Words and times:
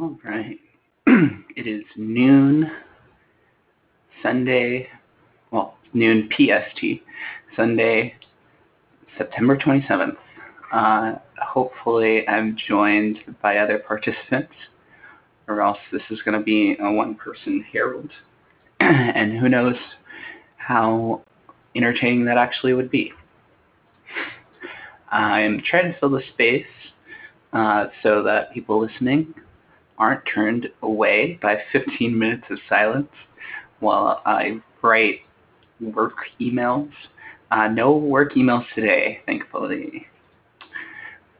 All 0.00 0.18
right. 0.24 0.58
it 1.06 1.68
is 1.68 1.84
noon 1.96 2.68
Sunday, 4.24 4.88
well, 5.52 5.76
noon 5.92 6.28
PST, 6.32 6.84
Sunday, 7.54 8.16
September 9.16 9.56
27th. 9.56 10.16
Uh, 10.72 11.14
hopefully, 11.40 12.26
I'm 12.26 12.56
joined 12.56 13.18
by 13.40 13.58
other 13.58 13.78
participants, 13.78 14.52
or 15.46 15.60
else 15.60 15.78
this 15.92 16.02
is 16.10 16.20
going 16.22 16.36
to 16.36 16.44
be 16.44 16.76
a 16.80 16.90
one 16.90 17.14
person 17.14 17.64
Harold. 17.72 18.10
and 18.80 19.38
who 19.38 19.48
knows 19.48 19.76
how 20.56 21.22
entertaining 21.76 22.24
that 22.24 22.36
actually 22.36 22.72
would 22.72 22.90
be. 22.90 23.12
I'm 25.12 25.62
trying 25.64 25.92
to 25.92 26.00
fill 26.00 26.10
the 26.10 26.22
space 26.32 26.66
uh, 27.52 27.86
so 28.02 28.24
that 28.24 28.52
people 28.52 28.80
listening 28.80 29.32
aren't 29.98 30.22
turned 30.32 30.68
away 30.82 31.38
by 31.40 31.58
15 31.72 32.18
minutes 32.18 32.44
of 32.50 32.58
silence 32.68 33.10
while 33.80 34.22
I 34.24 34.60
write 34.82 35.20
work 35.80 36.16
emails. 36.40 36.90
Uh, 37.50 37.68
no 37.68 37.96
work 37.96 38.34
emails 38.34 38.64
today, 38.74 39.20
thankfully. 39.26 40.06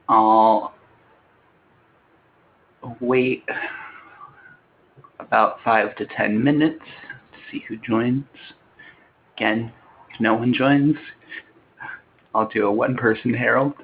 I'll 0.08 0.74
wait 3.00 3.44
about 5.18 5.58
five 5.64 5.96
to 5.96 6.06
ten 6.06 6.42
minutes 6.42 6.82
to 7.32 7.38
see 7.50 7.64
who 7.66 7.76
joins. 7.78 8.24
Again, 9.36 9.72
if 10.12 10.20
no 10.20 10.34
one 10.34 10.52
joins, 10.52 10.96
I'll 12.34 12.48
do 12.48 12.66
a 12.66 12.72
one 12.72 12.96
person 12.96 13.32
Harold. 13.32 13.74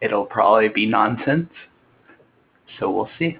It'll 0.00 0.26
probably 0.26 0.68
be 0.68 0.86
nonsense. 0.86 1.50
So 2.78 2.90
we'll 2.90 3.10
see. 3.18 3.38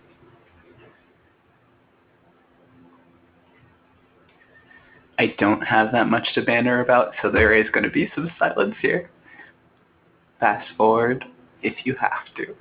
I 5.19 5.35
don't 5.39 5.63
have 5.63 5.93
that 5.93 6.09
much 6.09 6.33
to 6.35 6.43
banter 6.43 6.81
about, 6.81 7.13
so 7.21 7.31
there 7.31 7.53
is 7.53 7.69
going 7.71 7.85
to 7.85 7.91
be 7.91 8.11
some 8.15 8.31
silence 8.39 8.77
here. 8.81 9.11
Fast 10.39 10.69
forward 10.77 11.25
if 11.63 11.75
you 11.85 11.95
have 11.97 12.35
to. 12.37 12.55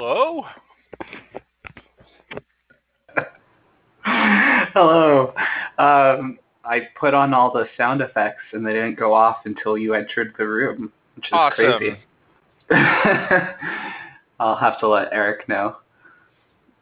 Hello? 0.00 0.46
Hello. 4.02 5.34
Um, 5.76 6.38
I 6.64 6.88
put 6.98 7.12
on 7.12 7.34
all 7.34 7.52
the 7.52 7.66
sound 7.76 8.00
effects 8.00 8.40
and 8.54 8.66
they 8.66 8.72
didn't 8.72 8.98
go 8.98 9.12
off 9.12 9.40
until 9.44 9.76
you 9.76 9.92
entered 9.92 10.32
the 10.38 10.46
room, 10.46 10.90
which 11.16 11.26
is 11.26 11.32
Awesome. 11.34 11.54
crazy. 11.54 11.98
I'll 14.40 14.56
have 14.56 14.80
to 14.80 14.88
let 14.88 15.12
Eric 15.12 15.46
know. 15.50 15.76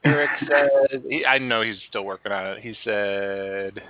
Eric 0.05 0.31
said, 0.47 1.03
he, 1.11 1.27
I 1.27 1.39
know 1.39 1.63
he's 1.63 1.79
still 1.89 2.05
working 2.05 2.31
on 2.31 2.47
it. 2.47 2.61
He 2.61 2.77
said, 2.85 3.83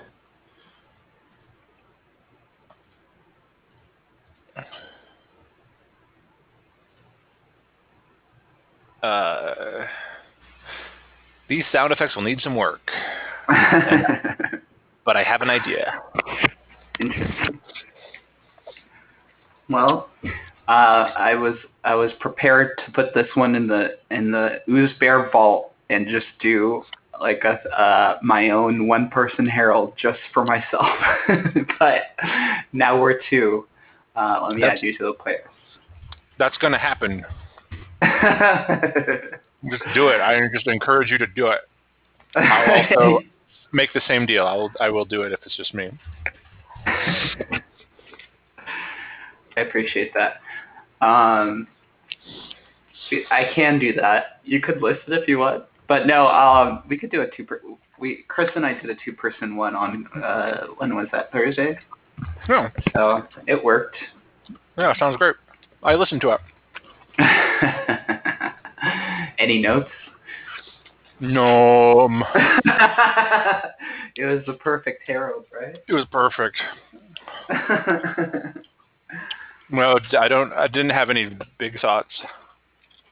uh, 9.03 9.87
these 11.49 11.65
sound 11.73 11.93
effects 11.93 12.15
will 12.17 12.23
need 12.23 12.41
some 12.41 12.57
work, 12.57 12.91
but 13.47 15.17
I 15.17 15.23
have 15.23 15.43
an 15.43 15.51
idea. 15.51 16.01
Interesting. 17.01 17.61
Well, 19.71 20.09
uh, 20.25 20.71
I 20.71 21.35
was 21.35 21.57
I 21.85 21.95
was 21.95 22.11
prepared 22.21 22.81
to 22.85 22.93
put 22.93 23.15
this 23.15 23.29
one 23.35 23.55
in 23.55 23.67
the 23.67 23.99
in 24.11 24.31
the 24.31 24.61
Ooze 24.69 24.91
Bear 24.99 25.31
vault 25.31 25.73
and 25.91 26.07
just 26.09 26.27
do 26.41 26.83
like 27.21 27.43
a 27.45 27.61
uh, 27.71 28.19
my 28.23 28.51
own 28.51 28.87
one 28.89 29.09
person 29.09 29.47
Harold 29.47 29.95
just 29.97 30.21
for 30.33 30.45
myself. 30.45 30.87
but 31.79 32.03
now 32.73 33.01
we're 33.01 33.21
two. 33.31 33.67
Uh, 34.17 34.41
let 34.47 34.55
me 34.57 34.61
That's- 34.63 34.79
add 34.79 34.85
you 34.85 34.97
to 34.99 35.05
the 35.05 35.15
playlist. 35.15 35.49
That's 36.39 36.57
going 36.59 36.73
to 36.73 36.79
happen. 36.79 37.25
Just 39.71 39.83
do 39.95 40.09
it. 40.09 40.21
I 40.21 40.41
just 40.55 40.67
encourage 40.69 41.11
you 41.11 41.19
to 41.19 41.27
do 41.27 41.49
it. 41.49 41.61
I'll 42.37 42.87
also 43.01 43.25
make 43.73 43.93
the 43.93 44.03
same 44.07 44.25
deal. 44.25 44.47
I 44.47 44.55
will. 44.55 44.71
I 44.81 44.89
will 44.89 45.05
do 45.05 45.23
it 45.23 45.33
if 45.33 45.41
it's 45.45 45.57
just 45.57 45.75
me. 45.75 45.91
I 46.87 47.63
appreciate 49.57 50.13
that. 50.15 50.41
Um, 51.05 51.67
I 53.31 53.51
can 53.55 53.79
do 53.81 53.93
that. 53.95 54.41
You 54.45 54.61
could 54.61 54.81
list 54.81 55.01
it 55.09 55.15
if 55.15 55.27
you 55.29 55.39
want. 55.39 55.65
But 55.89 56.07
no, 56.07 56.29
um, 56.29 56.85
we 56.89 56.97
could 56.97 57.11
do 57.11 57.23
a 57.23 57.27
two 57.37 57.45
per. 57.45 57.61
We 57.99 58.25
Chris 58.29 58.51
and 58.55 58.65
I 58.65 58.75
did 58.75 58.91
a 58.91 58.95
two 59.05 59.13
person 59.13 59.57
one 59.57 59.75
on 59.75 60.07
uh, 60.23 60.67
when 60.77 60.95
was 60.95 61.09
that 61.11 61.33
Thursday? 61.33 61.79
No. 62.49 62.69
So 62.95 63.27
it 63.49 63.63
worked. 63.63 63.97
Yeah, 64.77 64.97
sounds 64.99 65.17
great. 65.17 65.35
I 65.83 65.95
listened 65.95 66.21
to 66.21 66.31
it. 66.31 66.41
Any 69.49 69.61
notes? 69.61 69.89
No. 71.21 72.07
It 74.17 74.25
was 74.25 74.43
the 74.47 74.55
perfect 74.55 75.05
Harold, 75.07 75.45
right? 75.53 75.77
It 75.87 75.93
was 75.93 76.05
perfect. 76.11 76.57
well, 79.73 80.01
I 80.19 80.27
don't. 80.27 80.53
I 80.53 80.67
didn't 80.67 80.91
have 80.91 81.09
any 81.09 81.39
big 81.59 81.81
thoughts. 81.81 82.11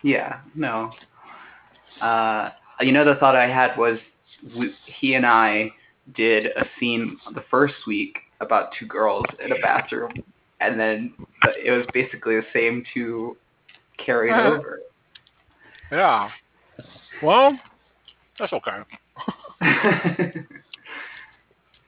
Yeah. 0.02 0.40
No. 0.56 0.90
Uh, 2.00 2.50
you 2.80 2.90
know, 2.90 3.04
the 3.04 3.14
thought 3.20 3.36
I 3.36 3.46
had 3.48 3.78
was 3.78 4.00
we, 4.58 4.74
he 4.86 5.14
and 5.14 5.24
I 5.24 5.70
did 6.16 6.46
a 6.46 6.66
scene 6.80 7.16
the 7.34 7.44
first 7.48 7.74
week 7.86 8.16
about 8.40 8.72
two 8.76 8.86
girls 8.86 9.24
in 9.42 9.52
a 9.52 9.60
bathroom, 9.60 10.12
and 10.60 10.78
then 10.80 11.14
it 11.64 11.70
was 11.70 11.86
basically 11.94 12.34
the 12.34 12.46
same 12.52 12.82
two 12.92 13.36
carried 14.04 14.32
uh, 14.32 14.56
over. 14.56 14.80
Yeah. 15.90 16.30
Well, 17.22 17.58
that's 18.38 18.52
okay. 18.52 18.70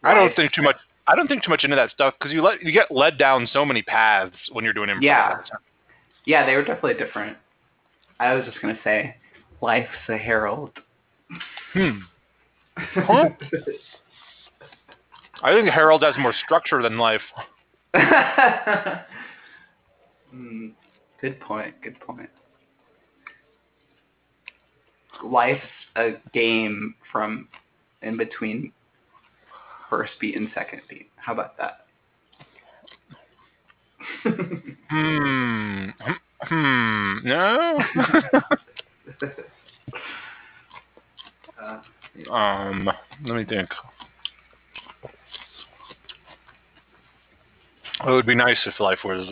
I 0.05 0.15
don't 0.15 0.35
think 0.35 0.53
too 0.53 0.63
much. 0.63 0.77
I 1.07 1.15
don't 1.15 1.29
think 1.29 1.43
too 1.43 1.51
much 1.51 1.65
into 1.65 1.77
that 1.77 1.91
stuff 1.91 2.15
because 2.19 2.33
you 2.33 2.43
let 2.43 2.63
you 2.63 2.73
get 2.73 2.91
led 2.91 3.19
down 3.19 3.49
so 3.53 3.65
many 3.65 3.83
paths 3.83 4.35
when 4.53 4.65
you're 4.65 4.75
doing 4.75 4.89
improv. 4.89 5.03
Yeah, 5.03 5.37
yeah, 6.25 6.47
they 6.47 6.55
were 6.55 6.65
definitely 6.65 6.95
different. 6.95 7.37
I 8.21 8.35
was 8.35 8.45
just 8.45 8.61
gonna 8.61 8.79
say, 8.85 9.17
life's 9.61 9.89
a 10.09 10.17
Harold. 10.17 10.73
Hmm. 11.73 11.99
Huh? 12.95 13.31
I 15.43 15.53
think 15.53 15.69
Harold 15.69 16.05
has 16.05 16.15
more 16.17 16.33
structure 16.45 16.81
than 16.81 16.97
life. 16.97 17.23
mm, 17.95 19.05
good 21.21 21.41
point. 21.41 21.75
Good 21.83 21.99
point. 21.99 22.31
Life's 25.25 25.63
a 25.97 26.13
game 26.33 26.95
from 27.11 27.49
in 28.03 28.17
between 28.17 28.73
first 29.91 30.13
beat 30.21 30.37
and 30.37 30.49
second 30.55 30.83
beat. 30.89 31.11
How 31.17 31.33
about 31.33 31.57
that? 31.59 31.87
hmm. 34.89 35.91
Hmm. 36.43 37.17
No. 37.25 37.79
uh, 41.61 41.81
um. 42.33 42.91
Let 43.25 43.37
me 43.37 43.45
think. 43.45 43.71
It 48.07 48.11
would 48.11 48.27
be 48.27 48.35
nice 48.37 48.59
if 48.65 48.79
life 48.79 49.01
was 49.05 49.29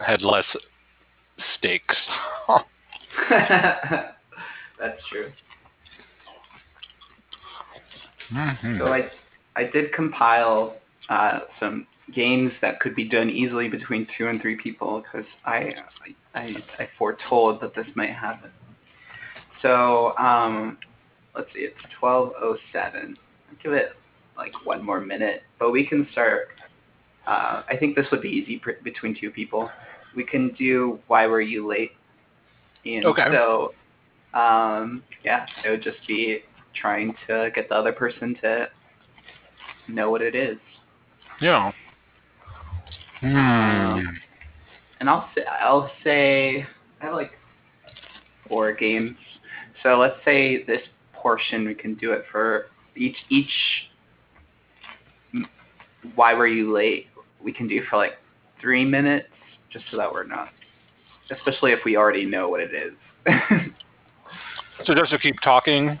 had 0.00 0.20
less 0.20 0.44
stakes. 1.56 1.96
That's 4.78 5.00
true. 5.10 5.32
Mm-hmm. 8.32 8.78
So 8.78 8.92
I, 8.92 9.10
I 9.54 9.64
did 9.64 9.92
compile 9.92 10.76
uh, 11.08 11.40
some 11.60 11.86
games 12.14 12.52
that 12.60 12.80
could 12.80 12.94
be 12.94 13.08
done 13.08 13.30
easily 13.30 13.68
between 13.68 14.06
two 14.16 14.28
and 14.28 14.40
three 14.40 14.56
people 14.56 15.02
because 15.02 15.26
I, 15.44 15.74
I, 16.34 16.56
I 16.78 16.88
foretold 16.98 17.60
that 17.62 17.74
this 17.74 17.86
might 17.94 18.10
happen. 18.10 18.50
So 19.62 20.16
um, 20.18 20.78
let's 21.34 21.48
see, 21.54 21.60
it's 21.60 21.76
twelve 21.98 22.32
oh 22.40 22.56
seven. 22.72 23.16
Give 23.62 23.72
it 23.72 23.92
like 24.36 24.52
one 24.64 24.84
more 24.84 25.00
minute, 25.00 25.42
but 25.58 25.70
we 25.70 25.86
can 25.86 26.06
start 26.12 26.48
uh, 27.26 27.62
I 27.68 27.76
think 27.76 27.96
this 27.96 28.06
would 28.10 28.22
be 28.22 28.28
easy 28.28 28.58
pr- 28.58 28.82
between 28.84 29.16
two 29.18 29.30
people. 29.30 29.68
We 30.14 30.24
can 30.24 30.54
do 30.58 30.98
why 31.08 31.26
were 31.26 31.40
you 31.40 31.66
late? 31.66 31.92
And 32.84 33.04
okay. 33.04 33.26
so, 33.32 33.74
um, 34.36 35.02
yeah, 35.24 35.46
it 35.64 35.70
would 35.70 35.82
just 35.82 35.98
be 36.06 36.40
trying 36.74 37.14
to 37.26 37.50
get 37.54 37.68
the 37.68 37.74
other 37.74 37.92
person 37.92 38.36
to 38.42 38.68
know 39.88 40.10
what 40.10 40.22
it 40.22 40.34
is. 40.34 40.58
Yeah. 41.40 41.72
Hmm. 43.20 43.36
Um, 43.36 44.18
and 45.00 45.08
I'll 45.08 45.28
say 45.34 45.42
I'll 45.44 45.90
say 46.04 46.66
I 47.00 47.04
have 47.04 47.14
like 47.14 47.32
four 48.48 48.72
games. 48.72 49.16
So 49.82 49.98
let's 49.98 50.16
say 50.24 50.64
this 50.64 50.82
portion 51.12 51.66
we 51.66 51.74
can 51.74 51.94
do 51.94 52.12
it 52.12 52.24
for 52.30 52.66
each 52.94 53.16
each. 53.30 53.50
Why 56.14 56.34
were 56.34 56.46
you 56.46 56.72
late? 56.72 57.06
we 57.42 57.52
can 57.52 57.68
do 57.68 57.82
for 57.88 57.96
like 57.96 58.18
three 58.60 58.84
minutes, 58.84 59.28
just 59.72 59.84
so 59.90 59.96
that 59.96 60.12
we're 60.12 60.24
not, 60.26 60.48
especially 61.30 61.72
if 61.72 61.80
we 61.84 61.96
already 61.96 62.26
know 62.26 62.48
what 62.48 62.60
it 62.60 62.72
is. 62.74 62.92
so 64.84 64.94
just 64.94 65.10
to 65.10 65.18
keep 65.18 65.40
talking. 65.42 66.00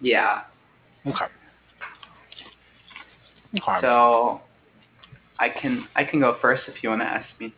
Yeah. 0.00 0.42
Okay. 1.06 1.24
okay. 3.56 3.80
So, 3.80 4.40
I 5.38 5.48
can 5.48 5.88
I 5.96 6.04
can 6.04 6.20
go 6.20 6.38
first 6.40 6.62
if 6.68 6.82
you 6.82 6.88
want 6.88 7.02
to 7.02 7.06
ask 7.06 7.26
me. 7.40 7.52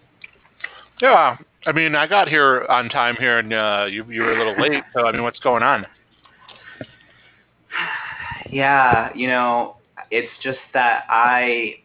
Yeah, 1.02 1.36
I 1.66 1.72
mean, 1.72 1.94
I 1.94 2.06
got 2.06 2.28
here 2.28 2.66
on 2.68 2.88
time 2.88 3.16
here, 3.16 3.38
and 3.38 3.52
uh, 3.52 3.86
you 3.90 4.04
you 4.10 4.22
were 4.22 4.32
a 4.32 4.38
little 4.38 4.60
late. 4.60 4.82
So, 4.94 5.06
I 5.06 5.12
mean, 5.12 5.22
what's 5.22 5.40
going 5.40 5.62
on? 5.62 5.86
Yeah, 8.50 9.10
you 9.16 9.26
know, 9.26 9.78
it's 10.12 10.30
just 10.40 10.58
that 10.74 11.06
I 11.08 11.76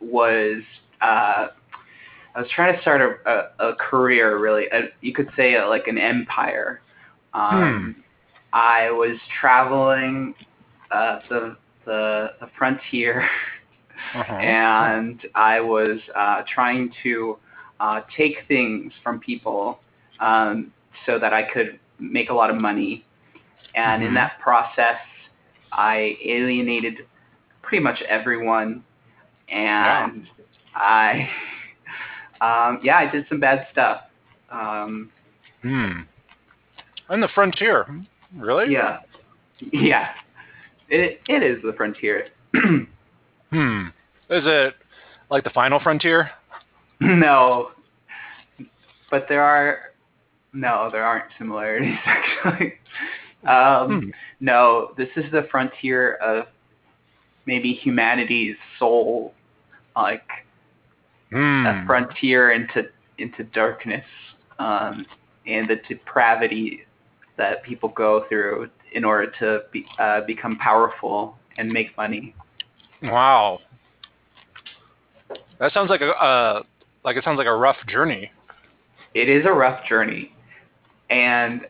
was 0.00 0.62
uh, 1.00 1.48
I 2.34 2.40
was 2.40 2.48
trying 2.50 2.74
to 2.74 2.80
start 2.80 3.00
a, 3.00 3.30
a, 3.30 3.70
a 3.70 3.74
career, 3.76 4.38
really. 4.38 4.64
A, 4.72 4.88
you 5.02 5.12
could 5.12 5.28
say 5.36 5.54
a, 5.54 5.66
like 5.68 5.86
an 5.86 5.98
empire. 5.98 6.80
Um, 7.34 7.94
hmm. 7.96 8.00
I 8.52 8.90
was 8.90 9.18
traveling 9.40 10.34
uh, 10.90 11.18
the, 11.28 11.56
the, 11.84 12.30
the 12.40 12.46
frontier, 12.56 13.28
uh-huh. 14.14 14.32
and 14.40 15.20
I 15.34 15.60
was 15.60 15.98
uh, 16.16 16.42
trying 16.52 16.92
to 17.02 17.38
uh, 17.80 18.02
take 18.16 18.36
things 18.46 18.92
from 19.02 19.18
people 19.18 19.80
um, 20.20 20.72
so 21.06 21.18
that 21.18 21.32
I 21.32 21.42
could 21.42 21.78
make 21.98 22.30
a 22.30 22.34
lot 22.34 22.50
of 22.50 22.56
money. 22.56 23.04
And 23.74 24.00
mm-hmm. 24.00 24.08
in 24.08 24.14
that 24.14 24.38
process, 24.40 24.98
I 25.72 26.16
alienated 26.24 26.98
pretty 27.62 27.82
much 27.82 28.00
everyone 28.08 28.84
and 29.48 30.26
yeah. 30.26 30.80
I, 30.80 31.28
um, 32.40 32.80
yeah, 32.82 32.98
I 32.98 33.10
did 33.10 33.26
some 33.28 33.40
bad 33.40 33.66
stuff. 33.72 34.02
Um, 34.50 35.10
hmm. 35.62 36.02
On 37.08 37.20
the 37.20 37.28
frontier, 37.34 37.86
really? 38.36 38.72
Yeah, 38.72 39.00
yeah. 39.72 40.10
It 40.88 41.20
it 41.28 41.42
is 41.42 41.62
the 41.62 41.72
frontier. 41.72 42.28
hmm. 43.50 43.86
Is 44.30 44.42
it 44.46 44.74
like 45.30 45.44
the 45.44 45.50
final 45.50 45.80
frontier? 45.80 46.30
No, 47.00 47.72
but 49.10 49.26
there 49.28 49.42
are 49.42 49.90
no, 50.52 50.88
there 50.92 51.04
aren't 51.04 51.24
similarities 51.36 51.98
actually. 52.06 52.74
Um, 53.46 54.00
hmm. 54.00 54.10
No, 54.40 54.92
this 54.96 55.08
is 55.16 55.24
the 55.32 55.46
frontier 55.50 56.14
of 56.14 56.46
maybe 57.46 57.74
humanity's 57.74 58.56
soul, 58.78 59.34
like 59.96 60.22
mm. 61.32 61.82
a 61.82 61.86
frontier 61.86 62.52
into 62.52 62.88
into 63.18 63.44
darkness 63.44 64.04
um, 64.58 65.04
and 65.46 65.68
the 65.68 65.76
depravity 65.88 66.82
that 67.36 67.62
people 67.62 67.88
go 67.90 68.24
through 68.28 68.70
in 68.92 69.04
order 69.04 69.30
to 69.40 69.62
be, 69.72 69.84
uh, 69.98 70.20
become 70.22 70.56
powerful 70.56 71.36
and 71.58 71.70
make 71.70 71.96
money. 71.96 72.34
Wow, 73.02 73.60
that 75.58 75.72
sounds 75.72 75.90
like 75.90 76.00
a 76.00 76.10
uh, 76.10 76.62
like 77.04 77.16
it 77.16 77.24
sounds 77.24 77.38
like 77.38 77.46
a 77.46 77.54
rough 77.54 77.76
journey. 77.88 78.30
It 79.14 79.28
is 79.28 79.44
a 79.46 79.52
rough 79.52 79.86
journey, 79.86 80.34
and 81.10 81.66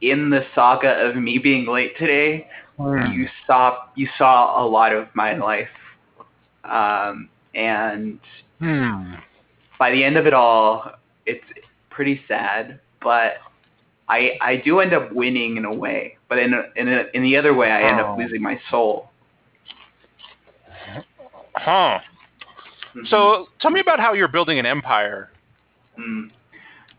in 0.00 0.30
the 0.30 0.44
saga 0.54 1.08
of 1.08 1.16
me 1.16 1.38
being 1.38 1.66
late 1.66 1.96
today, 1.98 2.48
mm. 2.78 3.14
you 3.14 3.28
saw 3.46 3.86
you 3.94 4.08
saw 4.16 4.64
a 4.64 4.66
lot 4.66 4.92
of 4.92 5.08
my 5.14 5.34
life, 5.34 5.68
um, 6.64 7.28
and 7.54 8.20
mm. 8.60 9.20
by 9.78 9.90
the 9.90 10.04
end 10.04 10.16
of 10.16 10.26
it 10.26 10.34
all, 10.34 10.92
it's 11.26 11.44
pretty 11.90 12.20
sad. 12.28 12.80
But 13.00 13.34
I 14.08 14.38
I 14.40 14.56
do 14.56 14.80
end 14.80 14.92
up 14.92 15.12
winning 15.12 15.56
in 15.56 15.64
a 15.64 15.72
way, 15.72 16.16
but 16.28 16.38
in 16.38 16.54
a, 16.54 16.62
in 16.76 16.88
a, 16.88 17.04
in 17.14 17.22
the 17.22 17.36
other 17.36 17.54
way, 17.54 17.70
I 17.70 17.82
end 17.82 18.00
oh. 18.00 18.12
up 18.12 18.18
losing 18.18 18.42
my 18.42 18.60
soul. 18.70 19.10
Huh. 21.54 21.98
Mm-hmm. 22.90 23.06
So 23.06 23.48
tell 23.60 23.70
me 23.70 23.80
about 23.80 24.00
how 24.00 24.14
you're 24.14 24.28
building 24.28 24.58
an 24.58 24.66
empire. 24.66 25.30
Mm. 25.98 26.30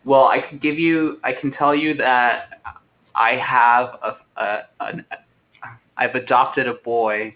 Well, 0.06 0.25
I 0.25 0.42
can 0.42 0.60
give 0.60 0.78
you. 0.78 1.20
I 1.24 1.34
can 1.34 1.51
tell 1.51 1.74
you 1.74 1.94
that 1.96 2.62
I 3.16 3.36
have 3.36 4.00
a, 4.04 4.42
a 4.42 4.60
an, 4.80 5.06
I've 5.98 6.16
adopted 6.16 6.68
a 6.68 6.75
boy 6.75 7.34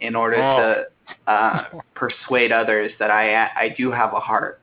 in 0.00 0.14
order 0.14 0.36
Oh. 0.36 0.84
to 1.26 1.30
uh, 1.30 1.64
persuade 1.94 2.52
others 2.52 2.92
that 2.98 3.10
I 3.10 3.46
I 3.46 3.74
do 3.76 3.90
have 3.90 4.12
a 4.12 4.20
heart, 4.20 4.60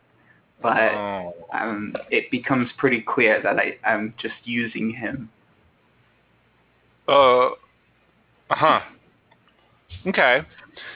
but 0.64 0.94
Oh. 0.94 1.34
um, 1.54 1.96
it 2.10 2.32
becomes 2.32 2.70
pretty 2.78 3.02
clear 3.02 3.42
that 3.44 3.60
I 3.60 3.78
I'm 3.86 4.14
just 4.18 4.36
using 4.46 4.92
him. 4.92 5.30
Uh 7.08 7.50
huh. 8.50 8.80
Okay. 10.08 10.42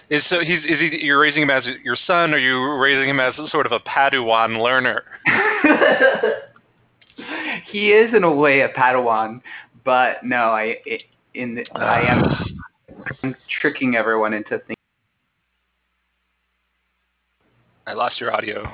Is 0.09 0.23
so 0.29 0.39
he's 0.39 0.63
is 0.63 0.79
he 0.79 0.99
you're 1.05 1.19
raising 1.19 1.43
him 1.43 1.49
as 1.49 1.65
your 1.83 1.97
son 2.07 2.33
or 2.33 2.37
you 2.37 2.57
raising 2.79 3.09
him 3.09 3.19
as 3.19 3.35
sort 3.51 3.65
of 3.65 3.73
a 3.73 3.79
Padawan 3.81 4.61
learner? 4.63 5.03
he 7.65 7.91
is 7.91 8.13
in 8.15 8.23
a 8.23 8.33
way 8.33 8.61
a 8.61 8.69
Padawan, 8.69 9.41
but 9.83 10.23
no, 10.23 10.51
I 10.51 10.77
it, 10.85 11.03
in 11.33 11.55
the, 11.55 11.65
I 11.75 12.09
am 12.09 12.23
I'm 13.23 13.35
tricking 13.61 13.95
everyone 13.95 14.33
into 14.33 14.57
thinking. 14.59 14.75
I 17.85 17.93
lost 17.93 18.19
your 18.19 18.33
audio. 18.33 18.69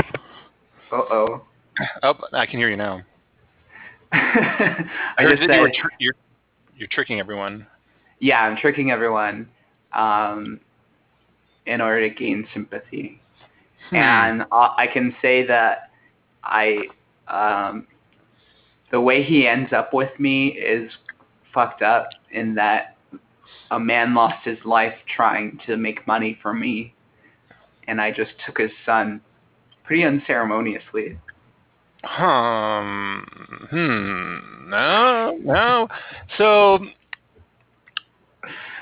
Uh 0.93 1.01
oh. 1.09 1.41
Oh, 2.03 2.13
I 2.33 2.45
can 2.45 2.59
hear 2.59 2.69
you 2.69 2.77
now. 2.77 3.01
I, 4.11 4.85
I 5.17 5.23
heard 5.23 5.37
just 5.37 5.47
that 5.47 5.55
you 5.55 5.61
were 5.61 5.71
said, 5.73 5.81
tr- 5.81 5.95
you're 5.97 6.15
you're 6.77 6.87
tricking 6.89 7.19
everyone. 7.19 7.65
yeah, 8.19 8.41
I'm 8.41 8.55
tricking 8.55 8.91
everyone 8.91 9.49
um, 9.93 10.59
in 11.65 11.81
order 11.81 12.07
to 12.07 12.13
gain 12.13 12.47
sympathy. 12.53 13.19
Hmm. 13.89 13.95
and 13.97 14.41
uh, 14.43 14.69
I 14.77 14.87
can 14.91 15.15
say 15.21 15.45
that 15.47 15.89
I 16.43 16.77
um, 17.27 17.87
the 18.91 19.01
way 19.01 19.23
he 19.23 19.47
ends 19.47 19.73
up 19.73 19.93
with 19.93 20.11
me 20.19 20.49
is 20.49 20.91
fucked 21.53 21.81
up 21.81 22.09
in 22.31 22.53
that 22.55 22.97
a 23.71 23.79
man 23.79 24.13
lost 24.13 24.45
his 24.45 24.59
life 24.63 24.93
trying 25.15 25.59
to 25.65 25.75
make 25.75 26.05
money 26.05 26.37
for 26.41 26.53
me, 26.53 26.93
and 27.87 27.99
I 27.99 28.11
just 28.11 28.31
took 28.45 28.59
his 28.59 28.71
son 28.85 29.21
pretty 29.83 30.03
unceremoniously. 30.03 31.17
Um, 32.17 33.25
hmm. 33.69 34.69
No, 34.69 35.37
no. 35.41 35.87
So, 36.37 36.79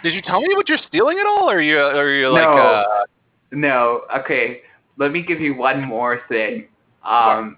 did 0.03 0.13
you 0.13 0.21
tell 0.21 0.41
me 0.41 0.55
what 0.55 0.67
you're 0.67 0.79
stealing 0.87 1.19
at 1.19 1.25
all? 1.25 1.49
Or 1.49 1.55
are 1.57 1.61
you, 1.61 1.77
are 1.77 2.09
you 2.13 2.29
like, 2.29 2.43
No. 2.43 2.57
uh, 2.57 3.03
No, 3.51 4.01
okay. 4.19 4.61
Let 4.97 5.11
me 5.11 5.21
give 5.21 5.39
you 5.39 5.55
one 5.55 5.83
more 5.83 6.21
thing. 6.29 6.67
Um, 7.03 7.57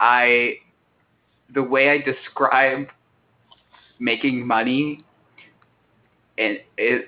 I, 0.00 0.54
the 1.54 1.62
way 1.62 1.90
I 1.90 1.98
describe 1.98 2.88
making 3.98 4.46
money 4.46 5.04
and 6.38 6.58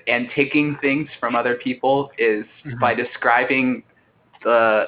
and 0.07 0.29
taking 0.35 0.77
things 0.81 1.07
from 1.19 1.35
other 1.35 1.55
people 1.55 2.11
is 2.17 2.45
Mhm. 2.65 2.79
by 2.79 2.93
describing 2.93 3.83
the 4.43 4.87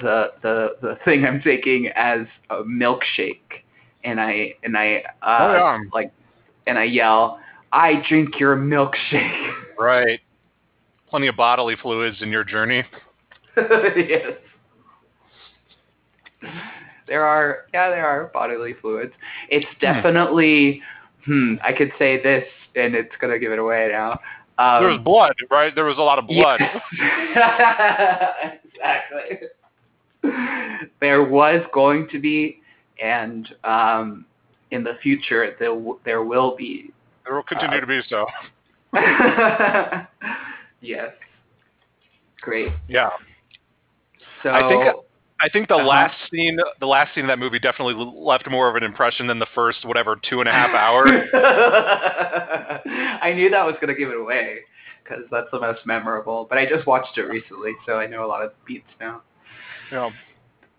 the 0.00 0.32
the 0.42 0.68
the 0.82 0.98
thing 1.04 1.24
I'm 1.24 1.40
taking 1.40 1.88
as 1.94 2.26
a 2.50 2.62
milkshake, 2.62 3.64
and 4.04 4.20
I 4.20 4.54
and 4.62 4.76
I 4.76 5.02
uh, 5.22 5.38
Oh, 5.40 5.54
yeah. 5.54 5.78
like 5.92 6.12
and 6.66 6.78
I 6.78 6.84
yell, 6.84 7.40
"I 7.72 8.02
drink 8.08 8.38
your 8.38 8.56
milkshake." 8.56 9.52
right? 9.78 10.20
Plenty 11.08 11.28
of 11.28 11.36
bodily 11.36 11.76
fluids 11.80 12.18
in 12.20 12.28
your 12.30 12.44
journey. 12.44 12.84
yes. 13.56 14.32
There 17.08 17.24
are, 17.24 17.64
yeah, 17.72 17.88
there 17.88 18.06
are 18.06 18.26
bodily 18.34 18.74
fluids. 18.80 19.12
It's 19.48 19.66
definitely, 19.80 20.82
hmm, 21.24 21.54
I 21.64 21.72
could 21.72 21.90
say 21.98 22.22
this, 22.22 22.44
and 22.76 22.94
it's 22.94 23.14
gonna 23.20 23.38
give 23.38 23.50
it 23.50 23.58
away 23.58 23.88
now. 23.90 24.20
Um, 24.58 24.82
there 24.82 24.90
was 24.90 25.00
blood, 25.02 25.34
right? 25.50 25.74
There 25.74 25.84
was 25.86 25.98
a 25.98 26.02
lot 26.02 26.18
of 26.18 26.26
blood. 26.26 26.60
yes. 26.60 26.76
exactly. 28.64 29.48
There 31.00 31.22
was 31.24 31.62
going 31.72 32.08
to 32.12 32.20
be, 32.20 32.60
and 33.02 33.48
um, 33.64 34.24
in 34.70 34.84
the 34.84 34.94
future 35.02 35.54
there 35.58 35.68
w- 35.74 35.98
there 36.04 36.22
will 36.22 36.54
be. 36.56 36.92
There 37.24 37.34
will 37.34 37.42
continue 37.42 37.76
Uh, 37.78 37.80
to 37.80 37.86
be 37.86 38.00
so. 38.08 38.26
yes. 40.80 41.10
Great. 42.40 42.72
Yeah. 42.88 43.10
So 44.42 44.50
I 44.50 44.68
think- 44.68 45.04
I 45.40 45.48
think 45.48 45.68
the 45.68 45.76
Uh-huh. 45.76 45.86
last 45.86 46.16
scene, 46.32 46.58
the 46.80 46.86
last 46.86 47.14
scene 47.14 47.22
of 47.24 47.28
that 47.28 47.38
movie, 47.38 47.60
definitely 47.60 47.94
left 47.94 48.48
more 48.50 48.68
of 48.68 48.74
an 48.74 48.82
impression 48.82 49.28
than 49.28 49.38
the 49.38 49.46
first, 49.54 49.84
whatever, 49.84 50.16
two 50.28 50.40
and 50.40 50.48
a 50.48 50.52
half 50.52 50.70
hours. 50.74 51.10
I 53.22 53.32
knew 53.36 53.48
that 53.50 53.64
was 53.64 53.76
going 53.80 53.86
to 53.88 53.94
give 53.94 54.08
it 54.10 54.16
away 54.16 54.58
because 55.04 55.22
that's 55.30 55.46
the 55.52 55.60
most 55.60 55.86
memorable. 55.86 56.46
But 56.48 56.58
I 56.58 56.66
just 56.66 56.86
watched 56.88 57.18
it 57.18 57.22
recently, 57.28 57.72
so 57.86 57.98
I 58.00 58.06
know 58.08 58.24
a 58.24 58.26
lot 58.26 58.42
of 58.42 58.50
beats 58.64 58.88
now. 58.98 59.22
Yeah. 59.90 60.10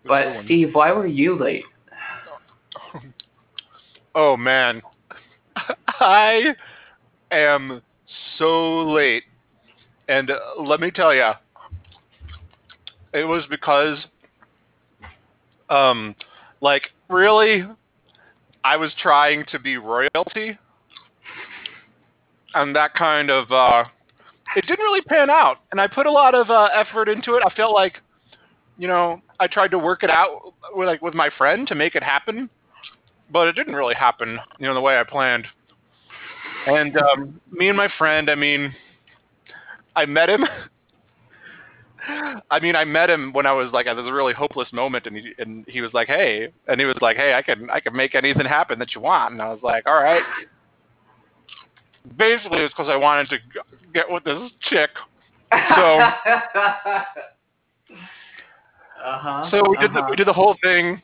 But 0.06 0.44
Steve, 0.44 0.74
why 0.74 0.92
were 0.92 1.06
you 1.06 1.38
late? 1.38 1.64
Oh 4.12 4.36
man, 4.36 4.82
I 6.00 6.56
am 7.30 7.80
so 8.38 8.82
late, 8.90 9.22
and 10.08 10.32
uh, 10.32 10.38
let 10.58 10.80
me 10.80 10.90
tell 10.90 11.14
you, 11.14 11.30
it 13.12 13.24
was 13.24 13.44
because, 13.48 13.98
um, 15.68 16.16
like 16.60 16.90
really, 17.08 17.64
I 18.64 18.76
was 18.76 18.90
trying 19.00 19.44
to 19.52 19.60
be 19.60 19.76
royalty, 19.76 20.58
and 22.54 22.74
that 22.74 22.94
kind 22.94 23.30
of, 23.30 23.52
uh, 23.52 23.84
it 24.56 24.62
didn't 24.62 24.84
really 24.84 25.02
pan 25.02 25.30
out, 25.30 25.58
and 25.70 25.80
I 25.80 25.86
put 25.86 26.06
a 26.06 26.10
lot 26.10 26.34
of 26.34 26.50
uh, 26.50 26.68
effort 26.74 27.08
into 27.08 27.34
it. 27.34 27.44
I 27.46 27.54
felt 27.54 27.74
like, 27.74 27.98
you 28.80 28.88
know, 28.88 29.20
I 29.38 29.46
tried 29.46 29.70
to 29.72 29.78
work 29.78 30.02
it 30.02 30.10
out 30.10 30.54
with 30.74 30.88
like 30.88 31.02
with 31.02 31.14
my 31.14 31.30
friend 31.36 31.68
to 31.68 31.74
make 31.74 31.94
it 31.94 32.02
happen 32.02 32.48
but 33.32 33.48
it 33.48 33.52
didn't 33.54 33.74
really 33.74 33.94
happen, 33.94 34.38
you 34.58 34.66
know, 34.66 34.74
the 34.74 34.80
way 34.80 34.98
I 34.98 35.04
planned. 35.04 35.46
And 36.66 36.96
um, 36.96 37.40
me 37.50 37.68
and 37.68 37.76
my 37.76 37.88
friend, 37.96 38.28
I 38.30 38.34
mean, 38.34 38.74
I 39.96 40.04
met 40.06 40.28
him. 40.28 40.44
I 42.50 42.58
mean, 42.60 42.74
I 42.76 42.84
met 42.84 43.08
him 43.08 43.32
when 43.32 43.46
I 43.46 43.52
was 43.52 43.70
like 43.72 43.86
at 43.86 43.94
this 43.94 44.04
really 44.10 44.32
hopeless 44.32 44.72
moment, 44.72 45.06
and 45.06 45.16
he 45.16 45.32
and 45.38 45.64
he 45.68 45.80
was 45.80 45.92
like, 45.92 46.08
"Hey," 46.08 46.48
and 46.66 46.80
he 46.80 46.86
was 46.86 46.96
like, 47.00 47.16
"Hey, 47.16 47.34
I 47.34 47.42
can 47.42 47.70
I 47.70 47.78
can 47.78 47.94
make 47.94 48.14
anything 48.14 48.46
happen 48.46 48.78
that 48.78 48.94
you 48.94 49.00
want," 49.00 49.32
and 49.34 49.42
I 49.42 49.50
was 49.50 49.60
like, 49.62 49.86
"All 49.86 50.02
right." 50.02 50.22
Basically, 52.16 52.60
it's 52.60 52.72
because 52.74 52.88
I 52.90 52.96
wanted 52.96 53.28
to 53.28 53.38
get 53.92 54.10
with 54.10 54.24
this 54.24 54.50
chick. 54.68 54.90
So- 55.52 56.00
uh-huh. 59.04 59.50
So 59.50 59.68
we 59.68 59.76
did 59.78 59.92
the, 59.92 60.00
uh-huh. 60.00 60.08
we 60.10 60.16
did 60.16 60.26
the 60.26 60.32
whole 60.32 60.56
thing, 60.62 61.00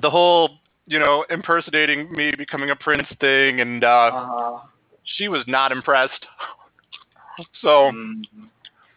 the 0.00 0.10
whole 0.10 0.50
you 0.86 0.98
know 0.98 1.24
impersonating 1.30 2.10
me 2.12 2.32
becoming 2.36 2.70
a 2.70 2.76
prince 2.76 3.08
thing, 3.20 3.60
and 3.60 3.84
uh, 3.84 3.88
uh-huh. 3.88 4.58
she 5.04 5.28
was 5.28 5.44
not 5.46 5.72
impressed. 5.72 6.26
So 7.62 7.90
Mm. 7.92 8.22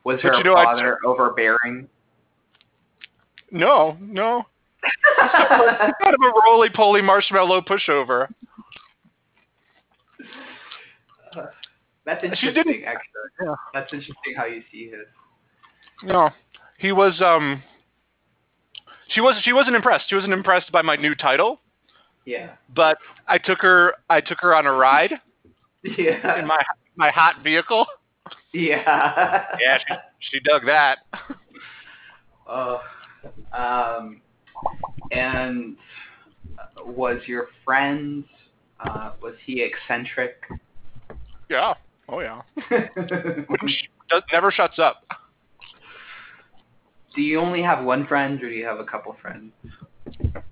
Was 0.03 0.19
But 0.21 0.31
her 0.33 0.37
you 0.37 0.43
know, 0.43 0.55
I- 0.55 0.63
father 0.63 0.99
overbearing? 1.03 1.89
no, 3.49 3.97
no, 3.99 4.45
kind 5.17 6.13
of 6.13 6.21
a 6.21 6.31
roly 6.45 6.69
poly 6.69 7.01
marshmallow 7.01 7.61
pushover. 7.61 8.27
That's 12.05 12.23
interesting, 12.23 12.85
actually. 12.85 13.03
Yeah. 13.43 13.55
That's 13.73 13.91
interesting 13.91 14.33
how 14.37 14.45
you 14.45 14.61
see 14.71 14.85
his. 14.85 15.07
No, 16.03 16.29
he 16.77 16.91
was 16.91 17.19
um. 17.21 17.61
She 19.09 19.21
was 19.21 19.35
she 19.43 19.53
wasn't 19.53 19.75
impressed. 19.75 20.05
She 20.09 20.15
wasn't 20.15 20.33
impressed 20.33 20.71
by 20.71 20.81
my 20.81 20.95
new 20.95 21.15
title, 21.15 21.59
Yeah. 22.25 22.51
but 22.75 22.97
I 23.27 23.37
took 23.37 23.59
her 23.61 23.93
I 24.09 24.21
took 24.21 24.39
her 24.41 24.53
on 24.55 24.65
a 24.65 24.71
ride 24.73 25.13
Yeah. 25.83 26.39
in 26.39 26.45
my 26.47 26.61
my 26.95 27.09
hot 27.11 27.43
vehicle. 27.43 27.85
yeah. 28.53 29.45
Yeah, 29.59 29.77
she, 29.87 29.93
she 30.19 30.39
dug 30.41 30.63
that. 30.65 30.99
Oh, 32.49 32.79
um, 33.51 34.21
and 35.11 35.75
was 36.85 37.17
your 37.25 37.49
friend? 37.65 38.23
Uh, 38.79 39.11
was 39.21 39.33
he 39.45 39.61
eccentric? 39.61 40.41
Yeah. 41.49 41.73
Oh 42.07 42.21
yeah. 42.21 42.43
Does, 42.69 44.23
never 44.31 44.49
shuts 44.49 44.79
up. 44.79 45.03
Do 47.17 47.23
you 47.23 47.39
only 47.39 47.61
have 47.61 47.83
one 47.83 48.07
friend, 48.07 48.41
or 48.41 48.49
do 48.49 48.55
you 48.55 48.65
have 48.65 48.79
a 48.79 48.85
couple 48.85 49.13
friends? 49.21 49.51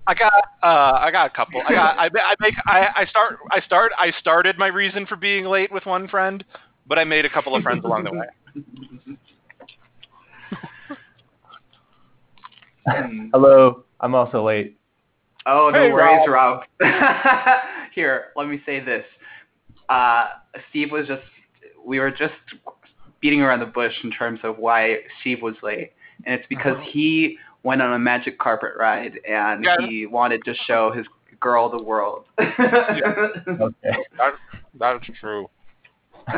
I 0.06 0.14
got 0.14 0.32
uh 0.62 0.98
I 1.00 1.10
got 1.10 1.30
a 1.30 1.34
couple. 1.34 1.62
I 1.66 1.72
got 1.72 1.98
I, 1.98 2.06
I 2.06 2.34
make 2.40 2.54
I, 2.66 2.88
I 2.94 3.06
start 3.06 3.38
I 3.50 3.60
start 3.60 3.92
I 3.98 4.12
started 4.20 4.58
my 4.58 4.66
reason 4.66 5.06
for 5.06 5.16
being 5.16 5.46
late 5.46 5.72
with 5.72 5.86
one 5.86 6.08
friend, 6.08 6.44
but 6.86 6.98
I 6.98 7.04
made 7.04 7.24
a 7.24 7.30
couple 7.30 7.56
of 7.56 7.62
friends 7.62 7.84
along 7.84 8.04
the 8.04 8.12
way. 8.12 8.26
Hmm. 12.88 13.30
Hello, 13.32 13.84
I'm 14.00 14.14
also 14.14 14.44
late. 14.44 14.78
Oh, 15.46 15.70
no 15.72 15.80
Hey, 15.80 15.92
worries, 15.92 16.28
Rob. 16.28 16.64
Here, 17.94 18.26
let 18.36 18.48
me 18.48 18.60
say 18.66 18.78
this. 18.80 19.04
Uh, 19.88 20.26
Steve 20.70 20.90
was 20.90 21.06
just, 21.06 21.22
we 21.84 22.00
were 22.00 22.10
just 22.10 22.34
beating 23.20 23.40
around 23.40 23.60
the 23.60 23.66
bush 23.66 23.92
in 24.02 24.10
terms 24.10 24.40
of 24.42 24.58
why 24.58 24.98
Steve 25.20 25.42
was 25.42 25.54
late. 25.62 25.92
And 26.24 26.34
it's 26.40 26.46
because 26.48 26.76
Uh-huh. 26.76 26.90
he 26.90 27.38
went 27.62 27.82
on 27.82 27.92
a 27.92 27.98
magic 27.98 28.38
carpet 28.38 28.72
ride 28.78 29.18
and 29.28 29.64
Yeah. 29.64 29.76
he 29.86 30.06
wanted 30.06 30.44
to 30.44 30.54
show 30.66 30.90
his 30.92 31.06
girl 31.40 31.68
the 31.68 31.82
world. 31.82 32.24
Okay. 32.38 33.96
That's 34.78 35.06
true. 35.20 35.48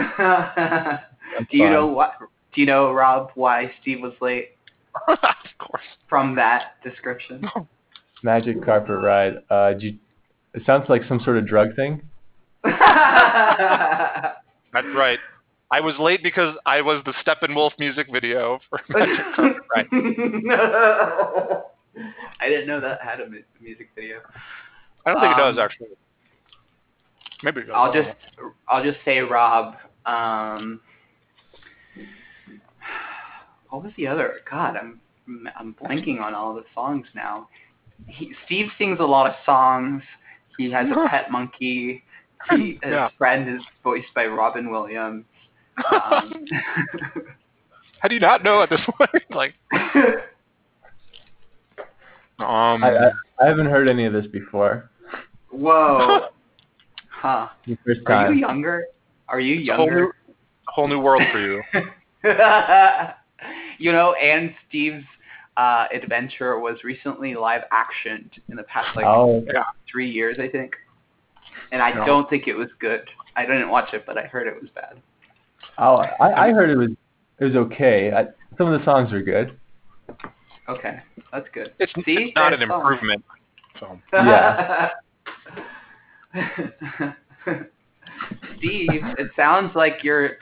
do 1.50 1.56
you 1.56 1.68
know 1.70 1.86
what? 1.86 2.12
Do 2.54 2.60
you 2.60 2.66
know, 2.66 2.92
Rob, 2.92 3.30
why 3.34 3.70
Steve 3.80 4.00
was 4.00 4.12
late 4.20 4.50
of 5.08 5.18
course. 5.58 5.82
from 6.08 6.34
that 6.36 6.74
description? 6.82 7.48
Magic 8.22 8.62
carpet 8.64 8.98
ride. 9.02 9.34
Uh, 9.50 9.72
do 9.74 9.86
you, 9.88 9.98
it 10.54 10.62
sounds 10.66 10.88
like 10.88 11.02
some 11.08 11.20
sort 11.20 11.36
of 11.36 11.46
drug 11.46 11.74
thing. 11.76 12.02
That's 12.64 12.76
right. 14.94 15.18
I 15.70 15.80
was 15.80 15.94
late 15.98 16.22
because 16.22 16.56
I 16.64 16.80
was 16.80 17.02
the 17.04 17.12
Steppenwolf 17.24 17.72
music 17.78 18.06
video 18.10 18.58
for 18.70 18.80
Magic 18.88 19.24
Carpet 19.34 19.62
Ride. 19.74 19.86
no. 19.92 21.64
I 22.40 22.48
didn't 22.48 22.66
know 22.66 22.80
that 22.80 23.00
had 23.02 23.20
a 23.20 23.28
music 23.60 23.90
video. 23.94 24.18
I 25.04 25.12
don't 25.12 25.20
think 25.20 25.32
it 25.32 25.38
does 25.38 25.54
Um, 25.58 25.64
actually. 25.64 25.88
Maybe 27.42 27.60
it 27.60 27.66
does. 27.66 27.74
I'll 27.76 27.92
just 27.92 28.08
I'll 28.68 28.82
just 28.84 28.98
say 29.04 29.18
Rob. 29.20 29.74
Um, 30.06 30.80
what 33.70 33.82
was 33.84 33.92
the 33.96 34.06
other? 34.06 34.36
God, 34.50 34.76
I'm 34.76 35.00
I'm 35.58 35.74
blanking 35.74 36.20
on 36.20 36.34
all 36.34 36.54
the 36.54 36.64
songs 36.74 37.06
now. 37.14 37.48
He, 38.06 38.32
Steve 38.46 38.68
sings 38.78 38.98
a 39.00 39.04
lot 39.04 39.28
of 39.28 39.34
songs. 39.44 40.02
He 40.56 40.70
has 40.70 40.86
a 40.90 41.08
pet 41.08 41.30
monkey. 41.30 42.02
He, 42.50 42.56
his 42.82 42.92
Yeah. 42.92 43.08
friend 43.18 43.48
is 43.54 43.60
voiced 43.82 44.12
by 44.14 44.26
Robin 44.26 44.70
Williams. 44.70 45.24
Um, 45.90 46.32
How 48.00 48.08
do 48.08 48.14
you 48.14 48.20
not 48.20 48.44
know 48.44 48.62
at 48.62 48.70
this 48.70 48.80
point? 48.96 49.10
like, 49.30 49.54
um, 52.38 52.84
I, 52.84 52.96
I 52.96 53.10
I 53.40 53.46
haven't 53.46 53.66
heard 53.66 53.88
any 53.88 54.04
of 54.04 54.12
this 54.12 54.26
before. 54.26 54.90
whoa. 55.50 56.28
Huh. 57.10 57.48
The 57.66 57.76
first 57.84 58.00
Are 58.06 58.32
you 58.32 58.38
younger? 58.38 58.84
Are 59.28 59.40
you 59.40 59.60
it's 59.60 59.68
a 59.70 59.74
whole 59.74 59.86
new, 59.90 59.96
younger? 59.96 60.14
whole 60.68 60.86
new 60.86 61.00
world 61.00 61.22
for 61.32 61.40
you. 61.40 61.60
you 63.80 63.90
know, 63.90 64.12
and 64.14 64.54
Steve's 64.68 65.04
uh, 65.56 65.86
adventure 65.92 66.60
was 66.60 66.84
recently 66.84 67.34
live 67.34 67.62
actioned 67.72 68.30
in 68.48 68.56
the 68.56 68.62
past 68.64 68.94
like 68.94 69.04
oh, 69.04 69.44
three 69.90 70.08
years, 70.08 70.38
I 70.40 70.48
think. 70.48 70.76
And 71.72 71.82
I 71.82 71.90
No. 71.90 72.06
don't 72.06 72.30
think 72.30 72.46
it 72.46 72.54
was 72.54 72.68
good. 72.78 73.02
I 73.34 73.44
didn't 73.44 73.68
watch 73.68 73.92
it, 73.94 74.04
but 74.06 74.16
I 74.16 74.22
heard 74.22 74.46
it 74.46 74.54
was 74.60 74.70
bad. 74.70 75.02
Oh, 75.78 75.96
I, 76.20 76.48
I 76.48 76.52
heard 76.52 76.70
it 76.70 76.76
was 76.76 76.90
it 77.40 77.44
was 77.44 77.56
okay. 77.56 78.12
I, 78.12 78.24
some 78.56 78.72
of 78.72 78.78
the 78.78 78.84
songs 78.84 79.12
were 79.12 79.22
good. 79.22 79.58
Okay, 80.68 80.98
that's 81.32 81.46
good. 81.52 81.72
It's, 81.78 81.92
See? 82.04 82.14
it's 82.28 82.36
not 82.36 82.52
an 82.52 82.60
songs. 82.68 82.72
improvement. 82.82 83.24
So 83.80 83.98
Yeah. 84.12 84.90
Steve, 88.58 88.90
it 89.18 89.30
sounds 89.36 89.74
like 89.74 90.02
you're. 90.02 90.32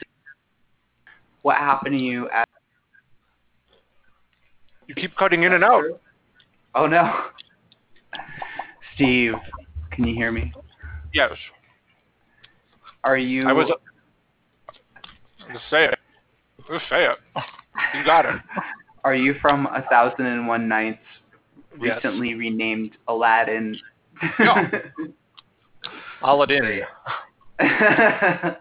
What 1.42 1.56
happened 1.56 1.96
to 1.96 2.02
you 2.02 2.28
at? 2.30 2.48
you 4.88 4.94
keep 4.94 5.14
cutting 5.16 5.42
in 5.44 5.52
and 5.52 5.62
out. 5.64 5.84
Oh 6.74 6.86
no. 6.86 7.26
Steve, 8.94 9.34
can 9.92 10.06
you 10.06 10.14
hear 10.14 10.32
me? 10.32 10.52
Yes, 11.12 11.32
Are 13.04 13.16
you? 13.16 13.46
I 13.48 13.52
was. 13.52 13.70
Just 15.52 15.64
say 15.70 15.84
it. 15.86 15.98
Just 16.70 16.84
say 16.88 17.06
it. 17.06 17.18
You 17.94 18.04
got 18.04 18.24
it. 18.26 18.36
Are 19.04 19.14
you 19.14 19.34
from 19.40 19.66
A 19.66 19.84
Thousand 19.88 20.26
and 20.26 20.48
One 20.48 20.68
Nights, 20.68 20.98
Yes. 21.80 22.02
recently 22.02 22.34
renamed 22.34 22.96
Aladdin? 23.06 23.76
Yeah. 24.40 24.70
Aladdin. 26.22 26.80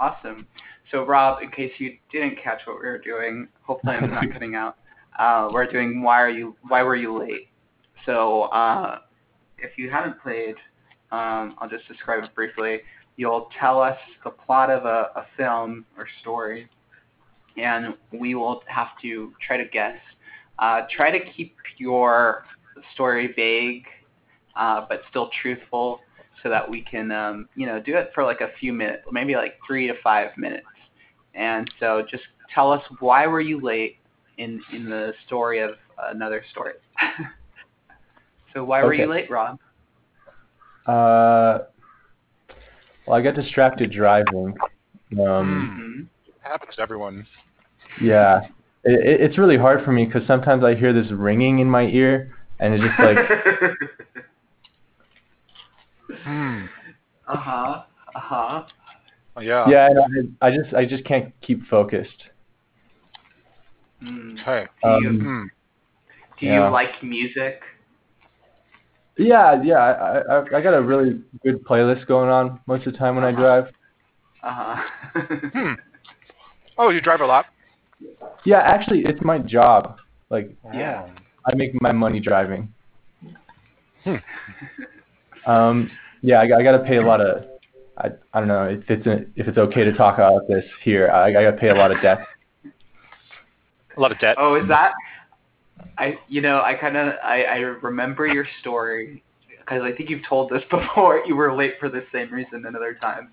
awesome. 0.00 0.46
So 0.90 1.04
Rob, 1.04 1.42
in 1.42 1.50
case 1.50 1.72
you 1.78 1.96
didn't 2.10 2.38
catch 2.42 2.60
what 2.66 2.76
we 2.80 2.86
were 2.86 2.98
doing, 2.98 3.48
hopefully 3.62 3.96
I'm 3.96 4.10
not 4.10 4.30
cutting 4.32 4.54
out. 4.54 4.76
Uh, 5.18 5.48
we're 5.52 5.70
doing 5.70 6.02
why 6.02 6.20
are 6.20 6.30
you 6.30 6.56
why 6.68 6.82
were 6.82 6.96
you 6.96 7.18
late? 7.18 7.48
So 8.04 8.42
uh, 8.44 8.98
if 9.58 9.78
you 9.78 9.90
haven't 9.90 10.20
played, 10.22 10.56
um, 11.12 11.56
I'll 11.58 11.68
just 11.68 11.86
describe 11.88 12.22
it 12.24 12.34
briefly. 12.34 12.80
You'll 13.16 13.48
tell 13.58 13.80
us 13.80 13.98
the 14.24 14.30
plot 14.30 14.70
of 14.70 14.84
a, 14.84 15.10
a 15.16 15.26
film 15.36 15.86
or 15.96 16.06
story, 16.20 16.68
and 17.56 17.94
we 18.12 18.34
will 18.34 18.62
have 18.66 18.88
to 19.02 19.32
try 19.46 19.56
to 19.56 19.64
guess. 19.64 19.98
Uh, 20.58 20.82
try 20.94 21.10
to 21.10 21.20
keep 21.32 21.54
your 21.78 22.44
story 22.94 23.32
vague, 23.34 23.84
uh, 24.56 24.84
but 24.88 25.02
still 25.10 25.30
truthful, 25.42 26.00
so 26.42 26.50
that 26.50 26.68
we 26.68 26.82
can, 26.82 27.10
um, 27.10 27.48
you 27.56 27.66
know, 27.66 27.80
do 27.80 27.96
it 27.96 28.10
for 28.14 28.24
like 28.24 28.40
a 28.40 28.50
few 28.60 28.72
minutes, 28.72 29.02
maybe 29.10 29.34
like 29.34 29.54
three 29.66 29.86
to 29.86 29.94
five 30.02 30.30
minutes. 30.36 30.66
And 31.34 31.70
so, 31.80 32.04
just 32.10 32.24
tell 32.54 32.72
us 32.72 32.82
why 33.00 33.26
were 33.26 33.40
you 33.40 33.60
late 33.60 33.98
in 34.38 34.60
in 34.72 34.88
the 34.88 35.12
story 35.26 35.60
of 35.60 35.72
another 36.10 36.44
story. 36.50 36.74
so 38.54 38.64
why 38.64 38.82
were 38.82 38.94
you 38.94 39.06
late, 39.06 39.30
Rob? 39.30 39.58
Uh, 40.86 41.58
well, 43.06 43.16
I 43.18 43.22
got 43.22 43.34
distracted 43.34 43.92
driving. 43.92 44.54
Um, 45.12 45.18
Mm-hmm. 45.18 46.02
Happens 46.42 46.74
to 46.76 46.82
everyone. 46.82 47.26
yeah, 48.00 48.40
it, 48.84 49.06
it, 49.06 49.20
it's 49.20 49.38
really 49.38 49.56
hard 49.56 49.84
for 49.84 49.92
me 49.92 50.04
because 50.04 50.26
sometimes 50.26 50.62
I 50.64 50.74
hear 50.74 50.92
this 50.92 51.10
ringing 51.10 51.58
in 51.58 51.68
my 51.68 51.82
ear, 51.86 52.34
and 52.60 52.74
it's 52.74 52.84
just 52.84 53.00
like 53.00 53.18
Hmm. 56.24 56.64
uh 57.28 57.36
huh. 57.36 57.82
Uh 58.14 58.20
huh. 58.20 58.62
Yeah. 59.40 59.68
yeah, 59.68 59.88
and 59.90 60.36
I, 60.40 60.46
I 60.46 60.56
just 60.56 60.74
I 60.74 60.86
just 60.86 61.04
can't 61.04 61.32
keep 61.42 61.66
focused. 61.66 62.22
Mm. 64.02 64.40
Okay. 64.40 64.66
Do 64.82 64.88
you 64.88 65.08
Um, 65.08 65.20
Hmm. 65.20 65.42
do 66.40 66.46
yeah. 66.46 66.66
you 66.66 66.72
like 66.72 67.02
music? 67.02 67.60
Yeah, 69.18 69.62
yeah, 69.62 69.78
I, 69.78 70.18
I 70.18 70.58
I 70.58 70.60
got 70.60 70.74
a 70.74 70.82
really 70.82 71.20
good 71.42 71.64
playlist 71.64 72.06
going 72.06 72.28
on 72.28 72.60
most 72.66 72.86
of 72.86 72.92
the 72.92 72.98
time 72.98 73.14
when 73.16 73.24
I 73.24 73.30
Uh-huh. 73.30 73.40
drive. 73.40 73.66
Uh 74.42 74.52
huh. 74.52 75.20
Hmm. 75.52 75.72
Oh, 76.78 76.90
you 76.90 77.00
drive 77.00 77.20
a 77.22 77.26
lot. 77.26 77.46
Yeah, 78.44 78.58
actually, 78.58 79.00
it's 79.06 79.20
my 79.22 79.38
job. 79.38 79.96
Like 80.28 80.54
Yeah. 80.74 81.06
I 81.46 81.54
make 81.54 81.70
my 81.80 81.92
money 81.92 82.20
driving. 82.20 82.72
Hmm. 84.04 84.16
Um, 85.46 85.90
yeah, 86.22 86.40
I, 86.40 86.58
I 86.58 86.62
got 86.64 86.72
to 86.76 86.80
pay 86.82 86.96
a 86.96 87.02
lot 87.06 87.20
of. 87.20 87.44
I 87.98 88.08
I 88.34 88.40
don't 88.40 88.48
know 88.48 88.64
if 88.64 88.82
it's 88.90 89.06
if 89.36 89.46
it's 89.46 89.56
okay 89.58 89.84
to 89.84 89.92
talk 89.92 90.14
about 90.18 90.48
this 90.48 90.64
here. 90.82 91.08
I, 91.08 91.28
I 91.28 91.32
got 91.32 91.52
to 91.52 91.56
pay 91.56 91.68
a 91.68 91.74
lot 91.74 91.92
of 91.92 92.02
debt. 92.02 92.18
A 93.96 94.00
lot 94.00 94.10
of 94.10 94.18
debt. 94.18 94.34
Oh, 94.40 94.56
is 94.56 94.66
that? 94.68 94.90
I 95.98 96.18
you 96.28 96.40
know 96.40 96.62
I 96.62 96.74
kind 96.74 96.96
of 96.96 97.14
I 97.22 97.44
I 97.44 97.56
remember 97.58 98.26
your 98.26 98.46
story 98.60 99.22
because 99.60 99.82
I 99.82 99.92
think 99.92 100.10
you've 100.10 100.26
told 100.28 100.50
this 100.50 100.62
before. 100.70 101.22
You 101.26 101.36
were 101.36 101.54
late 101.54 101.74
for 101.80 101.88
the 101.88 102.04
same 102.12 102.32
reason 102.32 102.66
another 102.66 102.94
time, 103.00 103.30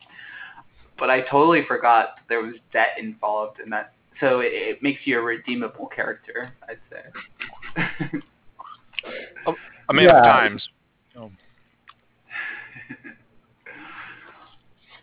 but 0.97 1.09
I 1.09 1.21
totally 1.21 1.65
forgot 1.67 2.15
there 2.29 2.41
was 2.41 2.55
debt 2.71 2.95
involved 2.99 3.59
in 3.59 3.69
that. 3.71 3.93
So 4.19 4.39
it, 4.39 4.53
it 4.53 4.83
makes 4.83 5.01
you 5.05 5.19
a 5.19 5.21
redeemable 5.21 5.87
character, 5.87 6.53
I'd 6.69 6.77
say. 6.89 7.01
A 9.89 9.93
man 9.93 10.05
Yeah. 10.05 10.17
of 10.17 10.23
times. 10.23 10.65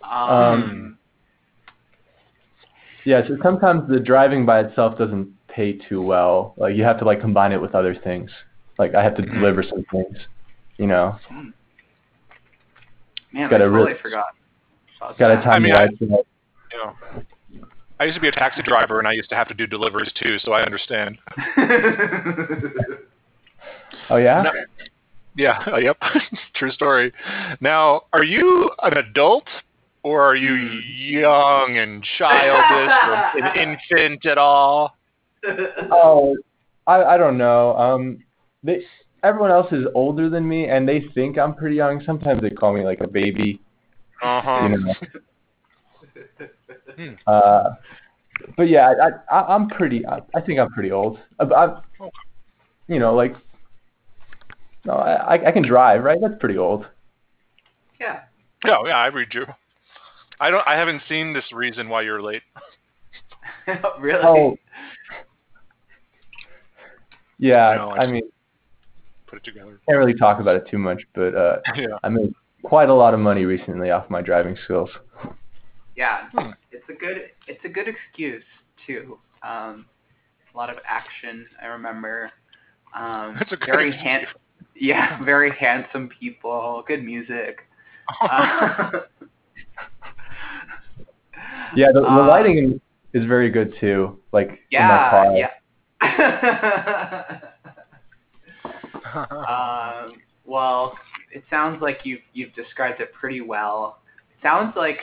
um, 0.02 0.96
Yeah, 3.04 3.26
so 3.26 3.36
sometimes 3.42 3.88
the 3.88 4.00
driving 4.00 4.46
by 4.46 4.60
itself 4.60 4.96
doesn't 4.98 5.28
pay 5.54 5.72
too 5.72 6.02
well. 6.02 6.54
Like 6.56 6.74
you 6.76 6.84
have 6.84 6.98
to 6.98 7.04
like 7.04 7.20
combine 7.20 7.52
it 7.52 7.60
with 7.60 7.74
other 7.74 7.94
things. 7.94 8.30
Like 8.78 8.94
I 8.94 9.02
have 9.02 9.16
to 9.16 9.22
deliver 9.22 9.62
some 9.62 9.84
things. 9.92 10.16
You 10.78 10.86
know, 10.86 11.18
man, 11.30 11.52
I 13.34 13.40
gotta 13.42 13.64
totally 13.64 13.84
really- 13.84 14.00
forgot. 14.00 14.34
about 14.96 15.18
got 15.18 15.28
to 15.28 15.36
time 15.36 15.48
I 15.52 15.58
mean, 15.58 15.72
I- 15.72 15.86
life 15.86 15.94
out. 16.12 16.26
Yeah. 16.72 16.92
I 17.98 18.04
used 18.04 18.14
to 18.14 18.20
be 18.20 18.28
a 18.28 18.32
taxi 18.32 18.62
driver, 18.62 18.98
and 18.98 19.06
I 19.06 19.12
used 19.12 19.28
to 19.28 19.34
have 19.34 19.46
to 19.48 19.54
do 19.54 19.66
deliveries 19.66 20.10
too, 20.14 20.38
so 20.38 20.52
I 20.52 20.62
understand. 20.62 21.18
Oh 24.08 24.16
yeah. 24.16 24.42
No. 24.42 24.52
Yeah. 25.36 25.78
Yep. 25.78 25.96
True 26.54 26.72
story. 26.72 27.12
Now, 27.60 28.02
are 28.12 28.24
you 28.24 28.70
an 28.82 28.98
adult, 28.98 29.46
or 30.02 30.22
are 30.22 30.36
you 30.36 30.56
hmm. 30.56 30.78
young 30.86 31.76
and 31.78 32.04
childish, 32.18 32.92
or 33.06 33.44
an 33.44 33.56
infant 33.56 34.26
at 34.26 34.38
all? 34.38 34.96
Oh, 35.90 36.36
I 36.86 37.02
I 37.02 37.16
don't 37.16 37.38
know. 37.38 37.76
Um, 37.76 38.18
they 38.62 38.84
everyone 39.22 39.50
else 39.50 39.72
is 39.72 39.86
older 39.94 40.28
than 40.28 40.48
me, 40.48 40.66
and 40.66 40.88
they 40.88 41.04
think 41.14 41.38
I'm 41.38 41.54
pretty 41.54 41.76
young. 41.76 42.02
Sometimes 42.04 42.42
they 42.42 42.50
call 42.50 42.72
me 42.72 42.84
like 42.84 43.00
a 43.00 43.08
baby. 43.08 43.60
Uh 44.22 44.40
huh. 44.42 44.60
You 44.62 44.68
know. 44.78 44.94
Hmm. 46.96 47.14
Uh, 47.26 47.70
but 48.56 48.68
yeah, 48.68 48.92
I, 49.30 49.34
I 49.34 49.54
I'm 49.54 49.68
pretty. 49.68 50.06
I, 50.06 50.20
I 50.34 50.40
think 50.40 50.58
I'm 50.58 50.70
pretty 50.70 50.90
old. 50.90 51.18
I, 51.38 51.44
I, 51.44 51.80
you 52.88 52.98
know, 52.98 53.14
like, 53.14 53.34
no, 54.84 54.94
I 54.94 55.48
I 55.48 55.52
can 55.52 55.66
drive, 55.66 56.02
right? 56.02 56.18
That's 56.20 56.38
pretty 56.40 56.58
old. 56.58 56.86
Yeah. 58.00 58.20
Yeah, 58.64 58.78
yeah, 58.86 58.96
I 58.96 59.06
read 59.06 59.28
you. 59.32 59.46
I 60.38 60.50
don't. 60.50 60.66
I 60.66 60.76
haven't 60.76 61.02
seen 61.08 61.32
this 61.32 61.44
reason 61.52 61.88
why 61.88 62.02
you're 62.02 62.22
late. 62.22 62.42
really? 64.00 64.22
Oh. 64.22 64.56
Yeah, 67.40 67.74
No, 67.76 67.90
I 67.90 68.02
I 68.02 68.06
mean, 68.06 68.22
Put 69.26 69.38
it 69.38 69.44
together. 69.44 69.80
can't 69.88 69.98
really 69.98 70.14
talk 70.14 70.40
about 70.40 70.56
it 70.56 70.66
too 70.70 70.78
much, 70.78 71.02
but 71.14 71.34
uh, 71.34 71.56
Yeah. 71.76 71.86
I 72.02 72.08
made 72.08 72.32
quite 72.62 72.88
a 72.90 72.94
lot 72.94 73.14
of 73.14 73.20
money 73.20 73.44
recently 73.44 73.90
off 73.90 74.10
my 74.10 74.20
driving 74.20 74.56
skills. 74.64 74.90
Yeah. 75.96 76.28
Hmm. 76.34 76.50
It's 76.72 76.84
a 76.88 76.92
good 76.92 77.30
it's 77.46 77.64
a 77.64 77.68
good 77.68 77.86
excuse 77.88 78.44
too. 78.86 79.18
Um, 79.42 79.86
a 80.52 80.56
lot 80.56 80.68
of 80.70 80.76
action. 80.86 81.46
I 81.62 81.66
remember. 81.66 82.30
Um, 82.94 83.38
It's 83.40 83.52
a 83.52 83.56
good 83.56 83.66
very 83.66 83.88
excuse. 83.88 84.04
hand- 84.04 84.26
Yeah, 84.74 85.22
very 85.24 85.52
handsome 85.52 86.08
people. 86.20 86.84
Good 86.86 87.02
music. 87.04 87.60
Uh, 88.20 88.90
Yeah, 91.76 91.86
the, 91.94 92.00
the 92.00 92.06
uh, 92.08 92.26
lighting 92.26 92.80
is 93.12 93.24
very 93.26 93.48
good 93.50 93.74
too. 93.80 94.18
Like 94.32 94.48
in 94.48 94.58
Yeah, 94.70 94.88
my 94.88 95.10
car. 95.10 95.36
yeah. 95.36 95.48
Um, 99.14 100.12
well, 100.44 100.96
it 101.32 101.44
sounds 101.50 101.80
like 101.82 102.00
you've 102.04 102.20
you've 102.32 102.54
described 102.54 103.00
it 103.00 103.12
pretty 103.12 103.40
well. 103.40 103.98
It 104.30 104.42
sounds 104.42 104.74
like 104.76 104.98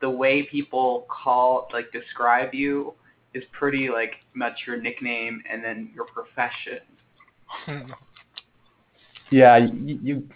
the 0.00 0.10
way 0.10 0.42
people 0.44 1.06
call 1.08 1.68
like 1.72 1.90
describe 1.92 2.54
you 2.54 2.94
is 3.34 3.44
pretty 3.52 3.88
like 3.88 4.14
much 4.34 4.54
your 4.66 4.80
nickname 4.80 5.42
and 5.50 5.62
then 5.62 5.90
your 5.94 6.06
profession. 6.06 6.80
Yeah, 9.30 9.58
you, 9.58 9.98
you 10.02 10.28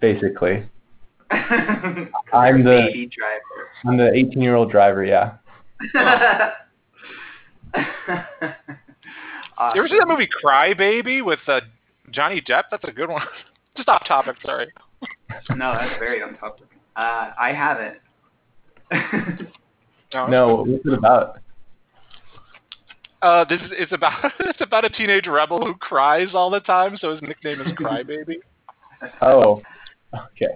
basically. 0.00 0.64
I'm 1.30 2.08
I'm 2.32 2.64
the- 2.64 2.86
baby 2.86 3.10
driver. 3.16 3.68
I'm 3.84 3.96
the 3.96 4.12
18 4.14 4.40
year 4.40 4.54
old 4.54 4.70
driver. 4.70 5.04
Yeah. 5.04 5.34
awesome. 9.60 9.76
You 9.76 9.82
ever 9.82 9.88
see 9.88 9.98
that 9.98 10.08
movie 10.08 10.28
Cry 10.40 10.74
Baby 10.74 11.22
with 11.22 11.40
uh, 11.46 11.60
Johnny 12.10 12.40
Depp? 12.40 12.64
That's 12.70 12.84
a 12.84 12.92
good 12.92 13.08
one. 13.08 13.22
Just 13.76 13.88
off 13.88 14.04
topic, 14.06 14.36
sorry. 14.44 14.72
No, 15.50 15.72
that's 15.78 15.98
very 15.98 16.22
on 16.22 16.36
topic. 16.36 16.66
Uh, 16.96 17.30
I 17.38 17.52
haven't. 17.52 17.98
No, 20.12 20.64
what's 20.66 20.84
it 20.84 20.92
about? 20.92 21.38
Uh, 23.22 23.44
this 23.44 23.60
is 23.60 23.70
it's 23.72 23.92
about 23.92 24.32
it's 24.40 24.60
about 24.60 24.84
a 24.84 24.90
teenage 24.90 25.26
rebel 25.26 25.64
who 25.64 25.74
cries 25.74 26.28
all 26.34 26.50
the 26.50 26.60
time, 26.60 26.96
so 27.00 27.12
his 27.12 27.22
nickname 27.22 27.60
is 27.60 27.72
Cry 27.76 28.02
Baby. 28.02 28.40
Oh, 29.22 29.62
okay. 30.14 30.48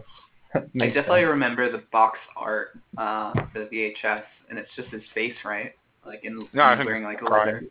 I 0.54 0.58
definitely 0.86 1.20
sense. 1.20 1.28
remember 1.28 1.70
the 1.70 1.82
box 1.92 2.18
art 2.36 2.78
uh, 2.98 3.32
for 3.52 3.60
the 3.60 3.66
VHS, 3.66 4.22
and 4.50 4.58
it's 4.58 4.68
just 4.76 4.88
his 4.88 5.02
face, 5.14 5.34
right? 5.44 5.72
Like 6.06 6.24
in 6.24 6.48
No, 6.52 6.74
he's 6.76 6.84
wearing 6.84 7.04
like 7.04 7.18
Cry. 7.18 7.38
leather. 7.44 7.62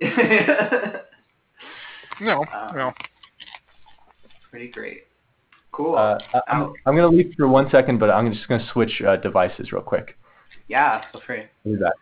No, 2.20 2.42
Uh, 2.52 2.72
no. 2.74 2.92
Pretty 4.50 4.68
great. 4.68 5.04
Cool. 5.72 5.94
Uh, 5.96 6.18
I- 6.34 6.40
I'm, 6.48 6.72
I'm 6.86 6.96
gonna 6.96 7.06
leave 7.08 7.32
for 7.36 7.46
one 7.46 7.70
second, 7.70 7.98
but 8.00 8.10
I'm 8.10 8.32
just 8.32 8.48
gonna 8.48 8.66
switch 8.72 9.00
uh, 9.06 9.16
devices 9.16 9.70
real 9.72 9.82
quick. 9.82 10.16
yeah, 10.66 11.04
feel 11.12 11.20
free. 11.24 11.42
I'll 11.64 11.72
do 11.72 11.76
that. 11.78 11.92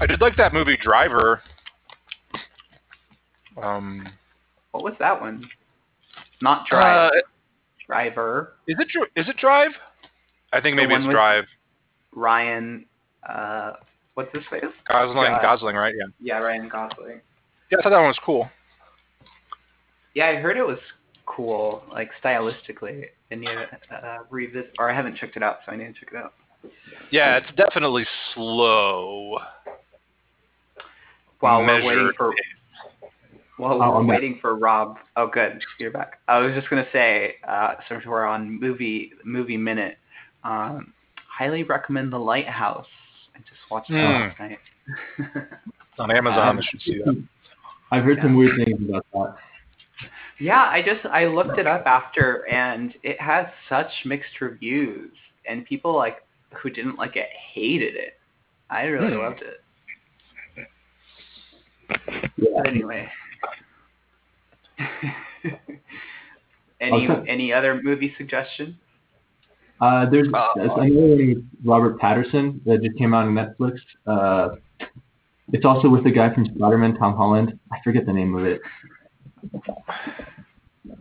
I 0.00 0.06
did 0.06 0.20
like 0.20 0.36
that 0.36 0.52
movie 0.52 0.76
Driver. 0.82 1.40
Um, 3.62 4.08
What 4.72 4.82
was 4.82 4.94
that 4.98 5.20
one? 5.20 5.44
Not 6.42 6.62
uh, 6.62 6.64
Drive. 6.70 7.12
Driver. 7.86 8.54
is 8.66 8.76
it 8.80 8.88
Dr- 8.88 9.10
is 9.14 9.28
it 9.28 9.36
Drive? 9.36 9.70
I 10.52 10.60
think 10.60 10.76
The 10.76 10.86
maybe 10.88 10.94
it's 11.04 11.12
Drive. 11.12 11.44
Ryan. 12.12 12.86
Uh, 13.28 13.74
what's 14.14 14.32
his 14.34 14.44
face? 14.50 14.64
Gosling, 14.88 15.32
God. 15.32 15.42
Gosling, 15.42 15.76
right? 15.76 15.94
Yeah. 15.96 16.06
Yeah, 16.20 16.38
Ryan 16.38 16.68
Gosling. 16.68 17.20
Yeah, 17.70 17.78
I 17.78 17.82
thought 17.82 17.90
that 17.90 17.98
one 17.98 18.06
was 18.08 18.18
cool. 18.24 18.48
Yeah, 20.14 20.28
I 20.28 20.36
heard 20.36 20.56
it 20.56 20.66
was 20.66 20.78
cool, 21.26 21.82
like 21.92 22.10
stylistically. 22.22 23.06
And 23.30 23.42
you 23.42 23.50
uh, 23.50 24.18
revisit, 24.30 24.72
or 24.78 24.90
I 24.90 24.94
haven't 24.94 25.16
checked 25.16 25.36
it 25.36 25.42
out, 25.42 25.58
so 25.66 25.72
I 25.72 25.76
need 25.76 25.86
to 25.86 25.92
check 25.92 26.10
it 26.12 26.16
out. 26.16 26.34
Yeah, 27.10 27.36
it's 27.36 27.56
definitely 27.56 28.06
slow. 28.34 29.38
While 31.40 31.60
we're 31.60 31.84
waiting 31.84 32.12
for 32.16 32.32
while 33.56 33.74
Oh, 33.74 33.78
we're 33.78 33.96
I'm 34.00 34.06
back. 34.06 34.20
waiting 34.20 34.38
for 34.40 34.56
Rob. 34.56 34.96
Oh, 35.16 35.26
good, 35.26 35.60
you're 35.78 35.90
back. 35.90 36.18
I 36.26 36.38
was 36.38 36.54
just 36.54 36.70
gonna 36.70 36.86
say, 36.92 37.36
uh, 37.46 37.74
since 37.88 38.04
we're 38.06 38.24
on 38.24 38.58
movie 38.58 39.12
movie 39.24 39.56
minute, 39.56 39.98
um, 40.42 40.92
highly 41.28 41.62
recommend 41.62 42.12
The 42.12 42.18
Lighthouse. 42.18 42.86
I 43.34 43.38
just 43.40 43.70
watched 43.70 43.90
that 43.90 43.96
Hmm. 44.06 44.22
last 44.22 44.38
night. 44.40 44.58
on 45.98 46.10
Amazon. 46.10 46.58
I 46.58 46.62
should 46.62 46.82
see 46.82 46.98
that. 47.04 47.24
I've 47.90 48.04
heard 48.04 48.18
some 48.22 48.36
weird 48.36 48.56
things 48.64 48.80
about 48.88 49.06
that. 49.12 49.36
Yeah, 50.40 50.62
I 50.64 50.82
just 50.82 51.04
I 51.06 51.26
looked 51.26 51.58
it 51.58 51.66
up 51.66 51.86
after, 51.86 52.46
and 52.48 52.92
it 53.02 53.20
has 53.20 53.46
such 53.68 53.90
mixed 54.04 54.40
reviews, 54.40 55.12
and 55.46 55.64
people 55.64 55.94
like 55.94 56.18
who 56.54 56.70
didn't 56.70 56.96
like 56.98 57.16
it 57.16 57.28
hated 57.52 57.94
it. 57.94 58.18
I 58.70 58.84
really 58.86 59.12
Hmm. 59.14 59.20
loved 59.20 59.42
it. 59.42 59.60
Yeah. 62.36 62.48
But 62.56 62.66
anyway. 62.66 63.08
any 66.80 67.08
any 67.28 67.52
other 67.52 67.80
movie 67.82 68.14
suggestions? 68.18 68.74
Uh, 69.80 70.08
there's 70.08 70.28
there's 70.56 70.70
another 70.76 71.16
one 71.16 71.50
Robert 71.64 71.98
Pattinson 71.98 72.62
that 72.64 72.82
just 72.82 72.96
came 72.96 73.12
out 73.12 73.26
on 73.26 73.34
Netflix. 73.34 73.78
Uh, 74.06 74.56
it's 75.52 75.64
also 75.64 75.88
with 75.88 76.04
the 76.04 76.10
guy 76.10 76.32
from 76.32 76.46
Spider-Man, 76.46 76.96
Tom 76.96 77.16
Holland. 77.16 77.58
I 77.72 77.76
forget 77.84 78.06
the 78.06 78.12
name 78.12 78.34
of 78.34 78.44
it. 78.46 78.60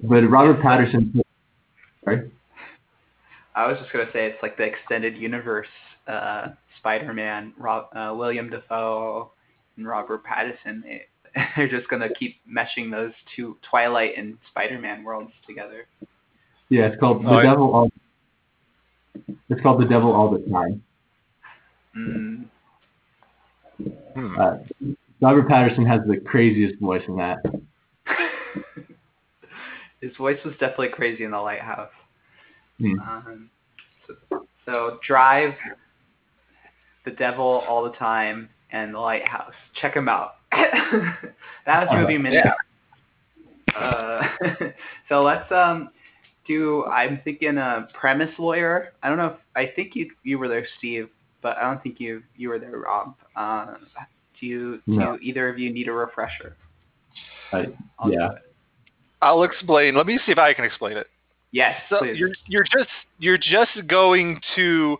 But 0.03 0.23
Robert 0.29 0.59
Pattinson. 0.62 1.21
Sorry. 2.03 2.29
I 3.55 3.67
was 3.67 3.77
just 3.79 3.91
gonna 3.93 4.09
say 4.12 4.25
it's 4.25 4.41
like 4.41 4.57
the 4.57 4.63
extended 4.63 5.15
universe 5.17 5.67
uh, 6.07 6.47
Spider-Man, 6.79 7.53
Rob, 7.57 7.86
uh, 7.95 8.13
William 8.15 8.49
Dafoe, 8.49 9.31
and 9.77 9.88
Robert 9.88 10.23
Pattinson. 10.25 10.81
They, 10.83 11.03
they're 11.55 11.69
just 11.69 11.88
gonna 11.88 12.09
keep 12.17 12.38
meshing 12.51 12.91
those 12.91 13.13
two 13.36 13.57
Twilight 13.69 14.13
and 14.17 14.38
Spider-Man 14.49 15.03
worlds 15.03 15.31
together. 15.47 15.88
Yeah, 16.69 16.88
it's 16.88 16.99
called 16.99 17.23
The 17.23 17.29
Oh, 17.29 17.33
I- 17.36 17.43
Devil 17.43 17.73
All. 17.73 17.89
It's 19.49 19.62
called 19.62 19.82
The 19.82 19.86
Devil 19.86 20.12
All 20.12 20.32
the 20.32 20.39
Time. 20.49 20.84
Mm. 21.95 22.45
Hmm. 24.15 24.39
Uh, 24.39 24.58
Robert 25.21 25.47
Pattinson 25.47 25.88
has 25.88 26.02
the 26.08 26.17
craziest 26.17 26.80
voice 26.80 27.04
in 27.08 27.17
that. 27.17 27.38
His 30.02 30.15
voice 30.17 30.39
was 30.43 30.54
definitely 30.60 30.89
crazy 30.89 31.23
in 31.23 31.32
the 31.32 31.39
lighthouse. 31.39 31.91
Hmm. 32.80 32.99
Um, 32.99 33.49
so, 34.08 34.45
so 34.65 34.99
Drive, 35.06 35.54
The 37.06 37.12
Devil 37.12 37.63
All 37.67 37.84
the 37.84 37.95
Time, 37.97 38.49
and 38.71 38.93
The 38.93 38.99
Lighthouse. 38.99 39.54
Check 39.80 39.93
them 39.93 40.10
out. 40.10 40.36
that 40.52 41.17
was 41.67 41.88
movie 41.93 42.17
minute. 42.17 42.45
Uh, 43.76 44.21
so 45.10 45.23
let's 45.23 45.49
um 45.52 45.89
do. 46.47 46.86
I'm 46.86 47.19
thinking 47.23 47.58
a 47.58 47.88
premise 47.93 48.34
lawyer. 48.38 48.93
I 49.01 49.10
don't 49.10 49.17
know 49.17 49.27
if 49.27 49.38
I 49.56 49.71
think 49.75 49.95
you 49.95 50.10
you 50.23 50.38
were 50.39 50.47
there, 50.47 50.65
Steve, 50.77 51.10
but 51.41 51.58
I 51.58 51.62
don't 51.63 51.82
think 51.84 51.99
you 51.99 52.23
you 52.36 52.49
were 52.49 52.60
there, 52.60 52.77
Rob. 52.77 53.15
Uh, 53.36 53.75
do 54.39 54.45
you 54.47 54.82
do 54.88 54.93
No. 54.93 55.17
either 55.21 55.49
of 55.49 55.58
you 55.60 55.71
need 55.71 55.88
a 55.88 55.91
refresher? 55.93 56.56
I- 57.51 57.67
I'll 57.99 58.12
yeah. 58.12 58.29
I'll 59.21 59.43
explain. 59.43 59.95
Let 59.95 60.06
me 60.06 60.19
see 60.25 60.32
if 60.32 60.38
I 60.38 60.53
can 60.53 60.65
explain 60.65 60.97
it. 60.97 61.08
Yes, 61.51 61.79
So 61.89 61.99
please. 61.99 62.17
you're 62.17 62.32
you're 62.47 62.63
just 62.65 62.89
you're 63.19 63.38
just 63.38 63.88
going 63.88 64.41
to 64.56 64.97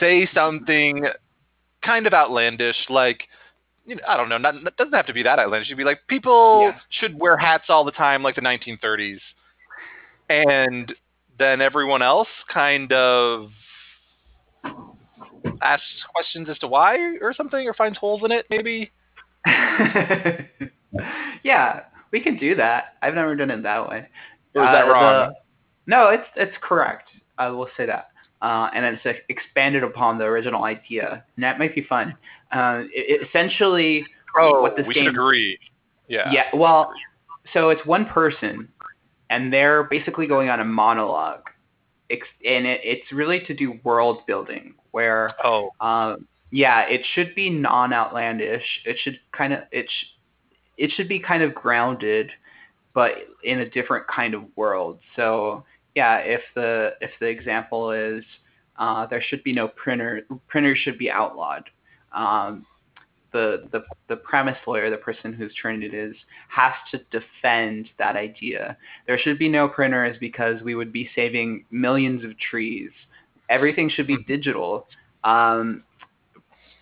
say 0.00 0.28
something 0.32 1.04
kind 1.84 2.06
of 2.06 2.14
outlandish, 2.14 2.76
like 2.88 3.24
you 3.84 3.96
know, 3.96 4.02
I 4.06 4.16
don't 4.16 4.28
know, 4.28 4.38
not 4.38 4.54
it 4.54 4.76
doesn't 4.76 4.92
have 4.92 5.06
to 5.06 5.12
be 5.12 5.22
that 5.24 5.38
outlandish. 5.38 5.68
You'd 5.68 5.76
be 5.78 5.84
like, 5.84 6.00
people 6.08 6.62
Yeah. 6.68 6.78
should 6.90 7.18
wear 7.18 7.36
hats 7.36 7.64
all 7.68 7.84
the 7.84 7.90
time, 7.92 8.22
like 8.22 8.36
the 8.36 8.42
1930s, 8.42 9.18
and 10.28 10.94
then 11.38 11.60
everyone 11.60 12.02
else 12.02 12.28
kind 12.52 12.92
of 12.92 13.50
asks 15.62 15.84
questions 16.14 16.48
as 16.48 16.58
to 16.58 16.66
why 16.68 16.96
or 17.20 17.32
something, 17.34 17.66
or 17.66 17.74
finds 17.74 17.98
holes 17.98 18.22
in 18.24 18.32
it, 18.32 18.46
maybe. 18.50 18.90
yeah. 21.42 21.80
We 22.10 22.20
can 22.20 22.36
do 22.38 22.54
that. 22.56 22.94
I've 23.02 23.14
never 23.14 23.34
done 23.36 23.50
it 23.50 23.62
that 23.62 23.88
way. 23.88 24.06
Or 24.54 24.62
is 24.64 24.68
that 24.72 24.84
Uh, 24.86 24.92
wrong? 24.92 25.28
the- 25.28 25.34
no, 25.86 26.08
it's 26.08 26.26
it's 26.36 26.56
correct. 26.60 27.08
I 27.38 27.48
will 27.48 27.68
say 27.76 27.86
that. 27.86 28.08
Uh, 28.40 28.70
and 28.72 28.84
it's 28.84 29.20
expanded 29.28 29.82
upon 29.82 30.16
the 30.18 30.24
original 30.24 30.64
idea. 30.64 31.24
And 31.36 31.42
that 31.42 31.58
might 31.58 31.74
be 31.74 31.82
fun. 31.82 32.16
Uh, 32.52 32.84
it, 32.92 33.26
essentially, 33.28 34.06
oh, 34.38 34.62
what 34.62 34.76
this 34.76 34.86
we 34.86 34.94
game- 34.94 35.04
should 35.04 35.14
agree. 35.14 35.58
Yeah. 36.08 36.30
yeah. 36.32 36.44
Well, 36.54 36.92
so 37.52 37.68
it's 37.70 37.84
one 37.84 38.06
person, 38.06 38.68
and 39.30 39.52
they're 39.52 39.84
basically 39.84 40.26
going 40.26 40.48
on 40.48 40.60
a 40.60 40.64
monologue, 40.64 41.42
and 42.10 42.66
it, 42.66 42.80
it's 42.82 43.12
really 43.12 43.40
to 43.46 43.54
do 43.54 43.78
world 43.84 44.26
building, 44.26 44.74
where 44.92 45.34
Oh. 45.44 45.70
um, 45.80 46.26
yeah, 46.50 46.82
it 46.88 47.02
should 47.14 47.34
be 47.34 47.50
non-outlandish. 47.50 48.64
It 48.84 48.96
should 49.02 49.20
kind 49.32 49.52
of 49.52 49.60
it 49.70 49.86
sh- 49.88 50.06
it 50.78 50.90
should 50.92 51.08
be 51.08 51.18
kind 51.18 51.42
of 51.42 51.54
grounded, 51.54 52.30
but 52.94 53.12
in 53.44 53.60
a 53.60 53.68
different 53.68 54.06
kind 54.06 54.34
of 54.34 54.44
world. 54.56 54.98
So 55.16 55.64
yeah, 55.94 56.18
if 56.18 56.40
the 56.54 56.94
if 57.00 57.10
the 57.20 57.26
example 57.26 57.90
is 57.92 58.24
uh, 58.78 59.06
there 59.06 59.22
should 59.22 59.42
be 59.42 59.52
no 59.52 59.68
printer, 59.68 60.22
printers 60.46 60.78
should 60.78 60.98
be 60.98 61.10
outlawed. 61.10 61.68
Um, 62.12 62.64
the, 63.32 63.68
the 63.72 63.84
the 64.08 64.16
premise 64.16 64.56
lawyer, 64.66 64.90
the 64.90 64.96
person 64.96 65.32
whose 65.32 65.52
turn 65.60 65.82
it 65.82 65.94
is, 65.94 66.14
has 66.48 66.72
to 66.90 67.00
defend 67.10 67.88
that 67.98 68.16
idea. 68.16 68.76
There 69.06 69.18
should 69.18 69.38
be 69.38 69.48
no 69.48 69.68
printers 69.68 70.16
because 70.18 70.62
we 70.62 70.74
would 70.74 70.92
be 70.92 71.10
saving 71.14 71.64
millions 71.70 72.24
of 72.24 72.38
trees. 72.38 72.90
Everything 73.50 73.90
should 73.90 74.06
be 74.06 74.18
digital. 74.26 74.86
Um, 75.24 75.82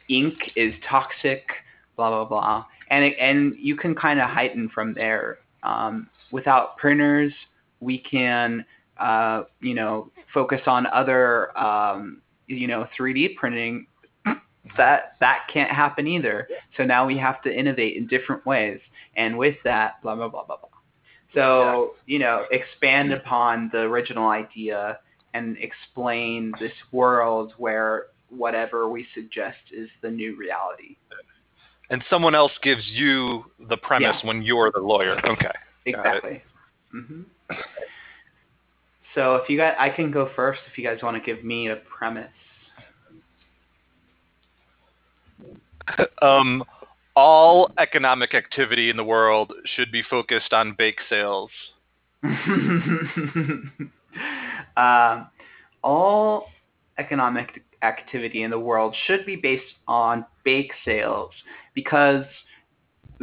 ink 0.08 0.34
is 0.54 0.72
toxic, 0.88 1.44
blah 1.96 2.10
blah 2.10 2.24
blah, 2.24 2.64
and 2.90 3.04
it, 3.04 3.16
and 3.20 3.54
you 3.58 3.76
can 3.76 3.94
kind 3.94 4.20
of 4.20 4.28
heighten 4.28 4.68
from 4.68 4.94
there. 4.94 5.38
Um, 5.62 6.08
without 6.30 6.76
printers, 6.76 7.32
we 7.80 7.98
can 7.98 8.64
uh, 8.98 9.44
you 9.60 9.74
know 9.74 10.10
focus 10.32 10.60
on 10.66 10.86
other 10.86 11.56
um, 11.58 12.22
you 12.46 12.66
know 12.66 12.86
3D 12.98 13.36
printing. 13.36 13.86
That 14.76 15.16
that 15.20 15.46
can't 15.52 15.70
happen 15.70 16.06
either. 16.06 16.48
So 16.76 16.84
now 16.84 17.06
we 17.06 17.16
have 17.18 17.42
to 17.42 17.54
innovate 17.56 17.96
in 17.96 18.06
different 18.06 18.44
ways, 18.46 18.80
and 19.16 19.38
with 19.38 19.56
that, 19.64 20.02
blah 20.02 20.14
blah 20.16 20.28
blah 20.28 20.44
blah 20.44 20.56
blah. 20.56 20.68
So 21.34 21.94
you 22.06 22.18
know, 22.18 22.44
expand 22.50 23.12
upon 23.12 23.70
the 23.72 23.80
original 23.80 24.28
idea 24.28 24.98
and 25.34 25.56
explain 25.58 26.52
this 26.58 26.72
world 26.92 27.52
where 27.58 28.06
whatever 28.30 28.88
we 28.88 29.06
suggest 29.14 29.58
is 29.70 29.88
the 30.02 30.10
new 30.10 30.36
reality. 30.36 30.96
And 31.90 32.02
someone 32.10 32.34
else 32.34 32.52
gives 32.62 32.82
you 32.88 33.44
the 33.68 33.76
premise 33.76 34.16
Yeah. 34.20 34.26
when 34.26 34.42
you're 34.42 34.72
the 34.72 34.80
lawyer. 34.80 35.18
Okay. 35.24 35.52
Exactly. 35.84 36.42
hmm 36.90 37.22
So 39.14 39.36
if 39.36 39.48
you 39.48 39.56
guys, 39.56 39.74
I 39.78 39.90
can 39.90 40.10
go 40.10 40.30
first 40.34 40.60
if 40.70 40.76
you 40.76 40.84
guys 40.84 41.02
want 41.02 41.16
to 41.16 41.22
give 41.22 41.44
me 41.44 41.68
a 41.68 41.76
premise. 41.76 42.30
um, 46.22 46.64
all 47.14 47.72
economic 47.78 48.34
activity 48.34 48.90
in 48.90 48.96
the 48.96 49.04
world 49.04 49.52
should 49.76 49.90
be 49.90 50.02
focused 50.02 50.52
on 50.52 50.74
bake 50.76 50.98
sales. 51.08 51.50
um, 54.76 55.28
all 55.82 56.48
economic 56.98 57.62
activity 57.82 58.42
in 58.42 58.50
the 58.50 58.58
world 58.58 58.94
should 59.06 59.24
be 59.26 59.36
based 59.36 59.64
on 59.86 60.24
bake 60.44 60.72
sales 60.84 61.30
because 61.74 62.24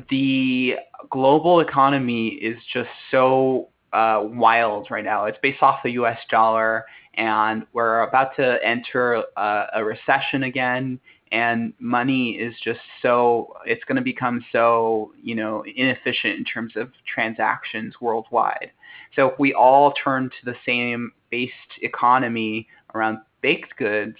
the 0.09 0.75
global 1.09 1.59
economy 1.59 2.29
is 2.29 2.57
just 2.71 2.89
so 3.11 3.69
uh, 3.91 4.21
wild 4.23 4.87
right 4.89 5.03
now. 5.03 5.25
It's 5.25 5.37
based 5.41 5.61
off 5.61 5.79
the 5.83 5.91
U.S. 5.91 6.17
dollar, 6.29 6.85
and 7.15 7.65
we're 7.73 8.01
about 8.01 8.35
to 8.37 8.57
enter 8.63 9.23
a, 9.37 9.67
a 9.75 9.83
recession 9.83 10.43
again. 10.43 10.99
And 11.33 11.73
money 11.79 12.33
is 12.33 12.53
just 12.63 12.79
so 13.01 13.55
it's 13.65 13.83
going 13.85 13.95
to 13.95 14.03
become 14.03 14.45
so 14.51 15.11
you 15.21 15.33
know 15.33 15.65
inefficient 15.75 16.37
in 16.37 16.45
terms 16.45 16.73
of 16.75 16.91
transactions 17.11 17.95
worldwide. 17.99 18.71
So 19.15 19.29
if 19.29 19.39
we 19.39 19.53
all 19.53 19.93
turn 19.93 20.29
to 20.29 20.45
the 20.45 20.55
same 20.65 21.11
based 21.31 21.53
economy 21.81 22.67
around 22.93 23.17
baked 23.41 23.75
goods, 23.77 24.15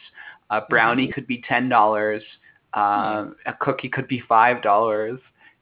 a 0.50 0.62
brownie 0.62 1.12
could 1.12 1.28
be 1.28 1.44
ten 1.48 1.70
dollars, 1.70 2.24
uh, 2.74 3.28
a 3.46 3.54
cookie 3.60 3.90
could 3.90 4.08
be 4.08 4.22
five 4.28 4.64
dollars, 4.64 5.20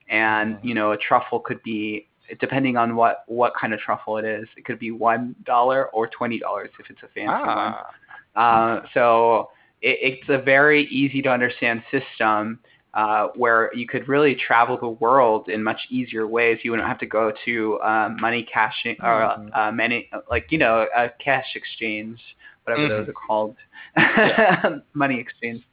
and 0.09 0.57
you 0.63 0.73
know 0.73 0.93
a 0.93 0.97
truffle 0.97 1.41
could 1.41 1.61
be 1.63 2.07
depending 2.39 2.77
on 2.77 2.95
what 2.95 3.23
what 3.27 3.53
kind 3.59 3.73
of 3.73 3.79
truffle 3.79 4.17
it 4.17 4.25
is. 4.25 4.47
It 4.55 4.63
could 4.63 4.79
be 4.79 4.91
one 4.91 5.35
dollar 5.45 5.89
or 5.89 6.07
twenty 6.07 6.39
dollars 6.39 6.69
if 6.79 6.89
it's 6.89 7.03
a 7.03 7.07
fancy 7.07 7.27
one. 7.27 7.75
Ah. 7.75 7.91
Uh, 8.35 8.81
so 8.93 9.49
it, 9.81 10.19
it's 10.19 10.29
a 10.29 10.37
very 10.41 10.85
easy 10.85 11.21
to 11.23 11.29
understand 11.29 11.83
system 11.91 12.59
uh, 12.93 13.27
where 13.35 13.71
you 13.73 13.87
could 13.87 14.07
really 14.07 14.35
travel 14.35 14.77
the 14.79 14.87
world 14.89 15.47
in 15.49 15.63
much 15.63 15.79
easier 15.89 16.27
ways. 16.27 16.59
You 16.63 16.71
wouldn't 16.71 16.87
have 16.87 16.99
to 16.99 17.05
go 17.05 17.31
to 17.45 17.79
uh, 17.79 18.09
money 18.19 18.47
cashing 18.51 18.97
or 19.03 19.31
Mhm. 19.31 19.53
uh, 19.53 19.71
many 19.71 20.09
like 20.29 20.45
you 20.49 20.57
know 20.57 20.87
a 20.95 21.09
cash 21.23 21.45
exchange, 21.55 22.19
whatever 22.63 22.85
Mhm. 22.85 22.87
those 22.87 23.07
are 23.07 23.13
called, 23.27 23.55
money 24.93 25.19
exchange, 25.19 25.63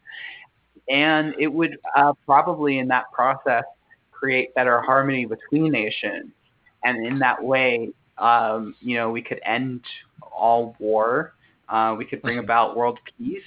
and 0.88 1.34
it 1.38 1.48
would 1.52 1.76
uh, 1.96 2.12
probably 2.24 2.78
in 2.78 2.88
that 2.88 3.04
process 3.12 3.64
create 4.12 4.54
better 4.54 4.80
harmony 4.82 5.26
between 5.26 5.70
nations, 5.70 6.32
and 6.84 7.04
in 7.06 7.18
that 7.18 7.42
way, 7.42 7.90
um, 8.18 8.74
you 8.80 8.96
know, 8.96 9.10
we 9.10 9.22
could 9.22 9.40
end 9.44 9.82
all 10.32 10.76
war. 10.78 11.32
Uh, 11.68 11.94
we 11.98 12.04
could 12.04 12.22
bring 12.22 12.38
Mhm. 12.38 12.40
about 12.40 12.76
world 12.76 12.98
peace. 13.18 13.42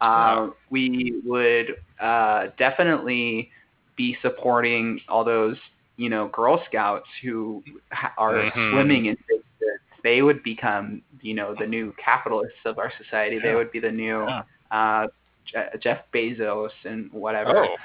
Uh, 0.00 0.48
we 0.70 1.20
would 1.24 1.76
uh, 2.00 2.48
definitely 2.58 3.50
be 3.96 4.16
supporting 4.22 5.00
all 5.08 5.24
those, 5.24 5.56
you 5.96 6.08
know, 6.08 6.28
Girl 6.28 6.62
Scouts 6.66 7.08
who 7.22 7.62
ha- 7.92 8.12
are 8.18 8.34
Mhm. 8.34 8.70
swimming 8.70 9.06
in 9.06 9.16
big. 9.28 9.40
They 10.02 10.22
would 10.22 10.42
become, 10.42 11.02
you 11.20 11.34
know, 11.34 11.54
the 11.58 11.66
new 11.66 11.92
capitalists 12.02 12.58
of 12.64 12.78
our 12.78 12.92
society. 13.02 13.38
They 13.38 13.54
would 13.54 13.70
be 13.70 13.80
the 13.80 13.90
new 13.90 14.26
Yeah. 14.26 14.42
uh, 14.70 15.06
Jeff 15.80 15.98
Bezos 16.12 16.70
and 16.84 17.10
whatever 17.12 17.64
Oh. 17.64 17.76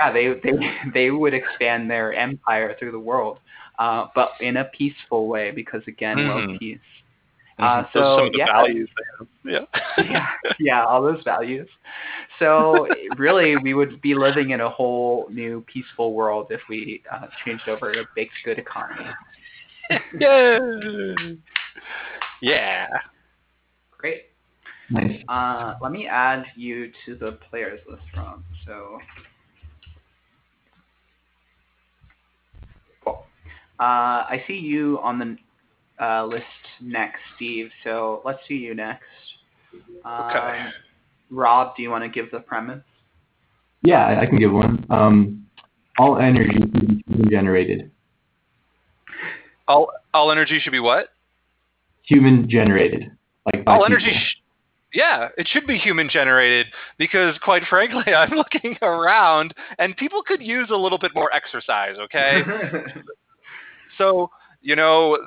yeah, 0.00 0.12
they 0.12 0.34
they 0.44 0.52
they 0.94 1.10
would 1.10 1.34
expand 1.34 1.90
their 1.90 2.12
empire 2.14 2.74
through 2.78 2.92
the 2.92 2.98
world, 3.00 3.38
uh, 3.78 4.06
but 4.14 4.32
in 4.40 4.56
a 4.56 4.64
peaceful 4.64 5.26
way 5.28 5.50
because 5.50 5.82
again, 5.86 6.16
Mhm. 6.16 6.26
world 6.26 6.58
peace. 6.58 6.80
Uh, 7.58 7.82
Mhm. 7.82 7.92
Those 7.94 8.02
so, 8.02 8.16
some 8.18 8.26
of 8.26 8.32
the 8.32 8.38
yeah. 8.38 8.46
values. 8.46 8.90
Yeah. 9.44 9.60
yeah, 9.98 10.26
yeah, 10.60 10.84
all 10.84 11.02
those 11.02 11.22
values. 11.24 11.68
So 12.38 12.86
really, 13.16 13.56
we 13.56 13.74
would 13.74 14.00
be 14.02 14.14
living 14.14 14.50
in 14.50 14.60
a 14.60 14.68
whole 14.68 15.28
new 15.30 15.62
peaceful 15.72 16.12
world 16.12 16.48
if 16.50 16.60
we 16.68 17.02
uh, 17.10 17.26
changed 17.44 17.68
over 17.68 17.92
to 17.92 18.00
a 18.00 18.04
baked 18.14 18.32
good 18.44 18.58
economy. 18.58 19.06
Yay. 20.20 21.38
Yeah. 22.42 22.86
Great. 23.96 24.24
Nice. 24.90 25.22
Uh, 25.28 25.74
let 25.80 25.92
me 25.92 26.06
add 26.06 26.44
you 26.56 26.90
to 27.06 27.14
the 27.16 27.32
players 27.50 27.80
list, 27.88 28.02
Rob. 28.16 28.42
So, 28.66 28.98
cool. 33.04 33.24
Uh, 33.80 34.26
I 34.28 34.44
see 34.46 34.54
you 34.54 34.98
on 35.02 35.18
the 35.18 35.36
uh, 36.00 36.24
list 36.26 36.44
next, 36.80 37.20
Steve. 37.36 37.70
So 37.84 38.22
let's 38.24 38.38
see 38.48 38.54
you 38.54 38.74
next. 38.74 39.04
Um, 40.04 40.30
Okay. 40.30 40.66
Rob, 41.30 41.74
do 41.76 41.82
you 41.82 41.90
want 41.90 42.04
to 42.04 42.08
give 42.08 42.30
the 42.30 42.38
premise? 42.40 42.82
Yeah, 43.82 44.06
I, 44.06 44.22
I 44.22 44.26
can 44.26 44.38
give 44.38 44.52
one. 44.52 44.84
Um, 44.90 45.46
all 45.98 46.18
energy 46.18 46.52
should 46.54 46.72
be 47.24 47.30
generated. 47.30 47.90
All 49.68 49.90
all 50.14 50.30
energy 50.30 50.60
should 50.62 50.70
be 50.72 50.78
what? 50.80 51.08
Human 52.02 52.48
generated. 52.48 53.10
Like 53.44 53.64
All 53.66 53.78
people. 53.78 53.86
energy. 53.86 54.12
Sh- 54.12 54.36
yeah, 54.92 55.28
it 55.36 55.48
should 55.48 55.66
be 55.66 55.76
human 55.76 56.08
generated 56.08 56.66
because, 56.96 57.36
quite 57.42 57.64
frankly, 57.68 58.14
I'm 58.16 58.30
looking 58.30 58.76
around 58.82 59.52
and 59.78 59.96
people 59.96 60.22
could 60.24 60.40
use 60.40 60.68
a 60.70 60.76
little 60.76 60.98
bit 60.98 61.12
more 61.14 61.32
exercise. 61.34 61.96
Okay. 61.98 62.42
so 63.98 64.30
you 64.62 64.76
know 64.76 65.18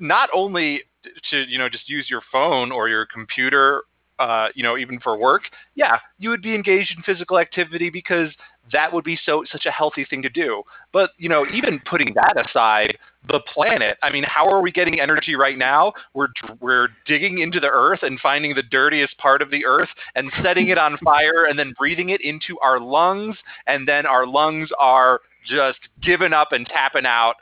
not 0.00 0.28
only 0.34 0.82
to 1.30 1.44
you 1.48 1.58
know 1.58 1.68
just 1.68 1.88
use 1.88 2.08
your 2.10 2.22
phone 2.30 2.72
or 2.72 2.88
your 2.88 3.06
computer 3.06 3.82
uh, 4.18 4.48
you 4.54 4.62
know 4.62 4.76
even 4.76 4.98
for 5.00 5.16
work 5.16 5.42
yeah 5.74 5.98
you 6.18 6.28
would 6.28 6.42
be 6.42 6.54
engaged 6.54 6.92
in 6.96 7.02
physical 7.02 7.38
activity 7.38 7.90
because 7.90 8.30
that 8.72 8.92
would 8.92 9.04
be 9.04 9.18
so 9.24 9.44
such 9.50 9.66
a 9.66 9.70
healthy 9.70 10.04
thing 10.04 10.22
to 10.22 10.28
do. 10.28 10.62
But 10.92 11.10
you 11.18 11.28
know 11.28 11.46
even 11.52 11.80
putting 11.88 12.14
that 12.14 12.34
aside 12.36 12.98
the 13.26 13.40
planet 13.52 13.98
i 14.02 14.10
mean 14.12 14.22
how 14.22 14.48
are 14.48 14.62
we 14.62 14.70
getting 14.70 15.00
energy 15.00 15.34
right 15.34 15.58
now? 15.58 15.92
We're 16.14 16.28
we're 16.60 16.88
digging 17.06 17.38
into 17.38 17.60
the 17.60 17.68
earth 17.68 18.00
and 18.02 18.18
finding 18.20 18.54
the 18.54 18.62
dirtiest 18.62 19.16
part 19.18 19.42
of 19.42 19.50
the 19.50 19.64
earth 19.64 19.88
and 20.14 20.30
setting 20.42 20.68
it 20.68 20.78
on 20.78 20.98
fire 20.98 21.46
and 21.48 21.58
then 21.58 21.74
breathing 21.78 22.10
it 22.10 22.20
into 22.22 22.58
our 22.60 22.80
lungs. 22.80 23.36
And 23.66 23.86
then 23.86 24.06
our 24.06 24.26
lungs 24.26 24.70
are 24.78 25.20
just 25.46 25.78
giving 26.02 26.32
up 26.32 26.52
and 26.52 26.66
tapping 26.66 27.06
out 27.06 27.34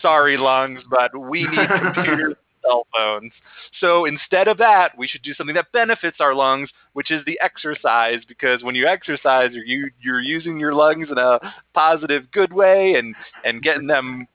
sorry 0.00 0.36
lungs, 0.36 0.80
but 0.88 1.16
we 1.18 1.44
need 1.44 1.68
computers 1.68 2.34
and 2.36 2.36
cell 2.62 2.86
phones. 2.96 3.32
So 3.80 4.04
instead 4.04 4.48
of 4.48 4.58
that, 4.58 4.96
we 4.96 5.08
should 5.08 5.22
do 5.22 5.34
something 5.34 5.54
that 5.54 5.72
benefits 5.72 6.18
our 6.20 6.34
lungs, 6.34 6.70
which 6.92 7.10
is 7.10 7.24
the 7.24 7.38
exercise. 7.42 8.20
Because 8.26 8.62
when 8.62 8.74
you 8.74 8.86
exercise, 8.86 9.50
you're 9.52 9.90
you're 10.00 10.20
using 10.20 10.58
your 10.58 10.74
lungs 10.74 11.08
in 11.10 11.18
a 11.18 11.38
positive, 11.74 12.30
good 12.32 12.52
way, 12.52 12.94
and 12.94 13.14
and 13.44 13.62
getting 13.62 13.86
them 13.86 14.26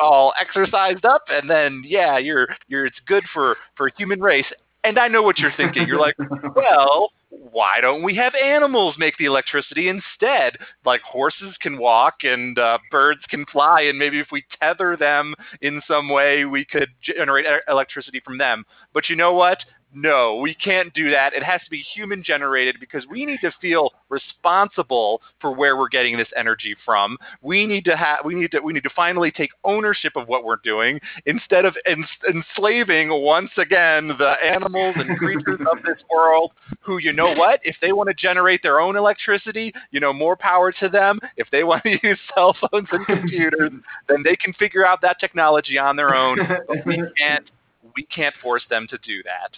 all 0.00 0.32
exercised 0.40 1.04
up, 1.04 1.24
and 1.28 1.48
then 1.48 1.82
yeah, 1.84 2.18
you're 2.18 2.48
you're 2.68 2.86
it's 2.86 3.00
good 3.06 3.24
for 3.32 3.56
for 3.76 3.90
human 3.96 4.20
race. 4.20 4.46
And 4.82 4.98
I 4.98 5.08
know 5.08 5.22
what 5.22 5.38
you're 5.38 5.52
thinking. 5.56 5.86
You're 5.86 6.00
like, 6.00 6.16
well, 6.56 7.10
why 7.30 7.80
don't 7.80 8.02
we 8.02 8.14
have 8.16 8.34
animals 8.34 8.96
make 8.98 9.16
the 9.16 9.24
electricity 9.24 9.88
instead? 9.88 10.58
Like 10.84 11.00
horses 11.02 11.54
can 11.60 11.78
walk 11.78 12.16
and 12.22 12.58
uh, 12.58 12.78
birds 12.90 13.20
can 13.28 13.46
fly, 13.46 13.82
and 13.82 13.98
maybe 13.98 14.18
if 14.18 14.28
we 14.32 14.44
tether 14.60 14.96
them 14.96 15.34
in 15.62 15.80
some 15.86 16.08
way, 16.08 16.44
we 16.44 16.64
could 16.64 16.88
generate 17.02 17.46
electricity 17.68 18.20
from 18.24 18.38
them. 18.38 18.64
But 18.92 19.08
you 19.08 19.16
know 19.16 19.32
what? 19.32 19.58
No, 19.94 20.36
we 20.36 20.54
can't 20.54 20.92
do 20.94 21.10
that. 21.10 21.32
It 21.32 21.42
has 21.42 21.60
to 21.64 21.70
be 21.70 21.84
human 21.94 22.22
generated 22.22 22.76
because 22.78 23.04
we 23.10 23.26
need 23.26 23.40
to 23.40 23.52
feel 23.60 23.92
responsible 24.08 25.20
for 25.40 25.52
where 25.52 25.76
we're 25.76 25.88
getting 25.88 26.16
this 26.16 26.28
energy 26.36 26.76
from. 26.84 27.16
We 27.42 27.66
need 27.66 27.84
to 27.86 27.96
have 27.96 28.20
we 28.24 28.34
need 28.34 28.52
to 28.52 28.60
we 28.60 28.72
need 28.72 28.84
to 28.84 28.90
finally 28.94 29.30
take 29.30 29.50
ownership 29.64 30.12
of 30.16 30.28
what 30.28 30.44
we're 30.44 30.56
doing 30.62 31.00
instead 31.26 31.64
of 31.64 31.76
ens- 31.86 32.06
enslaving 32.28 33.10
once 33.10 33.50
again 33.56 34.08
the 34.08 34.34
animals 34.44 34.94
and 34.98 35.18
creatures 35.18 35.60
of 35.70 35.82
this 35.82 35.98
world 36.12 36.52
who 36.80 36.98
you 36.98 37.12
know 37.12 37.32
what, 37.34 37.60
if 37.64 37.76
they 37.80 37.92
want 37.92 38.08
to 38.08 38.14
generate 38.14 38.62
their 38.62 38.80
own 38.80 38.96
electricity, 38.96 39.72
you 39.90 40.00
know, 40.00 40.12
more 40.12 40.36
power 40.36 40.72
to 40.72 40.88
them. 40.88 41.18
If 41.36 41.48
they 41.50 41.64
want 41.64 41.82
to 41.84 41.90
use 42.02 42.18
cell 42.34 42.56
phones 42.60 42.88
and 42.92 43.04
computers, 43.06 43.72
then 44.08 44.22
they 44.24 44.36
can 44.36 44.52
figure 44.54 44.86
out 44.86 45.00
that 45.02 45.18
technology 45.18 45.78
on 45.78 45.96
their 45.96 46.14
own. 46.14 46.38
But 46.68 46.86
we 46.86 47.02
can't 47.18 47.50
we 47.96 48.04
can't 48.04 48.34
force 48.42 48.62
them 48.70 48.86
to 48.88 48.98
do 48.98 49.22
that. 49.24 49.56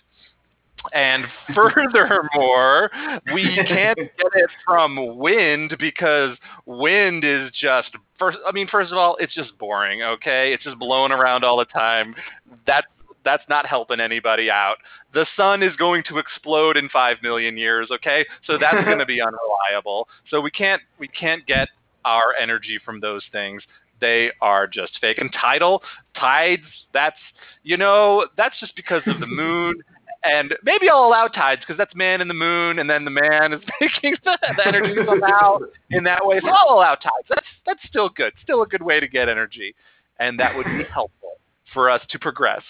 And 0.93 1.27
furthermore, 1.55 2.91
we 3.33 3.57
can't 3.67 3.99
get 3.99 4.33
it 4.35 4.51
from 4.67 5.19
wind 5.19 5.77
because 5.79 6.37
wind 6.67 7.25
is 7.25 7.51
just 7.61 7.91
first 8.19 8.39
I 8.47 8.53
mean 8.53 8.69
first 8.69 8.93
of 8.93 8.99
all, 8.99 9.17
it's 9.21 9.35
just 9.35 9.57
boring, 9.59 10.03
okay? 10.03 10.53
It's 10.53 10.65
just 10.65 10.79
blowing 10.79 11.13
around 11.13 11.45
all 11.45 11.57
the 11.57 11.65
time. 11.67 12.15
That's 12.67 12.87
that's 13.25 13.45
not 13.49 13.67
helping 13.67 14.01
anybody 14.01 14.51
out. 14.51 14.77
The 15.15 15.27
sun 15.37 15.63
is 15.63 15.77
going 15.77 16.03
to 16.09 16.19
explode 16.19 16.77
in 16.77 16.89
5 16.89 17.19
million 17.23 17.57
years, 17.57 17.89
okay? 17.93 18.25
So 18.47 18.59
that's 18.59 18.85
going 18.85 18.99
to 18.99 19.07
be 19.07 19.21
unreliable. 19.21 20.09
So 20.31 20.41
we 20.41 20.51
can't 20.51 20.83
we 20.99 21.09
can't 21.09 21.47
get 21.47 21.69
our 22.05 22.35
energy 22.41 22.81
from 22.85 22.99
those 23.01 23.23
things 23.31 23.63
they 24.03 24.31
are 24.43 24.67
just 24.67 24.99
fake. 25.01 25.17
And 25.17 25.33
tidal, 25.33 25.83
tides, 26.19 26.67
that's, 26.93 27.17
you 27.63 27.79
know, 27.79 28.27
that's 28.37 28.59
just 28.61 28.77
because 28.77 29.03
of 29.07 29.21
the 29.21 29.27
moon 29.27 29.77
and 30.25 30.55
maybe 30.63 30.89
I'll 30.89 31.07
allow 31.07 31.29
tides 31.29 31.63
because 31.63 31.77
that's 31.77 31.95
man 31.95 32.21
in 32.21 32.29
the 32.29 32.35
moon, 32.35 32.79
and 32.79 32.89
then 32.89 33.05
the 33.05 33.11
man 33.11 33.53
is 33.53 33.61
making 33.81 34.17
the, 34.25 34.39
the 34.57 34.67
energy 34.67 34.95
somehow 35.07 35.59
in 35.91 36.05
that 36.05 36.25
way. 36.25 36.41
So 36.41 36.49
I'll 36.49 36.75
allow 36.75 36.95
tides. 36.95 37.27
That's 37.29 37.47
that's 37.67 37.81
still 37.89 38.09
good. 38.09 38.33
Still 38.43 38.63
a 38.63 38.67
good 38.67 38.83
way 38.83 39.01
to 39.01 39.09
get 39.09 39.29
energy, 39.29 39.75
and 40.19 40.39
that 40.39 40.57
would 40.57 40.67
be 40.67 40.85
helpful 40.93 41.41
for 41.73 41.91
us 41.91 42.03
to 42.11 42.19
progress 42.19 42.63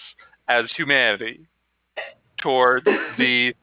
as 0.47 0.65
humanity 0.75 1.47
towards 2.41 2.85
the 3.17 3.53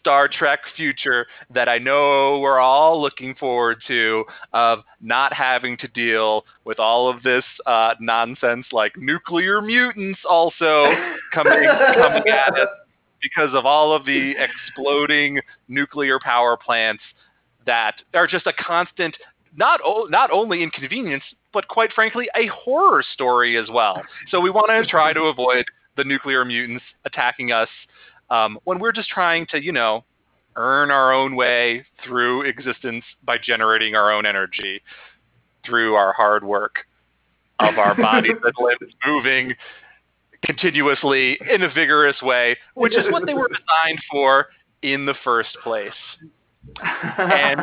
Star 0.00 0.28
Trek 0.28 0.60
future 0.76 1.26
that 1.52 1.68
I 1.68 1.78
know 1.78 2.40
we're 2.40 2.58
all 2.58 3.00
looking 3.00 3.34
forward 3.34 3.78
to 3.86 4.24
of 4.52 4.80
not 5.00 5.32
having 5.32 5.76
to 5.78 5.88
deal 5.88 6.44
with 6.64 6.78
all 6.78 7.08
of 7.08 7.22
this 7.22 7.44
uh, 7.66 7.94
nonsense 8.00 8.66
like 8.72 8.96
nuclear 8.96 9.60
mutants 9.60 10.20
also 10.28 10.86
coming 11.32 11.64
coming 11.94 12.22
at 12.28 12.58
us 12.58 12.68
because 13.22 13.54
of 13.54 13.64
all 13.64 13.94
of 13.94 14.04
the 14.04 14.34
exploding 14.38 15.40
nuclear 15.68 16.18
power 16.20 16.56
plants 16.56 17.02
that 17.66 17.94
are 18.14 18.26
just 18.26 18.46
a 18.46 18.52
constant 18.52 19.16
not 19.56 19.80
o- 19.84 20.06
not 20.10 20.30
only 20.30 20.62
inconvenience 20.62 21.24
but 21.52 21.68
quite 21.68 21.92
frankly 21.92 22.28
a 22.36 22.46
horror 22.48 23.02
story 23.12 23.56
as 23.56 23.68
well. 23.70 24.02
So 24.28 24.40
we 24.40 24.50
want 24.50 24.68
to 24.68 24.90
try 24.90 25.12
to 25.12 25.22
avoid 25.22 25.64
the 25.96 26.04
nuclear 26.04 26.44
mutants 26.44 26.84
attacking 27.04 27.52
us 27.52 27.68
um, 28.30 28.58
when 28.64 28.78
we're 28.78 28.92
just 28.92 29.08
trying 29.08 29.46
to 29.50 29.62
you 29.62 29.72
know 29.72 30.04
earn 30.56 30.90
our 30.90 31.12
own 31.12 31.34
way 31.36 31.84
through 32.04 32.42
existence 32.42 33.04
by 33.24 33.38
generating 33.38 33.94
our 33.94 34.12
own 34.12 34.26
energy 34.26 34.80
through 35.64 35.94
our 35.94 36.12
hard 36.12 36.44
work 36.44 36.76
of 37.60 37.78
our 37.78 37.94
bodies 37.96 38.36
that 38.42 38.52
live 38.60 38.78
moving 39.06 39.54
continuously 40.44 41.38
in 41.50 41.62
a 41.62 41.68
vigorous 41.68 42.20
way, 42.22 42.56
which 42.74 42.94
is 42.94 43.04
what 43.10 43.26
they 43.26 43.34
were 43.34 43.48
designed 43.48 44.00
for 44.10 44.48
in 44.82 45.06
the 45.06 45.14
first 45.24 45.56
place. 45.62 45.92
And 47.18 47.60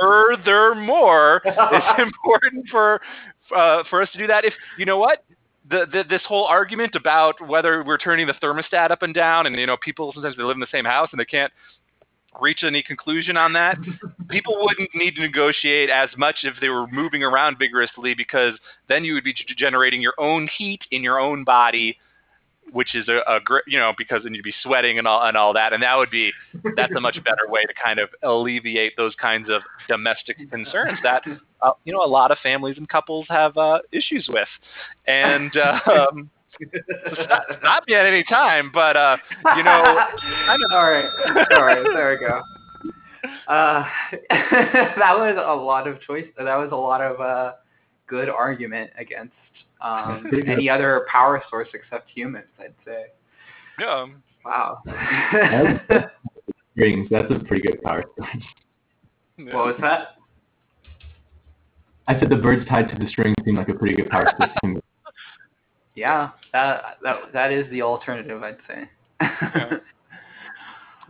furthermore, 0.00 1.42
it's 1.44 1.98
important 2.02 2.68
for 2.70 3.00
uh, 3.56 3.82
for 3.90 4.02
us 4.02 4.08
to 4.12 4.18
do 4.18 4.26
that. 4.26 4.44
If 4.44 4.54
you 4.78 4.86
know 4.86 4.98
what. 4.98 5.24
The, 5.70 5.86
the, 5.90 6.02
this 6.10 6.20
whole 6.26 6.44
argument 6.44 6.96
about 6.96 7.36
whether 7.48 7.84
we're 7.84 7.96
turning 7.96 8.26
the 8.26 8.34
thermostat 8.34 8.90
up 8.90 9.02
and 9.02 9.14
down, 9.14 9.46
and 9.46 9.54
you 9.54 9.64
know, 9.64 9.76
people 9.76 10.12
sometimes 10.12 10.36
they 10.36 10.42
live 10.42 10.56
in 10.56 10.60
the 10.60 10.66
same 10.72 10.84
house 10.84 11.08
and 11.12 11.20
they 11.20 11.24
can't 11.24 11.52
reach 12.40 12.62
any 12.62 12.82
conclusion 12.82 13.36
on 13.36 13.52
that. 13.52 13.76
People 14.28 14.56
wouldn't 14.60 14.90
need 14.94 15.14
to 15.16 15.20
negotiate 15.20 15.90
as 15.90 16.08
much 16.16 16.36
if 16.42 16.54
they 16.60 16.68
were 16.68 16.86
moving 16.86 17.22
around 17.22 17.58
vigorously 17.58 18.14
because 18.14 18.54
then 18.88 19.04
you 19.04 19.14
would 19.14 19.24
be 19.24 19.34
generating 19.56 20.00
your 20.00 20.14
own 20.18 20.48
heat 20.56 20.80
in 20.90 21.02
your 21.02 21.20
own 21.20 21.44
body, 21.44 21.98
which 22.72 22.94
is 22.94 23.08
a, 23.08 23.20
a 23.28 23.40
great, 23.40 23.64
you 23.66 23.78
know, 23.78 23.92
because 23.98 24.22
then 24.24 24.34
you'd 24.34 24.44
be 24.44 24.54
sweating 24.62 24.98
and 24.98 25.06
all 25.06 25.22
and 25.22 25.36
all 25.36 25.52
that, 25.52 25.72
and 25.72 25.82
that 25.82 25.96
would 25.96 26.10
be 26.10 26.32
that's 26.76 26.92
a 26.96 27.00
much 27.00 27.22
better 27.24 27.48
way 27.48 27.62
to 27.64 27.74
kind 27.82 27.98
of 27.98 28.08
alleviate 28.22 28.96
those 28.96 29.14
kinds 29.16 29.50
of 29.50 29.62
domestic 29.88 30.38
concerns 30.50 30.98
that 31.02 31.22
uh, 31.60 31.72
you 31.84 31.92
know 31.92 32.02
a 32.02 32.06
lot 32.06 32.30
of 32.30 32.38
families 32.42 32.78
and 32.78 32.88
couples 32.88 33.26
have 33.28 33.56
uh, 33.56 33.78
issues 33.92 34.28
with, 34.28 34.48
and. 35.06 35.52
Um, 35.56 36.30
stop, 37.24 37.44
stop 37.58 37.84
me 37.86 37.94
at 37.94 38.06
any 38.06 38.24
time, 38.24 38.70
but 38.72 38.96
uh, 38.96 39.16
you 39.56 39.62
know, 39.62 39.70
I'm 40.24 40.60
a, 40.70 40.74
all 40.74 40.90
right, 40.90 41.08
all 41.52 41.64
right, 41.64 41.84
there 41.92 42.10
we 42.10 42.26
go. 42.26 42.40
Uh, 43.48 43.84
that 44.30 45.14
was 45.16 45.36
a 45.38 45.54
lot 45.54 45.86
of 45.86 46.00
choice. 46.02 46.26
That 46.36 46.56
was 46.56 46.70
a 46.72 46.76
lot 46.76 47.00
of 47.00 47.20
uh, 47.20 47.52
good 48.06 48.28
argument 48.28 48.90
against 48.98 49.34
um, 49.80 50.26
any 50.46 50.68
other 50.68 51.06
power 51.10 51.42
source 51.50 51.68
except 51.74 52.10
humans. 52.10 52.46
I'd 52.58 52.74
say. 52.84 53.06
yeah. 53.78 54.06
Wow. 54.44 54.82
Strings. 56.72 57.08
That's 57.10 57.30
a 57.30 57.38
pretty 57.44 57.62
good 57.68 57.82
power 57.82 58.04
source. 58.16 58.30
yeah. 59.38 59.54
what 59.54 59.66
was 59.66 59.76
that? 59.80 60.16
I 62.08 62.18
said 62.18 62.30
the 62.30 62.36
birds 62.36 62.66
tied 62.68 62.88
to 62.88 62.98
the 62.98 63.08
string 63.08 63.34
seem 63.44 63.56
like 63.56 63.68
a 63.68 63.74
pretty 63.74 63.94
good 63.94 64.10
power 64.10 64.32
source 64.36 64.50
to 64.62 64.68
me. 64.68 64.80
Yeah, 65.94 66.30
that 66.52 66.98
that 67.02 67.16
that 67.32 67.52
is 67.52 67.68
the 67.70 67.82
alternative. 67.82 68.42
I'd 68.42 68.56
say. 68.68 68.88
Yeah. 69.20 69.78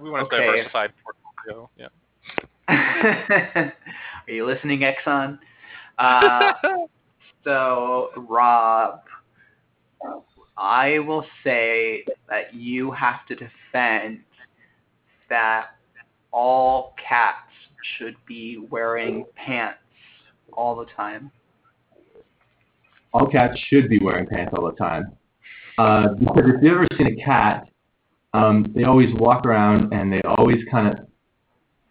We 0.00 0.10
want 0.10 0.22
a 0.22 0.26
Okay. 0.26 0.46
diversified 0.46 0.92
portfolio. 1.44 1.70
Yeah. 1.76 1.88
Are 4.26 4.32
you 4.32 4.46
listening, 4.46 4.80
Exxon? 4.80 5.38
Uh, 5.98 6.52
so, 7.44 8.08
Rob, 8.16 9.00
I 10.56 10.98
will 11.00 11.24
say 11.44 12.04
that 12.28 12.54
you 12.54 12.90
have 12.92 13.26
to 13.28 13.34
defend 13.34 14.20
that 15.28 15.66
all 16.30 16.94
cats 17.06 17.48
should 17.98 18.16
be 18.26 18.58
wearing 18.70 19.24
pants 19.34 19.78
all 20.52 20.74
the 20.76 20.86
time. 20.96 21.30
all 23.12 23.26
cats 23.26 23.58
should 23.68 23.88
be 23.90 23.98
wearing 23.98 24.26
pants 24.26 24.54
all 24.56 24.64
the 24.64 24.76
time. 24.76 25.16
Uh, 25.78 26.08
because 26.18 26.44
if 26.46 26.62
you've 26.62 26.72
ever 26.72 26.86
seen 26.96 27.06
a 27.06 27.24
cat, 27.24 27.64
um, 28.34 28.72
they 28.74 28.84
always 28.84 29.12
walk 29.14 29.44
around 29.44 29.92
and 29.92 30.12
they 30.12 30.20
always 30.22 30.58
kind 30.70 30.88
of, 30.88 31.06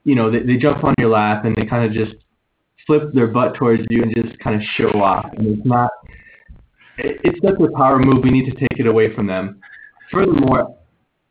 you 0.03 0.15
know, 0.15 0.31
they, 0.31 0.39
they 0.39 0.57
jump 0.57 0.83
on 0.83 0.93
your 0.97 1.09
lap 1.09 1.45
and 1.45 1.55
they 1.55 1.65
kind 1.65 1.85
of 1.85 1.91
just 1.91 2.15
flip 2.87 3.13
their 3.13 3.27
butt 3.27 3.55
towards 3.55 3.83
you 3.89 4.01
and 4.01 4.15
just 4.15 4.37
kind 4.39 4.55
of 4.55 4.61
show 4.75 4.89
off. 5.01 5.29
And 5.37 5.57
it's 5.57 5.65
not, 5.65 5.91
it, 6.97 7.19
it's 7.23 7.39
such 7.41 7.59
a 7.59 7.77
power 7.77 7.99
move. 7.99 8.23
We 8.23 8.31
need 8.31 8.49
to 8.51 8.59
take 8.59 8.79
it 8.79 8.87
away 8.87 9.13
from 9.15 9.27
them. 9.27 9.59
Furthermore, 10.11 10.77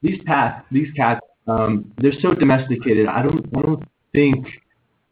these 0.02 0.20
cats, 0.26 0.64
these 0.70 0.90
cats, 0.96 1.20
um, 1.46 1.92
they're 1.98 2.12
so 2.20 2.34
domesticated. 2.34 3.06
I 3.06 3.22
don't, 3.22 3.46
I 3.56 3.62
don't 3.62 3.84
think 4.12 4.46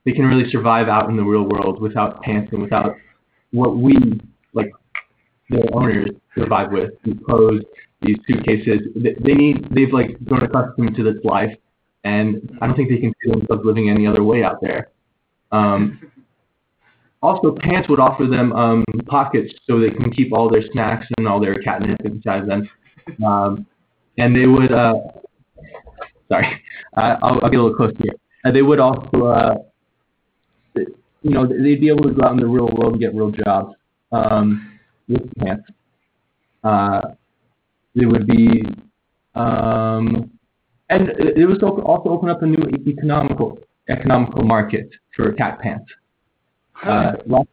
they 0.05 0.13
can 0.13 0.25
really 0.25 0.49
survive 0.51 0.89
out 0.89 1.11
in 1.11 1.17
the 1.17 1.25
real 1.25 1.43
world 1.43 1.81
without 1.81 2.23
pants 2.23 2.51
and 2.53 2.63
without 2.63 2.95
what 3.51 3.77
we 3.77 3.97
their 5.51 5.65
owners 5.73 6.11
survive 6.37 6.73
with 6.73 6.91
these 7.05 7.17
clothes, 7.27 7.63
these 8.03 8.17
suitcases. 8.27 8.81
They, 8.97 9.35
need 9.35 9.67
they've 9.71 9.93
like 9.93 10.23
grown 10.25 10.43
accustomed 10.43 10.95
to 10.97 11.03
this 11.03 11.23
life, 11.25 11.55
and 12.05 12.57
I 12.61 12.67
don't 12.67 12.77
think 12.77 12.91
they 12.91 12.99
can 12.99 13.15
see 13.23 13.31
themselves 13.31 13.63
living 13.65 13.91
any 13.91 14.07
other 14.07 14.23
way 14.23 14.45
out 14.45 14.61
there. 14.61 14.91
Um, 15.53 16.01
also, 17.21 17.57
Pants 17.61 17.89
would 17.89 17.99
offer 17.99 18.27
them 18.27 18.53
um, 18.53 18.85
pockets 19.07 19.53
so 19.67 19.81
they 19.81 19.91
can 19.91 20.13
keep 20.13 20.33
all 20.33 20.49
their 20.49 20.63
snacks 20.73 21.07
and 21.19 21.27
all 21.27 21.41
their 21.41 21.57
catnip 21.57 22.01
inside 22.05 22.47
them. 22.49 22.69
Um, 23.25 23.67
and 24.19 24.37
they 24.37 24.47
would, 24.47 24.71
uh, 24.71 24.95
sorry, 26.29 26.63
uh, 26.97 27.17
I'll, 27.23 27.41
I'll 27.43 27.51
get 27.51 27.59
a 27.59 27.63
little 27.63 27.75
closer 27.75 27.97
here. 28.01 28.53
They 28.53 28.63
would 28.63 28.79
also, 28.79 29.25
uh, 29.25 29.55
you 30.75 31.31
know, 31.31 31.47
they'd 31.47 31.81
be 31.81 31.89
able 31.89 32.05
to 32.05 32.15
go 32.15 32.25
out 32.25 32.33
in 32.33 32.39
the 32.39 32.47
real 32.47 32.69
world 32.69 32.93
and 32.93 33.01
get 33.01 33.15
real 33.15 33.31
jobs 33.31 33.75
um, 34.13 34.78
with 35.09 35.35
Pants. 35.39 35.69
Uh, 36.65 37.01
they 37.95 38.05
would 38.05 38.27
be, 38.27 38.63
um, 39.35 40.31
and 40.91 41.09
it, 41.11 41.39
it 41.39 41.47
was 41.47 41.59
also 41.63 42.11
open 42.11 42.29
up 42.29 42.43
a 42.43 42.47
new 42.47 42.63
economical 42.87 43.59
economical 43.89 44.43
market 44.43 44.91
for 45.17 45.33
cat 45.33 45.59
pants. 45.61 45.91
Uh, 46.85 47.13
lots, 47.27 47.49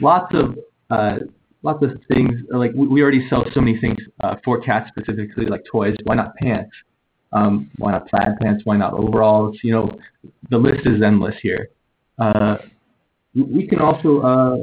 lots 0.00 0.34
of 0.34 0.58
uh, 0.90 1.16
lots 1.62 1.82
of 1.84 1.90
things. 2.08 2.32
Like 2.50 2.72
we, 2.74 2.86
we 2.86 3.02
already 3.02 3.28
sell 3.28 3.44
so 3.52 3.60
many 3.60 3.78
things 3.80 3.98
uh, 4.20 4.36
for 4.44 4.60
cats 4.60 4.88
specifically, 4.88 5.46
like 5.46 5.64
toys. 5.70 5.96
Why 6.04 6.14
not 6.14 6.34
pants? 6.36 6.72
Um, 7.32 7.70
why 7.78 7.92
not 7.92 8.08
plaid 8.08 8.38
pants? 8.40 8.62
Why 8.64 8.76
not 8.76 8.92
overalls? 8.92 9.56
You 9.62 9.72
know, 9.72 9.98
the 10.50 10.58
list 10.58 10.86
is 10.86 11.02
endless 11.02 11.34
here. 11.42 11.68
Uh, 12.18 12.58
we 13.34 13.66
can 13.66 13.80
also, 13.80 14.20
uh, 14.20 14.56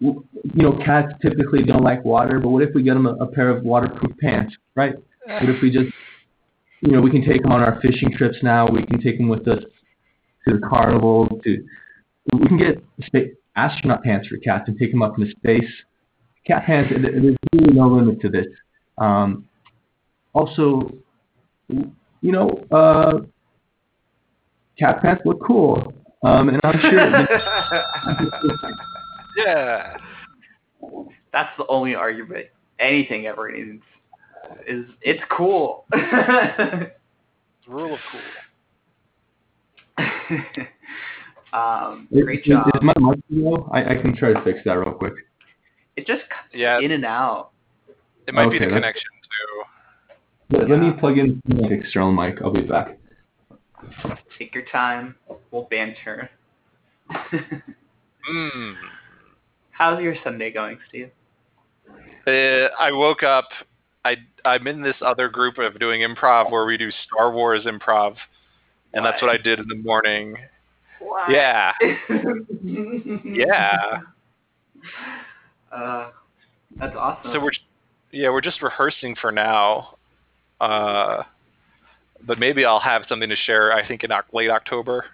you 0.00 0.24
know, 0.54 0.78
cats 0.84 1.12
typically 1.22 1.62
don't 1.62 1.82
like 1.82 2.04
water, 2.04 2.38
but 2.38 2.48
what 2.48 2.62
if 2.62 2.74
we 2.74 2.82
get 2.82 2.94
them 2.94 3.06
a, 3.06 3.14
a 3.14 3.26
pair 3.26 3.48
of 3.48 3.64
waterproof 3.64 4.16
pants, 4.18 4.54
right? 4.74 4.94
What 5.26 5.48
if 5.48 5.62
we 5.62 5.70
just, 5.70 5.92
you 6.80 6.92
know, 6.92 7.00
we 7.00 7.10
can 7.10 7.24
take 7.24 7.42
them 7.42 7.52
on 7.52 7.62
our 7.62 7.80
fishing 7.80 8.12
trips 8.12 8.36
now. 8.42 8.68
We 8.68 8.84
can 8.84 9.00
take 9.00 9.16
them 9.16 9.28
with 9.28 9.48
us 9.48 9.62
to 10.46 10.54
the 10.54 10.66
carnival. 10.66 11.28
To 11.44 11.64
we 12.32 12.46
can 12.46 12.58
get 12.58 12.84
space, 13.06 13.32
astronaut 13.56 14.02
pants 14.02 14.28
for 14.28 14.36
cats 14.38 14.64
and 14.68 14.78
take 14.78 14.90
them 14.90 15.02
up 15.02 15.18
into 15.18 15.30
space. 15.30 15.70
Cat 16.46 16.64
pants, 16.66 16.92
there's 16.92 17.36
really 17.54 17.72
no 17.72 17.88
limit 17.88 18.20
to 18.20 18.28
this. 18.28 18.46
Um, 18.98 19.48
also, 20.34 20.92
you 21.68 22.32
know, 22.32 22.50
uh, 22.70 23.20
cat 24.78 25.00
pants 25.00 25.22
look 25.24 25.40
cool. 25.42 25.92
Um, 26.22 26.48
and 26.50 26.60
I'm 26.64 26.80
sure. 26.80 27.26
yeah. 29.36 29.96
That's 31.32 31.50
the 31.58 31.66
only 31.68 31.94
argument 31.94 32.46
anything 32.78 33.26
ever 33.26 33.50
needs. 33.50 33.82
Is 34.68 34.84
it's 35.00 35.22
cool. 35.30 35.86
Rule 37.66 37.94
of 37.94 38.00
cool. 38.12 38.20
um, 41.52 42.08
great 42.12 42.44
job. 42.44 42.68
Is 42.74 42.82
my 42.82 42.92
mic 42.98 43.18
low? 43.30 43.68
I, 43.72 43.94
I 43.94 44.02
can 44.02 44.14
try 44.16 44.32
to 44.32 44.42
fix 44.44 44.58
that 44.64 44.72
real 44.74 44.92
quick. 44.92 45.14
It 45.96 46.06
just 46.06 46.22
cuts 46.28 46.52
Yeah. 46.52 46.78
in 46.80 46.90
and 46.90 47.04
out. 47.04 47.50
It 48.26 48.34
might 48.34 48.46
Okay, 48.46 48.58
be 48.58 48.64
the 48.66 48.70
that's- 48.72 48.80
connection 48.80 49.10
too. 49.22 50.58
Let, 50.58 50.68
let 50.70 50.78
me 50.80 50.92
plug 51.00 51.16
in 51.18 51.40
my 51.46 51.68
external 51.68 52.12
mic. 52.12 52.36
I'll 52.42 52.52
be 52.52 52.60
back. 52.62 52.98
Take 54.38 54.54
your 54.54 54.64
time. 54.70 55.16
We'll 55.50 55.64
banter. 55.70 56.30
Mm. 58.32 58.74
How's 59.76 60.00
your 60.00 60.14
Sunday 60.22 60.52
going, 60.52 60.78
Steve? 60.88 61.10
Uh, 62.26 62.68
I 62.78 62.92
woke 62.92 63.24
up. 63.24 63.48
I 64.04 64.16
I'm 64.44 64.66
in 64.68 64.82
this 64.82 64.94
other 65.04 65.28
group 65.28 65.58
of 65.58 65.78
doing 65.80 66.02
improv 66.02 66.50
where 66.50 66.64
we 66.64 66.76
do 66.76 66.90
Star 67.06 67.32
Wars 67.32 67.64
improv, 67.64 68.14
and 68.92 69.04
that's 69.04 69.20
what 69.20 69.30
I 69.30 69.36
did 69.36 69.58
in 69.58 69.66
the 69.66 69.76
morning. 69.76 70.36
What? 71.00 71.30
Yeah, 71.30 71.72
yeah. 73.24 73.98
Uh, 75.72 76.10
that's 76.76 76.94
awesome. 76.96 77.32
So 77.34 77.40
we're 77.40 77.50
yeah 78.12 78.30
we're 78.30 78.40
just 78.40 78.62
rehearsing 78.62 79.16
for 79.20 79.32
now, 79.32 79.96
uh, 80.60 81.24
but 82.24 82.38
maybe 82.38 82.64
I'll 82.64 82.80
have 82.80 83.02
something 83.08 83.28
to 83.28 83.36
share. 83.36 83.72
I 83.72 83.86
think 83.86 84.04
in 84.04 84.10
late 84.32 84.50
October. 84.50 85.06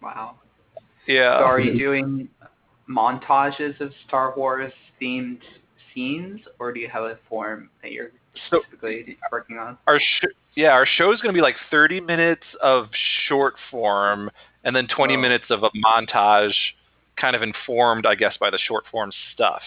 wow. 0.00 0.36
Yeah. 1.06 1.38
So 1.40 1.44
are 1.44 1.60
you 1.60 1.76
doing 1.78 2.28
montages 2.88 3.80
of 3.80 3.92
Star 4.06 4.34
Wars 4.36 4.72
themed 5.00 5.38
scenes, 5.94 6.40
or 6.58 6.72
do 6.72 6.80
you 6.80 6.88
have 6.88 7.04
a 7.04 7.18
form 7.28 7.68
that 7.82 7.92
you're 7.92 8.10
So 8.50 8.60
specifically 8.60 9.16
working 9.30 9.58
on? 9.58 9.76
our 9.86 9.98
sh- 9.98 10.26
yeah 10.54 10.70
our 10.70 10.86
show 10.86 11.12
is 11.12 11.20
going 11.20 11.32
to 11.34 11.36
be 11.36 11.42
like 11.42 11.56
30 11.70 12.00
minutes 12.00 12.42
of 12.62 12.86
short 13.28 13.54
form 13.70 14.30
and 14.64 14.74
then 14.76 14.86
20 14.88 15.14
Oh. 15.14 15.20
minutes 15.20 15.44
of 15.50 15.62
a 15.64 15.70
montage 15.84 16.54
kind 17.16 17.34
of 17.36 17.42
informed 17.42 18.06
i 18.06 18.14
guess 18.14 18.36
by 18.38 18.48
the 18.50 18.58
short 18.58 18.84
form 18.90 19.10
stuff 19.34 19.62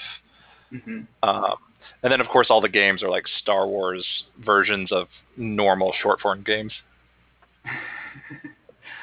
hmm 0.72 1.02
um, 1.24 1.56
and 2.04 2.12
then 2.12 2.22
of 2.22 2.28
course 2.28 2.48
all 2.50 2.62
the 2.62 2.70
games 2.70 3.04
are 3.04 3.10
like 3.10 3.26
star 3.42 3.68
wars 3.68 4.06
versions 4.44 4.92
of 4.92 5.08
normal 5.38 5.94
short 6.02 6.20
form 6.22 6.42
games 6.44 6.72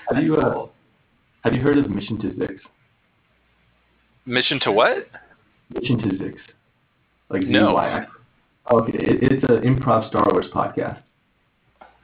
Have 0.09 0.23
you 0.23 0.37
uh, 0.37 0.67
have 1.45 1.55
you 1.55 1.61
heard 1.61 1.79
of 1.79 1.91
Mission 1.91 2.19
to 2.21 2.29
Zyxx? 2.31 2.59
Mission 4.27 4.61
to 4.61 4.73
what 4.73 5.09
Mission 5.71 5.99
to 5.99 6.09
Zyxx. 6.09 6.37
Like 7.31 7.43
No. 7.43 7.75
ZY. 7.75 8.07
Okay, 8.71 8.93
it, 8.99 9.33
it's 9.33 9.45
an 9.49 9.63
improv 9.63 10.09
Star 10.09 10.27
Wars 10.31 10.47
podcast. 10.55 11.01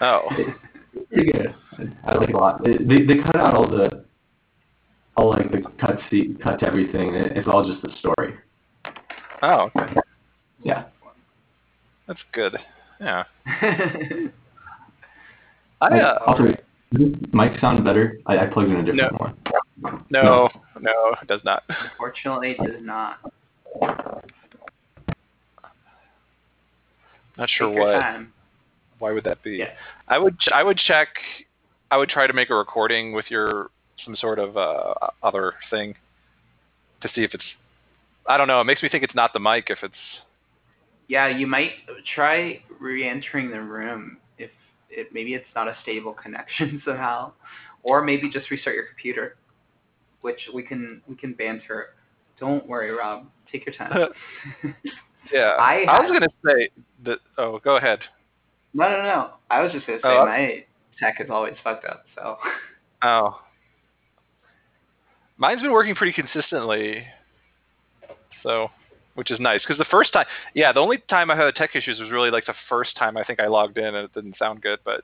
oh 0.00 0.22
It's 0.94 1.06
pretty 1.12 1.30
good. 1.32 1.54
I 2.06 2.14
like 2.16 2.30
it 2.30 2.34
a 2.34 2.38
lot. 2.38 2.66
It, 2.66 2.88
they 2.88 3.04
they 3.04 3.22
cut 3.22 3.36
out 3.36 3.54
all 3.54 3.68
the 3.68 4.04
all 5.16 5.30
like 5.30 5.50
the 5.52 5.62
cut 5.80 5.98
see 6.10 6.34
cut 6.42 6.58
to 6.60 6.66
everything. 6.66 7.14
It's 7.14 7.46
all 7.46 7.64
just 7.68 7.82
the 7.82 7.90
story. 8.00 8.34
oh 9.42 9.70
okay 9.76 9.94
Yeah. 10.64 10.84
that's 12.08 12.20
good 12.32 12.56
yeah 13.00 13.24
i 15.80 15.86
uh, 16.00 16.18
also, 16.26 16.44
mic 16.90 17.58
sound 17.60 17.84
better? 17.84 18.18
I, 18.26 18.38
I 18.38 18.46
plugged 18.46 18.70
in 18.70 18.76
a 18.76 18.84
different 18.84 19.12
No. 19.12 19.18
one. 19.18 20.04
no 20.10 20.48
no 20.80 21.14
it 21.22 21.28
does 21.28 21.40
not 21.44 21.62
Unfortunately, 21.68 22.52
it 22.52 22.58
does 22.58 22.80
not. 22.82 23.18
not 27.36 27.48
sure 27.48 27.68
Take 27.68 27.76
your 27.76 27.86
what 27.86 27.92
time. 28.00 28.32
why 28.98 29.12
would 29.12 29.24
that 29.24 29.42
be 29.42 29.56
Yes. 29.58 29.70
I 30.08 30.18
would 30.18 30.38
ch- 30.40 30.48
I 30.52 30.62
would 30.62 30.78
check. 30.78 31.08
I 31.90 31.96
would 31.96 32.08
try 32.08 32.26
to 32.26 32.32
make 32.32 32.50
a 32.50 32.54
recording 32.54 33.12
with 33.12 33.26
your 33.30 33.70
some 34.04 34.16
sort 34.16 34.38
of 34.38 34.56
uh, 34.56 34.94
other 35.22 35.54
thing 35.70 35.94
to 37.02 37.08
see 37.14 37.22
if 37.22 37.34
it's. 37.34 37.44
I 38.26 38.36
don't 38.36 38.48
know. 38.48 38.60
It 38.60 38.64
makes 38.64 38.82
me 38.82 38.88
think 38.88 39.04
it's 39.04 39.14
not 39.14 39.32
the 39.32 39.38
mic 39.40 39.66
if 39.70 39.78
it's. 39.82 39.94
Yeah, 41.08 41.28
you 41.28 41.46
might 41.46 41.72
try 42.14 42.60
re-entering 42.80 43.50
the 43.50 43.60
room 43.62 44.18
if 44.22 44.27
it 44.90 45.08
maybe 45.12 45.34
it's 45.34 45.46
not 45.54 45.68
a 45.68 45.76
stable 45.82 46.12
connection 46.12 46.82
somehow, 46.86 47.32
or 47.82 48.02
maybe 48.02 48.30
just 48.30 48.50
restart 48.50 48.76
your 48.76 48.86
computer, 48.86 49.36
which 50.20 50.40
we 50.54 50.62
can 50.62 51.02
we 51.06 51.16
can 51.16 51.32
banter. 51.34 51.94
Don't 52.40 52.66
worry, 52.66 52.90
Rob. 52.90 53.26
Take 53.50 53.66
your 53.66 53.74
time. 53.74 54.08
Yeah. 55.32 55.56
I 55.58 56.00
was 56.00 56.10
gonna 56.10 56.28
say 56.46 56.70
that. 57.04 57.18
Oh, 57.36 57.58
go 57.58 57.76
ahead. 57.76 57.98
no, 58.74 58.88
no, 58.88 59.02
no. 59.02 59.30
I 59.50 59.62
was 59.62 59.72
just 59.72 59.86
gonna 59.86 59.98
oh, 60.04 60.08
say 60.08 60.16
Oh, 60.16 60.24
my 60.24 60.64
tech 61.00 61.16
is 61.20 61.30
always 61.30 61.54
fucked 61.62 61.84
up. 61.84 62.04
So 62.14 62.36
Oh. 63.02 63.40
Mine's 65.36 65.62
been 65.62 65.70
working 65.70 65.94
pretty 65.94 66.12
consistently, 66.12 67.06
so 68.42 68.68
which 69.18 69.32
is 69.32 69.40
nice 69.40 69.60
because 69.62 69.78
the 69.78 69.90
first 69.90 70.12
time, 70.12 70.26
yeah, 70.54 70.72
the 70.72 70.78
only 70.78 70.98
time 71.10 71.28
I 71.28 71.36
had 71.36 71.52
tech 71.56 71.74
issues 71.74 71.98
was 71.98 72.08
really 72.08 72.30
like 72.30 72.46
the 72.46 72.54
first 72.68 72.96
time 72.96 73.16
I 73.16 73.24
think 73.24 73.40
I 73.40 73.48
logged 73.48 73.76
in 73.76 73.84
and 73.84 73.96
it 73.96 74.14
didn't 74.14 74.36
sound 74.38 74.62
good, 74.62 74.78
but 74.84 75.02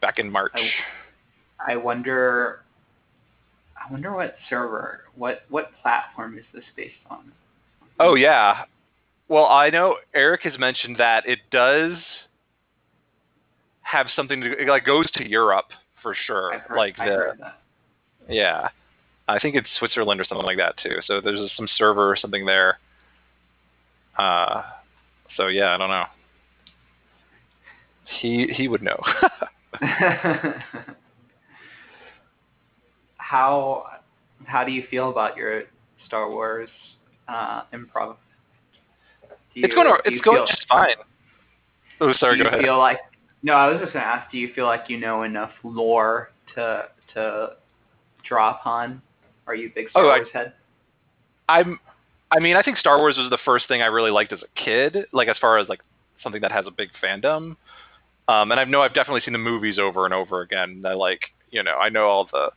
back 0.00 0.18
in 0.18 0.28
March. 0.28 0.52
I 1.64 1.76
wonder. 1.76 2.62
I 3.76 3.92
wonder 3.92 4.12
what 4.12 4.34
server, 4.50 5.02
what 5.14 5.42
what 5.50 5.70
platform 5.82 6.36
is 6.36 6.44
this 6.52 6.64
based 6.76 6.94
on? 7.08 7.30
Oh 8.00 8.16
yeah. 8.16 8.64
Well, 9.28 9.46
I 9.46 9.70
know 9.70 9.98
Eric 10.16 10.40
has 10.42 10.58
mentioned 10.58 10.96
that 10.98 11.28
it 11.28 11.38
does 11.52 11.92
have 13.82 14.08
something 14.16 14.40
to 14.40 14.60
it 14.60 14.66
like 14.66 14.84
goes 14.84 15.08
to 15.12 15.28
Europe 15.28 15.66
for 16.02 16.16
sure. 16.26 16.58
Heard, 16.58 16.76
like 16.76 16.96
the 16.96 17.34
yeah. 18.28 18.68
I 19.32 19.38
think 19.40 19.56
it's 19.56 19.68
Switzerland 19.78 20.20
or 20.20 20.24
something 20.24 20.46
like 20.46 20.58
that 20.58 20.76
too. 20.82 20.96
So 21.06 21.20
there's 21.20 21.50
some 21.56 21.68
server 21.76 22.10
or 22.10 22.16
something 22.16 22.44
there. 22.46 22.78
Uh 24.18 24.62
so 25.36 25.46
yeah, 25.48 25.74
I 25.74 25.78
don't 25.78 25.88
know. 25.90 26.04
He 28.20 28.46
he 28.48 28.68
would 28.68 28.82
know. 28.82 28.98
how 33.16 33.86
how 34.44 34.64
do 34.64 34.72
you 34.72 34.84
feel 34.90 35.10
about 35.10 35.36
your 35.36 35.62
Star 36.06 36.28
Wars 36.30 36.68
uh, 37.28 37.62
improv? 37.72 38.16
Do 39.54 39.62
it's 39.64 39.68
you- 39.70 39.74
going 39.74 39.86
do 39.88 39.94
it's 40.04 40.16
you 40.16 40.22
going 40.22 40.38
feel- 40.38 40.46
just 40.46 40.66
fine. 40.68 40.96
Oh, 42.00 42.12
sorry, 42.18 42.36
do 42.36 42.42
go 42.44 42.48
you 42.50 42.54
ahead. 42.56 42.64
feel 42.64 42.78
like 42.78 42.98
no? 43.42 43.52
I 43.54 43.68
was 43.68 43.80
just 43.80 43.92
gonna 43.92 44.04
ask. 44.04 44.30
Do 44.30 44.38
you 44.38 44.52
feel 44.54 44.66
like 44.66 44.84
you 44.88 44.98
know 44.98 45.22
enough 45.22 45.52
lore 45.62 46.30
to 46.54 46.86
to 47.14 47.50
draw 48.28 48.50
upon? 48.58 49.00
Are 49.46 49.54
you 49.54 49.68
a 49.68 49.70
big 49.70 49.90
Star 49.90 50.04
Oh, 50.04 50.08
I- 50.08 50.18
Wars 50.18 50.28
head? 50.32 50.52
I'm 51.48 51.80
I 52.30 52.38
mean, 52.40 52.56
I 52.56 52.62
think 52.62 52.78
Star 52.78 52.96
Wars 52.98 53.16
was 53.18 53.28
the 53.28 53.38
first 53.44 53.68
thing 53.68 53.82
I 53.82 53.86
really 53.86 54.10
liked 54.10 54.32
as 54.32 54.40
a 54.42 54.48
kid, 54.58 55.06
like 55.12 55.28
as 55.28 55.36
far 55.38 55.58
as 55.58 55.68
like 55.68 55.80
something 56.22 56.40
that 56.40 56.50
has 56.52 56.64
a 56.66 56.70
big 56.70 56.88
fandom. 57.02 57.56
Um, 58.28 58.50
and 58.50 58.58
I 58.58 58.64
know 58.64 58.80
I've 58.80 58.94
definitely 58.94 59.20
seen 59.20 59.32
the 59.32 59.38
movies 59.38 59.78
over 59.78 60.06
and 60.06 60.14
over 60.14 60.40
again. 60.40 60.82
I 60.86 60.94
like, 60.94 61.20
you 61.50 61.62
know, 61.62 61.76
I 61.76 61.90
know 61.90 62.06
all 62.06 62.24
the 62.32 62.50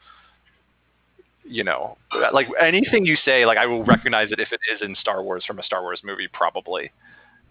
you 1.48 1.64
know, 1.64 1.98
like 2.34 2.48
anything 2.60 3.06
you 3.06 3.16
say, 3.24 3.46
like 3.46 3.58
I 3.58 3.66
will 3.68 3.84
recognize 3.84 4.32
it 4.32 4.40
if 4.40 4.52
it 4.52 4.60
is 4.74 4.82
in 4.82 4.96
Star 4.96 5.22
Wars 5.22 5.44
from 5.46 5.60
a 5.60 5.64
Star 5.64 5.82
Wars 5.82 6.00
movie, 6.04 6.28
probably. 6.32 6.92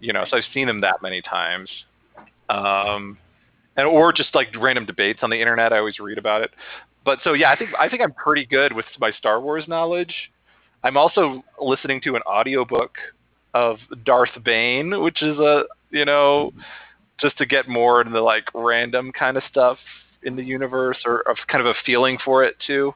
You 0.01 0.12
know, 0.12 0.24
so 0.28 0.37
I've 0.37 0.45
seen 0.53 0.66
them 0.66 0.80
that 0.80 1.01
many 1.03 1.22
times. 1.22 1.70
Um, 2.49 3.18
and 3.77 3.87
or 3.87 4.12
just 4.12 4.35
like 4.35 4.49
random 4.59 4.87
debates 4.87 5.20
on 5.22 5.31
the 5.31 5.41
internet. 5.41 5.72
I 5.72 5.79
always 5.79 5.99
read 5.99 6.18
about 6.18 6.43
it. 6.43 6.51
But 7.05 7.18
so 7.22 7.33
yeah, 7.35 7.51
I 7.51 7.57
think 7.57 7.70
I 7.79 7.89
think 7.89 8.03
I'm 8.03 8.12
pretty 8.12 8.47
good 8.47 8.72
with 8.72 8.87
my 8.99 9.12
Star 9.12 9.41
Wars 9.41 9.64
knowledge. 9.68 10.14
I'm 10.83 10.97
also 10.97 11.43
listening 11.61 12.01
to 12.03 12.14
an 12.16 12.22
audiobook 12.22 12.93
of 13.55 13.79
Darth 14.05 14.31
Bane, 14.45 15.03
which 15.03 15.22
is 15.22 15.39
a 15.39 15.64
you 15.91 16.05
know 16.05 16.53
just 17.20 17.39
to 17.39 17.47
get 17.47 17.68
more 17.68 18.01
into 18.01 18.22
like 18.22 18.45
random 18.55 19.12
kind 19.12 19.37
of 19.37 19.43
stuff 19.51 19.79
in 20.22 20.37
the 20.37 20.43
universe 20.43 20.99
or 21.05 21.20
of 21.29 21.37
kind 21.49 21.61
of 21.61 21.66
a 21.66 21.75
feeling 21.85 22.18
for 22.25 22.43
it 22.43 22.57
too. 22.66 22.95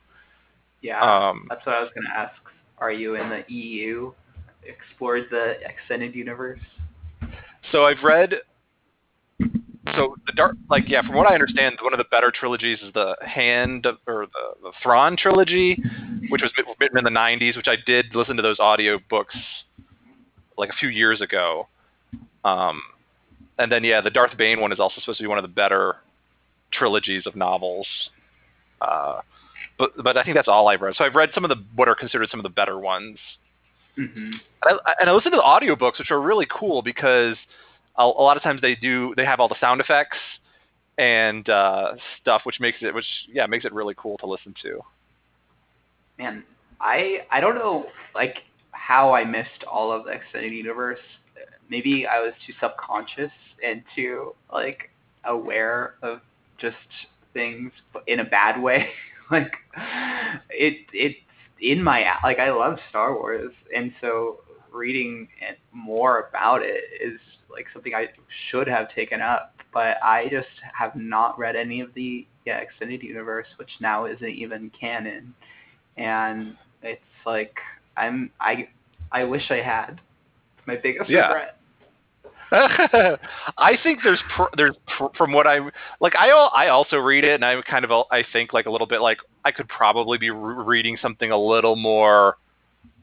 Yeah, 0.80 1.00
Um, 1.00 1.46
that's 1.48 1.64
what 1.66 1.74
I 1.74 1.80
was 1.80 1.90
gonna 1.94 2.14
ask. 2.16 2.34
Are 2.78 2.92
you 2.92 3.16
in 3.16 3.28
the 3.28 3.44
EU? 3.52 4.12
Explored 4.64 5.26
the 5.30 5.54
extended 5.64 6.14
universe? 6.14 6.60
So 7.72 7.84
I've 7.84 8.02
read. 8.02 8.34
So 9.98 10.16
the 10.26 10.32
dark, 10.32 10.56
like 10.70 10.84
yeah, 10.88 11.02
from 11.02 11.14
what 11.14 11.30
I 11.30 11.34
understand, 11.34 11.78
one 11.82 11.92
of 11.92 11.98
the 11.98 12.06
better 12.10 12.30
trilogies 12.30 12.78
is 12.82 12.92
the 12.94 13.16
Hand 13.20 13.86
of- 13.86 13.98
or 14.06 14.26
the, 14.26 14.62
the 14.62 14.72
Thrawn 14.82 15.16
trilogy, 15.16 15.76
which 16.28 16.42
was 16.42 16.52
written 16.78 16.98
in 16.98 17.04
the 17.04 17.10
'90s. 17.10 17.56
Which 17.56 17.68
I 17.68 17.76
did 17.86 18.14
listen 18.14 18.36
to 18.36 18.42
those 18.42 18.58
audio 18.58 18.98
books 19.10 19.34
like 20.56 20.70
a 20.70 20.76
few 20.78 20.88
years 20.88 21.20
ago. 21.20 21.68
Um, 22.44 22.80
and 23.58 23.70
then 23.70 23.84
yeah, 23.84 24.00
the 24.00 24.10
Darth 24.10 24.36
Bane 24.36 24.60
one 24.60 24.72
is 24.72 24.78
also 24.78 25.00
supposed 25.00 25.18
to 25.18 25.24
be 25.24 25.28
one 25.28 25.38
of 25.38 25.42
the 25.42 25.48
better 25.48 25.96
trilogies 26.72 27.26
of 27.26 27.34
novels. 27.34 27.86
Uh, 28.80 29.20
but 29.78 29.92
but 30.02 30.16
I 30.16 30.22
think 30.22 30.36
that's 30.36 30.48
all 30.48 30.68
I've 30.68 30.80
read. 30.80 30.94
So 30.96 31.04
I've 31.04 31.14
read 31.14 31.30
some 31.34 31.44
of 31.44 31.50
the 31.50 31.62
what 31.74 31.88
are 31.88 31.94
considered 31.94 32.28
some 32.30 32.40
of 32.40 32.44
the 32.44 32.50
better 32.50 32.78
ones. 32.78 33.18
hmm 33.96 34.32
And 34.64 34.80
I, 34.86 34.94
and 35.00 35.10
I 35.10 35.12
listen 35.12 35.32
to 35.32 35.36
the 35.36 35.42
audiobooks, 35.42 35.98
which 35.98 36.10
are 36.10 36.20
really 36.20 36.46
cool 36.50 36.82
because 36.82 37.36
a, 37.98 38.06
lot 38.06 38.36
of 38.36 38.42
times 38.42 38.60
they 38.60 38.74
do 38.76 39.14
they 39.16 39.24
have 39.24 39.40
all 39.40 39.48
the 39.48 39.58
sound 39.60 39.80
effects 39.80 40.18
and 40.96 41.48
uh, 41.48 41.94
stuff, 42.20 42.42
which 42.44 42.60
makes 42.60 42.78
it 42.80 42.94
which 42.94 43.06
yeah 43.32 43.46
makes 43.46 43.64
it 43.64 43.72
really 43.72 43.94
cool 43.96 44.18
to 44.18 44.26
listen 44.26 44.54
to. 44.62 44.80
Man, 46.18 46.44
I 46.80 47.20
I 47.30 47.40
don't 47.40 47.56
know 47.56 47.86
like 48.14 48.38
how 48.72 49.12
I 49.12 49.24
missed 49.24 49.64
all 49.70 49.92
of 49.92 50.04
the 50.04 50.12
extended 50.12 50.52
universe. 50.52 50.98
Maybe 51.68 52.06
I 52.06 52.20
was 52.20 52.32
too 52.46 52.54
subconscious 52.60 53.32
and 53.64 53.82
too 53.94 54.34
like 54.52 54.90
aware 55.24 55.94
of 56.02 56.20
just 56.58 56.76
things 57.32 57.70
in 58.06 58.20
a 58.20 58.24
bad 58.24 58.60
way. 58.60 58.88
like 59.30 59.52
it 60.50 60.86
it's 60.92 61.18
in 61.60 61.82
my 61.82 62.04
like 62.22 62.38
I 62.38 62.50
love 62.50 62.78
Star 62.88 63.14
Wars 63.14 63.52
and 63.74 63.92
so 64.00 64.38
reading 64.72 65.28
more 65.72 66.28
about 66.28 66.62
it 66.62 66.84
is 67.00 67.18
like 67.50 67.66
something 67.72 67.94
I 67.94 68.08
should 68.50 68.68
have 68.68 68.92
taken 68.94 69.20
up, 69.20 69.54
but 69.72 69.96
I 70.02 70.28
just 70.30 70.48
have 70.78 70.94
not 70.96 71.38
read 71.38 71.56
any 71.56 71.80
of 71.80 71.92
the 71.94 72.26
yeah 72.46 72.58
extended 72.58 73.02
universe, 73.02 73.46
which 73.56 73.70
now 73.80 74.06
isn't 74.06 74.28
even 74.28 74.70
canon 74.78 75.34
and 75.98 76.56
it's 76.82 77.00
like 77.26 77.56
I'm 77.96 78.30
I 78.40 78.68
I 79.12 79.24
wish 79.24 79.50
I 79.50 79.56
had. 79.60 80.00
It's 80.56 80.66
my 80.66 80.76
biggest 80.76 81.10
Yeah. 81.10 81.26
regret. 81.28 81.54
I 83.58 83.76
think 83.82 84.00
there's 84.02 84.20
pr- 84.34 84.54
there's 84.56 84.76
pr- 84.96 85.14
from 85.18 85.32
what 85.32 85.46
I 85.46 85.58
like 86.00 86.14
I 86.16 86.30
al- 86.30 86.52
I 86.54 86.68
also 86.68 86.96
read 86.96 87.24
it 87.24 87.34
and 87.34 87.44
I 87.44 87.60
kind 87.62 87.84
of 87.84 87.90
I 88.10 88.24
think 88.32 88.54
like 88.54 88.64
a 88.64 88.70
little 88.70 88.86
bit 88.86 89.02
like 89.02 89.18
I 89.44 89.50
could 89.52 89.68
probably 89.68 90.16
be 90.16 90.30
re- 90.30 90.64
reading 90.64 90.96
something 91.02 91.30
a 91.30 91.36
little 91.36 91.76
more 91.76 92.38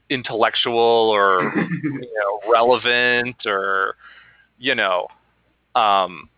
intellectual 0.09 0.73
or 1.13 1.53
you 1.83 1.99
know 2.15 2.51
relevant 2.51 3.35
or 3.45 3.95
you 4.57 4.75
know 4.75 5.07
um 5.75 6.29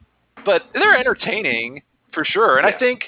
but 0.45 0.63
they're 0.73 0.97
entertaining 0.97 1.81
for 2.13 2.23
sure. 2.25 2.57
And 2.57 2.65
i 2.65 2.77
think 2.77 3.03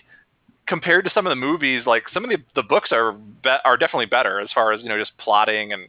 compared 0.68 1.04
to 1.04 1.12
some 1.14 1.26
of 1.26 1.32
the 1.32 1.36
movies 1.36 1.84
like 1.86 2.04
some 2.14 2.24
of 2.24 2.30
the, 2.30 2.38
the 2.56 2.64
books 2.64 2.90
are 2.92 3.14
be- 3.14 3.58
are 3.66 3.76
definitely 3.76 4.06
better 4.06 4.40
as 4.40 4.50
far 4.54 4.72
as 4.72 4.82
you 4.82 4.90
know 4.90 5.00
just 5.00 5.18
plotting 5.18 5.74
and 5.74 5.88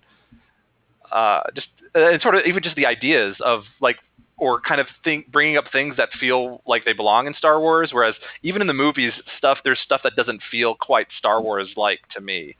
uh 1.12 1.42
just 1.54 1.66
uh, 1.94 2.10
and 2.12 2.22
sort 2.22 2.34
of 2.34 2.42
even 2.46 2.62
just 2.62 2.76
the 2.76 2.86
ideas 2.86 3.36
of 3.44 3.64
like 3.80 3.96
or 4.40 4.58
kind 4.58 4.80
of 4.80 4.86
think 5.04 5.30
bringing 5.30 5.58
up 5.58 5.64
things 5.70 5.96
that 5.98 6.08
feel 6.18 6.62
like 6.66 6.86
they 6.86 6.94
belong 6.94 7.26
in 7.26 7.34
Star 7.34 7.60
Wars. 7.60 7.90
Whereas 7.92 8.14
even 8.42 8.62
in 8.62 8.66
the 8.66 8.74
movies 8.74 9.12
stuff 9.36 9.58
there's 9.64 9.78
stuff 9.84 10.00
that 10.02 10.16
doesn't 10.16 10.40
feel 10.50 10.74
quite 10.74 11.06
Star 11.18 11.42
Wars 11.42 11.68
like 11.76 12.00
to 12.14 12.20
me 12.20 12.56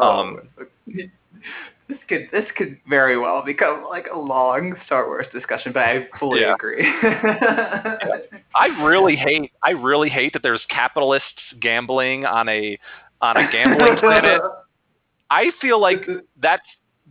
Um, 0.00 0.48
this 1.88 1.98
could 2.08 2.28
this 2.32 2.44
could 2.56 2.78
very 2.88 3.18
well 3.18 3.44
become 3.44 3.84
like 3.88 4.06
a 4.12 4.18
long 4.18 4.74
Star 4.86 5.06
Wars 5.06 5.26
discussion, 5.32 5.72
but 5.72 5.82
I 5.82 6.08
fully 6.18 6.40
Yeah. 6.40 6.54
agree. 6.54 6.86
I 8.54 8.66
really 8.82 9.16
hate 9.16 9.52
I 9.64 9.70
really 9.70 10.08
hate 10.08 10.32
that 10.32 10.42
there's 10.42 10.64
capitalists 10.68 11.26
gambling 11.60 12.24
on 12.24 12.48
a 12.48 12.78
on 13.20 13.36
a 13.36 13.50
gambling 13.50 13.96
planet. 13.98 14.40
I 15.30 15.50
feel 15.60 15.80
like 15.80 16.06
that's 16.40 16.62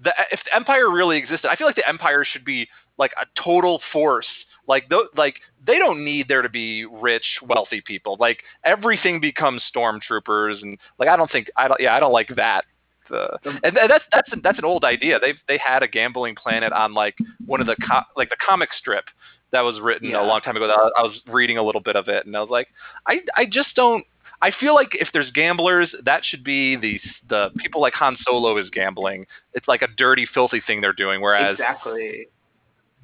the 0.04 0.14
if 0.32 0.40
the 0.46 0.56
empire 0.56 0.90
really 0.90 1.18
existed, 1.18 1.50
I 1.50 1.56
feel 1.56 1.68
like 1.68 1.76
the 1.76 1.88
empire 1.88 2.26
should 2.26 2.46
be 2.46 2.68
like 2.98 3.12
a 3.22 3.26
total 3.42 3.82
force. 3.92 4.28
Like 4.68 4.90
th- 4.90 5.10
like 5.16 5.36
they 5.66 5.78
don't 5.80 6.04
need 6.04 6.28
there 6.28 6.42
to 6.42 6.50
be 6.50 6.86
rich, 6.86 7.26
wealthy 7.48 7.82
people. 7.82 8.18
Like 8.20 8.40
everything 8.64 9.20
becomes 9.20 9.62
stormtroopers, 9.76 10.62
and 10.62 10.78
like 11.00 11.10
I 11.10 11.16
don't 11.18 11.32
think 11.32 11.50
I 11.58 11.68
don't 11.68 11.80
yeah 11.80 11.96
I 11.96 12.00
don't 12.00 12.14
like 12.14 12.36
that. 12.36 12.66
The, 13.10 13.38
and 13.64 13.76
that's 13.76 14.06
that's 14.12 14.30
that's 14.44 14.58
an 14.58 14.66
old 14.66 14.86
idea. 14.86 15.20
They 15.20 15.34
they 15.48 15.58
had 15.58 15.84
a 15.84 15.88
gambling 15.88 16.36
planet 16.36 16.72
on 16.72 16.94
like 16.94 17.18
one 17.46 17.60
of 17.60 17.68
the 17.68 17.76
co- 17.76 18.04
like 18.16 18.30
the 18.30 18.38
comic 18.46 18.70
strip 18.78 19.06
that 19.52 19.62
was 19.62 19.82
written 19.82 20.10
Yeah. 20.12 20.24
a 20.24 20.26
long 20.26 20.40
time 20.42 20.56
ago. 20.56 20.68
That 20.68 20.78
I, 20.78 21.02
I 21.02 21.04
was 21.04 21.20
reading 21.28 21.58
a 21.58 21.64
little 21.64 21.82
bit 21.82 21.96
of 21.98 22.08
it, 22.08 22.26
and 22.26 22.36
I 22.38 22.40
was 22.40 22.50
like, 22.50 22.68
I 23.08 23.20
I 23.36 23.46
just 23.46 23.76
don't. 23.76 24.06
I 24.44 24.52
feel 24.60 24.74
like 24.74 24.90
if 24.94 25.10
there's 25.14 25.30
gamblers, 25.34 25.94
that 26.06 26.24
should 26.24 26.44
be 26.44 26.76
the 26.78 27.00
the 27.30 27.50
people 27.58 27.82
like 27.82 27.94
Han 27.96 28.18
Solo 28.26 28.58
is 28.58 28.70
gambling. 28.70 29.26
It's 29.54 29.68
like 29.68 29.82
a 29.82 29.88
dirty, 29.98 30.26
filthy 30.34 30.62
thing 30.66 30.80
they're 30.82 30.94
doing. 30.94 31.22
Whereas 31.22 31.54
exactly. 31.56 32.28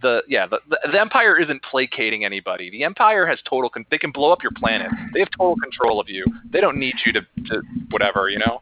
The 0.01 0.21
yeah 0.27 0.45
the, 0.47 0.59
the, 0.91 0.99
Empire 0.99 1.37
isn't 1.39 1.61
placating 1.63 2.23
anybody. 2.25 2.69
The 2.69 2.83
Empire 2.83 3.25
has 3.25 3.39
total. 3.49 3.69
Con- 3.69 3.85
they 3.89 3.97
can 3.97 4.11
blow 4.11 4.31
up 4.31 4.43
your 4.43 4.51
planet. 4.55 4.91
They 5.13 5.19
have 5.19 5.29
total 5.37 5.55
control 5.57 5.99
of 5.99 6.09
you. 6.09 6.25
They 6.51 6.61
don't 6.61 6.77
need 6.77 6.95
you 7.05 7.13
to, 7.13 7.21
to 7.21 7.61
whatever 7.89 8.29
you 8.29 8.39
know. 8.39 8.61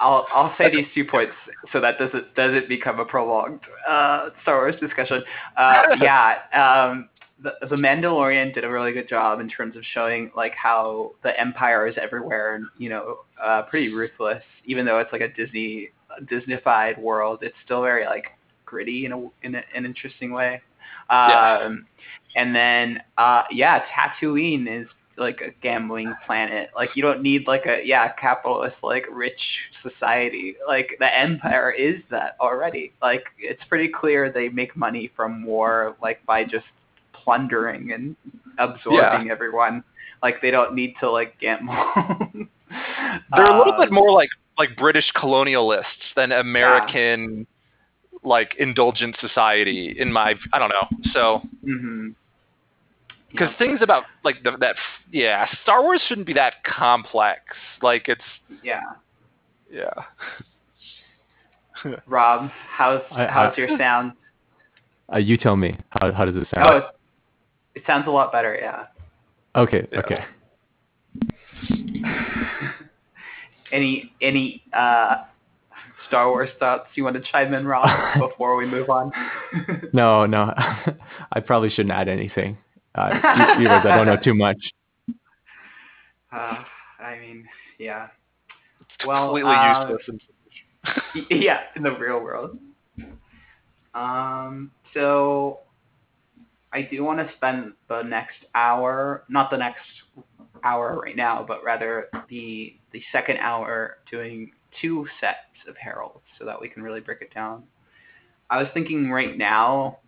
I'll 0.00 0.26
I'll 0.32 0.54
say 0.58 0.70
these 0.70 0.86
two 0.94 1.04
points 1.04 1.32
so 1.72 1.80
that 1.80 1.98
doesn't 1.98 2.34
doesn't 2.34 2.68
become 2.68 3.00
a 3.00 3.04
prolonged 3.04 3.60
uh, 3.88 4.30
Star 4.42 4.56
Wars 4.56 4.74
discussion. 4.80 5.22
Uh, 5.56 5.82
yeah, 6.00 6.38
um, 6.54 7.08
the 7.42 7.52
the 7.68 7.76
Mandalorian 7.76 8.54
did 8.54 8.64
a 8.64 8.70
really 8.70 8.92
good 8.92 9.08
job 9.08 9.40
in 9.40 9.48
terms 9.48 9.76
of 9.76 9.82
showing 9.94 10.30
like 10.36 10.52
how 10.54 11.12
the 11.22 11.38
Empire 11.38 11.86
is 11.86 11.94
everywhere 12.00 12.56
and 12.56 12.66
you 12.78 12.88
know 12.88 13.18
uh, 13.42 13.62
pretty 13.62 13.92
ruthless. 13.92 14.42
Even 14.64 14.84
though 14.84 14.98
it's 14.98 15.12
like 15.12 15.22
a 15.22 15.28
Disney 15.28 15.90
Disneyfied 16.24 16.98
world, 16.98 17.40
it's 17.42 17.56
still 17.64 17.82
very 17.82 18.06
like 18.06 18.26
gritty 18.70 19.04
in 19.06 19.12
a 19.12 19.18
in 19.42 19.54
a, 19.56 19.62
an 19.74 19.84
interesting 19.84 20.32
way. 20.32 20.54
Um, 21.10 21.30
Yeah. 21.30 21.76
And 22.36 22.54
then 22.54 23.02
uh, 23.18 23.42
yeah, 23.50 23.82
Tatooine 23.92 24.66
is 24.82 24.86
like 25.18 25.40
a 25.42 25.50
gambling 25.62 26.14
planet. 26.26 26.70
Like 26.74 26.90
you 26.96 27.02
don't 27.02 27.22
need 27.22 27.46
like 27.46 27.66
a 27.66 27.80
yeah 27.84 28.12
capitalist 28.12 28.76
like 28.82 29.04
rich 29.12 29.40
society. 29.82 30.54
Like 30.66 30.96
the 31.00 31.10
empire 31.18 31.70
is 31.72 31.96
that 32.10 32.36
already. 32.40 32.92
Like 33.02 33.24
it's 33.38 33.62
pretty 33.68 33.88
clear 33.88 34.30
they 34.30 34.48
make 34.48 34.76
money 34.76 35.10
from 35.16 35.44
war 35.44 35.96
like 36.02 36.24
by 36.26 36.44
just 36.44 36.66
plundering 37.12 37.92
and 37.92 38.16
absorbing 38.58 39.30
everyone. 39.30 39.82
Like 40.22 40.40
they 40.42 40.50
don't 40.50 40.74
need 40.74 40.94
to 41.00 41.10
like 41.10 41.38
gamble. 41.40 41.74
They're 43.34 43.46
a 43.46 43.58
little 43.58 43.74
Um, 43.74 43.80
bit 43.80 43.90
more 43.92 44.12
like 44.12 44.30
like 44.58 44.76
British 44.76 45.10
colonialists 45.16 46.14
than 46.16 46.32
American 46.32 47.46
like 48.22 48.54
indulgent 48.58 49.16
society. 49.20 49.94
In 49.98 50.12
my 50.12 50.34
I 50.52 50.58
don't 50.58 50.70
know. 50.70 50.88
So 51.12 51.42
mhm. 51.64 52.14
because 53.30 53.48
things 53.58 53.80
about 53.82 54.04
like 54.24 54.42
the, 54.42 54.52
that 54.60 54.76
yeah 55.12 55.46
Star 55.62 55.82
Wars 55.82 56.02
shouldn't 56.06 56.26
be 56.26 56.34
that 56.34 56.62
complex. 56.64 57.40
Like 57.82 58.08
it's 58.08 58.20
yeah. 58.62 58.80
yeah. 59.70 59.90
Rob, 62.06 62.50
how's 62.68 63.02
I- 63.10 63.26
how's 63.26 63.54
I- 63.56 63.60
your 63.60 63.78
sound? 63.78 64.12
Uh, 65.12 65.18
you 65.18 65.36
tell 65.36 65.56
me. 65.56 65.76
How, 65.88 66.12
how 66.12 66.24
does 66.24 66.36
it 66.36 66.46
sound? 66.54 66.68
Oh, 66.68 66.76
it, 66.76 66.84
it 67.74 67.82
sounds 67.84 68.06
a 68.06 68.10
lot 68.10 68.30
better. 68.30 68.56
Yeah. 68.60 68.86
okay. 69.56 69.88
Yeah. 69.90 69.98
Okay. 69.98 70.24
any 73.72 74.12
any 74.20 74.62
uh, 74.72 75.24
Star 76.10 76.28
Wars 76.28 76.50
thoughts 76.58 76.88
you 76.96 77.04
want 77.04 77.14
to 77.14 77.22
chime 77.30 77.54
in, 77.54 77.64
Rob, 77.66 77.88
before 78.28 78.56
we 78.56 78.66
move 78.66 78.90
on? 78.90 79.12
No, 79.92 80.26
no, 80.26 80.52
I 81.32 81.40
probably 81.40 81.70
shouldn't 81.70 81.92
add 81.92 82.08
anything. 82.08 82.58
Uh, 82.94 83.10
viewers, 83.58 83.82
I 83.84 83.96
don't 83.96 84.06
know 84.06 84.18
too 84.22 84.34
much. 84.34 84.58
Uh, 86.32 86.62
I 87.00 87.18
mean, 87.18 87.44
yeah. 87.80 88.06
It's 88.82 89.04
Well, 89.04 89.30
completely 89.30 89.50
uh, 89.50 89.88
useless. 89.88 90.20
Y- 91.16 91.26
yeah, 91.40 91.58
in 91.74 91.82
the 91.82 91.90
real 91.90 92.20
world. 92.20 92.56
Um, 93.94 94.70
so 94.94 95.58
I 96.72 96.82
do 96.82 97.02
want 97.02 97.18
to 97.18 97.28
spend 97.36 97.72
the 97.88 98.02
next 98.02 98.36
hour, 98.54 99.24
not 99.28 99.50
the 99.50 99.56
next 99.56 99.80
hour 100.62 101.00
right 101.04 101.16
now, 101.16 101.44
but 101.46 101.64
rather 101.64 102.06
the 102.28 102.76
the 102.92 103.02
second 103.10 103.38
hour 103.38 103.96
doing 104.08 104.52
two 104.80 105.06
sets 105.20 105.38
of 105.68 105.76
Harolds 105.76 106.24
so 106.38 106.44
that 106.44 106.60
we 106.60 106.68
can 106.68 106.82
really 106.82 107.00
break 107.00 107.20
it 107.22 107.32
down. 107.34 107.62
I 108.50 108.58
was 108.58 108.68
thinking 108.74 109.10
right 109.10 109.36
now 109.36 109.98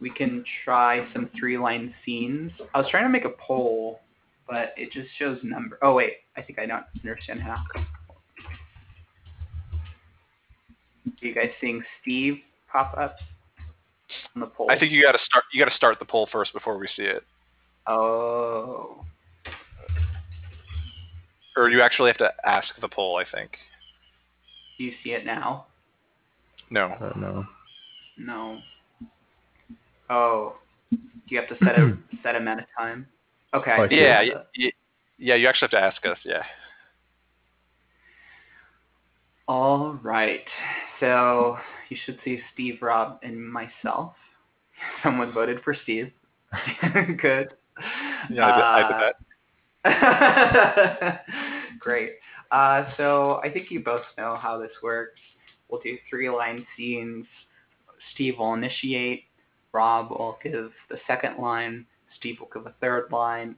we 0.00 0.10
can 0.10 0.44
try 0.64 1.06
some 1.12 1.28
three 1.38 1.58
line 1.58 1.94
scenes. 2.04 2.52
I 2.74 2.78
was 2.80 2.88
trying 2.90 3.04
to 3.04 3.08
make 3.08 3.24
a 3.24 3.30
poll, 3.46 4.00
but 4.48 4.72
it 4.76 4.92
just 4.92 5.08
shows 5.18 5.38
number. 5.42 5.78
Oh 5.82 5.94
wait, 5.94 6.14
I 6.36 6.42
think 6.42 6.58
I 6.58 6.66
don't 6.66 6.84
understand 7.02 7.40
how. 7.40 7.56
Are 11.06 11.26
you 11.26 11.34
guys 11.34 11.50
seeing 11.60 11.82
Steve 12.00 12.38
pop 12.70 12.96
up 12.96 13.16
on 14.36 14.40
the 14.40 14.46
poll? 14.46 14.70
I 14.70 14.78
think 14.78 14.92
you 14.92 15.02
got 15.02 15.12
to 15.12 15.18
start. 15.24 15.44
You 15.52 15.62
got 15.64 15.70
to 15.70 15.76
start 15.76 15.98
the 15.98 16.04
poll 16.04 16.28
first 16.30 16.52
before 16.52 16.78
we 16.78 16.88
see 16.96 17.02
it, 17.02 17.24
Oh. 17.88 19.04
or 21.56 21.70
you 21.70 21.80
actually 21.82 22.10
have 22.10 22.18
to 22.18 22.30
ask 22.46 22.68
the 22.80 22.88
poll. 22.88 23.16
I 23.16 23.24
think. 23.36 23.50
Do 24.78 24.84
you 24.84 24.92
see 25.02 25.10
it 25.10 25.26
now? 25.26 25.66
No. 26.70 26.86
Uh, 27.00 27.12
no. 27.18 27.44
No. 28.16 28.58
Oh. 30.08 30.54
Do 30.90 30.98
you 31.28 31.40
have 31.40 31.48
to 31.48 31.56
set 31.64 31.78
a 31.78 31.96
set 32.22 32.36
amount 32.36 32.60
of 32.60 32.66
time? 32.78 33.06
Okay. 33.54 33.76
Oh, 33.78 33.84
Yeah, 33.90 34.20
y- 34.20 34.30
y- 34.58 34.72
yeah. 35.18 35.34
You 35.34 35.48
actually 35.48 35.68
have 35.72 35.72
to 35.72 35.80
ask 35.80 36.06
us. 36.06 36.18
Yeah. 36.24 36.42
All 39.48 39.98
right. 40.02 40.44
So 41.00 41.58
you 41.88 41.96
should 42.04 42.18
see 42.24 42.40
Steve, 42.52 42.78
Rob, 42.82 43.18
and 43.22 43.50
myself. 43.50 44.12
Someone 45.02 45.32
voted 45.32 45.60
for 45.64 45.74
Steve. 45.82 46.12
Good. 47.20 47.48
Yeah, 48.30 48.46
I 48.46 48.52
did, 48.56 48.64
I 48.64 48.88
did 48.88 48.96
that. 49.00 49.14
that. 49.84 51.24
Great. 51.80 52.12
Uh, 52.50 52.90
so 52.96 53.40
I 53.44 53.50
think 53.50 53.70
you 53.70 53.80
both 53.80 54.02
know 54.16 54.36
how 54.40 54.58
this 54.58 54.70
works. 54.82 55.20
We'll 55.68 55.80
do 55.80 55.98
three 56.08 56.30
line 56.30 56.66
scenes. 56.76 57.26
Steve 58.14 58.38
will 58.38 58.54
initiate. 58.54 59.24
Rob 59.72 60.10
will 60.10 60.38
give 60.42 60.70
the 60.88 60.98
second 61.06 61.38
line. 61.38 61.86
Steve 62.18 62.40
will 62.40 62.48
give 62.52 62.66
a 62.66 62.74
third 62.80 63.08
line. 63.12 63.54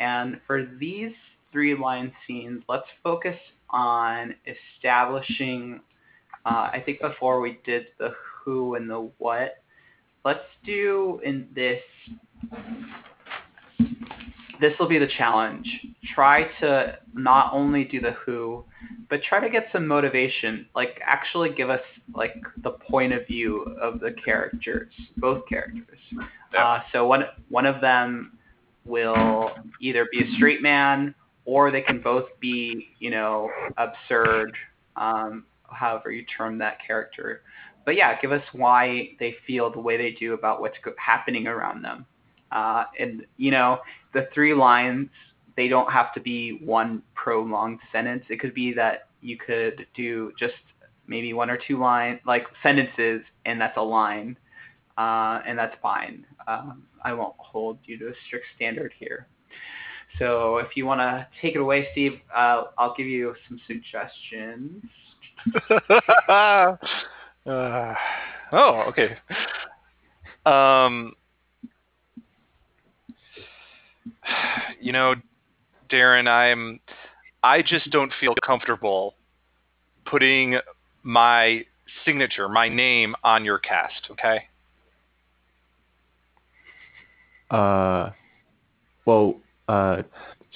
And 0.00 0.40
for 0.46 0.64
these 0.78 1.12
three 1.50 1.74
line 1.74 2.12
scenes, 2.26 2.62
let's 2.68 2.86
focus 3.02 3.36
on 3.70 4.34
establishing. 4.46 5.80
Uh, 6.46 6.70
I 6.72 6.82
think 6.84 7.00
before 7.00 7.40
we 7.40 7.58
did 7.64 7.86
the 7.98 8.10
who 8.44 8.76
and 8.76 8.88
the 8.88 9.10
what, 9.18 9.56
let's 10.24 10.44
do 10.64 11.20
in 11.24 11.48
this. 11.54 11.80
This 14.60 14.72
will 14.78 14.88
be 14.88 14.98
the 14.98 15.08
challenge. 15.18 15.68
Try 16.14 16.44
to 16.60 16.98
not 17.14 17.52
only 17.52 17.84
do 17.84 18.00
the 18.00 18.12
who, 18.12 18.64
but 19.08 19.22
try 19.22 19.40
to 19.40 19.48
get 19.48 19.68
some 19.72 19.86
motivation. 19.86 20.66
Like 20.74 21.00
actually 21.04 21.50
give 21.50 21.70
us 21.70 21.80
like 22.14 22.34
the 22.62 22.72
point 22.72 23.12
of 23.12 23.26
view 23.26 23.62
of 23.80 24.00
the 24.00 24.14
characters, 24.24 24.92
both 25.16 25.46
characters. 25.48 25.98
Yeah. 26.52 26.64
Uh, 26.64 26.82
so 26.92 27.06
one 27.06 27.24
one 27.48 27.66
of 27.66 27.80
them 27.80 28.38
will 28.84 29.50
either 29.80 30.06
be 30.10 30.20
a 30.20 30.32
straight 30.36 30.62
man 30.62 31.14
or 31.44 31.70
they 31.70 31.80
can 31.80 32.00
both 32.00 32.26
be, 32.40 32.88
you 32.98 33.10
know, 33.10 33.50
absurd, 33.78 34.52
um, 34.96 35.44
however 35.70 36.10
you 36.10 36.24
term 36.36 36.58
that 36.58 36.78
character. 36.86 37.42
But 37.86 37.96
yeah, 37.96 38.20
give 38.20 38.32
us 38.32 38.42
why 38.52 39.10
they 39.18 39.34
feel 39.46 39.72
the 39.72 39.80
way 39.80 39.96
they 39.96 40.10
do 40.10 40.34
about 40.34 40.60
what's 40.60 40.76
happening 40.98 41.46
around 41.46 41.82
them. 41.82 42.04
Uh, 42.52 42.84
and 42.98 43.26
you 43.36 43.50
know, 43.50 43.78
the 44.14 44.28
three 44.34 44.54
lines 44.54 45.08
they 45.58 45.66
don't 45.66 45.90
have 45.92 46.14
to 46.14 46.20
be 46.20 46.60
one 46.64 47.02
prolonged 47.16 47.80
sentence. 47.90 48.22
It 48.30 48.38
could 48.38 48.54
be 48.54 48.72
that 48.74 49.08
you 49.20 49.36
could 49.36 49.86
do 49.96 50.32
just 50.38 50.54
maybe 51.08 51.32
one 51.32 51.50
or 51.50 51.58
two 51.66 51.80
line 51.80 52.20
like 52.24 52.46
sentences, 52.62 53.22
and 53.44 53.60
that's 53.60 53.76
a 53.76 53.82
line, 53.82 54.36
uh, 54.96 55.40
and 55.44 55.58
that's 55.58 55.74
fine. 55.82 56.24
Um, 56.46 56.84
I 57.02 57.12
won't 57.12 57.34
hold 57.38 57.78
you 57.84 57.98
to 57.98 58.06
a 58.06 58.12
strict 58.26 58.46
standard 58.54 58.92
here. 58.98 59.26
So 60.20 60.58
if 60.58 60.76
you 60.76 60.86
want 60.86 61.00
to 61.00 61.26
take 61.42 61.54
it 61.54 61.60
away, 61.60 61.88
Steve, 61.90 62.20
uh, 62.34 62.64
I'll 62.78 62.94
give 62.96 63.06
you 63.06 63.34
some 63.48 63.60
suggestions. 63.66 64.84
uh, 66.28 66.76
oh, 68.52 68.84
okay. 68.88 69.16
Um, 70.46 71.14
you 74.80 74.92
know, 74.92 75.14
Darren, 75.90 76.28
I'm. 76.28 76.80
I 77.42 77.62
just 77.62 77.90
don't 77.90 78.12
feel 78.20 78.34
comfortable 78.44 79.14
putting 80.06 80.58
my 81.02 81.64
signature, 82.04 82.48
my 82.48 82.68
name 82.68 83.14
on 83.22 83.44
your 83.44 83.58
cast. 83.58 84.08
Okay. 84.10 84.44
Uh, 87.50 88.10
well, 89.06 89.34
uh, 89.68 90.02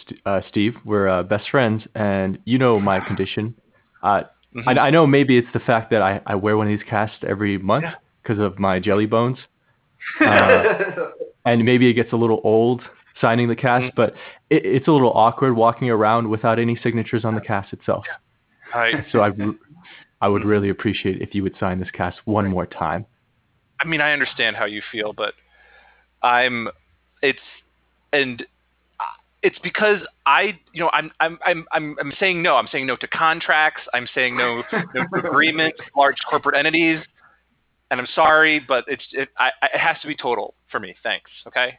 St- 0.04 0.20
uh, 0.26 0.40
Steve, 0.48 0.74
we're 0.84 1.08
uh, 1.08 1.22
best 1.22 1.48
friends, 1.50 1.82
and 1.94 2.38
you 2.44 2.58
know 2.58 2.80
my 2.80 3.00
condition. 3.06 3.54
Uh, 4.02 4.22
Mhm. 4.54 4.76
I, 4.78 4.88
I 4.88 4.90
know 4.90 5.06
maybe 5.06 5.38
it's 5.38 5.48
the 5.54 5.60
fact 5.60 5.90
that 5.92 6.02
I, 6.02 6.20
I 6.26 6.34
wear 6.34 6.58
one 6.58 6.70
of 6.70 6.78
these 6.78 6.86
casts 6.86 7.16
every 7.26 7.56
month 7.56 7.84
Yeah. 7.84 7.94
because 8.22 8.38
of 8.38 8.58
my 8.58 8.78
jelly 8.80 9.06
bones, 9.06 9.38
Uh, 10.20 10.64
and 11.46 11.64
maybe 11.64 11.88
it 11.88 11.94
gets 11.94 12.12
a 12.12 12.16
little 12.16 12.40
old 12.44 12.82
signing 13.22 13.48
the 13.48 13.56
cast, 13.56 13.84
Mhm. 13.84 13.94
but 13.94 14.12
it, 14.50 14.66
it's 14.66 14.88
a 14.88 14.92
little 14.92 15.12
awkward 15.14 15.56
walking 15.56 15.88
around 15.88 16.28
without 16.28 16.58
any 16.58 16.76
signatures 16.76 17.24
on 17.24 17.34
the 17.34 17.40
cast 17.40 17.72
itself. 17.72 18.04
I, 18.74 19.06
So 19.12 19.22
I, 19.22 19.30
I 20.20 20.28
would 20.28 20.44
really 20.44 20.68
appreciate 20.68 21.22
if 21.22 21.34
you 21.34 21.42
would 21.42 21.56
sign 21.58 21.80
this 21.80 21.90
cast 21.90 22.18
one 22.26 22.46
more 22.48 22.66
time. 22.66 23.06
I 23.80 23.86
mean, 23.86 24.00
I 24.02 24.12
understand 24.12 24.56
how 24.56 24.66
you 24.66 24.82
feel, 24.92 25.14
but 25.14 25.32
I'm. 26.22 26.68
It's 27.22 27.38
and 28.12 28.44
it's 29.42 29.58
because 29.60 29.98
I, 30.26 30.58
you 30.72 30.80
know, 30.82 30.90
I'm 30.92 31.10
I'm 31.20 31.38
I'm 31.44 31.66
I'm 31.72 31.96
I'm 32.00 32.12
saying 32.20 32.42
no. 32.42 32.56
I'm 32.56 32.68
saying 32.70 32.86
no 32.86 32.96
to 32.96 33.08
contracts. 33.08 33.82
I'm 33.94 34.06
saying 34.14 34.36
no 34.36 34.62
no 34.72 35.04
to 35.12 35.28
agreements, 35.28 35.78
large 35.96 36.18
corporate 36.28 36.56
entities. 36.56 37.00
And 37.90 38.00
I'm 38.00 38.06
sorry, 38.14 38.60
but 38.60 38.84
it's 38.86 39.04
it, 39.12 39.28
I- 39.38 39.50
it 39.74 39.78
has 39.78 39.96
to 40.02 40.06
be 40.08 40.14
total 40.14 40.54
for 40.70 40.78
me. 40.80 40.94
Thanks. 41.02 41.30
Okay. 41.46 41.78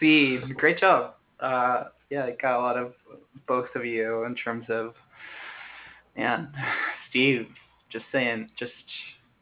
See, 0.00 0.38
great 0.56 0.78
job. 0.78 1.14
Uh, 1.40 1.84
yeah, 2.10 2.24
I 2.24 2.36
got 2.40 2.58
a 2.58 2.62
lot 2.62 2.76
of 2.76 2.94
both 3.46 3.68
of 3.74 3.84
you 3.84 4.24
in 4.24 4.34
terms 4.34 4.66
of, 4.68 4.94
man, 6.16 6.52
Steve, 7.10 7.46
just 7.90 8.04
saying, 8.12 8.50
just 8.58 8.72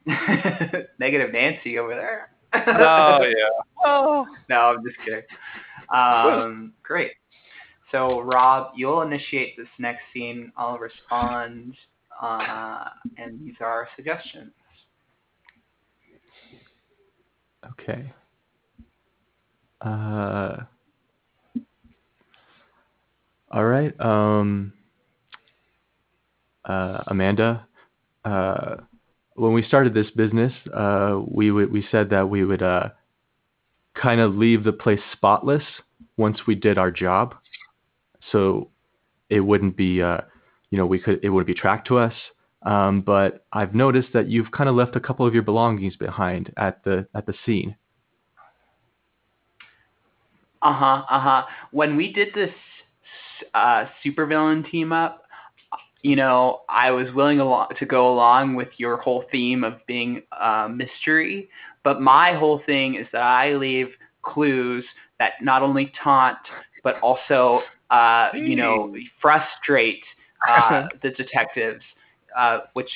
negative 0.98 1.32
Nancy 1.32 1.78
over 1.78 1.94
there. 1.94 2.30
Oh 2.54 3.22
yeah. 3.22 3.62
Oh. 3.84 4.26
No, 4.48 4.56
I'm 4.56 4.84
just 4.84 4.96
kidding. 5.04 5.22
Um, 5.94 6.72
great. 6.82 7.12
So, 7.92 8.20
Rob, 8.20 8.72
you'll 8.76 9.02
initiate 9.02 9.56
this 9.56 9.68
next 9.78 10.02
scene. 10.12 10.52
I'll 10.56 10.78
respond, 10.78 11.74
uh, 12.20 12.84
and 13.16 13.38
these 13.40 13.54
are 13.60 13.66
our 13.66 13.88
suggestions. 13.94 14.52
Okay. 17.72 18.12
Uh, 19.80 20.56
all 23.50 23.64
right. 23.64 23.98
Um, 24.00 24.72
uh, 26.64 27.02
Amanda, 27.06 27.66
uh, 28.24 28.76
when 29.34 29.52
we 29.52 29.62
started 29.62 29.94
this 29.94 30.10
business, 30.16 30.52
uh, 30.74 31.20
we 31.26 31.50
would 31.50 31.70
we 31.70 31.86
said 31.90 32.10
that 32.10 32.28
we 32.28 32.44
would 32.44 32.62
uh, 32.62 32.88
kind 33.94 34.20
of 34.20 34.34
leave 34.34 34.64
the 34.64 34.72
place 34.72 35.00
spotless 35.12 35.62
once 36.16 36.38
we 36.46 36.54
did 36.54 36.78
our 36.78 36.90
job, 36.90 37.34
so 38.32 38.70
it 39.30 39.40
wouldn't 39.40 39.76
be 39.76 40.02
uh, 40.02 40.18
you 40.70 40.78
know 40.78 40.86
we 40.86 40.98
could 40.98 41.20
it 41.22 41.28
wouldn't 41.30 41.46
be 41.46 41.54
tracked 41.54 41.88
to 41.88 41.98
us. 41.98 42.14
Um, 42.66 43.00
but 43.00 43.46
I've 43.52 43.74
noticed 43.74 44.08
that 44.12 44.28
you've 44.28 44.50
kind 44.50 44.68
of 44.68 44.74
left 44.74 44.96
a 44.96 45.00
couple 45.00 45.24
of 45.26 45.32
your 45.32 45.44
belongings 45.44 45.96
behind 45.96 46.52
at 46.56 46.82
the 46.84 47.06
at 47.14 47.24
the 47.24 47.34
scene. 47.46 47.76
Uh 50.62 50.72
huh. 50.72 51.02
Uh 51.08 51.20
huh. 51.20 51.42
When 51.70 51.96
we 51.96 52.12
did 52.12 52.28
this 52.34 52.50
uh, 53.54 53.84
supervillain 54.04 54.68
team 54.68 54.92
up, 54.92 55.22
you 56.02 56.16
know, 56.16 56.62
I 56.68 56.90
was 56.90 57.06
willing 57.14 57.38
al- 57.38 57.68
to 57.78 57.86
go 57.86 58.12
along 58.12 58.56
with 58.56 58.68
your 58.78 58.96
whole 58.96 59.24
theme 59.30 59.62
of 59.62 59.74
being 59.86 60.22
uh, 60.38 60.68
mystery, 60.68 61.48
but 61.84 62.00
my 62.00 62.34
whole 62.34 62.62
thing 62.66 62.96
is 62.96 63.06
that 63.12 63.22
I 63.22 63.54
leave 63.54 63.88
clues 64.22 64.84
that 65.20 65.34
not 65.40 65.62
only 65.62 65.92
taunt 66.02 66.38
but 66.82 67.00
also, 67.00 67.62
uh, 67.90 68.28
you 68.34 68.54
know, 68.54 68.94
frustrate 69.20 70.02
uh, 70.48 70.86
the 71.02 71.10
detectives, 71.10 71.82
uh, 72.36 72.60
which 72.74 72.88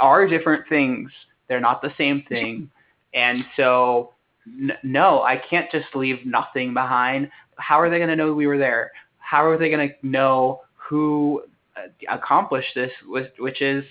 are 0.00 0.26
different 0.26 0.68
things. 0.68 1.10
They're 1.48 1.60
not 1.60 1.82
the 1.82 1.92
same 1.98 2.22
thing, 2.28 2.70
and 3.14 3.44
so 3.56 4.14
n- 4.46 4.72
no, 4.82 5.22
I 5.22 5.36
can't 5.50 5.70
just 5.70 5.94
leave 5.94 6.24
nothing 6.26 6.74
behind. 6.74 7.30
How 7.56 7.80
are 7.80 7.90
they 7.90 7.98
going 7.98 8.10
to 8.10 8.16
know 8.16 8.32
we 8.32 8.46
were 8.46 8.58
there? 8.58 8.92
How 9.18 9.44
are 9.46 9.58
they 9.58 9.70
going 9.70 9.88
to 9.88 9.94
know 10.06 10.62
who 10.74 11.42
uh, 11.76 11.88
accomplished 12.10 12.74
this, 12.74 12.90
which, 13.06 13.32
which 13.38 13.62
is 13.62 13.84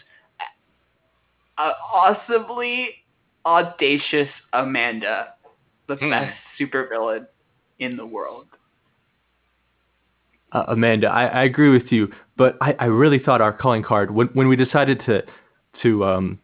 uh, 1.57 1.71
awesomely 1.93 2.89
audacious 3.45 4.29
Amanda, 4.53 5.33
the 5.87 5.95
Hmm. 5.95 6.09
best 6.09 6.37
supervillain 6.59 7.27
in 7.79 7.97
the 7.97 8.05
world. 8.05 8.47
Uh, 10.51 10.63
Amanda, 10.67 11.07
I, 11.07 11.25
I 11.27 11.43
agree 11.43 11.69
with 11.69 11.91
you, 11.91 12.11
but 12.37 12.57
I, 12.61 12.75
I 12.79 12.85
really 12.85 13.19
thought 13.19 13.39
our 13.41 13.53
calling 13.53 13.83
card 13.83 14.11
when 14.11 14.27
when 14.27 14.47
we 14.47 14.55
decided 14.55 15.01
to 15.05 15.23
to 15.81 16.03
um, 16.03 16.39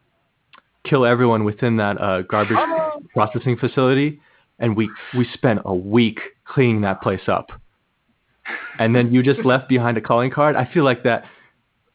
kill 0.86 1.06
everyone 1.06 1.44
within 1.44 1.78
that 1.78 2.00
uh, 2.00 2.22
garbage 2.22 2.58
processing 3.14 3.58
facility, 3.58 4.22
and 4.60 4.78
we 4.78 4.90
we 5.16 5.28
spent 5.34 5.60
a 5.66 5.76
week 5.76 6.20
cleaning 6.46 6.82
that 6.82 7.02
place 7.02 7.28
up, 7.28 7.52
and 8.80 8.96
then 8.96 9.12
you 9.12 9.22
just 9.22 9.44
left 9.44 9.68
behind 9.68 9.98
a 9.98 10.02
calling 10.02 10.32
card. 10.32 10.56
I 10.56 10.70
feel 10.74 10.86
like 10.86 11.04
that 11.04 11.26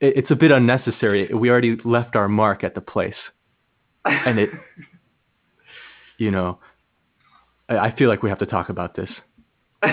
it, 0.01 0.19
it's 0.19 0.31
a 0.31 0.37
bit 0.37 0.51
unnecessary. 0.51 1.33
We 1.33 1.49
already 1.49 1.77
left 1.85 2.15
our 2.15 2.29
mark 2.29 2.63
at 2.63 2.75
the 2.75 2.83
place, 2.83 3.15
and 4.05 4.39
it, 4.39 4.51
you 6.19 6.31
know, 6.31 6.59
I, 7.71 7.79
I 7.79 7.97
feel 7.97 8.11
like 8.11 8.23
we 8.23 8.29
have 8.29 8.41
to 8.41 8.47
talk 8.47 8.69
about 8.69 8.97
this. 8.97 9.09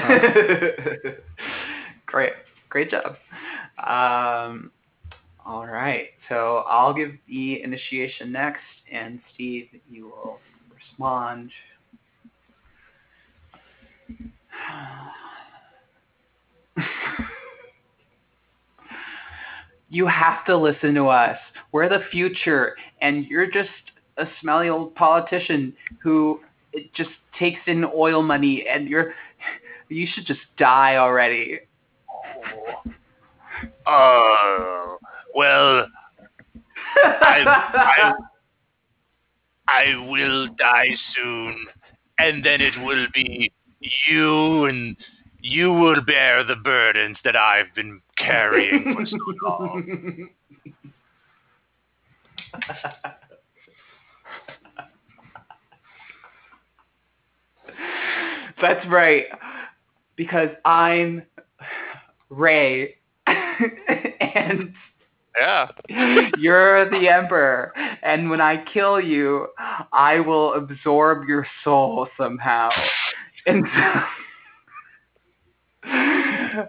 great, 2.09 2.33
great 2.69 2.91
job. 2.91 3.15
Um, 3.77 4.71
all 5.45 5.65
right, 5.65 6.07
so 6.27 6.65
I'll 6.67 6.93
give 6.93 7.11
the 7.27 7.63
initiation 7.63 8.29
next, 8.31 8.59
and 8.91 9.19
Steve, 9.33 9.69
you 9.89 10.05
will 10.05 10.39
respond. 10.75 11.49
you 19.89 20.05
have 20.07 20.45
to 20.45 20.57
listen 20.57 20.93
to 20.95 21.07
us. 21.07 21.37
We're 21.71 21.89
the 21.89 22.03
future, 22.11 22.75
and 23.01 23.25
you're 23.25 23.49
just 23.49 23.69
a 24.17 24.25
smelly 24.41 24.69
old 24.69 24.95
politician 24.95 25.73
who 26.01 26.39
just 26.95 27.11
takes 27.37 27.59
in 27.67 27.85
oil 27.85 28.23
money, 28.23 28.65
and 28.67 28.89
you're 28.89 29.13
you 29.89 30.07
should 30.13 30.25
just 30.25 30.41
die 30.57 30.97
already. 30.97 31.59
Oh, 33.87 34.97
well, 35.35 35.87
I, 37.03 38.13
I 39.67 39.95
will 40.07 40.47
die 40.55 40.95
soon, 41.15 41.67
and 42.19 42.43
then 42.45 42.61
it 42.61 42.73
will 42.81 43.07
be 43.13 43.51
you, 44.09 44.65
and 44.65 44.95
you 45.41 45.71
will 45.73 46.01
bear 46.01 46.43
the 46.43 46.55
burdens 46.55 47.17
that 47.23 47.35
I've 47.35 47.73
been 47.75 48.01
carrying 48.17 48.95
for 48.95 49.05
so 49.05 49.17
long. 49.43 50.29
That's 58.61 58.85
right. 58.87 59.25
Because 60.15 60.49
I'm 60.65 61.23
Rey 62.29 62.95
and 63.27 64.73
Yeah. 65.39 65.67
you're 66.37 66.89
the 66.89 67.07
emperor 67.07 67.73
and 68.03 68.29
when 68.29 68.41
I 68.41 68.63
kill 68.73 68.99
you 68.99 69.47
I 69.93 70.19
will 70.19 70.53
absorb 70.53 71.27
your 71.27 71.47
soul 71.63 72.07
somehow. 72.17 72.69
And 73.45 73.65
so 73.75 74.01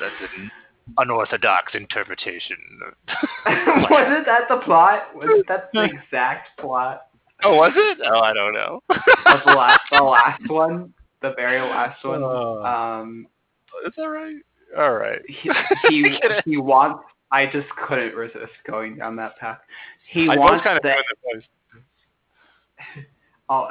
That's 0.00 0.20
an 0.36 0.50
unorthodox 0.98 1.74
interpretation. 1.74 2.56
Wasn't 3.46 4.26
that 4.26 4.48
the 4.48 4.60
plot? 4.64 5.14
Wasn't 5.14 5.46
that 5.48 5.70
the 5.72 5.84
exact 5.84 6.58
plot 6.58 7.02
oh, 7.44 7.54
was 7.56 7.72
it? 7.74 7.98
Oh, 8.04 8.20
I 8.20 8.32
don't 8.32 8.52
know. 8.52 8.80
the 8.88 9.52
last 9.52 9.80
the 9.90 10.02
last 10.02 10.48
one? 10.48 10.92
The 11.24 11.32
very 11.36 11.58
last 11.60 12.04
one? 12.04 12.22
Oh. 12.22 12.62
Um 12.62 13.26
Is 13.86 13.94
that 13.96 14.04
right? 14.04 14.36
All 14.76 14.92
right. 14.92 15.20
he 15.26 15.50
he, 15.88 16.18
he 16.44 16.56
wants 16.58 17.02
I 17.32 17.46
just 17.46 17.66
couldn't 17.88 18.14
resist 18.14 18.52
going 18.66 18.96
down 18.96 19.16
that 19.16 19.38
path. 19.38 19.58
He 20.10 20.28
I 20.28 20.36
wants 20.36 20.62
kind 20.62 20.76
of 20.76 20.82
the 20.82 20.92
oh, 23.48 23.68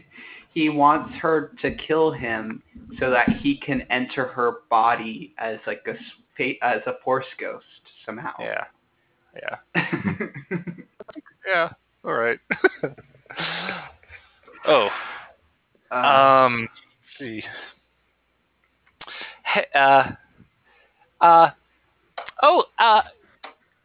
he 0.52 0.68
wants 0.68 1.14
her 1.22 1.52
to 1.62 1.74
kill 1.74 2.12
him 2.12 2.62
so 2.98 3.08
that 3.10 3.28
he 3.40 3.56
can 3.56 3.80
enter 3.90 4.26
her 4.26 4.58
body 4.68 5.34
as 5.38 5.58
like 5.66 5.82
a 5.86 5.92
s- 5.92 5.96
fa- 6.36 6.62
as 6.62 6.82
a 6.86 6.92
force 7.02 7.24
ghost 7.38 7.64
somehow. 8.04 8.34
Yeah. 8.38 8.64
Yeah. 9.42 9.86
Yeah. 11.46 11.70
All 12.04 12.12
right. 12.12 12.38
oh. 14.66 14.88
Uh, 15.90 15.94
Um. 15.94 16.68
See. 17.20 17.42
Hey, 19.44 19.66
uh. 19.74 20.10
Uh. 21.20 21.50
Oh. 22.42 22.64
Uh. 22.78 23.02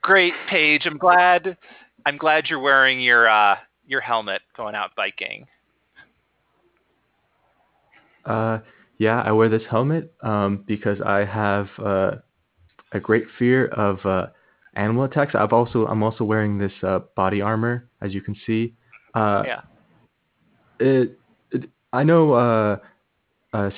Great, 0.01 0.33
Paige. 0.49 0.83
I'm 0.85 0.97
glad. 0.97 1.57
I'm 2.05 2.17
glad 2.17 2.45
you're 2.49 2.59
wearing 2.59 3.01
your 3.01 3.27
uh 3.27 3.55
your 3.87 4.01
helmet 4.01 4.41
going 4.55 4.75
out 4.75 4.91
biking. 4.95 5.45
Uh, 8.25 8.59
yeah, 8.97 9.21
I 9.21 9.31
wear 9.31 9.49
this 9.49 9.61
helmet 9.69 10.11
um, 10.23 10.63
because 10.65 10.99
I 11.05 11.25
have 11.25 11.67
uh, 11.77 12.11
a 12.91 12.99
great 12.99 13.25
fear 13.37 13.67
of 13.67 14.03
uh, 14.03 14.27
animal 14.75 15.03
attacks. 15.03 15.35
I've 15.35 15.53
also 15.53 15.85
I'm 15.85 16.01
also 16.01 16.23
wearing 16.23 16.57
this 16.57 16.71
uh, 16.81 16.99
body 17.15 17.41
armor, 17.41 17.87
as 18.01 18.13
you 18.15 18.21
can 18.21 18.35
see. 18.47 18.73
Uh, 19.13 19.43
Yeah. 19.45 19.61
It, 20.79 21.19
it, 21.51 21.69
I 21.93 22.03
know, 22.03 22.33
uh, 22.33 22.77
uh, 23.55 23.69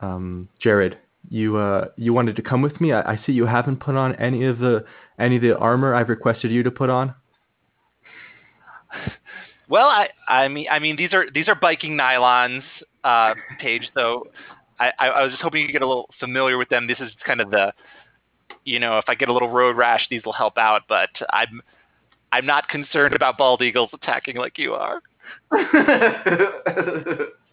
um, 0.00 0.48
Jared, 0.60 0.98
you 1.30 1.56
uh, 1.56 1.86
you 1.96 2.12
wanted 2.12 2.36
to 2.36 2.42
come 2.42 2.62
with 2.62 2.80
me. 2.80 2.92
I, 2.92 3.12
I 3.12 3.20
see 3.24 3.32
you 3.32 3.46
haven't 3.46 3.80
put 3.80 3.96
on 3.96 4.14
any 4.16 4.44
of 4.44 4.58
the 4.58 4.84
any 5.18 5.36
of 5.36 5.42
the 5.42 5.56
armor 5.56 5.94
I've 5.94 6.08
requested 6.08 6.50
you 6.50 6.62
to 6.62 6.70
put 6.70 6.90
on. 6.90 7.14
Well, 9.68 9.86
I 9.86 10.08
I 10.28 10.48
mean 10.48 10.66
I 10.70 10.78
mean 10.78 10.96
these 10.96 11.12
are 11.14 11.24
these 11.32 11.48
are 11.48 11.54
biking 11.54 11.96
nylons, 11.96 12.62
uh, 13.02 13.34
Paige. 13.58 13.90
So 13.94 14.28
I, 14.78 14.92
I 14.98 15.06
I 15.08 15.22
was 15.22 15.30
just 15.32 15.42
hoping 15.42 15.62
you 15.62 15.68
could 15.68 15.72
get 15.72 15.82
a 15.82 15.88
little 15.88 16.10
familiar 16.20 16.58
with 16.58 16.68
them. 16.68 16.86
This 16.86 17.00
is 17.00 17.10
kind 17.24 17.40
of 17.40 17.50
the, 17.50 17.72
you 18.64 18.78
know, 18.78 18.98
if 18.98 19.06
I 19.08 19.14
get 19.14 19.28
a 19.28 19.32
little 19.32 19.50
road 19.50 19.76
rash, 19.76 20.06
these 20.10 20.22
will 20.24 20.34
help 20.34 20.58
out. 20.58 20.82
But 20.88 21.08
I'm 21.30 21.62
I'm 22.30 22.44
not 22.44 22.68
concerned 22.68 23.14
about 23.14 23.38
bald 23.38 23.62
eagles 23.62 23.88
attacking 23.94 24.36
like 24.36 24.58
you 24.58 24.74
are. 24.74 25.00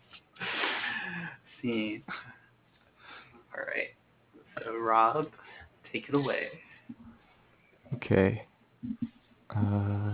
Scene. 1.61 2.03
All 3.53 3.63
right. 3.65 3.89
So 4.63 4.77
Rob, 4.77 5.27
take 5.91 6.09
it 6.09 6.15
away. 6.15 6.47
Okay. 7.95 8.43
Uh, 9.55 10.13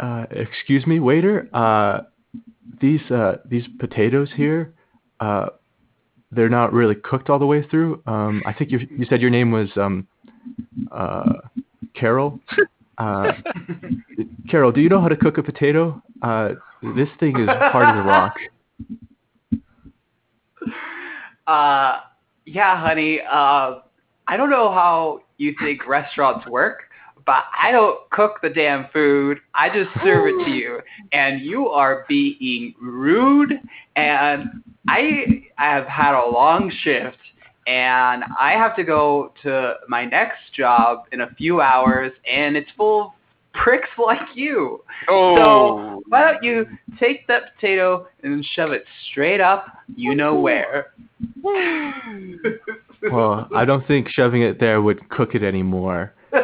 uh, 0.00 0.24
excuse 0.30 0.86
me, 0.86 1.00
waiter. 1.00 1.48
Uh, 1.52 2.00
these 2.80 3.00
uh, 3.10 3.36
these 3.44 3.64
potatoes 3.78 4.28
here, 4.36 4.72
uh, 5.20 5.46
they're 6.30 6.48
not 6.48 6.72
really 6.72 6.94
cooked 6.94 7.30
all 7.30 7.38
the 7.38 7.46
way 7.46 7.66
through. 7.68 8.02
Um, 8.06 8.42
I 8.46 8.52
think 8.52 8.70
you 8.70 8.80
you 8.90 9.06
said 9.08 9.20
your 9.20 9.30
name 9.30 9.50
was 9.50 9.68
um, 9.76 10.06
uh, 10.92 11.32
Carol. 11.94 12.40
Uh, 12.98 13.32
Carol, 14.50 14.72
do 14.72 14.80
you 14.80 14.88
know 14.88 15.00
how 15.00 15.08
to 15.08 15.16
cook 15.16 15.38
a 15.38 15.42
potato? 15.42 16.02
Uh, 16.22 16.50
this 16.96 17.08
thing 17.20 17.38
is 17.38 17.48
hard 17.48 17.96
as 17.96 18.04
a 18.04 18.06
rock. 18.06 18.34
Uh, 21.48 22.00
yeah, 22.44 22.78
honey. 22.78 23.20
Uh, 23.20 23.78
I 24.26 24.36
don't 24.36 24.50
know 24.50 24.70
how 24.70 25.22
you 25.38 25.54
think 25.62 25.86
restaurants 25.86 26.46
work, 26.46 26.82
but 27.24 27.44
I 27.58 27.70
don't 27.70 27.98
cook 28.10 28.40
the 28.42 28.50
damn 28.50 28.88
food. 28.92 29.38
I 29.54 29.68
just 29.70 29.88
serve 30.04 30.26
it 30.26 30.44
to 30.44 30.50
you, 30.50 30.80
and 31.12 31.40
you 31.40 31.68
are 31.68 32.04
being 32.06 32.74
rude. 32.78 33.54
And 33.96 34.62
I 34.88 35.44
have 35.56 35.86
had 35.86 36.14
a 36.14 36.28
long 36.28 36.70
shift, 36.82 37.16
and 37.68 38.24
I 38.40 38.52
have 38.52 38.74
to 38.76 38.82
go 38.82 39.32
to 39.42 39.74
my 39.88 40.06
next 40.06 40.54
job 40.56 41.04
in 41.12 41.20
a 41.20 41.30
few 41.36 41.60
hours, 41.60 42.12
and 42.28 42.56
it's 42.56 42.70
full 42.76 43.02
of 43.02 43.10
pricks 43.52 43.90
like 43.98 44.34
you. 44.34 44.82
Oh. 45.08 45.36
So 45.36 46.02
why 46.08 46.32
don't 46.32 46.42
you 46.42 46.66
take 46.98 47.26
that 47.26 47.54
potato 47.54 48.08
and 48.22 48.44
shove 48.54 48.72
it 48.72 48.84
straight 49.10 49.40
up, 49.40 49.66
you 49.94 50.14
know 50.14 50.34
where? 50.34 50.92
Well, 53.12 53.48
I 53.54 53.64
don't 53.64 53.86
think 53.86 54.08
shoving 54.08 54.42
it 54.42 54.58
there 54.58 54.82
would 54.82 55.08
cook 55.08 55.36
it 55.36 55.44
anymore. 55.44 56.12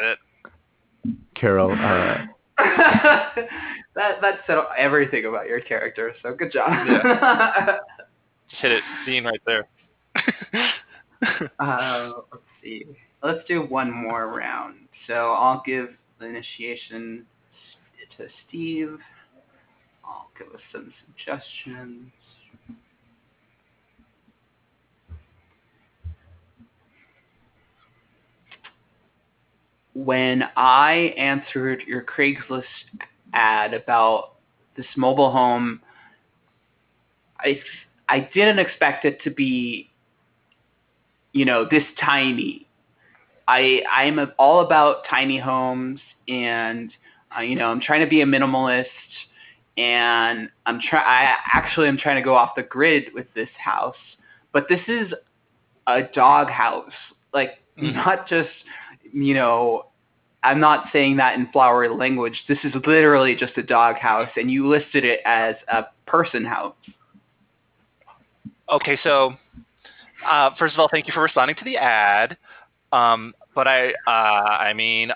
Uh, 0.00 0.14
Carol, 1.34 1.72
uh, 1.72 2.26
that 2.56 4.20
that 4.20 4.40
said 4.46 4.58
everything 4.76 5.24
about 5.24 5.48
your 5.48 5.60
character. 5.60 6.14
So 6.22 6.34
good 6.34 6.52
job. 6.52 6.70
Just 8.50 8.62
hit 8.62 8.72
it. 8.72 8.82
Scene 9.06 9.24
right 9.24 9.40
there. 9.46 9.68
uh, 11.60 12.12
let's 12.32 12.44
see. 12.62 12.84
Let's 13.22 13.40
do 13.48 13.62
one 13.62 13.90
more 13.92 14.28
round. 14.28 14.76
So 15.06 15.32
I'll 15.32 15.62
give 15.64 15.88
the 16.18 16.26
initiation 16.26 17.26
to 18.18 18.26
Steve. 18.48 18.98
I'll 20.04 20.30
give 20.38 20.48
us 20.48 20.60
some 20.72 20.92
suggestions. 21.06 22.10
When 29.94 30.44
I 30.56 31.12
answered 31.16 31.82
your 31.86 32.04
Craigslist 32.04 32.62
ad 33.32 33.74
about 33.74 34.34
this 34.76 34.86
mobile 34.96 35.30
home, 35.30 35.80
I 37.40 37.60
I 38.08 38.28
didn't 38.32 38.58
expect 38.58 39.04
it 39.04 39.20
to 39.22 39.30
be, 39.30 39.90
you 41.32 41.44
know, 41.44 41.66
this 41.70 41.84
tiny. 42.00 42.66
I 43.46 43.82
I'm 43.90 44.18
all 44.38 44.60
about 44.60 45.04
tiny 45.08 45.38
homes, 45.38 46.00
and 46.28 46.90
uh, 47.36 47.42
you 47.42 47.56
know, 47.56 47.70
I'm 47.70 47.80
trying 47.80 48.00
to 48.00 48.06
be 48.06 48.20
a 48.22 48.26
minimalist, 48.26 48.86
and 49.76 50.50
I'm 50.66 50.80
try. 50.80 51.00
I 51.00 51.36
actually 51.52 51.88
am 51.88 51.98
trying 51.98 52.16
to 52.16 52.22
go 52.22 52.34
off 52.34 52.54
the 52.56 52.62
grid 52.62 53.04
with 53.14 53.26
this 53.34 53.48
house, 53.62 53.96
but 54.52 54.68
this 54.68 54.80
is 54.88 55.12
a 55.86 56.02
dog 56.02 56.48
house, 56.48 56.92
like 57.32 57.62
Mhm. 57.78 57.94
not 57.94 58.28
just, 58.28 58.50
you 59.12 59.34
know. 59.34 59.84
I'm 60.44 60.60
not 60.60 60.92
saying 60.92 61.16
that 61.16 61.36
in 61.36 61.48
flowery 61.48 61.88
language. 61.88 62.44
This 62.46 62.58
is 62.62 62.72
literally 62.86 63.34
just 63.34 63.58
a 63.58 63.62
dog 63.62 63.96
house, 63.96 64.30
and 64.36 64.48
you 64.48 64.68
listed 64.68 65.04
it 65.04 65.20
as 65.24 65.56
a 65.66 65.86
person 66.06 66.44
house. 66.44 66.76
Okay, 68.70 68.98
so 69.02 69.34
uh, 70.30 70.50
first 70.58 70.74
of 70.74 70.80
all, 70.80 70.88
thank 70.90 71.06
you 71.06 71.12
for 71.12 71.22
responding 71.22 71.56
to 71.56 71.64
the 71.64 71.76
ad. 71.76 72.36
Um, 72.92 73.34
but 73.54 73.66
I, 73.66 73.90
uh, 74.06 74.10
I 74.10 74.72
mean, 74.74 75.10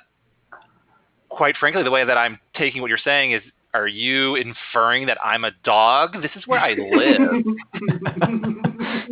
quite 1.28 1.56
frankly, 1.58 1.82
the 1.82 1.90
way 1.90 2.04
that 2.04 2.16
I'm 2.16 2.38
taking 2.56 2.80
what 2.80 2.88
you're 2.88 2.98
saying 2.98 3.32
is, 3.32 3.42
are 3.74 3.88
you 3.88 4.36
inferring 4.36 5.06
that 5.06 5.18
I'm 5.24 5.44
a 5.44 5.50
dog? 5.64 6.20
This 6.20 6.30
is 6.36 6.46
where 6.46 6.60
I 6.60 6.74
live. 6.74 7.44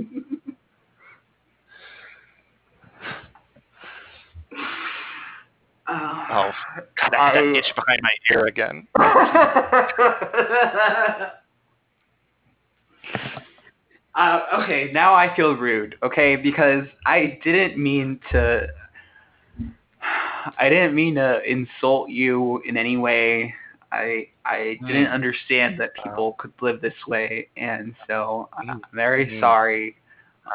Oh, 5.93 6.53
God, 7.01 7.11
that, 7.11 7.34
that 7.34 7.57
itch 7.57 7.64
behind 7.74 8.01
my 8.01 8.11
ear 8.30 8.47
again. 8.47 8.86
uh, 14.15 14.41
okay, 14.63 14.91
now 14.93 15.15
I 15.15 15.35
feel 15.37 15.55
rude. 15.57 15.97
Okay, 16.03 16.37
because 16.37 16.85
I 17.07 17.39
didn't 17.45 17.79
mean 17.83 18.21
to. 18.33 18.67
I 20.59 20.69
didn't 20.69 20.95
mean 20.95 21.15
to 21.17 21.43
insult 21.49 22.11
you 22.11 22.63
in 22.67 22.77
any 22.77 22.97
way. 22.97 23.55
I 23.93 24.29
I 24.45 24.79
didn't 24.87 25.09
Mm. 25.09 25.13
understand 25.13 25.79
that 25.81 25.95
people 25.95 26.35
could 26.39 26.53
live 26.61 26.81
this 26.81 26.95
way, 27.07 27.49
and 27.57 27.95
so 28.07 28.49
I'm 28.57 28.83
very 28.93 29.27
Mm. 29.27 29.41
sorry. 29.41 29.97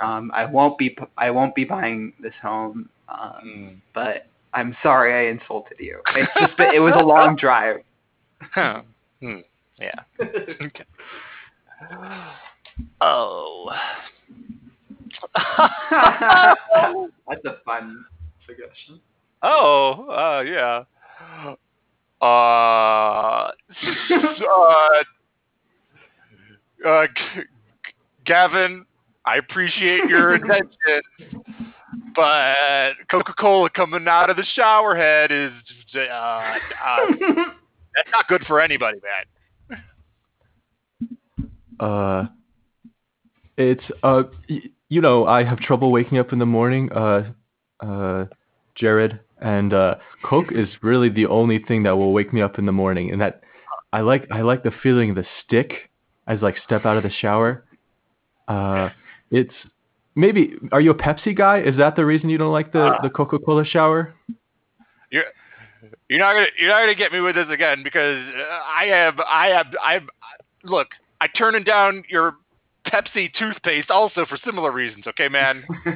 Um, 0.02 0.32
I 0.34 0.46
won't 0.46 0.78
be 0.78 0.98
I 1.18 1.30
won't 1.32 1.56
be 1.56 1.64
buying 1.66 2.14
this 2.20 2.34
home. 2.42 2.90
Um, 3.10 3.42
Mm. 3.46 3.82
but 3.94 4.28
I'm 4.54 4.76
sorry 4.82 5.14
I 5.14 5.32
insulted 5.32 5.80
you. 5.80 6.02
It's 6.16 6.32
just 6.40 6.58
that 6.58 6.72
it 6.74 6.80
was 6.80 6.96
a 6.96 7.02
long 7.02 7.36
drive. 7.36 7.82
Huh. 8.54 8.82
Hmm. 9.22 9.40
Yeah. 9.80 10.04
Okay. 10.62 10.86
Oh. 13.02 13.72
That's 15.36 16.60
a 17.46 17.58
fun 17.66 18.06
suggestion. 18.46 19.00
Oh, 19.42 20.08
uh, 20.10 20.42
yeah. 20.42 20.84
Uh, 22.22 23.52
s- 23.70 24.10
uh, 24.50 25.04
uh, 26.88 27.08
G- 27.08 27.14
G- 27.36 27.42
Gavin, 28.26 28.86
I 29.26 29.38
appreciate 29.38 30.06
your 30.10 30.36
intentions, 30.36 31.04
but 32.16 32.94
Coca-Cola 33.12 33.70
coming 33.70 34.08
out 34.08 34.30
of 34.30 34.38
the 34.38 34.46
shower 34.56 34.96
head 34.96 35.32
is, 35.32 35.52
uh, 35.96 36.00
uh, 36.00 36.54
that's 37.96 38.10
not 38.12 38.28
good 38.28 38.44
for 38.48 38.60
anybody, 38.62 39.00
man. 39.70 39.80
uh, 41.80 42.26
it's 43.58 43.84
uh, 44.04 44.24
y- 44.50 44.62
you 44.90 45.02
know, 45.02 45.26
I 45.26 45.44
have 45.44 45.60
trouble 45.60 45.92
waking 45.92 46.18
up 46.18 46.32
in 46.34 46.40
the 46.40 46.46
morning. 46.46 46.92
Uh, 46.92 47.32
uh, 47.80 48.26
Jared 48.76 49.20
and 49.42 49.74
uh, 49.74 49.96
Coke 50.24 50.52
is 50.52 50.68
really 50.82 51.10
the 51.10 51.26
only 51.28 51.60
thing 51.60 51.84
that 51.84 51.96
will 51.98 52.14
wake 52.14 52.34
me 52.34 52.42
up 52.42 52.58
in 52.60 52.66
the 52.66 52.72
morning, 52.72 53.12
and 53.12 53.22
that 53.22 53.42
I 53.94 54.02
like. 54.02 54.28
I 54.32 54.42
like 54.42 54.64
the 54.64 54.72
feeling 54.84 55.12
of 55.12 55.16
the 55.16 55.26
stick 55.44 55.90
as 56.28 56.42
like 56.42 56.56
step 56.64 56.86
out 56.86 56.98
of 56.98 57.04
the 57.04 57.12
shower. 57.12 57.66
Uh, 58.48 58.90
it's 59.32 59.54
maybe. 60.16 60.56
Are 60.72 60.82
you 60.82 60.92
a 60.92 60.96
Pepsi 60.96 61.36
guy? 61.36 61.62
Is 61.62 61.78
that 61.78 61.96
the 61.96 62.06
reason 62.06 62.30
you 62.30 62.38
don't 62.38 62.54
like 62.54 62.72
the 62.72 62.96
the 63.02 63.10
Coca 63.10 63.40
Cola 63.40 63.66
shower? 63.66 64.14
You're 65.12 65.26
you're 66.10 66.20
not 66.20 66.34
gonna 66.34 66.48
you're 66.60 66.70
not 66.70 66.82
gonna 66.82 66.96
get 66.96 67.12
me 67.12 67.22
with 67.22 67.36
this 67.36 67.48
again 67.50 67.84
because 67.84 68.24
uh, 68.36 68.60
I 68.68 68.86
have 68.86 69.20
I 69.20 69.48
have 69.48 69.68
I 69.82 70.00
look 70.64 70.88
I 71.22 71.28
turning 71.28 71.64
down 71.64 72.04
your 72.10 72.36
Pepsi 72.88 73.32
toothpaste 73.38 73.90
also 73.90 74.26
for 74.28 74.38
similar 74.46 74.72
reasons. 74.72 75.06
Okay, 75.08 75.28
man. 75.28 75.66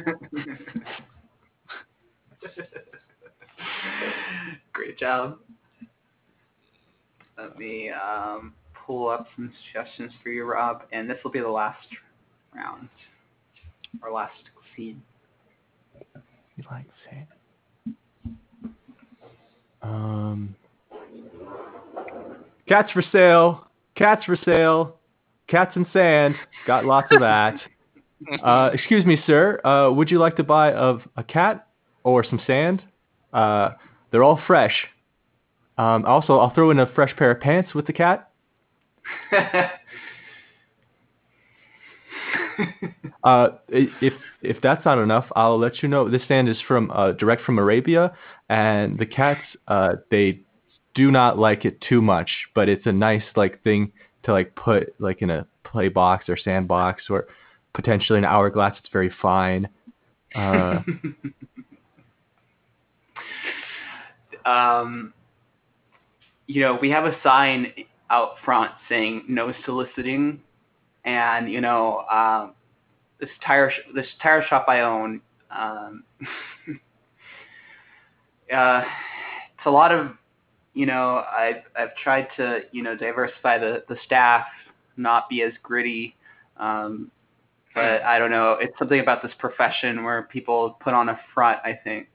Great 4.74 4.98
job. 4.98 5.38
Let 7.38 7.58
me 7.58 7.90
um, 7.92 8.54
pull 8.86 9.10
up 9.10 9.28
some 9.36 9.54
suggestions 9.74 10.12
for 10.24 10.30
you, 10.30 10.44
Rob, 10.44 10.84
and 10.92 11.10
this 11.10 11.18
will 11.24 11.32
be 11.32 11.40
the 11.40 11.48
last 11.48 11.88
round 12.56 12.90
or 14.04 14.12
last 14.12 14.34
scene. 14.76 15.02
You 16.58 16.64
like 16.70 16.86
sand? 17.10 17.28
Um, 19.82 20.56
cats 22.68 22.92
for 22.92 23.04
sale. 23.12 23.68
Cats 23.96 24.26
for 24.26 24.38
sale. 24.44 24.99
Cats 25.50 25.76
and 25.76 25.86
sand. 25.92 26.36
Got 26.68 26.86
lots 26.86 27.08
of 27.12 27.22
that. 27.22 27.56
Uh, 28.44 28.70
excuse 28.74 29.06
me, 29.06 29.18
sir. 29.26 29.62
Uh, 29.66 29.90
would 29.94 30.12
you 30.12 30.20
like 30.20 30.36
to 30.36 30.44
buy 30.44 30.74
of 30.74 31.00
a 31.16 31.24
cat 31.24 31.68
or 32.04 32.22
some 32.22 32.42
sand? 32.46 32.82
Uh, 33.32 33.70
they're 34.12 34.24
all 34.24 34.38
fresh. 34.46 34.76
Um, 35.78 36.04
also, 36.06 36.38
I'll 36.38 36.54
throw 36.54 36.70
in 36.70 36.80
a 36.80 36.86
fresh 36.94 37.16
pair 37.16 37.32
of 37.32 37.40
pants 37.40 37.74
with 37.74 37.88
the 37.88 37.94
cat. 37.94 38.30
Uh, 43.24 43.50
if 43.70 44.14
if 44.42 44.58
that's 44.62 44.84
not 44.86 44.98
enough, 44.98 45.26
I'll 45.36 45.60
let 45.60 45.82
you 45.84 45.90
know. 45.90 46.10
This 46.10 46.22
sand 46.28 46.48
is 46.48 46.58
from 46.68 46.90
uh, 46.92 47.12
direct 47.14 47.44
from 47.44 47.60
Arabia, 47.60 48.14
and 48.50 48.98
the 48.98 49.06
cats 49.06 49.42
uh, 49.68 49.96
they 50.10 50.42
do 50.96 51.12
not 51.12 51.38
like 51.38 51.66
it 51.66 51.82
too 51.82 52.02
much, 52.02 52.30
but 52.56 52.70
it's 52.70 52.86
a 52.86 52.92
nice 52.92 53.24
like 53.36 53.62
thing 53.64 53.92
to 54.24 54.32
like 54.32 54.54
put 54.56 54.94
like 55.00 55.22
in 55.22 55.30
a 55.30 55.46
play 55.64 55.90
box 55.90 56.30
or 56.30 56.38
sandbox 56.38 57.04
or 57.10 57.28
potentially 57.74 58.20
an 58.20 58.26
hourglass. 58.26 58.76
It's 58.80 58.90
very 58.92 59.12
fine. 59.22 59.70
Uh, 60.36 60.80
um, 64.50 65.14
you 66.48 66.62
know, 66.62 66.78
we 66.82 66.90
have 66.90 67.06
a 67.06 67.16
sign 67.24 67.74
out 68.10 68.34
front 68.44 68.72
saying 68.88 69.26
no 69.28 69.54
soliciting, 69.66 70.42
and 71.06 71.52
you 71.52 71.62
know, 71.62 72.00
um, 72.12 72.54
this 73.20 73.30
tire 73.46 73.72
sh- 73.72 73.94
this 73.94 74.08
tire 74.22 74.44
shop 74.48 74.66
I 74.68 74.82
own, 74.82 75.22
um, 75.52 76.04
uh, 78.54 78.82
it's 78.84 79.66
a 79.66 79.70
lot 79.70 79.92
of, 79.92 80.12
you 80.74 80.86
know, 80.86 81.24
I've 81.36 81.64
I've 81.76 81.96
tried 82.02 82.28
to 82.38 82.62
you 82.72 82.84
know 82.84 82.96
diversify 82.96 83.58
the 83.58 83.84
the 83.90 83.98
staff, 84.06 84.46
not 84.98 85.30
be 85.30 85.42
as 85.44 85.54
gritty. 85.64 86.16
Um, 86.58 87.12
but 87.76 88.02
I 88.04 88.20
don't 88.20 88.32
know. 88.32 88.58
It's 88.60 88.78
something 88.80 89.00
about 89.00 89.22
this 89.22 89.32
profession 89.40 90.04
where 90.04 90.24
people 90.24 90.78
put 90.82 90.94
on 90.94 91.10
a 91.10 91.20
front. 91.34 91.60
I 91.64 91.80
think, 91.84 92.08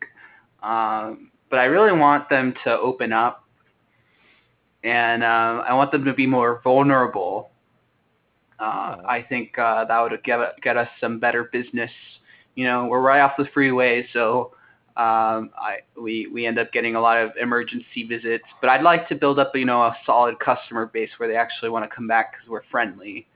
um, 0.62 1.30
but 1.50 1.58
I 1.58 1.64
really 1.64 1.96
want 1.98 2.28
them 2.28 2.54
to 2.64 2.78
open 2.78 3.12
up, 3.12 3.44
and 4.82 5.22
um, 5.22 5.62
I 5.66 5.74
want 5.74 5.92
them 5.92 6.04
to 6.04 6.12
be 6.12 6.26
more 6.26 6.60
vulnerable. 6.64 7.50
Uh, 8.58 8.96
I 9.06 9.24
think 9.28 9.58
uh, 9.58 9.84
that 9.84 10.00
would 10.00 10.22
get 10.24 10.38
get 10.62 10.76
us 10.76 10.88
some 11.00 11.18
better 11.18 11.44
business. 11.44 11.90
You 12.56 12.64
know, 12.64 12.86
we're 12.86 13.00
right 13.00 13.20
off 13.20 13.32
the 13.38 13.46
freeway, 13.52 14.06
so 14.12 14.53
um, 14.96 15.50
I 15.58 15.78
we 16.00 16.28
we 16.28 16.46
end 16.46 16.58
up 16.58 16.72
getting 16.72 16.94
a 16.94 17.00
lot 17.00 17.18
of 17.18 17.32
emergency 17.40 18.04
visits. 18.08 18.44
But 18.60 18.70
I'd 18.70 18.82
like 18.82 19.08
to 19.08 19.16
build 19.16 19.40
up, 19.40 19.50
you 19.56 19.64
know, 19.64 19.82
a 19.82 19.96
solid 20.06 20.38
customer 20.38 20.86
base 20.86 21.10
where 21.16 21.28
they 21.28 21.36
actually 21.36 21.70
want 21.70 21.88
to 21.88 21.94
come 21.94 22.06
back 22.06 22.32
because 22.32 22.48
we're 22.48 22.62
friendly. 22.70 23.26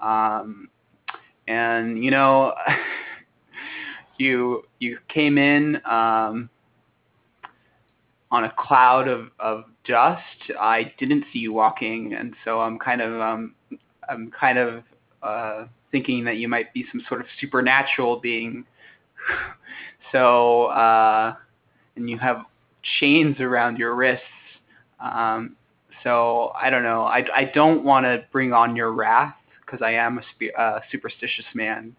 Um, 0.00 0.68
and 1.46 2.02
you 2.02 2.10
know, 2.10 2.54
you 4.18 4.64
you 4.80 4.98
came 5.08 5.38
in 5.38 5.76
um, 5.88 6.50
on 8.32 8.44
a 8.44 8.52
cloud 8.58 9.06
of, 9.06 9.30
of 9.38 9.64
dust. 9.86 10.22
I 10.58 10.92
didn't 10.98 11.24
see 11.32 11.38
you 11.38 11.52
walking, 11.52 12.14
and 12.14 12.34
so 12.44 12.60
I'm 12.60 12.80
kind 12.80 13.00
of 13.00 13.20
um, 13.20 13.54
I'm 14.08 14.32
kind 14.32 14.58
of 14.58 14.82
uh, 15.22 15.66
thinking 15.92 16.24
that 16.24 16.38
you 16.38 16.48
might 16.48 16.74
be 16.74 16.84
some 16.90 17.02
sort 17.08 17.20
of 17.20 17.26
supernatural 17.40 18.18
being. 18.18 18.64
so 20.16 20.66
uh, 20.66 21.34
and 21.96 22.08
you 22.08 22.18
have 22.18 22.44
chains 23.00 23.38
around 23.40 23.76
your 23.78 23.94
wrists. 23.94 24.24
Um, 24.98 25.56
so 26.02 26.52
I 26.60 26.70
don't 26.70 26.82
know. 26.82 27.02
I, 27.02 27.24
I 27.34 27.44
don't 27.54 27.84
want 27.84 28.04
to 28.04 28.24
bring 28.32 28.52
on 28.52 28.76
your 28.76 28.92
wrath 28.92 29.34
because 29.60 29.82
I 29.82 29.92
am 29.92 30.18
a 30.18 30.22
spe- 30.34 30.56
uh, 30.58 30.80
superstitious 30.90 31.44
man. 31.54 31.94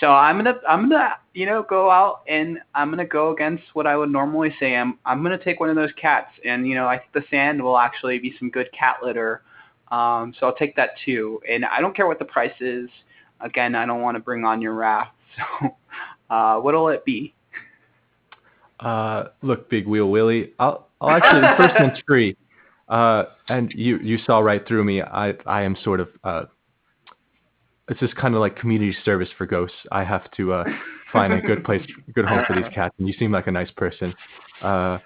So 0.00 0.08
I'm 0.08 0.36
gonna 0.36 0.58
I'm 0.68 0.90
gonna 0.90 1.14
you 1.32 1.46
know 1.46 1.64
go 1.68 1.90
out 1.90 2.22
and 2.28 2.58
I'm 2.74 2.90
gonna 2.90 3.06
go 3.06 3.32
against 3.32 3.64
what 3.72 3.86
I 3.86 3.96
would 3.96 4.10
normally 4.10 4.54
say. 4.60 4.76
I'm 4.76 4.98
I'm 5.06 5.22
gonna 5.22 5.42
take 5.42 5.58
one 5.58 5.70
of 5.70 5.76
those 5.76 5.92
cats, 6.00 6.30
and 6.44 6.66
you 6.66 6.74
know 6.74 6.86
I 6.86 6.98
think 6.98 7.12
the 7.14 7.24
sand 7.30 7.62
will 7.62 7.78
actually 7.78 8.18
be 8.18 8.34
some 8.38 8.50
good 8.50 8.68
cat 8.72 8.96
litter. 9.02 9.42
Um, 9.90 10.34
so 10.38 10.46
I'll 10.46 10.54
take 10.54 10.76
that 10.76 10.90
too, 11.04 11.40
and 11.48 11.64
I 11.64 11.80
don't 11.80 11.96
care 11.96 12.06
what 12.06 12.18
the 12.18 12.24
price 12.24 12.58
is. 12.60 12.88
Again, 13.40 13.74
I 13.74 13.86
don't 13.86 14.02
want 14.02 14.16
to 14.16 14.22
bring 14.22 14.44
on 14.44 14.60
your 14.60 14.74
wrath. 14.74 15.08
So 15.58 15.74
uh, 16.28 16.60
what'll 16.60 16.88
it 16.88 17.06
be? 17.06 17.34
Uh, 18.82 19.28
look, 19.42 19.70
Big 19.70 19.86
Wheel 19.86 20.10
Willie, 20.10 20.52
I'll 20.58 20.88
I'll 21.00 21.10
actually 21.10 21.42
first 21.56 21.74
one's 21.78 21.98
free. 22.06 22.36
Uh, 22.88 23.24
and 23.48 23.72
you 23.74 23.98
you 23.98 24.18
saw 24.26 24.40
right 24.40 24.66
through 24.66 24.84
me. 24.84 25.00
I 25.02 25.34
I 25.46 25.62
am 25.62 25.76
sort 25.82 26.00
of 26.00 26.08
uh 26.24 26.42
it's 27.88 28.00
just 28.00 28.14
kind 28.16 28.34
of 28.34 28.40
like 28.40 28.56
community 28.56 28.96
service 29.04 29.28
for 29.36 29.46
ghosts. 29.46 29.76
I 29.90 30.04
have 30.04 30.30
to 30.32 30.52
uh, 30.52 30.64
find 31.12 31.32
a 31.32 31.40
good 31.40 31.64
place, 31.64 31.82
good 32.14 32.24
home 32.24 32.44
for 32.46 32.54
these 32.56 32.70
cats. 32.74 32.94
And 32.98 33.06
you 33.06 33.14
seem 33.18 33.32
like 33.32 33.46
a 33.48 33.50
nice 33.52 33.70
person. 33.72 34.14
Uh, 34.62 34.98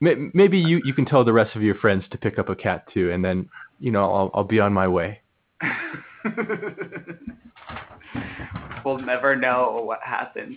may- 0.00 0.30
maybe 0.32 0.58
you, 0.58 0.80
you 0.84 0.94
can 0.94 1.04
tell 1.04 1.24
the 1.24 1.32
rest 1.32 1.54
of 1.56 1.62
your 1.62 1.74
friends 1.76 2.04
to 2.10 2.18
pick 2.18 2.38
up 2.38 2.48
a 2.48 2.56
cat 2.56 2.84
too, 2.94 3.10
and 3.10 3.24
then 3.24 3.48
you 3.78 3.90
know 3.90 4.04
I'll 4.12 4.30
I'll 4.34 4.44
be 4.44 4.60
on 4.60 4.72
my 4.72 4.88
way. 4.88 5.20
we'll 8.84 8.98
never 8.98 9.36
know 9.36 9.82
what 9.84 10.00
happened. 10.02 10.56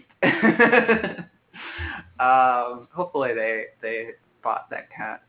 Um, 2.22 2.88
hopefully 2.94 3.34
they 3.34 3.66
they 3.82 4.10
bought 4.44 4.70
that 4.70 4.90
cat. 4.96 5.24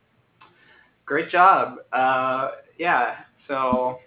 Great 1.07 1.31
job. 1.31 1.77
Uh, 1.93 2.51
yeah. 2.79 3.17
So 3.49 3.99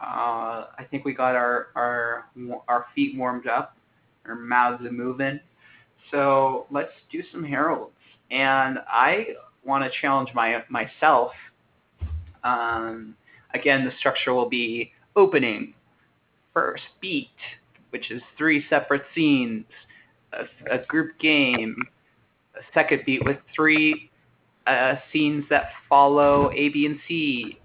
uh, 0.00 0.66
I 0.78 0.86
think 0.90 1.04
we 1.04 1.14
got 1.14 1.34
our 1.34 1.68
our 1.74 2.26
our 2.68 2.86
feet 2.94 3.16
warmed 3.16 3.48
up, 3.48 3.76
our 4.26 4.36
mouths 4.36 4.84
are 4.84 4.92
moving. 4.92 5.40
So 6.10 6.66
let's 6.70 6.92
do 7.10 7.22
some 7.32 7.42
Harolds. 7.42 7.92
And 8.30 8.78
I 8.88 9.26
want 9.64 9.84
to 9.84 9.90
challenge 10.00 10.30
my 10.34 10.62
myself. 10.68 11.32
Um, 12.44 13.16
again, 13.54 13.84
the 13.84 13.90
structure 13.98 14.32
will 14.32 14.48
be 14.48 14.92
opening, 15.16 15.74
first 16.54 16.84
beat, 17.00 17.30
which 17.90 18.10
is 18.10 18.22
three 18.38 18.64
separate 18.70 19.02
scenes, 19.14 19.64
a, 20.32 20.74
a 20.74 20.84
group 20.86 21.18
game, 21.18 21.76
second 22.74 23.02
beat 23.06 23.24
with 23.24 23.38
three 23.54 24.10
uh, 24.66 24.96
scenes 25.12 25.44
that 25.50 25.66
follow 25.88 26.50
A, 26.52 26.68
B, 26.70 26.86
and 26.86 26.98
C, 27.06 27.58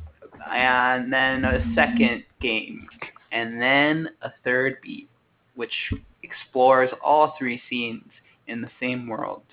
and 0.52 1.12
then 1.12 1.46
a 1.46 1.64
second 1.76 2.24
game, 2.42 2.88
and 3.32 3.62
then 3.62 4.10
a 4.22 4.30
third 4.44 4.78
beat, 4.82 5.10
which 5.56 5.74
explores 6.24 6.90
all 7.04 7.36
three 7.38 7.62
scenes 7.70 8.06
in 8.48 8.62
the 8.62 8.70
same 8.80 9.08
world. 9.08 9.44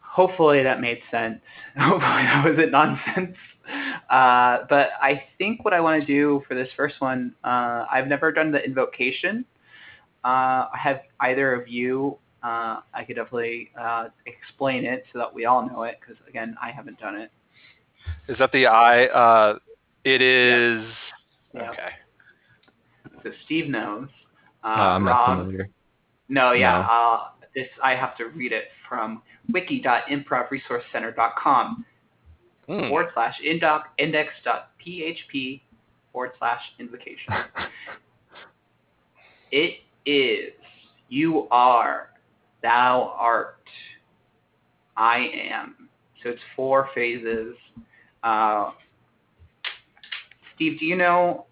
Hopefully 0.00 0.62
that 0.62 0.80
made 0.80 0.98
sense. 1.10 1.40
Hopefully 1.78 2.00
that 2.22 2.44
wasn't 2.44 2.72
nonsense. 2.72 3.36
Uh, 4.10 4.64
but 4.68 4.90
I 5.00 5.22
think 5.36 5.64
what 5.64 5.74
I 5.74 5.80
want 5.80 6.00
to 6.00 6.06
do 6.06 6.42
for 6.48 6.54
this 6.54 6.68
first 6.76 6.96
one, 7.00 7.34
uh, 7.44 7.84
I've 7.90 8.06
never 8.06 8.32
done 8.32 8.50
the 8.50 8.64
invocation. 8.64 9.44
Uh, 10.24 10.66
have 10.72 11.00
either 11.20 11.52
of 11.52 11.68
you? 11.68 12.16
Uh, 12.42 12.80
I 12.94 13.04
could 13.06 13.16
definitely 13.16 13.70
uh, 13.78 14.08
explain 14.26 14.84
it 14.84 15.04
so 15.12 15.18
that 15.18 15.34
we 15.34 15.44
all 15.44 15.66
know 15.66 15.82
it, 15.82 15.98
because 16.00 16.16
again, 16.28 16.56
I 16.62 16.70
haven't 16.70 16.98
done 17.00 17.16
it. 17.16 17.30
Is 18.28 18.38
that 18.38 18.52
the 18.52 18.66
I? 18.66 19.06
Uh, 19.06 19.58
it 20.04 20.22
is. 20.22 20.84
Yeah. 21.52 21.70
Okay. 21.70 21.90
So 23.22 23.30
Steve 23.44 23.68
knows. 23.68 24.08
Uh, 24.62 24.68
I'm 24.68 25.04
not 25.04 25.38
familiar. 25.38 25.68
No, 26.28 26.52
yeah. 26.52 26.80
No. 26.80 26.86
Uh, 26.92 27.28
this 27.54 27.68
I 27.82 27.94
have 27.94 28.14
to 28.18 28.26
read 28.26 28.52
it 28.52 28.64
from 28.88 29.22
wiki.improvresourcecenter.com 29.52 31.84
Hmm. 32.68 32.88
forward 32.88 33.06
slash 33.14 33.34
indoc 33.42 33.84
index.php 33.96 35.60
forward 36.12 36.32
slash 36.38 36.60
invocation. 36.78 37.32
It 39.50 39.78
is, 40.04 40.52
you 41.08 41.48
are, 41.50 42.10
thou 42.62 43.14
art, 43.18 43.62
I 44.96 45.30
am. 45.50 45.88
So 46.22 46.30
it's 46.30 46.40
four 46.56 46.88
phases. 46.94 47.54
Uh, 48.22 48.70
Steve, 50.54 50.78
do 50.78 50.86
you 50.86 50.96
know? 50.96 51.46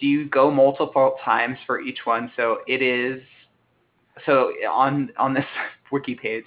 Do 0.00 0.06
you 0.06 0.28
go 0.28 0.50
multiple 0.50 1.16
times 1.24 1.58
for 1.66 1.80
each 1.80 2.00
one? 2.04 2.30
So 2.36 2.58
it 2.66 2.82
is. 2.82 3.22
So 4.26 4.52
on 4.68 5.10
on 5.16 5.34
this 5.34 5.44
wiki 5.92 6.14
page, 6.14 6.46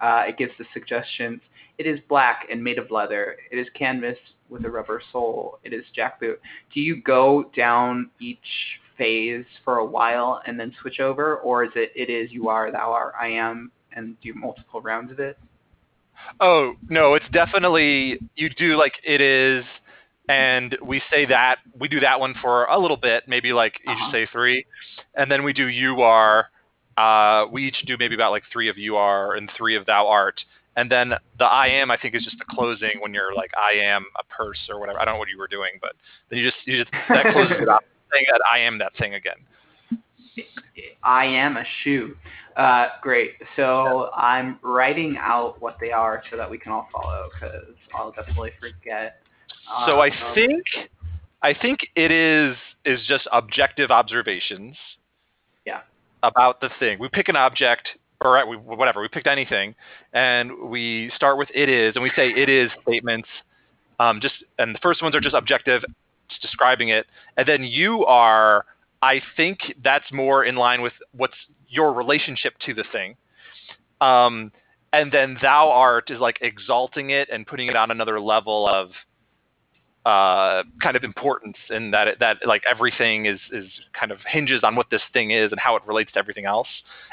uh, 0.00 0.24
it 0.28 0.38
gives 0.38 0.52
the 0.58 0.64
suggestions. 0.72 1.40
It 1.78 1.86
is 1.86 1.98
black 2.08 2.46
and 2.50 2.62
made 2.62 2.78
of 2.78 2.90
leather. 2.90 3.36
It 3.50 3.56
is 3.56 3.66
canvas 3.74 4.18
with 4.48 4.64
a 4.64 4.70
rubber 4.70 5.02
sole. 5.10 5.58
It 5.64 5.72
is 5.72 5.84
jackboot. 5.96 6.36
Do 6.72 6.80
you 6.80 7.02
go 7.02 7.50
down 7.56 8.10
each 8.20 8.38
phase 8.96 9.44
for 9.64 9.78
a 9.78 9.84
while 9.84 10.40
and 10.46 10.58
then 10.58 10.72
switch 10.80 11.00
over, 11.00 11.36
or 11.36 11.64
is 11.64 11.70
it 11.74 11.92
it 11.94 12.10
is 12.10 12.30
you 12.32 12.48
are 12.48 12.70
thou 12.70 12.92
art 12.92 13.14
I 13.20 13.28
am 13.28 13.70
and 13.94 14.20
do 14.20 14.32
multiple 14.34 14.80
rounds 14.80 15.10
of 15.10 15.20
it? 15.20 15.38
Oh 16.40 16.74
no, 16.88 17.14
it's 17.14 17.28
definitely 17.32 18.18
you 18.36 18.48
do 18.50 18.76
like 18.76 18.94
it 19.04 19.20
is, 19.20 19.64
and 20.28 20.76
we 20.84 21.02
say 21.10 21.26
that 21.26 21.56
we 21.78 21.88
do 21.88 22.00
that 22.00 22.18
one 22.18 22.34
for 22.40 22.64
a 22.66 22.78
little 22.78 22.96
bit, 22.96 23.24
maybe 23.26 23.52
like 23.52 23.74
each 23.82 23.88
Uh-huh. 23.88 24.12
say 24.12 24.26
three, 24.32 24.64
and 25.14 25.30
then 25.30 25.44
we 25.44 25.52
do 25.52 25.66
you 25.66 26.02
are. 26.02 26.48
Uh, 26.96 27.46
we 27.50 27.66
each 27.66 27.82
do 27.86 27.96
maybe 27.98 28.14
about 28.14 28.32
like 28.32 28.44
three 28.52 28.68
of 28.68 28.76
you 28.76 28.96
are 28.96 29.34
and 29.34 29.50
three 29.56 29.76
of 29.76 29.86
thou 29.86 30.06
art, 30.06 30.38
and 30.76 30.90
then 30.90 31.14
the 31.38 31.44
I 31.44 31.66
am 31.68 31.90
I 31.90 31.96
think 31.96 32.14
is 32.14 32.24
just 32.24 32.38
the 32.38 32.44
closing 32.48 33.00
when 33.00 33.14
you're 33.14 33.34
like 33.34 33.50
I 33.56 33.78
am 33.78 34.04
a 34.20 34.24
purse 34.32 34.58
or 34.68 34.78
whatever. 34.78 35.00
I 35.00 35.04
don't 35.04 35.14
know 35.14 35.18
what 35.18 35.28
you 35.28 35.38
were 35.38 35.48
doing, 35.48 35.72
but 35.80 35.92
then 36.28 36.38
you 36.38 36.44
just 36.50 36.58
you 36.66 36.78
just 36.78 36.92
that 37.12 37.32
closes 37.32 37.56
it 37.60 37.68
up 37.76 37.84
saying 38.12 38.26
that 38.30 38.40
I 38.50 38.58
am 38.58 38.78
that 38.78 38.92
thing 38.98 39.14
again. 39.14 39.36
I 41.02 41.24
am 41.26 41.56
a 41.56 41.64
shoe. 41.82 42.16
Uh, 42.56 42.88
great. 43.00 43.32
So 43.56 44.10
I'm 44.14 44.58
writing 44.62 45.16
out 45.18 45.60
what 45.60 45.78
they 45.80 45.90
are 45.90 46.22
so 46.30 46.36
that 46.36 46.50
we 46.50 46.58
can 46.58 46.72
all 46.72 46.88
follow 46.92 47.28
because 47.34 47.74
I'll 47.94 48.12
definitely 48.12 48.52
forget. 48.60 49.22
So 49.86 50.00
I 50.00 50.08
Um, 50.08 50.34
think 50.34 50.64
I 51.42 51.54
think 51.54 51.80
it 51.96 52.10
is 52.10 52.56
is 52.84 53.00
just 53.06 53.26
objective 53.32 53.90
observations. 53.90 54.76
Yeah. 55.64 55.80
About 56.22 56.60
the 56.60 56.70
thing. 56.78 56.98
We 56.98 57.08
pick 57.08 57.28
an 57.28 57.36
object 57.36 57.88
or 58.20 58.46
we, 58.46 58.56
whatever. 58.56 59.00
We 59.00 59.08
picked 59.08 59.26
anything, 59.26 59.74
and 60.12 60.68
we 60.68 61.10
start 61.16 61.38
with 61.38 61.48
it 61.54 61.68
is, 61.68 61.94
and 61.94 62.02
we 62.02 62.10
say 62.14 62.30
it 62.30 62.48
is 62.48 62.70
statements. 62.82 63.28
Um, 63.98 64.20
just 64.20 64.34
and 64.58 64.74
the 64.74 64.78
first 64.80 65.02
ones 65.02 65.14
are 65.14 65.20
just 65.20 65.34
objective, 65.34 65.84
describing 66.40 66.88
it, 66.88 67.06
and 67.36 67.46
then 67.46 67.64
you 67.64 68.04
are. 68.06 68.64
I 69.02 69.20
think 69.36 69.58
that's 69.82 70.12
more 70.12 70.44
in 70.44 70.54
line 70.54 70.80
with 70.80 70.92
what's 71.10 71.34
your 71.68 71.92
relationship 71.92 72.54
to 72.66 72.74
the 72.74 72.84
thing. 72.92 73.16
Um, 74.00 74.52
and 74.92 75.10
then 75.10 75.38
thou 75.42 75.70
art 75.70 76.10
is 76.10 76.20
like 76.20 76.38
exalting 76.40 77.10
it 77.10 77.28
and 77.32 77.46
putting 77.46 77.68
it 77.68 77.74
on 77.76 77.90
another 77.90 78.20
level 78.20 78.68
of 78.68 78.90
uh, 80.04 80.64
kind 80.82 80.96
of 80.96 81.04
importance 81.04 81.56
in 81.70 81.92
that 81.92 82.08
it, 82.08 82.18
that 82.18 82.38
like 82.44 82.62
everything 82.68 83.26
is 83.26 83.38
is 83.52 83.66
kind 83.98 84.10
of 84.10 84.18
hinges 84.26 84.60
on 84.64 84.74
what 84.74 84.90
this 84.90 85.02
thing 85.12 85.30
is 85.30 85.52
and 85.52 85.60
how 85.60 85.76
it 85.76 85.82
relates 85.86 86.12
to 86.12 86.18
everything 86.18 86.44
else. 86.44 86.66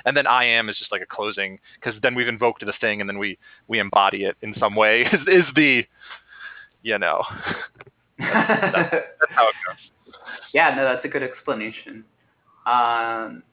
And 0.05 0.17
then 0.17 0.26
I 0.26 0.43
am 0.45 0.70
is 0.70 0.78
just 0.78 0.91
like 0.91 1.01
a 1.01 1.05
closing 1.05 1.59
because 1.76 1.99
then 2.01 2.15
we've 2.15 2.28
invoked 2.28 2.65
the 2.65 2.74
thing 2.82 2.99
and 2.99 3.09
then 3.09 3.20
we 3.20 3.38
we 3.67 3.80
embody 3.80 4.24
it 4.24 4.38
in 4.41 4.55
some 4.59 4.76
way 4.76 5.01
is 5.13 5.22
is 5.28 5.45
the 5.55 5.84
you 6.82 6.97
know 6.97 7.22
that's, 8.20 8.74
that's, 8.74 8.91
that's 8.91 9.32
how 9.32 9.47
it 9.47 9.55
goes. 9.65 10.13
Yeah, 10.53 10.76
no, 10.76 10.84
that's 10.84 11.05
a 11.05 11.07
good 11.07 11.24
explanation. 11.24 12.03
Um, 12.65 13.43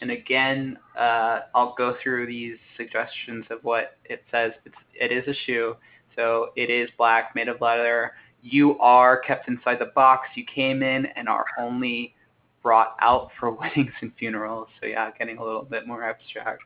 and 0.00 0.10
again, 0.10 0.78
uh, 0.98 1.40
I'll 1.54 1.74
go 1.76 1.96
through 2.02 2.26
these 2.26 2.56
suggestions 2.76 3.44
of 3.50 3.58
what 3.62 3.96
it 4.04 4.22
says. 4.30 4.52
It's 4.64 4.74
it 4.94 5.12
is 5.12 5.26
a 5.26 5.34
shoe, 5.46 5.76
so 6.14 6.50
it 6.56 6.70
is 6.70 6.88
black, 6.96 7.34
made 7.34 7.48
of 7.48 7.60
leather. 7.60 8.12
You 8.42 8.78
are 8.78 9.18
kept 9.18 9.48
inside 9.48 9.78
the 9.80 9.90
box 9.94 10.28
you 10.36 10.44
came 10.52 10.82
in 10.82 11.06
and 11.16 11.28
are 11.28 11.44
only 11.58 12.14
brought 12.62 12.96
out 13.00 13.30
for 13.38 13.50
weddings 13.54 13.92
and 14.00 14.12
funerals. 14.18 14.68
So 14.80 14.86
yeah, 14.86 15.10
getting 15.18 15.38
a 15.38 15.44
little 15.44 15.64
bit 15.64 15.86
more 15.86 16.04
abstract. 16.04 16.64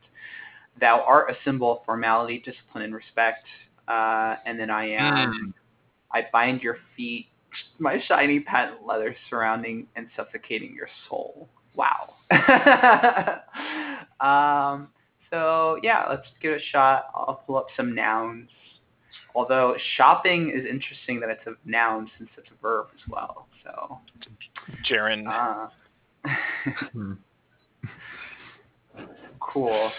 Thou 0.79 1.03
art 1.05 1.29
a 1.29 1.35
symbol 1.45 1.79
of 1.79 1.85
formality, 1.85 2.39
discipline, 2.39 2.83
and 2.83 2.93
respect. 2.93 3.45
Uh, 3.87 4.35
and 4.45 4.59
then 4.59 4.69
I 4.69 4.89
am. 4.91 5.31
Mm. 5.31 5.53
I 6.13 6.27
bind 6.31 6.61
your 6.61 6.77
feet, 6.95 7.27
my 7.79 8.01
shiny 8.07 8.39
patent 8.39 8.85
leather 8.85 9.15
surrounding 9.29 9.87
and 9.95 10.07
suffocating 10.15 10.73
your 10.75 10.89
soul. 11.09 11.49
Wow. 11.75 12.13
um, 14.21 14.89
so 15.29 15.79
yeah, 15.81 16.05
let's 16.09 16.27
give 16.41 16.53
it 16.53 16.61
a 16.61 16.65
shot. 16.71 17.07
I'll 17.15 17.41
pull 17.45 17.57
up 17.57 17.67
some 17.75 17.95
nouns. 17.95 18.49
Although 19.35 19.75
shopping 19.97 20.51
is 20.55 20.63
interesting 20.69 21.19
that 21.19 21.29
it's 21.29 21.45
a 21.47 21.53
noun 21.67 22.09
since 22.17 22.29
it's 22.37 22.47
a 22.55 22.61
verb 22.61 22.87
as 22.93 23.09
well. 23.09 23.47
So 23.63 23.99
Jaren. 24.87 25.27
uh, 25.27 25.69
Hmm. 26.91 27.13
cool. 29.39 29.91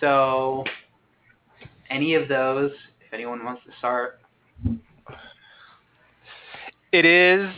So 0.00 0.64
any 1.90 2.14
of 2.14 2.28
those, 2.28 2.72
if 3.06 3.12
anyone 3.12 3.44
wants 3.44 3.62
to 3.66 3.72
start. 3.78 4.20
It 6.92 7.04
is 7.04 7.50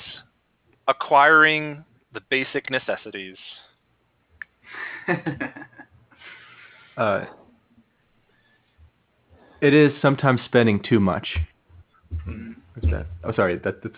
acquiring 0.88 1.84
the 2.12 2.20
basic 2.28 2.70
necessities. 2.70 3.36
Uh, 6.96 7.24
it 9.62 9.72
is 9.72 9.92
sometimes 10.02 10.40
spending 10.44 10.82
too 10.82 11.00
much. 11.00 11.38
What's 12.74 12.90
that? 12.90 13.06
Oh, 13.24 13.32
sorry. 13.32 13.56
That, 13.58 13.82
that's. 13.82 13.94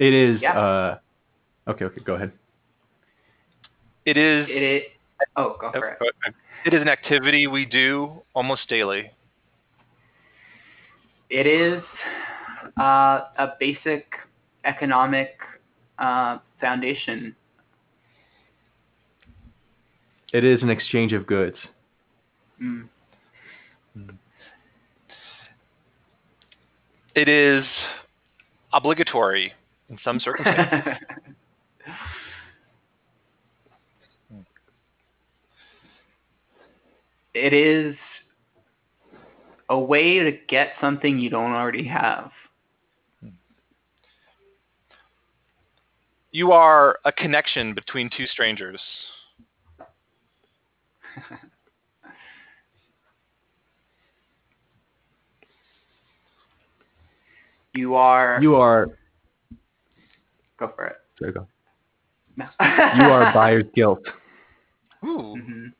It 0.00 0.12
is. 0.12 0.40
Yeah. 0.42 0.58
Uh, 0.58 0.98
okay. 1.68 1.84
Okay. 1.84 2.00
Go 2.04 2.14
ahead. 2.14 2.32
It 4.04 4.16
is. 4.16 4.46
it, 4.48 4.62
it 4.62 4.82
oh 5.36 5.56
go 5.60 5.70
for 5.72 5.90
it. 5.90 5.98
It 6.66 6.74
is 6.74 6.82
an 6.82 6.88
activity 6.88 7.46
we 7.46 7.64
do 7.64 8.22
almost 8.34 8.68
daily. 8.68 9.10
It 11.30 11.46
is 11.46 11.82
uh, 12.78 13.20
a 13.38 13.52
basic 13.60 14.06
economic 14.64 15.36
uh, 15.98 16.38
foundation. 16.60 17.34
It 20.32 20.44
is 20.44 20.62
an 20.62 20.70
exchange 20.70 21.12
of 21.12 21.26
goods. 21.26 21.56
Mm. 22.60 22.88
It 27.14 27.28
is 27.28 27.64
obligatory 28.72 29.52
in 29.88 29.98
some 30.02 30.18
circumstances. 30.18 30.94
it 37.34 37.52
is 37.52 37.94
a 39.68 39.78
way 39.78 40.18
to 40.18 40.32
get 40.48 40.72
something 40.80 41.18
you 41.18 41.30
don't 41.30 41.52
already 41.52 41.86
have. 41.86 42.30
You 46.34 46.50
are 46.50 46.98
a 47.04 47.12
connection 47.12 47.74
between 47.74 48.10
two 48.14 48.26
strangers. 48.26 48.80
You 57.76 57.96
are. 57.96 58.38
You 58.40 58.54
are. 58.54 58.86
go 60.60 60.70
for 60.76 60.86
it. 60.86 60.96
Sorry, 61.18 61.32
go. 61.32 61.48
No. 62.36 62.46
You 62.60 63.04
are 63.10 63.32
buyer's 63.34 63.64
guilt. 63.74 63.98
Ooh. 65.04 65.34
Mhm. 65.36 65.72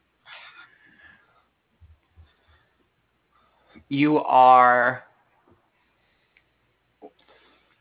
You 3.89 4.19
are 4.19 5.05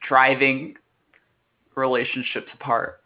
driving 0.08 0.76
relationships 1.76 2.48
apart. 2.54 3.00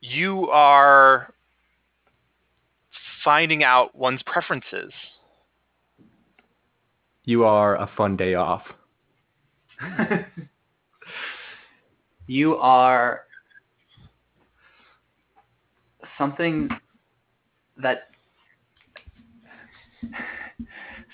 You 0.00 0.48
are 0.50 1.32
finding 3.24 3.62
out 3.62 3.94
one's 3.96 4.22
preferences. 4.24 4.92
You 7.24 7.44
are 7.44 7.76
a 7.76 7.88
fun 7.96 8.16
day 8.16 8.34
off. 8.34 8.62
you 12.26 12.56
are 12.56 13.22
something 16.18 16.68
that 17.80 18.08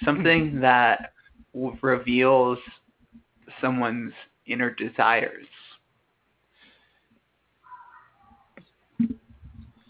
something 0.04 0.60
that 0.60 1.12
w- 1.54 1.76
reveals 1.82 2.58
someone's 3.60 4.12
inner 4.46 4.70
desires. 4.70 5.46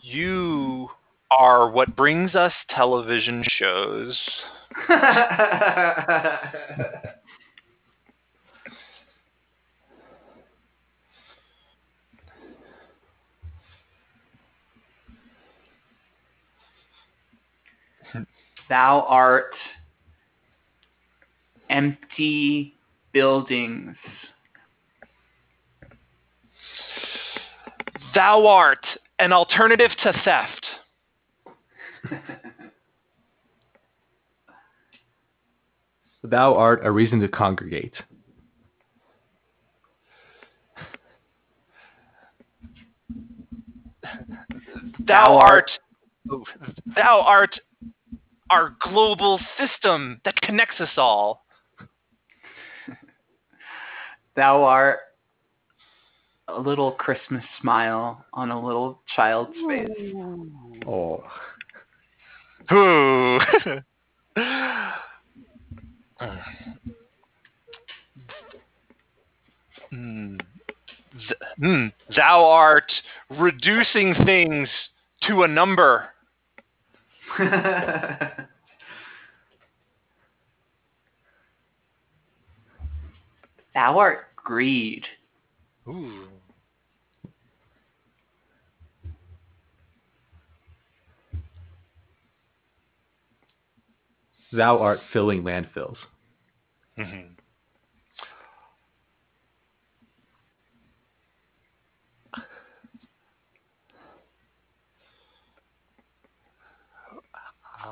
You 0.00 0.88
are 1.30 1.70
what 1.70 1.94
brings 1.94 2.34
us 2.34 2.52
television 2.74 3.44
shows. 3.58 4.18
Thou 18.68 19.00
art 19.08 19.54
empty 21.70 22.77
buildings. 23.18 23.96
Thou 28.14 28.46
art 28.46 28.86
an 29.18 29.32
alternative 29.32 29.90
to 30.04 30.12
theft. 30.24 30.64
Thou 36.22 36.54
art 36.54 36.86
a 36.86 36.92
reason 36.92 37.18
to 37.18 37.26
congregate. 37.26 37.94
Thou, 44.00 44.14
Thou 45.06 45.38
art, 45.38 45.70
oh, 46.30 46.44
thou 46.94 47.20
art 47.20 47.58
our 48.50 48.76
global 48.80 49.40
system 49.58 50.20
that 50.24 50.40
connects 50.42 50.80
us 50.80 50.90
all. 50.96 51.47
Thou 54.38 54.62
art 54.62 55.00
a 56.46 56.60
little 56.60 56.92
Christmas 56.92 57.42
smile 57.60 58.24
on 58.32 58.52
a 58.52 58.64
little 58.64 59.02
child's 59.16 59.56
face. 59.66 59.88
Oh. 60.86 61.24
Ooh. 62.72 63.40
Th- 69.90 70.62
hmm. 71.56 71.86
Thou 72.14 72.44
art 72.44 72.92
reducing 73.30 74.14
things 74.24 74.68
to 75.26 75.42
a 75.42 75.48
number. 75.48 76.10
Thou 83.74 83.98
art 83.98 84.27
greed. 84.48 85.04
thou 94.50 94.78
art 94.78 95.00
filling 95.12 95.42
landfills. 95.42 95.96
Mm-hmm. 96.98 97.34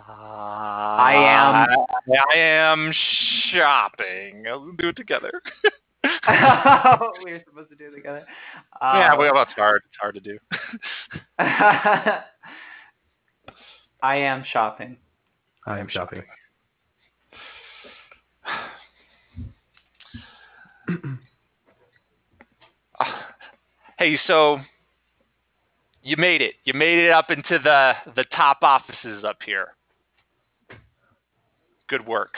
I 0.08 1.14
am. 1.14 1.86
I 2.32 2.36
am 2.36 2.92
shopping. 3.52 4.44
Let's 4.46 4.76
do 4.78 4.88
it 4.88 4.96
together. 4.96 5.30
we 7.24 7.32
were 7.32 7.42
supposed 7.48 7.70
to 7.70 7.76
do 7.76 7.86
it 7.86 7.94
together. 7.96 8.24
yeah, 8.82 9.12
Um, 9.12 9.18
well, 9.18 9.42
it's 9.42 9.52
hard. 9.52 9.82
It's 9.88 9.98
hard 10.00 10.14
to 10.14 10.20
do. 10.20 10.38
I 14.02 14.16
am 14.16 14.44
shopping. 14.50 14.96
I 15.66 15.78
am 15.78 15.88
shopping. 15.88 16.22
Hey, 23.98 24.18
so 24.26 24.58
you 26.02 26.16
made 26.18 26.42
it. 26.42 26.56
You 26.64 26.74
made 26.74 26.98
it 26.98 27.10
up 27.10 27.30
into 27.30 27.58
the 27.58 27.94
the 28.14 28.24
top 28.24 28.58
offices 28.60 29.24
up 29.24 29.38
here. 29.44 29.68
Good 31.88 32.06
work. 32.06 32.34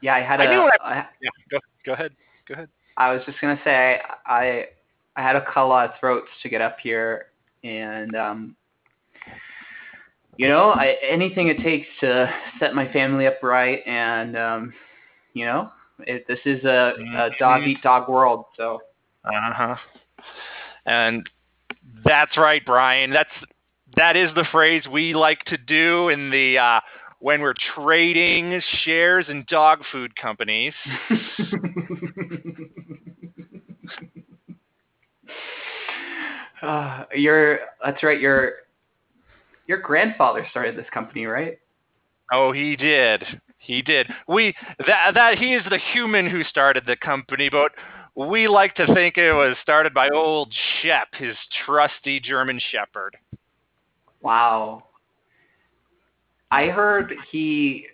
Yeah, 0.00 0.14
I 0.14 0.20
had 0.20 0.40
I 0.40 0.44
a. 0.44 0.50
knew 0.50 0.62
what 0.62 0.80
I, 0.82 1.06
Yeah, 1.20 1.30
go 1.50 1.58
go 1.84 1.92
ahead. 1.92 2.12
Go 2.48 2.54
ahead. 2.54 2.68
I 2.96 3.12
was 3.12 3.22
just 3.26 3.40
gonna 3.40 3.60
say 3.64 4.00
I 4.26 4.66
I 5.16 5.22
had 5.22 5.32
to 5.34 5.40
cut 5.42 5.64
a 5.64 5.66
lot 5.66 5.88
of 5.90 5.98
throats 5.98 6.28
to 6.42 6.48
get 6.48 6.60
up 6.60 6.78
here, 6.82 7.26
and 7.64 8.14
um, 8.16 8.56
you 10.36 10.48
know, 10.48 10.70
I, 10.70 10.96
anything 11.06 11.48
it 11.48 11.58
takes 11.58 11.86
to 12.00 12.32
set 12.58 12.74
my 12.74 12.90
family 12.92 13.26
up 13.26 13.42
right, 13.42 13.80
and 13.86 14.36
um, 14.36 14.72
you 15.34 15.44
know, 15.44 15.70
it, 16.00 16.26
this 16.28 16.38
is 16.46 16.64
a, 16.64 16.94
a 17.16 17.30
dog 17.38 17.62
eat 17.66 17.82
dog 17.82 18.08
world, 18.08 18.46
so 18.56 18.80
Uh 19.24 19.52
huh. 19.52 19.76
And 20.86 21.28
that's 22.04 22.36
right, 22.36 22.62
Brian. 22.64 23.10
That's 23.10 23.30
that 23.96 24.16
is 24.16 24.30
the 24.34 24.46
phrase 24.50 24.84
we 24.90 25.14
like 25.14 25.44
to 25.46 25.56
do 25.58 26.08
in 26.08 26.30
the 26.30 26.58
uh, 26.58 26.80
when 27.20 27.40
we're 27.40 27.54
trading 27.74 28.60
shares 28.84 29.26
in 29.28 29.44
dog 29.48 29.82
food 29.92 30.16
companies. 30.16 30.72
uh, 36.62 37.04
your 37.14 37.60
that's 37.84 38.02
right. 38.02 38.20
Your 38.20 38.54
your 39.66 39.78
grandfather 39.78 40.46
started 40.50 40.76
this 40.76 40.88
company, 40.92 41.26
right? 41.26 41.58
Oh, 42.32 42.52
he 42.52 42.76
did. 42.76 43.24
He 43.58 43.82
did. 43.82 44.08
We 44.26 44.54
that 44.86 45.14
that 45.14 45.38
he 45.38 45.54
is 45.54 45.62
the 45.68 45.78
human 45.92 46.28
who 46.28 46.42
started 46.44 46.84
the 46.86 46.96
company, 46.96 47.50
but 47.50 47.72
we 48.16 48.48
like 48.48 48.74
to 48.76 48.86
think 48.94 49.16
it 49.18 49.32
was 49.32 49.56
started 49.62 49.94
by 49.94 50.08
old 50.08 50.52
Shep, 50.82 51.08
his 51.12 51.36
trusty 51.64 52.18
German 52.20 52.60
Shepherd. 52.72 53.16
Wow. 54.22 54.84
I 56.50 56.66
heard 56.66 57.12
he 57.30 57.86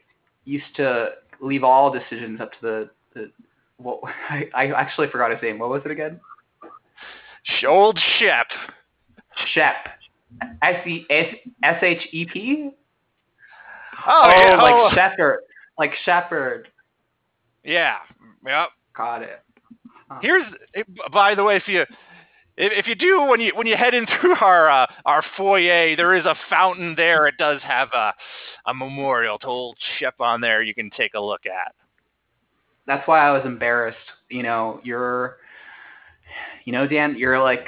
used 0.44 0.74
to 0.76 1.10
leave 1.40 1.64
all 1.64 1.92
decisions 1.92 2.40
up 2.40 2.52
to 2.52 2.58
the, 2.62 2.90
the 3.14 3.30
well, 3.78 4.00
I, 4.30 4.48
I 4.54 4.66
actually 4.72 5.08
forgot 5.08 5.30
his 5.30 5.42
name. 5.42 5.58
What 5.58 5.70
was 5.70 5.82
it 5.84 5.90
again? 5.90 6.20
Old 7.66 7.98
Shep. 8.18 8.46
Shep. 9.52 9.74
S 10.62 10.86
E 10.86 11.06
S 11.08 11.34
S 11.62 11.82
H 11.82 12.08
E 12.12 12.26
P? 12.32 12.70
Oh, 14.08 14.22
oh, 14.24 14.30
yeah, 14.30 14.62
like 14.62 14.74
oh, 14.74 14.90
Shepherd. 14.94 15.40
Like 15.78 15.92
Shepherd. 16.04 16.68
yeah. 17.64 17.96
Yep. 18.46 18.68
Got 18.96 19.22
it. 19.22 19.42
Here's 20.22 20.44
by 21.12 21.34
the 21.34 21.42
way, 21.42 21.56
if 21.56 21.66
you 21.66 21.84
if, 22.56 22.72
if 22.72 22.86
you 22.86 22.94
do 22.94 23.26
when 23.28 23.40
you 23.40 23.52
when 23.54 23.66
you 23.66 23.76
head 23.76 23.94
into 23.94 24.12
our 24.40 24.70
uh, 24.70 24.86
our 25.04 25.22
foyer, 25.36 25.96
there 25.96 26.14
is 26.14 26.24
a 26.24 26.34
fountain 26.48 26.94
there. 26.96 27.26
It 27.26 27.34
does 27.38 27.60
have 27.62 27.88
a 27.94 28.12
a 28.66 28.74
memorial 28.74 29.38
to 29.40 29.46
old 29.46 29.76
Shep 29.98 30.14
on 30.20 30.40
there. 30.40 30.62
You 30.62 30.74
can 30.74 30.90
take 30.90 31.14
a 31.14 31.20
look 31.20 31.46
at. 31.46 31.74
That's 32.86 33.06
why 33.08 33.20
I 33.20 33.32
was 33.32 33.44
embarrassed. 33.44 33.98
You 34.30 34.42
know, 34.42 34.80
you're, 34.84 35.38
you 36.64 36.72
know, 36.72 36.86
Dan, 36.86 37.16
you're 37.16 37.40
like 37.42 37.66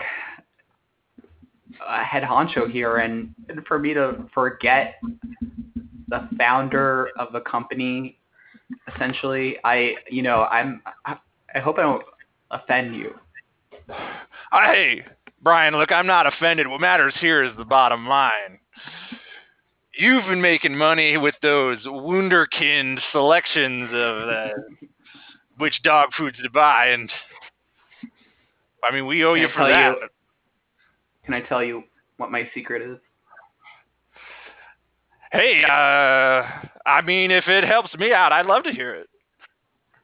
a 1.87 2.05
head 2.05 2.23
honcho 2.23 2.71
here, 2.71 2.99
and, 2.99 3.35
and 3.49 3.65
for 3.67 3.79
me 3.79 3.95
to 3.95 4.29
forget 4.33 5.01
the 6.09 6.29
founder 6.39 7.11
of 7.19 7.33
the 7.33 7.41
company, 7.41 8.19
essentially, 8.95 9.57
I, 9.65 9.95
you 10.11 10.23
know, 10.23 10.45
I'm, 10.45 10.83
I, 11.05 11.17
I 11.55 11.59
hope 11.59 11.79
I 11.79 11.83
don't 11.83 12.03
offend 12.51 12.95
you. 12.95 13.15
Hey, 14.51 15.05
Brian, 15.43 15.77
look, 15.77 15.93
I'm 15.93 16.07
not 16.07 16.27
offended. 16.27 16.67
What 16.69 16.81
matters 16.81 17.15
here 17.21 17.43
is 17.45 17.53
the 17.59 17.65
bottom 17.67 18.07
line. 18.09 18.59
You've 19.95 20.25
been 20.25 20.41
making 20.41 20.75
money 20.77 21.19
with 21.19 21.35
those 21.43 21.79
Wunderkind 21.85 22.99
selections 23.13 23.91
of 23.93 24.29
uh, 24.29 24.49
which 25.59 25.83
dog 25.83 26.11
foods 26.17 26.39
to 26.43 26.51
buy, 26.51 26.87
and 26.89 27.11
I 28.89 28.93
mean, 28.95 29.07
we 29.07 29.23
owe 29.25 29.35
Can 29.35 29.43
you 29.43 29.49
I 29.49 29.53
for 29.53 29.69
that. 29.69 29.95
you- 30.01 30.09
Can 31.27 31.35
I 31.35 31.41
tell 31.43 31.63
you 31.63 31.83
what 32.17 32.31
my 32.31 32.49
secret 32.55 32.81
is? 32.81 32.99
Hey, 35.31 35.63
uh, 35.69 36.43
I 36.89 37.03
mean, 37.05 37.31
if 37.31 37.47
it 37.49 37.65
helps 37.65 37.95
me 37.99 38.13
out, 38.15 38.33
I'd 38.33 38.47
love 38.47 38.65
to 38.65 38.73
hear 38.73 38.95
it. 38.95 39.09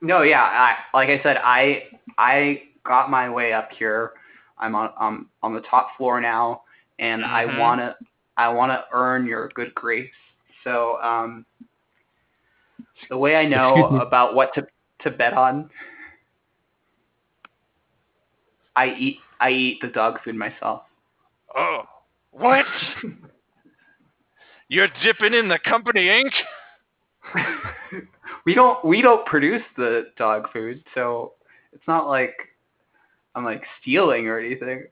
No, 0.02 0.20
yeah, 0.20 0.42
I 0.42 0.76
like 0.92 1.08
I 1.08 1.22
said, 1.22 1.38
I 1.42 1.84
I 2.18 2.62
got 2.84 3.10
my 3.10 3.28
way 3.28 3.52
up 3.52 3.70
here. 3.76 4.12
I'm 4.58 4.74
on 4.74 4.90
um 4.98 5.30
on 5.42 5.54
the 5.54 5.60
top 5.62 5.96
floor 5.96 6.20
now, 6.20 6.62
and 6.98 7.24
I 7.24 7.46
Mhm. 7.46 7.58
wanna 7.58 7.96
I 8.36 8.48
wanna 8.48 8.84
earn 8.92 9.26
your 9.26 9.48
good 9.54 9.74
grace. 9.74 10.10
So 10.62 11.00
um, 11.02 11.44
the 13.08 13.18
way 13.18 13.36
I 13.36 13.46
know 13.46 13.86
about 13.96 14.34
what 14.34 14.54
to 14.54 14.66
to 15.02 15.10
bet 15.10 15.34
on, 15.34 15.70
I 18.76 18.94
eat 18.94 19.18
I 19.40 19.50
eat 19.50 19.80
the 19.82 19.88
dog 19.88 20.22
food 20.24 20.34
myself. 20.36 20.82
Oh, 21.56 21.82
what? 22.30 22.66
You're 24.68 24.88
dipping 25.02 25.34
in 25.34 25.48
the 25.48 25.58
company 25.58 26.08
ink? 26.08 26.32
we 28.46 28.54
don't 28.54 28.84
we 28.84 29.02
don't 29.02 29.24
produce 29.26 29.62
the 29.76 30.10
dog 30.16 30.50
food, 30.52 30.82
so 30.94 31.34
it's 31.72 31.86
not 31.86 32.08
like 32.08 32.34
I'm 33.34 33.44
like 33.44 33.62
stealing 33.80 34.26
or 34.28 34.38
anything. 34.38 34.84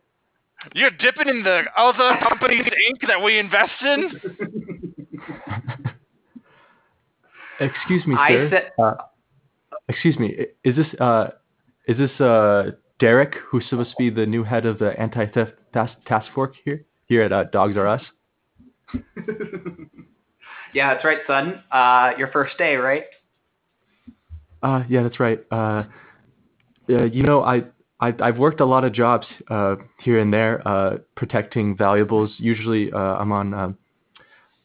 You're 0.75 0.91
dipping 0.91 1.29
in 1.29 1.43
the 1.43 1.63
other 1.77 2.19
company's 2.29 2.67
ink 2.89 3.01
that 3.09 3.21
we 3.23 3.39
invest 3.39 3.73
in? 3.83 4.21
Excuse 7.61 8.07
me, 8.07 8.15
I 8.19 8.29
sir. 8.29 8.49
said 8.51 8.71
Uh, 8.83 8.95
excuse 9.89 10.19
me. 10.19 10.35
Is 10.65 10.75
this 10.75 10.87
uh, 11.01 11.29
is 11.87 11.97
this 11.97 12.11
uh, 12.21 12.73
Derek, 12.99 13.35
who's 13.49 13.65
supposed 13.69 13.91
to 13.91 13.97
be 13.99 14.11
the 14.11 14.27
new 14.27 14.43
head 14.43 14.67
of 14.67 14.79
the 14.79 14.99
anti-theft 15.01 15.53
task, 15.73 15.93
task 16.07 16.27
force 16.35 16.57
here 16.65 16.85
here 17.07 17.23
at 17.23 17.33
uh, 17.33 17.45
Dogs 17.45 17.77
R 17.77 17.87
Us? 17.87 18.03
yeah, 20.75 20.95
that's 20.95 21.05
right, 21.05 21.19
son. 21.27 21.63
Uh, 21.71 22.13
your 22.19 22.29
first 22.33 22.59
day, 22.59 22.77
right? 22.77 23.05
Uh, 24.63 24.83
yeah, 24.89 25.03
that's 25.03 25.21
right. 25.21 25.45
Uh, 25.51 25.85
uh, 26.89 27.05
you 27.05 27.23
know, 27.23 27.43
I, 27.43 27.63
I 28.03 28.13
I've 28.21 28.37
worked 28.37 28.61
a 28.61 28.67
lot 28.67 28.85
of 28.85 28.93
jobs 28.93 29.27
uh, 29.49 29.77
here 30.01 30.19
and 30.19 30.33
there, 30.33 30.67
uh, 30.67 30.99
protecting 31.17 31.77
valuables. 31.77 32.31
Usually, 32.37 32.93
uh, 32.93 32.99
I'm 32.99 33.33
on 33.33 33.55
um, 33.55 33.79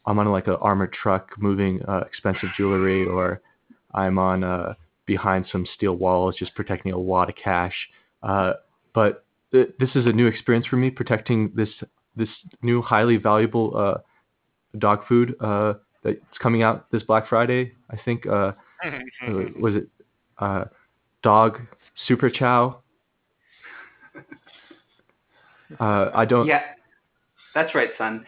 I'm 0.04 0.18
on 0.18 0.26
like 0.30 0.48
an 0.48 0.56
armored 0.60 0.92
truck 0.92 1.30
moving 1.38 1.80
uh, 1.88 2.00
expensive 2.00 2.48
jewelry, 2.56 3.06
or 3.06 3.40
I'm 3.94 4.18
on 4.18 4.42
uh, 4.42 4.74
behind 5.06 5.46
some 5.50 5.66
steel 5.76 5.94
walls 5.94 6.34
just 6.36 6.54
protecting 6.54 6.92
a 6.92 6.98
lot 6.98 7.30
of 7.30 7.36
cash. 7.36 7.74
Uh, 8.22 8.54
but 8.92 9.24
th- 9.52 9.70
this 9.78 9.90
is 9.94 10.06
a 10.06 10.12
new 10.12 10.26
experience 10.26 10.66
for 10.66 10.76
me, 10.76 10.90
protecting 10.90 11.52
this 11.54 11.70
this 12.16 12.28
new 12.60 12.82
highly 12.82 13.16
valuable 13.16 13.72
uh, 13.76 13.98
dog 14.78 15.06
food 15.08 15.36
uh, 15.40 15.74
that's 16.02 16.18
coming 16.42 16.64
out 16.64 16.90
this 16.90 17.04
Black 17.04 17.28
Friday. 17.28 17.72
I 17.88 17.96
think. 18.04 18.24
Was 19.60 19.74
it 19.74 19.88
uh, 20.38 20.64
dog 21.22 21.58
super 22.06 22.30
chow? 22.30 22.80
Uh, 25.78 26.10
I 26.14 26.24
don't. 26.24 26.46
Yeah, 26.46 26.62
that's 27.54 27.74
right, 27.74 27.90
son. 27.98 28.24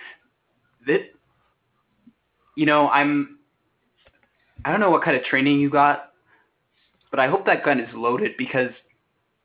This, 0.87 1.01
you 2.57 2.67
know, 2.67 2.89
I'm. 2.89 3.39
I 4.65 4.71
don't 4.71 4.81
know 4.81 4.91
what 4.91 5.03
kind 5.03 5.17
of 5.17 5.23
training 5.25 5.59
you 5.59 5.71
got, 5.71 6.13
but 7.11 7.19
I 7.19 7.29
hope 7.29 7.47
that 7.47 7.65
gun 7.65 7.81
is 7.81 7.89
loaded 7.95 8.33
because 8.37 8.71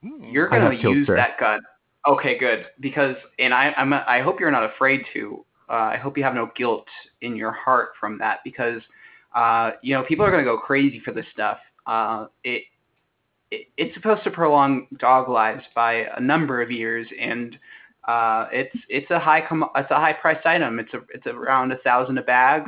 you're 0.02 0.50
gonna 0.50 0.76
use 0.76 1.08
sir. 1.08 1.16
that 1.16 1.40
gun. 1.40 1.62
Okay, 2.08 2.38
good. 2.38 2.66
Because 2.80 3.16
and 3.40 3.54
I 3.54 3.74
I'm 3.78 3.94
I 3.94 4.22
hope 4.22 4.40
you're 4.40 4.52
not 4.52 4.70
afraid 4.70 5.06
to 5.14 5.46
uh, 5.70 5.74
I 5.74 5.98
hope 5.98 6.18
you 6.18 6.24
have 6.24 6.36
no 6.36 6.52
guilt 6.56 6.88
in 7.22 7.36
your 7.36 7.52
heart 7.52 7.92
from 8.00 8.18
that 8.20 8.40
because 8.44 8.82
uh, 9.36 9.72
you 9.82 9.96
know 9.96 10.04
people 10.04 10.26
are 10.26 10.32
going 10.32 10.44
to 10.44 10.50
go 10.50 10.58
crazy 10.58 11.02
for 11.04 11.12
this 11.12 11.26
stuff. 11.34 11.58
Uh, 11.88 12.28
it, 12.44 12.64
it 13.52 13.68
it's 13.78 13.96
supposed 13.96 14.24
to 14.24 14.32
prolong 14.32 14.88
dog 15.00 15.30
lives 15.30 15.64
by 15.74 16.06
a 16.16 16.20
number 16.20 16.62
of 16.62 16.72
years, 16.72 17.08
and 17.20 17.58
uh, 18.08 18.48
it's 18.52 18.76
it's 18.88 19.10
a 19.12 19.20
high 19.20 19.42
com- 19.48 19.70
it's 19.76 19.92
a 19.92 19.96
high 19.96 20.14
priced 20.14 20.46
item. 20.46 20.80
It's 20.80 20.94
a 20.94 21.02
it's 21.14 21.26
around 21.26 21.72
a 21.72 21.78
thousand 21.78 22.18
a 22.18 22.22
bag, 22.22 22.64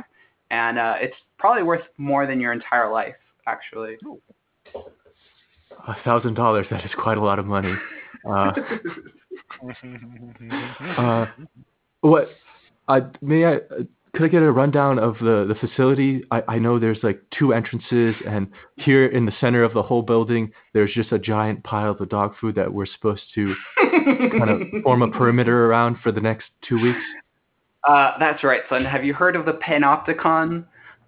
and 0.50 0.78
uh, 0.78 0.94
it's 0.98 1.16
probably 1.38 1.62
worth 1.62 1.84
more 1.96 2.26
than 2.26 2.40
your 2.40 2.52
entire 2.52 2.90
life 2.90 3.14
actually. 3.46 3.96
A 5.86 5.94
thousand 6.04 6.34
dollars. 6.34 6.66
That 6.70 6.84
is 6.84 6.90
quite 6.98 7.18
a 7.18 7.22
lot 7.22 7.38
of 7.38 7.46
money. 7.46 7.74
Uh, 8.28 8.52
uh, 10.98 11.26
what? 12.00 12.28
Uh, 12.88 13.00
may 13.20 13.44
I? 13.44 13.58
Could 14.14 14.24
I 14.24 14.28
get 14.28 14.42
a 14.42 14.50
rundown 14.50 14.98
of 14.98 15.14
the 15.20 15.44
the 15.46 15.54
facility? 15.54 16.24
I, 16.32 16.42
I 16.48 16.58
know 16.58 16.80
there's 16.80 16.98
like 17.02 17.22
two 17.38 17.52
entrances, 17.52 18.16
and 18.26 18.48
here 18.76 19.06
in 19.06 19.24
the 19.24 19.32
center 19.40 19.62
of 19.62 19.72
the 19.72 19.82
whole 19.82 20.02
building, 20.02 20.50
there's 20.74 20.92
just 20.92 21.12
a 21.12 21.18
giant 21.18 21.62
pile 21.62 21.92
of 21.92 21.98
the 21.98 22.06
dog 22.06 22.34
food 22.40 22.56
that 22.56 22.72
we're 22.72 22.86
supposed 22.86 23.22
to 23.36 23.54
kind 24.04 24.50
of 24.50 24.82
form 24.82 25.02
a 25.02 25.08
perimeter 25.08 25.66
around 25.66 25.98
for 26.02 26.12
the 26.12 26.20
next 26.20 26.46
two 26.68 26.80
weeks. 26.80 26.98
Uh, 27.86 28.12
that's 28.18 28.44
right, 28.44 28.62
son. 28.68 28.84
Have 28.84 29.04
you 29.04 29.14
heard 29.14 29.36
of 29.36 29.46
the 29.46 29.52
Panopticon? 29.52 30.64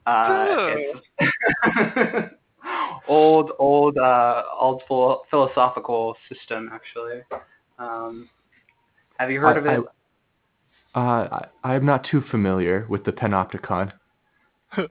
Uh, 0.07 0.75
it's 1.19 2.35
old, 3.09 3.53
old, 3.59 3.99
uh, 3.99 4.43
old 4.59 4.83
philosophical 5.31 6.17
system, 6.29 6.71
actually. 6.73 7.23
Um, 7.79 8.29
have 9.19 9.31
you 9.31 9.41
heard 9.41 9.57
I, 9.57 9.61
of 9.61 9.67
it? 9.67 9.89
I, 10.95 11.01
uh, 11.01 11.47
I, 11.65 11.75
I'm 11.75 11.85
not 11.85 12.07
too 12.11 12.23
familiar 12.31 12.87
with 12.89 13.05
the 13.05 13.13
Panopticon. 13.13 13.93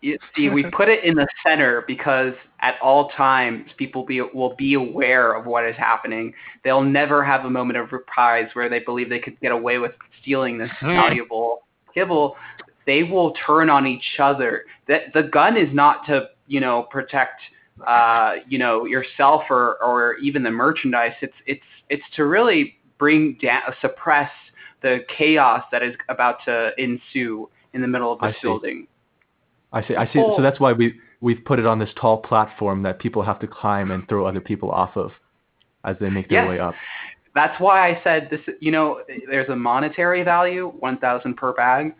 You 0.00 0.16
see, 0.36 0.48
we 0.48 0.64
put 0.70 0.88
it 0.88 1.02
in 1.02 1.16
the 1.16 1.26
center 1.44 1.82
because 1.88 2.34
at 2.62 2.76
all 2.80 3.08
times 3.10 3.68
people 3.76 4.04
be, 4.06 4.20
will 4.20 4.54
be 4.56 4.74
aware 4.74 5.32
of 5.34 5.46
what 5.46 5.66
is 5.66 5.76
happening. 5.76 6.32
They'll 6.64 6.82
never 6.82 7.24
have 7.24 7.44
a 7.44 7.50
moment 7.50 7.78
of 7.78 7.92
reprise 7.92 8.48
where 8.54 8.68
they 8.68 8.78
believe 8.78 9.08
they 9.08 9.18
could 9.18 9.38
get 9.40 9.52
away 9.52 9.78
with 9.78 9.92
stealing 10.20 10.58
this 10.58 10.70
valuable 10.82 11.64
kibble. 11.92 12.36
They 12.86 13.02
will 13.02 13.34
turn 13.46 13.68
on 13.68 13.86
each 13.86 14.18
other. 14.18 14.64
The, 14.86 15.00
the 15.12 15.24
gun 15.24 15.56
is 15.56 15.68
not 15.74 16.06
to, 16.06 16.28
you 16.46 16.60
know, 16.60 16.84
protect, 16.90 17.40
uh, 17.86 18.36
you 18.48 18.58
know, 18.58 18.86
yourself 18.86 19.42
or, 19.50 19.82
or 19.82 20.16
even 20.18 20.42
the 20.42 20.50
merchandise. 20.50 21.12
It's 21.20 21.34
it's 21.46 21.62
it's 21.88 22.02
to 22.16 22.24
really 22.24 22.76
bring 22.98 23.38
down, 23.42 23.62
suppress 23.80 24.30
the 24.82 25.00
chaos 25.16 25.64
that 25.72 25.82
is 25.82 25.94
about 26.08 26.36
to 26.44 26.72
ensue 26.78 27.48
in 27.72 27.80
the 27.80 27.88
middle 27.88 28.12
of 28.12 28.22
I 28.22 28.28
this 28.28 28.36
see. 28.36 28.48
building. 28.48 28.86
I 29.72 29.86
see. 29.86 29.96
I 29.96 30.06
see. 30.06 30.18
Oh. 30.18 30.36
So 30.36 30.42
that's 30.42 30.60
why 30.60 30.72
we 30.72 30.94
we've 31.22 31.42
put 31.44 31.58
it 31.58 31.66
on 31.66 31.78
this 31.78 31.88
tall 31.98 32.18
platform 32.18 32.82
that 32.82 32.98
people 32.98 33.22
have 33.22 33.38
to 33.38 33.46
climb 33.46 33.90
and 33.92 34.06
throw 34.08 34.26
other 34.26 34.40
people 34.40 34.70
off 34.70 34.96
of 34.96 35.12
as 35.84 35.96
they 36.00 36.10
make 36.10 36.28
their 36.28 36.40
Yes. 36.42 36.48
way 36.48 36.58
up. 36.58 36.74
That's 37.34 37.58
why 37.60 37.88
I 37.88 38.00
said 38.04 38.28
this. 38.28 38.40
You 38.60 38.72
know, 38.72 39.02
there's 39.26 39.48
a 39.48 39.56
monetary 39.56 40.22
value, 40.22 40.68
one 40.80 40.98
thousand 40.98 41.36
per 41.36 41.54
bag, 41.54 41.94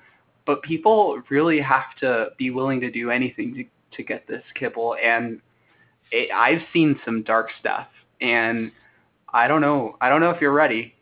but 0.44 0.60
people 0.62 1.22
really 1.30 1.58
have 1.60 1.94
to 2.00 2.28
be 2.36 2.50
willing 2.50 2.80
to 2.82 2.90
do 2.90 3.10
anything 3.10 3.54
to 3.54 3.64
to 3.96 4.02
get 4.02 4.26
this 4.26 4.42
kibble. 4.54 4.96
And 5.02 5.40
it, 6.10 6.30
I've 6.32 6.60
seen 6.72 7.00
some 7.04 7.22
dark 7.22 7.48
stuff, 7.60 7.86
and 8.20 8.70
I 9.32 9.48
don't 9.48 9.62
know. 9.62 9.96
I 10.02 10.10
don't 10.10 10.20
know 10.20 10.30
if 10.30 10.40
you're 10.42 10.52
ready. 10.52 10.94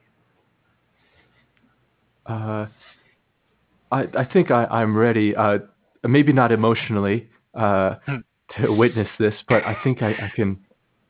Uh, 2.26 2.66
I 3.90 4.02
I 4.14 4.24
think 4.32 4.52
I 4.52 4.64
I'm 4.66 4.96
ready. 4.96 5.34
Uh, 5.34 5.58
maybe 6.04 6.32
not 6.32 6.52
emotionally 6.52 7.28
uh, 7.54 7.96
to 8.58 8.72
witness 8.72 9.08
this, 9.18 9.34
but 9.48 9.64
I 9.64 9.76
think 9.82 10.02
I, 10.02 10.10
I 10.10 10.32
can 10.34 10.58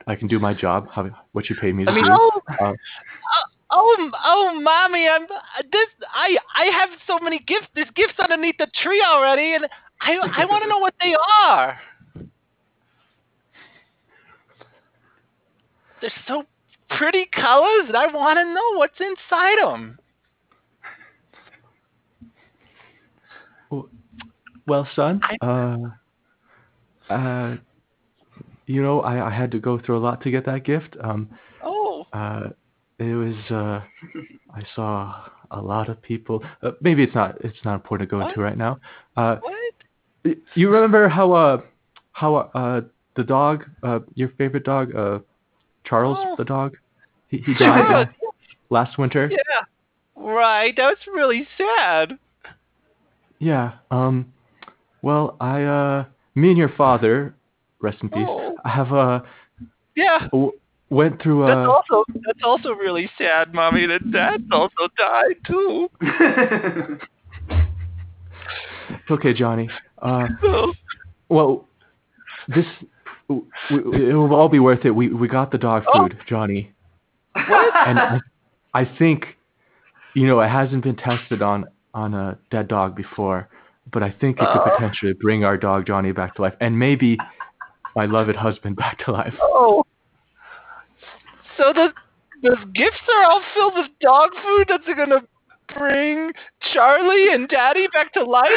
I 0.07 0.15
can 0.15 0.27
do 0.27 0.39
my 0.39 0.53
job. 0.53 0.87
How 0.91 1.09
what 1.31 1.49
you 1.49 1.55
paid 1.55 1.75
me 1.75 1.85
to 1.85 1.91
do. 1.91 2.01
Oh, 2.03 2.41
Uh, 2.59 2.73
oh, 3.71 4.11
oh, 4.25 4.59
mommy! 4.61 5.07
I'm 5.07 5.23
uh, 5.23 5.61
this. 5.71 5.87
I 6.13 6.37
I 6.55 6.65
have 6.65 6.89
so 7.07 7.19
many 7.19 7.39
gifts. 7.39 7.67
There's 7.75 7.89
gifts 7.95 8.19
underneath 8.19 8.55
the 8.57 8.67
tree 8.81 9.03
already, 9.05 9.55
and 9.55 9.65
I 10.01 10.13
I 10.13 10.45
want 10.45 10.63
to 10.63 10.69
know 10.69 10.79
what 10.79 10.95
they 11.01 11.15
are. 11.43 11.79
They're 16.01 16.11
so 16.27 16.43
pretty 16.97 17.27
colors, 17.31 17.85
and 17.87 17.95
I 17.95 18.07
want 18.07 18.37
to 18.39 18.45
know 18.45 18.77
what's 18.77 18.99
inside 18.99 19.57
them. 19.61 19.99
Well, 24.67 24.87
son, 24.95 25.21
I- 25.23 25.45
uh, 25.45 25.89
uh, 27.11 27.57
you 28.67 28.81
know, 28.81 29.01
I, 29.01 29.27
I 29.29 29.33
had 29.33 29.51
to 29.51 29.59
go 29.59 29.79
through 29.79 29.97
a 29.97 30.03
lot 30.03 30.21
to 30.23 30.31
get 30.31 30.45
that 30.45 30.63
gift. 30.63 30.95
Um, 31.03 31.29
Oh, 31.63 32.05
uh, 32.13 32.49
it 32.99 33.13
was, 33.13 33.35
uh, 33.51 33.81
I 34.53 34.63
saw 34.75 35.25
a 35.51 35.61
lot 35.61 35.89
of 35.89 36.01
people. 36.01 36.43
Uh, 36.63 36.71
maybe 36.81 37.03
it's 37.03 37.13
not, 37.15 37.35
it's 37.43 37.57
not 37.63 37.75
important 37.75 38.09
to 38.09 38.15
go 38.15 38.27
into 38.27 38.41
right 38.41 38.57
now. 38.57 38.79
Uh, 39.15 39.37
what? 39.41 40.35
you 40.55 40.69
remember 40.69 41.07
how, 41.07 41.31
uh, 41.33 41.61
how, 42.13 42.35
uh, 42.35 42.81
the 43.15 43.23
dog, 43.23 43.65
uh, 43.83 43.99
your 44.15 44.29
favorite 44.37 44.63
dog, 44.63 44.95
uh, 44.95 45.19
Charles, 45.83 46.17
Oh. 46.21 46.35
the 46.37 46.45
dog, 46.45 46.77
he, 47.29 47.37
he 47.39 47.53
died 47.59 47.91
uh, 47.91 48.05
last 48.69 48.97
winter. 48.97 49.29
Yeah, 49.31 49.65
right. 50.15 50.73
That's 50.75 51.01
really 51.07 51.47
sad. 51.57 52.17
Yeah. 53.39 53.73
Um. 53.89 54.31
Well, 55.01 55.35
I 55.41 55.63
uh, 55.63 56.05
me 56.35 56.49
and 56.49 56.57
your 56.57 56.69
father, 56.69 57.33
rest 57.81 57.97
in 58.01 58.09
peace, 58.09 58.25
Oh. 58.27 58.55
have 58.65 58.91
a 58.91 59.23
Yeah. 59.95 60.27
w- 60.31 60.51
went 60.89 61.21
through 61.21 61.45
That's 61.47 61.67
uh. 61.67 61.71
also 61.71 62.05
that's 62.25 62.43
also 62.43 62.73
really 62.73 63.09
sad, 63.17 63.53
mommy. 63.53 63.85
That 63.87 64.11
dad's 64.11 64.43
also 64.51 64.87
died 64.97 65.37
too. 65.45 65.89
Okay, 69.09 69.33
Johnny. 69.33 69.69
Uh. 70.01 70.27
Well, 71.29 71.65
this 72.49 72.65
w- 73.29 73.45
w- 73.69 73.93
it 74.09 74.13
will 74.13 74.35
all 74.35 74.49
be 74.49 74.59
worth 74.59 74.83
it. 74.83 74.91
We 74.91 75.07
we 75.07 75.29
got 75.29 75.49
the 75.49 75.57
dog 75.57 75.83
Oh. 75.87 76.09
food, 76.09 76.17
Johnny, 76.27 76.73
and 77.35 77.97
I, 77.99 78.19
I 78.73 78.83
think, 78.99 79.37
you 80.13 80.27
know, 80.27 80.41
it 80.41 80.49
hasn't 80.49 80.83
been 80.83 80.97
tested 80.97 81.41
on 81.41 81.65
on 81.93 82.13
a 82.13 82.37
dead 82.49 82.67
dog 82.67 82.97
before, 82.97 83.47
but 83.91 84.03
I 84.03 84.11
think 84.11 84.37
it 84.39 84.47
could 84.51 84.61
Uh. 84.61 84.69
potentially 84.75 85.13
bring 85.13 85.43
our 85.43 85.57
dog 85.57 85.85
Johnny 85.87 86.11
back 86.11 86.35
to 86.35 86.41
life, 86.43 86.53
and 86.59 86.77
maybe 86.77 87.17
my 87.95 88.05
loved 88.05 88.35
husband 88.35 88.75
back 88.75 88.99
to 89.05 89.11
life. 89.11 89.35
oh. 89.41 89.83
So 91.57 91.73
the 91.73 91.93
the 92.41 92.57
gifts 92.73 93.01
are 93.15 93.23
all 93.29 93.41
filled 93.53 93.73
with 93.75 93.87
dog 93.99 94.31
food 94.43 94.65
that's 94.69 94.87
gonna 94.87 95.21
bring 95.77 96.31
Charlie 96.73 97.33
and 97.33 97.47
Daddy 97.47 97.87
back 97.93 98.13
to 98.13 98.23
life. 98.23 98.49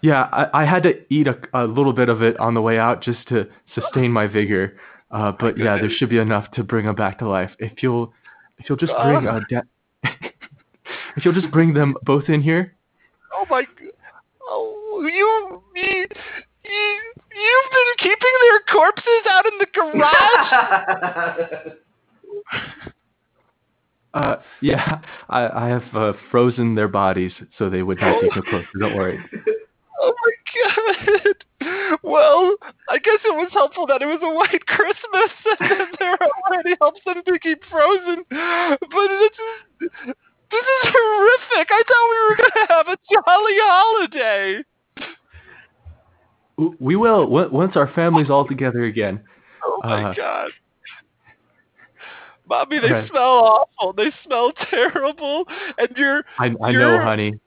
Yeah, 0.00 0.28
I, 0.32 0.62
I 0.62 0.64
had 0.66 0.82
to 0.82 0.94
eat 1.08 1.28
a, 1.28 1.38
a 1.54 1.64
little 1.66 1.92
bit 1.94 2.08
of 2.10 2.20
it 2.22 2.38
on 2.38 2.52
the 2.54 2.60
way 2.60 2.78
out 2.78 3.02
just 3.02 3.26
to 3.28 3.46
sustain 3.74 4.12
my 4.12 4.26
vigor. 4.26 4.78
Uh, 5.10 5.32
but 5.38 5.56
yeah, 5.56 5.78
there 5.78 5.88
should 5.90 6.10
be 6.10 6.18
enough 6.18 6.50
to 6.52 6.64
bring 6.64 6.84
them 6.86 6.94
back 6.94 7.18
to 7.20 7.28
life. 7.28 7.50
If 7.58 7.82
you'll, 7.82 8.12
if 8.58 8.68
you'll 8.68 8.76
just 8.76 8.92
bring 9.02 9.26
uh, 9.28 9.40
da- 9.48 9.62
if 11.16 11.24
you'll 11.24 11.34
just 11.34 11.50
bring 11.50 11.74
them 11.74 11.94
both 12.04 12.28
in 12.28 12.42
here. 12.42 12.74
Oh 13.32 13.44
my! 13.50 13.62
g- 13.62 13.90
Oh, 14.46 15.00
you 15.00 15.60
you 15.74 16.06
you 16.64 17.00
you've 17.34 17.70
been 17.70 17.94
keeping 17.98 18.34
their 18.42 18.60
corpses 18.70 19.26
out 19.30 19.46
in 19.46 19.58
the 19.58 19.66
garage. 19.74 21.72
Uh, 24.14 24.36
yeah, 24.62 25.00
I, 25.28 25.48
I 25.48 25.68
have 25.70 25.82
uh, 25.92 26.12
frozen 26.30 26.76
their 26.76 26.86
bodies 26.86 27.32
so 27.58 27.68
they 27.68 27.82
would 27.82 27.98
not 28.00 28.20
be 28.20 28.28
so 28.32 28.42
close. 28.42 28.64
Don't 28.78 28.94
worry. 28.94 29.18
Oh 30.00 30.14
my 30.24 30.32
god! 30.78 31.98
Well, 32.04 32.54
I 32.88 32.98
guess 32.98 33.18
it 33.24 33.34
was 33.34 33.50
helpful 33.52 33.86
that 33.88 34.02
it 34.02 34.06
was 34.06 34.20
a 34.22 34.32
white 34.32 34.64
Christmas 34.66 35.32
and 35.58 35.80
that 35.80 35.96
there 35.98 36.16
already 36.46 36.76
helps 36.80 37.00
them 37.04 37.22
to 37.26 37.38
keep 37.40 37.58
frozen. 37.68 38.24
But 38.30 39.08
this 39.08 39.32
is 39.80 40.14
this 40.54 40.66
is 40.84 40.92
horrific. 40.94 41.68
I 41.70 41.82
thought 41.88 42.10
we 42.10 42.18
were 42.28 42.36
gonna 42.36 42.66
have 42.68 42.88
a 42.88 42.96
jolly 43.12 43.58
holiday. 43.62 44.64
We 46.78 46.94
will 46.96 47.26
on- 47.36 47.50
once 47.52 47.76
our 47.76 47.88
family's 47.94 48.30
all 48.30 48.46
together 48.46 48.84
again. 48.84 49.20
Oh 49.64 49.80
my 49.82 50.04
Uh, 50.10 50.14
god. 50.14 50.50
Mommy, 52.48 52.78
they 52.78 52.92
Okay. 52.92 53.08
smell 53.08 53.66
awful. 53.80 53.92
They 53.94 54.12
smell 54.24 54.52
terrible. 54.70 55.48
And 55.78 55.88
you're 55.96 56.24
I 56.38 56.46
I 56.62 56.72
know, 56.72 56.90
You're- 56.92 57.02
honey. 57.04 57.40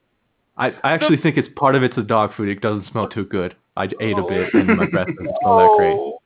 I 0.57 0.67
I 0.83 0.91
actually 0.91 1.17
think 1.17 1.37
it's 1.37 1.49
part 1.55 1.75
of 1.75 1.83
it's 1.83 1.95
the 1.95 2.01
dog 2.03 2.33
food. 2.33 2.49
It 2.49 2.61
doesn't 2.61 2.87
smell 2.91 3.07
too 3.07 3.25
good. 3.25 3.55
I 3.77 3.83
ate 4.01 4.17
a 4.17 4.23
bit 4.23 4.53
and 4.55 4.75
my 4.75 4.87
breath 4.87 5.07
doesn't 5.07 5.35
smell 5.41 5.57
that 5.59 5.77
great. 5.77 5.97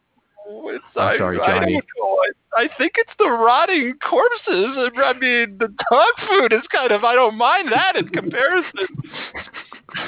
It's, 0.74 0.84
I'm 0.96 1.18
sorry, 1.18 1.40
I 1.40 1.60
Johnny. 1.60 1.74
don't 1.74 1.86
know. 1.98 2.18
I 2.58 2.68
think 2.78 2.94
it's 2.96 3.12
the 3.18 3.30
rotting 3.30 3.94
corpses. 4.08 4.92
I 4.98 5.14
mean, 5.14 5.58
the 5.58 5.68
dog 5.90 6.14
food 6.28 6.54
is 6.54 6.62
kind 6.72 6.92
of. 6.92 7.04
I 7.04 7.16
don't 7.16 7.36
mind 7.38 7.72
that 7.72 7.96
in 7.96 8.08
comparison. 8.10 8.88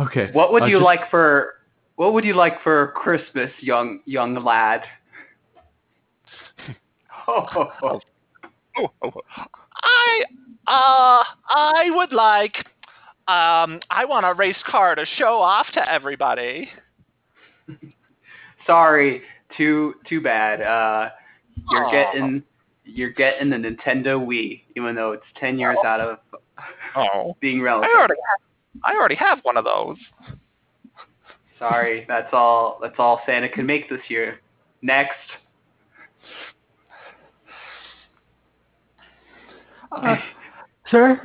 Okay. 0.00 0.30
What 0.32 0.50
would 0.54 0.62
uh, 0.62 0.66
you 0.66 0.76
just- 0.76 0.84
like 0.84 1.10
for 1.10 1.56
What 1.96 2.14
would 2.14 2.24
you 2.24 2.34
like 2.34 2.62
for 2.62 2.92
Christmas, 2.96 3.50
young 3.60 4.00
young 4.06 4.42
lad? 4.42 4.82
Oh, 7.28 7.70
oh, 8.78 9.12
I 9.82 10.22
uh 10.66 11.22
I 11.50 11.90
would 11.90 12.12
like 12.12 12.56
um 13.28 13.80
I 13.90 14.06
want 14.08 14.24
a 14.24 14.32
race 14.32 14.56
car 14.66 14.94
to 14.94 15.04
show 15.18 15.38
off 15.40 15.66
to 15.74 15.92
everybody. 15.92 16.70
Sorry, 18.66 19.22
too 19.56 19.94
too 20.08 20.20
bad. 20.20 20.60
Uh, 20.62 21.10
you're 21.70 21.84
Aw. 21.86 21.90
getting 21.90 22.42
you're 22.84 23.10
getting 23.10 23.50
the 23.50 23.56
Nintendo 23.56 24.18
Wii, 24.24 24.62
even 24.76 24.94
though 24.94 25.12
it's 25.12 25.24
ten 25.38 25.58
years 25.58 25.76
out 25.84 26.00
of 26.00 26.18
Oh. 26.96 27.36
being 27.40 27.60
relevant. 27.62 27.90
I 27.92 27.96
relevant. 27.96 28.18
already 28.18 28.20
have, 28.30 28.40
I 28.84 28.98
already 28.98 29.14
have 29.16 29.38
one 29.42 29.56
of 29.56 29.64
those. 29.64 29.96
Sorry, 31.58 32.04
that's 32.08 32.28
all. 32.32 32.78
That's 32.80 32.94
all 32.98 33.20
Santa 33.26 33.48
can 33.48 33.66
make 33.66 33.88
this 33.90 34.00
year. 34.08 34.40
Next, 34.82 35.12
Uh, 39.92 40.16
sir, 40.90 41.20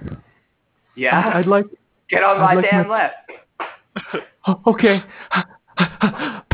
yeah, 0.96 1.32
I'd 1.36 1.46
like. 1.48 1.66
get 2.10 2.24
on 2.24 2.38
I'd 2.38 2.42
my 2.42 2.54
like 2.56 2.66
damn 2.72 2.88
my- 2.88 2.96
left. 2.98 3.16
Oh, 4.48 4.62
okay. 4.68 5.04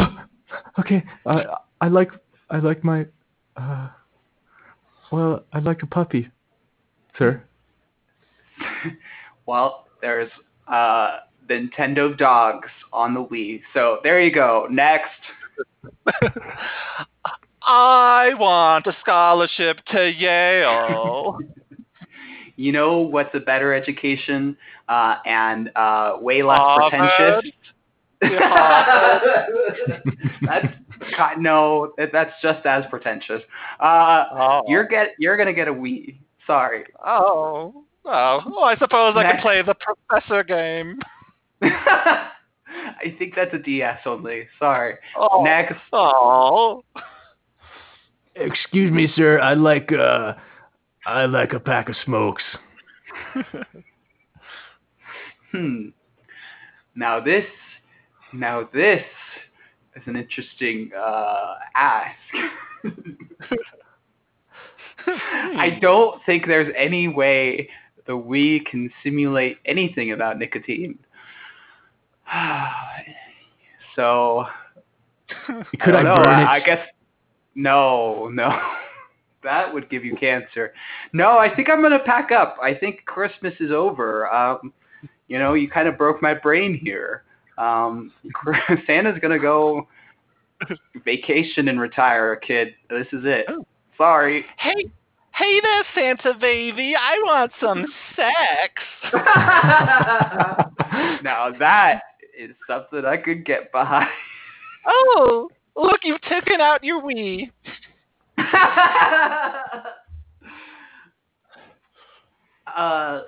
okay. 0.82 1.03
Uh, 1.26 1.44
I 1.80 1.88
like. 1.88 2.12
I 2.49 2.60
like 2.60 2.84
my. 2.84 3.06
Uh, 3.56 3.88
well, 5.12 5.44
I'd 5.53 5.64
like 5.64 5.84
a 5.84 5.88
puppy, 5.88 6.30
sir. 7.18 7.44
well, 9.45 9.88
there's 10.02 10.30
uh 10.68 11.20
Nintendo 11.49 12.18
dogs 12.18 12.70
on 12.94 13.14
the 13.14 13.24
Wii. 13.24 13.62
So 13.74 13.98
there 14.03 14.22
you 14.22 14.34
go. 14.34 14.68
Next. 14.70 15.10
I 17.64 18.34
want 18.40 18.88
a 18.88 18.95
scholarship 19.02 19.78
to 19.91 20.10
Yale. 20.12 21.38
You 22.58 22.72
know 22.72 22.99
what's 22.99 23.34
a 23.34 23.40
better 23.40 23.74
education 23.74 24.56
uh, 24.88 25.16
and 25.26 25.72
uh, 25.76 26.18
way 26.20 26.44
less 26.44 26.60
Harvard. 26.60 26.91
pretentious? 26.91 27.52
Harvard. 28.23 30.03
that's 30.41 30.68
God, 31.18 31.39
no, 31.39 31.93
that's 31.98 32.34
just 32.41 32.65
as 32.65 32.84
pretentious. 32.89 33.41
Uh, 33.80 34.26
oh. 34.34 34.61
you're 34.68 34.85
get 34.85 35.10
you're 35.18 35.38
gonna 35.38 35.53
get 35.53 35.68
a 35.68 35.73
Wii. 35.73 36.18
Sorry. 36.48 36.85
oh. 37.06 37.85
Oh, 38.03 38.39
oh, 38.48 38.64
I 38.64 38.76
suppose 38.77 39.14
I 39.15 39.22
Next. 39.22 39.34
can 39.35 39.41
play 39.43 39.61
the 39.61 39.76
professor 39.76 40.43
game. 40.43 40.98
I 41.61 43.15
think 43.19 43.35
that's 43.35 43.53
a 43.53 43.60
DS 43.60 43.99
only. 44.07 44.48
Sorry. 44.57 44.95
Oh. 45.15 45.43
Next. 45.43 45.76
Oh. 45.93 46.84
Excuse 48.35 48.91
me, 48.91 49.07
sir. 49.15 49.39
I'd 49.39 49.60
like. 49.60 49.91
Uh, 49.91 50.34
I'd 51.06 51.26
like 51.30 51.53
a 51.53 51.60
pack 51.60 51.89
of 51.89 51.95
smokes. 52.03 52.41
Hmm. 55.52 55.89
Now 56.95 57.19
this, 57.19 57.45
now 58.34 58.68
this 58.74 59.03
is 59.95 60.03
an 60.06 60.16
interesting 60.16 60.91
uh, 60.98 61.56
ask. 61.76 62.16
I 65.08 65.78
don't 65.82 66.22
think 66.26 66.45
there's 66.48 66.74
any 66.78 67.08
way 67.08 67.70
the 68.08 68.14
Wii 68.14 68.66
can 68.66 68.90
simulate 69.03 69.58
anything 69.66 70.12
about 70.12 70.38
nicotine. 70.38 70.98
so 73.95 74.45
Could 75.48 75.66
I, 75.82 75.91
don't 75.91 76.03
know. 76.03 76.16
burn 76.16 76.40
it? 76.41 76.48
I 76.48 76.60
guess 76.60 76.86
no, 77.56 78.30
no. 78.30 78.49
that 79.44 79.74
would 79.74 79.90
give 79.90 80.06
you 80.06 80.16
cancer. 80.16 80.74
No, 81.14 81.38
I 81.38 81.53
think 81.53 81.70
I'm 81.70 81.82
gonna 81.82 81.99
pack 81.99 82.32
up. 82.32 82.58
I 82.62 82.74
think 82.74 83.06
Christmas 83.06 83.53
is 83.60 83.72
over. 83.72 84.32
Um, 84.34 84.74
you 85.28 85.40
know, 85.40 85.53
you 85.53 85.70
kind 85.70 85.88
of 85.88 85.98
broke 85.98 86.22
my 86.22 86.34
brain 86.34 86.80
here. 86.82 87.24
Um, 87.57 88.11
Santa's 88.88 89.19
gonna 89.22 89.40
go 89.40 89.88
vacation 91.03 91.68
and 91.68 91.80
retire, 91.80 92.36
kid. 92.36 92.69
This 92.90 93.07
is 93.14 93.23
it. 93.23 93.45
Oh. 93.49 93.65
Sorry. 93.98 94.45
Hey, 94.57 94.91
hey 95.34 95.61
there, 95.61 95.84
Santa 95.94 96.34
baby. 96.40 96.95
I 96.99 97.18
want 97.23 97.52
some 97.61 97.86
sex. 98.15 98.73
now 101.23 101.52
that 101.60 102.02
is 102.38 102.56
something 102.68 103.06
I 103.06 103.18
could 103.18 103.45
get 103.45 103.72
behind. 103.72 104.10
Oh, 104.88 105.49
look, 105.76 105.99
you've 106.03 106.22
taken 106.22 106.60
out 106.61 106.84
your 106.84 107.02
Wii. 107.03 107.52
uh, 112.76 113.22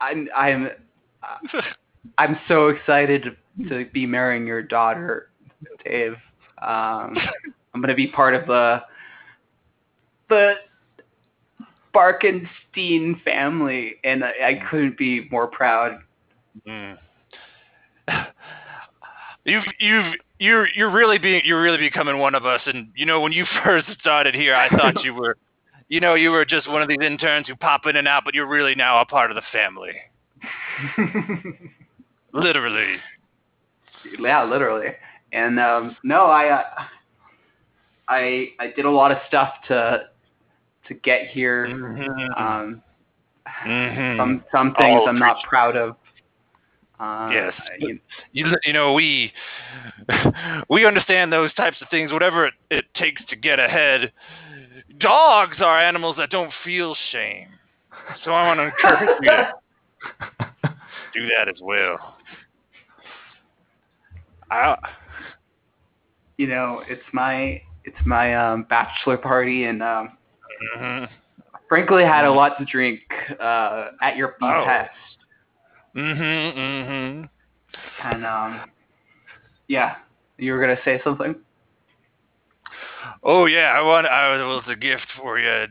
I'm 0.00 0.28
I'm 0.36 0.68
I'm 2.18 2.38
so 2.48 2.68
excited 2.68 3.36
to 3.68 3.84
be 3.92 4.06
marrying 4.06 4.46
your 4.46 4.62
daughter, 4.62 5.30
Dave. 5.84 6.14
Um, 6.62 7.16
I'm 7.74 7.80
gonna 7.80 7.94
be 7.94 8.06
part 8.06 8.34
of 8.34 8.46
the 8.46 8.82
the 10.28 10.54
Barkenstein 11.94 13.20
family, 13.24 13.96
and 14.04 14.24
I, 14.24 14.32
I 14.44 14.62
couldn't 14.70 14.96
be 14.96 15.28
more 15.30 15.46
proud. 15.46 15.98
Mm. 16.66 16.98
You've 19.44 19.64
you've 19.78 20.14
you're 20.38 20.68
you're 20.74 20.90
really 20.90 21.18
being 21.18 21.42
you're 21.44 21.62
really 21.62 21.78
becoming 21.78 22.18
one 22.18 22.34
of 22.34 22.44
us. 22.44 22.60
And 22.66 22.88
you 22.94 23.06
know, 23.06 23.20
when 23.20 23.32
you 23.32 23.46
first 23.64 23.88
started 24.00 24.34
here, 24.34 24.54
I 24.54 24.68
thought 24.68 25.02
you 25.04 25.14
were, 25.14 25.36
you 25.88 26.00
know, 26.00 26.14
you 26.14 26.30
were 26.30 26.44
just 26.44 26.68
one 26.68 26.82
of 26.82 26.88
these 26.88 27.00
interns 27.02 27.46
who 27.46 27.56
pop 27.56 27.86
in 27.86 27.96
and 27.96 28.06
out, 28.06 28.22
but 28.24 28.34
you're 28.34 28.48
really 28.48 28.74
now 28.74 29.00
a 29.00 29.06
part 29.06 29.30
of 29.30 29.34
the 29.34 29.42
family. 29.52 29.92
Literally. 32.32 32.96
yeah, 34.18 34.44
literally. 34.44 34.88
And 35.32 35.58
um, 35.60 35.96
no, 36.02 36.26
I 36.26 36.48
uh, 36.50 36.62
I 38.08 38.48
I 38.58 38.68
did 38.74 38.84
a 38.84 38.90
lot 38.90 39.10
of 39.12 39.18
stuff 39.28 39.54
to 39.68 40.04
to 40.88 40.94
get 40.94 41.28
here. 41.28 41.66
Mhm. 41.68 42.38
Um, 42.40 42.82
Mhm. 43.66 44.16
some 44.16 44.44
some 44.52 44.74
things 44.76 45.00
Oh, 45.04 45.08
I'm 45.08 45.18
not 45.18 45.42
proud 45.44 45.76
of. 45.76 45.96
Uh, 46.98 47.30
Yes. 47.32 47.54
you- 47.78 47.98
you, 48.32 48.56
you 48.64 48.72
know 48.74 48.92
we 48.92 49.32
we 50.68 50.84
understand 50.84 51.32
those 51.32 51.52
types 51.54 51.80
of 51.80 51.88
things 51.88 52.12
whatever 52.12 52.46
it, 52.46 52.54
it 52.70 52.84
takes 52.94 53.24
to 53.26 53.36
get 53.36 53.58
ahead 53.58 54.12
dogs 54.98 55.56
are 55.60 55.78
animals 55.80 56.16
that 56.18 56.28
don't 56.30 56.52
feel 56.62 56.94
shame 57.10 57.48
so 58.22 58.32
i 58.32 58.46
want 58.46 58.58
to 58.58 58.64
encourage 58.64 59.08
you 59.22 59.30
to 59.30 59.52
do 61.12 61.26
that 61.28 61.48
as 61.48 61.60
well 61.62 61.98
I, 64.50 64.76
you 66.36 66.46
know, 66.46 66.82
it's 66.88 67.02
my 67.12 67.60
it's 67.84 67.96
my 68.06 68.34
um, 68.34 68.64
bachelor 68.68 69.16
party, 69.18 69.64
and 69.64 69.82
um, 69.82 70.10
mhm, 70.76 71.08
frankly, 71.68 72.04
I 72.04 72.16
had 72.16 72.24
a 72.24 72.32
lot 72.32 72.58
to 72.58 72.64
drink 72.64 73.00
uh, 73.40 73.88
at 74.02 74.16
your 74.16 74.36
Oh. 74.42 74.66
behest. 74.66 74.90
mhm, 75.94 76.52
mhm. 76.56 77.28
And 78.02 78.24
um, 78.24 78.70
yeah, 79.68 79.96
you 80.38 80.52
were 80.52 80.60
gonna 80.60 80.80
say 80.84 81.00
something. 81.04 81.34
oh 83.22 83.46
yeah 83.46 83.72
i 83.76 83.80
want 83.80 84.06
i 84.06 84.44
was 84.44 84.64
a 84.68 84.76
gift 84.76 85.06
for 85.16 85.38
you 85.38 85.66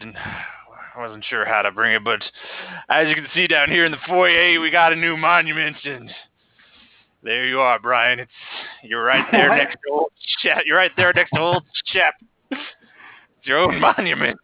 I, 0.99 1.07
wasn't 1.07 1.25
sure 1.25 1.45
how 1.45 1.61
to 1.61 1.71
bring 1.71 1.93
it 1.93 2.03
but 2.03 2.21
as 2.89 3.07
you 3.07 3.15
can 3.15 3.27
see 3.33 3.47
down 3.47 3.69
here 3.69 3.85
in 3.85 3.91
the 3.91 3.97
foyer 4.07 4.59
we 4.59 4.69
got 4.71 4.93
a 4.93 4.95
new 4.95 5.15
monument 5.17 5.77
and 5.85 6.11
there 7.23 7.45
you 7.45 7.59
are 7.59 7.79
brian 7.79 8.19
it's 8.19 8.31
you're 8.83 9.03
right 9.03 9.25
there 9.31 9.49
next 9.49 9.77
to 9.85 9.93
old 9.93 10.11
Shep. 10.41 10.59
You're 10.65 10.77
right 10.77 10.91
there 10.95 11.11
next 11.13 11.31
to 11.31 11.39
old 11.39 11.63
Shep. 11.85 12.13
It's 12.51 12.61
your 13.43 13.59
own 13.59 13.79
monument. 13.79 14.37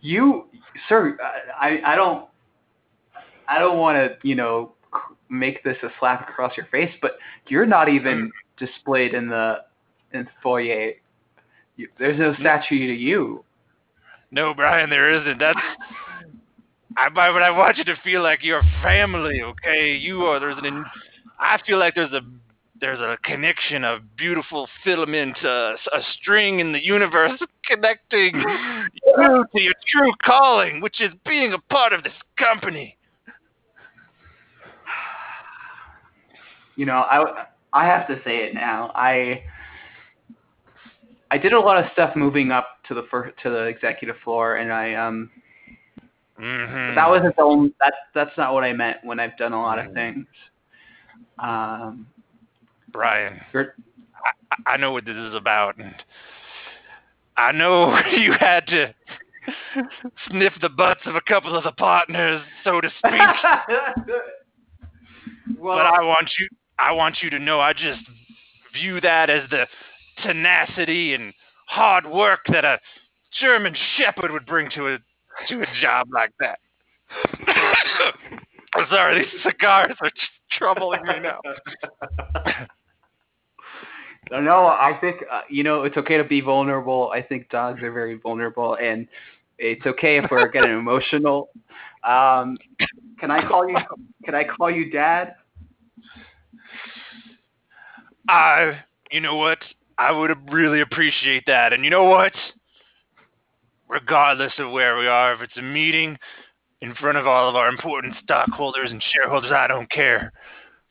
You, 0.00 0.46
sir, 0.88 1.18
I 1.58 1.80
I 1.84 1.94
don't 1.96 2.28
I 3.48 3.58
don't 3.58 3.78
want 3.78 3.96
to 3.96 4.28
you 4.28 4.34
know 4.34 4.72
make 5.28 5.62
this 5.62 5.76
a 5.82 5.88
slap 5.98 6.28
across 6.28 6.56
your 6.56 6.66
face, 6.66 6.92
but 7.00 7.12
you're 7.48 7.66
not 7.66 7.88
even 7.88 8.30
hmm. 8.58 8.64
displayed 8.64 9.14
in 9.14 9.28
the 9.28 9.58
in 10.12 10.24
the 10.24 10.30
foyer. 10.42 10.92
You, 11.76 11.88
there's 11.98 12.18
no 12.18 12.34
statue 12.34 12.86
to 12.86 12.94
you. 12.94 13.44
No, 14.30 14.54
Brian, 14.54 14.90
there 14.90 15.12
isn't. 15.12 15.38
That's. 15.38 15.58
I, 16.96 17.08
but 17.08 17.42
I 17.42 17.50
want 17.50 17.78
you 17.78 17.84
to 17.84 17.96
feel 18.02 18.22
like 18.22 18.40
you're 18.42 18.62
family, 18.82 19.42
okay? 19.42 19.96
You 19.96 20.22
are. 20.22 20.40
There's 20.40 20.58
an. 20.62 20.84
I 21.38 21.58
feel 21.66 21.78
like 21.78 21.94
there's 21.94 22.12
a 22.12 22.20
there's 22.80 23.00
a 23.00 23.16
connection, 23.22 23.84
a 23.84 23.98
beautiful 24.16 24.68
filament, 24.82 25.36
uh, 25.44 25.74
a 25.92 26.00
string 26.18 26.60
in 26.60 26.72
the 26.72 26.84
universe 26.84 27.38
connecting 27.66 28.34
you 28.34 29.44
to 29.52 29.60
your 29.60 29.74
true 29.86 30.12
calling, 30.22 30.80
which 30.80 31.00
is 31.00 31.12
being 31.26 31.52
a 31.52 31.58
part 31.72 31.92
of 31.92 32.02
this 32.02 32.12
company. 32.38 32.96
You 36.76 36.86
know, 36.86 36.98
I 36.98 37.46
I 37.72 37.86
have 37.86 38.06
to 38.08 38.20
say 38.24 38.38
it 38.38 38.54
now. 38.54 38.90
I 38.94 39.42
I 41.30 41.38
did 41.38 41.52
a 41.52 41.60
lot 41.60 41.82
of 41.82 41.90
stuff 41.92 42.16
moving 42.16 42.50
up 42.50 42.78
to 42.88 42.94
the 42.94 43.04
first 43.10 43.36
to 43.42 43.50
the 43.50 43.64
executive 43.64 44.16
floor, 44.24 44.56
and 44.56 44.72
I 44.72 44.94
um 44.94 45.30
Mm-hmm. 46.40 46.94
that 46.94 47.08
wasn't 47.08 47.36
the 47.36 47.42
only 47.42 47.74
that 47.80 47.92
that's 48.14 48.36
not 48.38 48.54
what 48.54 48.64
I 48.64 48.72
meant 48.72 48.98
when 49.02 49.20
I've 49.20 49.36
done 49.36 49.52
a 49.52 49.60
lot 49.60 49.78
of 49.78 49.92
things. 49.92 50.26
Um, 51.38 52.06
Brian. 52.92 53.40
I, 53.54 54.70
I 54.70 54.76
know 54.78 54.92
what 54.92 55.04
this 55.04 55.16
is 55.16 55.34
about, 55.34 55.76
and 55.76 55.94
I 57.36 57.52
know 57.52 57.94
you 58.16 58.32
had 58.38 58.66
to 58.68 58.94
sniff 60.28 60.54
the 60.62 60.70
butts 60.70 61.00
of 61.04 61.14
a 61.14 61.20
couple 61.20 61.56
of 61.56 61.64
the 61.64 61.72
partners, 61.72 62.42
so 62.64 62.80
to 62.80 62.88
speak. 62.98 63.12
well, 65.58 65.76
but 65.76 65.86
I 65.86 66.02
want 66.02 66.30
you 66.38 66.48
I 66.78 66.92
want 66.92 67.18
you 67.22 67.28
to 67.30 67.38
know 67.38 67.60
I 67.60 67.74
just 67.74 68.00
view 68.72 69.00
that 69.02 69.28
as 69.28 69.48
the 69.50 69.66
tenacity 70.22 71.14
and 71.14 71.32
hard 71.66 72.06
work 72.06 72.40
that 72.48 72.64
a 72.64 72.78
German 73.40 73.74
shepherd 73.96 74.30
would 74.32 74.46
bring 74.46 74.70
to 74.74 74.88
a 74.88 74.98
to 75.48 75.62
a 75.62 75.66
job 75.80 76.08
like 76.12 76.32
that. 76.40 76.58
I'm 78.74 78.86
sorry, 78.90 79.20
these 79.20 79.42
cigars 79.42 79.96
are 80.00 80.10
just 80.10 80.30
troubling 80.52 81.02
me 81.04 81.20
now. 81.20 81.40
No, 84.30 84.66
I 84.66 84.96
think 85.00 85.24
uh, 85.30 85.40
you 85.48 85.64
know 85.64 85.82
it's 85.82 85.96
okay 85.96 86.16
to 86.16 86.22
be 86.22 86.40
vulnerable. 86.40 87.10
I 87.12 87.20
think 87.20 87.48
dogs 87.48 87.82
are 87.82 87.90
very 87.90 88.14
vulnerable, 88.16 88.76
and 88.80 89.08
it's 89.58 89.84
okay 89.84 90.18
if 90.18 90.30
we're 90.30 90.46
getting 90.48 90.70
emotional. 90.78 91.48
Um, 92.04 92.56
can 93.18 93.32
I 93.32 93.46
call 93.46 93.68
you? 93.68 93.76
Can 94.24 94.36
I 94.36 94.44
call 94.44 94.70
you 94.70 94.90
Dad? 94.90 95.34
I 98.28 98.78
you 99.10 99.20
know 99.20 99.34
what? 99.34 99.58
I 100.00 100.10
would 100.10 100.30
really 100.50 100.80
appreciate 100.80 101.44
that. 101.46 101.74
And 101.74 101.84
you 101.84 101.90
know 101.90 102.04
what? 102.04 102.32
Regardless 103.86 104.52
of 104.58 104.72
where 104.72 104.96
we 104.96 105.06
are, 105.06 105.34
if 105.34 105.42
it's 105.42 105.56
a 105.58 105.62
meeting 105.62 106.16
in 106.80 106.94
front 106.94 107.18
of 107.18 107.26
all 107.26 107.50
of 107.50 107.54
our 107.54 107.68
important 107.68 108.14
stockholders 108.22 108.90
and 108.90 109.02
shareholders, 109.12 109.52
I 109.54 109.66
don't 109.66 109.90
care. 109.90 110.32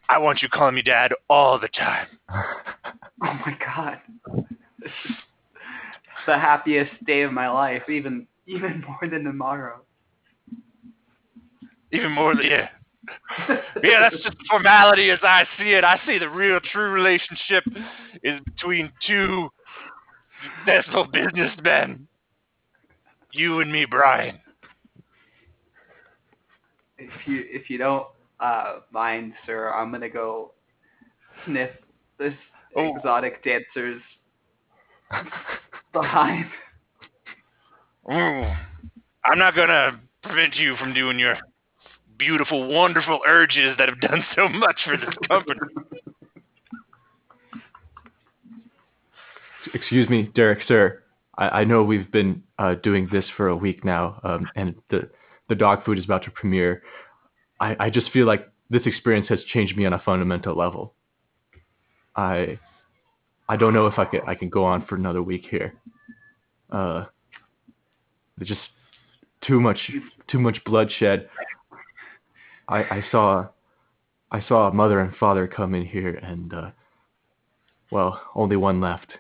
I 0.10 0.20
want 0.20 0.44
you 0.44 0.50
calling 0.50 0.76
me 0.76 0.84
dad 0.84 1.12
all 1.30 1.60
the 1.60 1.70
time. 1.70 2.08
Oh 3.22 3.34
my 3.46 3.54
God, 3.60 4.00
this 4.80 4.94
is 5.10 5.16
the 6.26 6.38
happiest 6.38 7.04
day 7.04 7.24
of 7.24 7.34
my 7.34 7.50
life, 7.50 7.84
even 7.90 8.26
even 8.48 8.82
more 8.88 9.10
than 9.10 9.26
tomorrow. 9.26 9.82
Even 11.92 12.14
more 12.14 12.34
than 12.34 12.46
yeah. 12.46 12.70
Yeah, 13.84 14.02
that's 14.02 14.22
just 14.24 14.36
formality 14.50 15.10
as 15.12 15.20
I 15.24 15.46
see 15.58 15.72
it. 15.72 15.84
I 15.84 16.00
see 16.06 16.18
the 16.18 16.30
real 16.30 16.60
true 16.72 16.92
relationship 16.92 17.64
is 18.24 18.40
between 18.42 18.92
two 19.08 19.50
successful 20.66 21.08
businessmen. 21.14 22.08
You 23.32 23.62
and 23.62 23.72
me, 23.72 23.86
Brian. 23.86 24.40
If 26.98 27.12
you 27.26 27.46
if 27.48 27.70
you 27.70 27.78
don't 27.78 28.08
uh, 28.40 28.80
mind, 28.92 29.34
sir, 29.46 29.72
I'm 29.72 29.92
gonna 29.92 30.10
go 30.10 30.52
sniff 31.46 31.72
this 32.18 32.34
Oh. 32.76 32.96
exotic 32.96 33.44
dancer's 33.44 34.02
behind. 35.92 36.46
Ooh. 38.12 38.46
I'm 39.26 39.38
not 39.38 39.56
gonna 39.56 40.00
prevent 40.24 40.56
you 40.56 40.76
from 40.78 40.94
doing 40.94 41.18
your 41.20 41.36
beautiful, 42.20 42.68
wonderful 42.68 43.22
urges 43.28 43.76
that 43.80 43.90
have 43.90 44.00
done 44.02 44.24
so 44.36 44.48
much 44.48 44.76
for 44.86 44.98
this 44.98 45.16
company. 45.28 45.60
Excuse 49.74 50.10
me, 50.10 50.32
Derek, 50.36 50.60
sir. 50.68 51.04
I, 51.38 51.62
I 51.62 51.64
know 51.64 51.84
we've 51.84 52.12
been 52.12 52.44
uh, 52.60 52.76
doing 52.84 53.08
this 53.12 53.26
for 53.36 53.48
a 53.48 53.56
week 53.56 53.84
now, 53.84 54.20
um, 54.24 54.48
and 54.56 54.76
the 54.90 55.10
the 55.48 55.56
dog 55.56 55.84
food 55.84 55.98
is 55.98 56.06
about 56.06 56.24
to 56.24 56.32
premiere. 56.32 56.84
I, 57.60 57.76
I 57.80 57.90
just 57.90 58.12
feel 58.12 58.28
like 58.28 58.48
this 58.70 58.84
experience 58.86 59.28
has 59.30 59.40
changed 59.52 59.76
me 59.76 59.86
on 59.86 59.94
a 59.94 60.00
fundamental 60.00 60.56
level. 60.56 60.94
I 62.16 62.60
I 63.48 63.58
don't 63.58 63.74
know 63.74 63.88
if 63.88 63.98
I 63.98 64.06
can 64.06 64.22
I 64.28 64.36
can 64.36 64.50
go 64.50 64.64
on 64.64 64.86
for 64.86 64.96
another 64.96 65.24
week 65.24 65.46
here. 65.50 65.74
Uh, 66.72 67.06
just 68.44 68.62
too 69.46 69.60
much 69.60 69.80
too 70.30 70.40
much 70.40 70.64
bloodshed. 70.66 71.30
I 72.70 72.78
I 72.84 73.06
saw 73.12 73.48
I 74.32 74.42
saw 74.48 74.68
a 74.68 74.74
mother 74.74 75.00
and 75.00 75.16
father 75.16 75.48
come 75.48 75.74
in 75.76 75.86
here, 75.86 76.16
and 76.16 76.54
uh, 76.54 76.70
well, 77.92 78.22
only 78.36 78.56
one 78.56 78.80
left. 78.80 79.12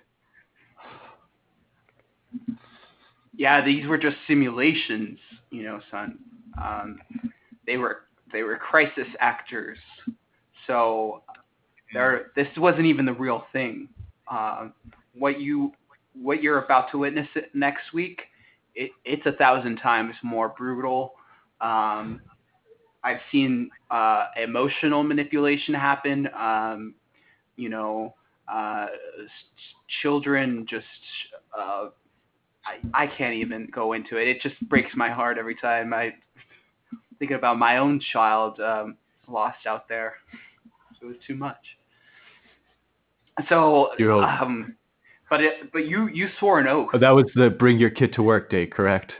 Yeah, 3.35 3.63
these 3.63 3.87
were 3.87 3.97
just 3.97 4.17
simulations, 4.27 5.17
you 5.49 5.63
know, 5.63 5.79
son. 5.89 6.19
Um, 6.61 6.99
they 7.65 7.77
were 7.77 8.01
they 8.31 8.43
were 8.43 8.57
crisis 8.57 9.07
actors. 9.19 9.77
So 10.67 11.23
there, 11.93 12.27
this 12.35 12.47
wasn't 12.57 12.85
even 12.85 13.05
the 13.05 13.13
real 13.13 13.45
thing. 13.51 13.89
Um, 14.29 14.73
what 15.15 15.39
you 15.39 15.71
what 16.13 16.43
you're 16.43 16.63
about 16.63 16.91
to 16.91 16.99
witness 16.99 17.27
next 17.53 17.93
week, 17.93 18.21
it, 18.75 18.91
it's 19.05 19.25
a 19.25 19.31
thousand 19.33 19.77
times 19.77 20.13
more 20.23 20.49
brutal. 20.49 21.13
Um, 21.61 22.21
I've 23.03 23.19
seen 23.31 23.69
uh, 23.89 24.27
emotional 24.41 25.03
manipulation 25.03 25.73
happen. 25.73 26.27
Um, 26.37 26.95
you 27.55 27.69
know, 27.69 28.15
uh, 28.51 28.87
children 30.01 30.65
just. 30.69 30.85
Uh, 31.57 31.89
I, 32.65 33.05
I 33.05 33.07
can't 33.07 33.33
even 33.33 33.67
go 33.73 33.93
into 33.93 34.17
it. 34.17 34.27
It 34.27 34.41
just 34.41 34.55
breaks 34.69 34.91
my 34.95 35.09
heart 35.09 35.37
every 35.37 35.55
time 35.55 35.93
I 35.93 36.13
thinking 37.17 37.37
about 37.37 37.57
my 37.57 37.77
own 37.77 38.01
child 38.11 38.59
um, 38.59 38.97
lost 39.27 39.65
out 39.65 39.87
there. 39.87 40.15
It 41.01 41.05
was 41.05 41.15
too 41.25 41.35
much. 41.35 41.57
So, 43.47 43.89
um, 44.21 44.75
but 45.29 45.41
it, 45.41 45.71
but 45.71 45.87
you 45.87 46.07
you 46.07 46.27
swore 46.39 46.59
an 46.59 46.67
oath. 46.67 46.89
Oh, 46.93 46.99
that 46.99 47.11
was 47.11 47.25
the 47.35 47.49
bring 47.49 47.79
your 47.79 47.89
kid 47.89 48.13
to 48.15 48.23
work 48.23 48.49
day, 48.49 48.65
correct? 48.65 49.13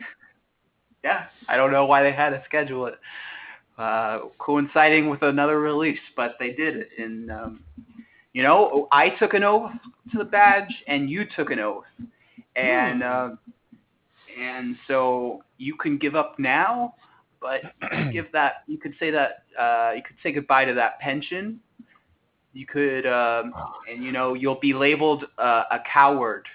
Yeah, 1.05 1.27
I 1.47 1.55
don't 1.55 1.71
know 1.71 1.85
why 1.85 2.03
they 2.03 2.11
had 2.11 2.31
to 2.31 2.43
schedule 2.45 2.87
it 2.87 2.95
uh, 3.79 4.19
coinciding 4.39 5.09
with 5.09 5.21
another 5.21 5.59
release, 5.61 5.99
but 6.15 6.35
they 6.37 6.51
did 6.51 6.75
it. 6.75 6.89
And 6.97 7.31
um, 7.31 7.63
you 8.33 8.43
know, 8.43 8.87
I 8.91 9.09
took 9.09 9.33
an 9.33 9.43
oath 9.43 9.71
to 10.11 10.17
the 10.17 10.25
badge, 10.25 10.83
and 10.87 11.09
you 11.09 11.25
took 11.35 11.49
an 11.49 11.59
oath, 11.59 11.85
and 12.55 13.01
uh, 13.01 13.29
and 14.39 14.75
so 14.87 15.43
you 15.57 15.75
can 15.75 15.97
give 15.97 16.15
up 16.15 16.37
now, 16.37 16.93
but 17.41 17.61
give 18.11 18.25
that 18.33 18.63
you 18.67 18.77
could 18.77 18.93
say 18.99 19.11
that 19.11 19.43
uh, 19.57 19.93
you 19.95 20.03
could 20.03 20.17
say 20.21 20.33
goodbye 20.33 20.65
to 20.65 20.73
that 20.73 20.99
pension. 20.99 21.59
You 22.51 22.65
could, 22.65 23.05
um, 23.05 23.53
and 23.89 24.03
you 24.03 24.11
know, 24.11 24.33
you'll 24.33 24.59
be 24.59 24.73
labeled 24.73 25.23
uh, 25.37 25.63
a 25.71 25.79
coward 25.91 26.47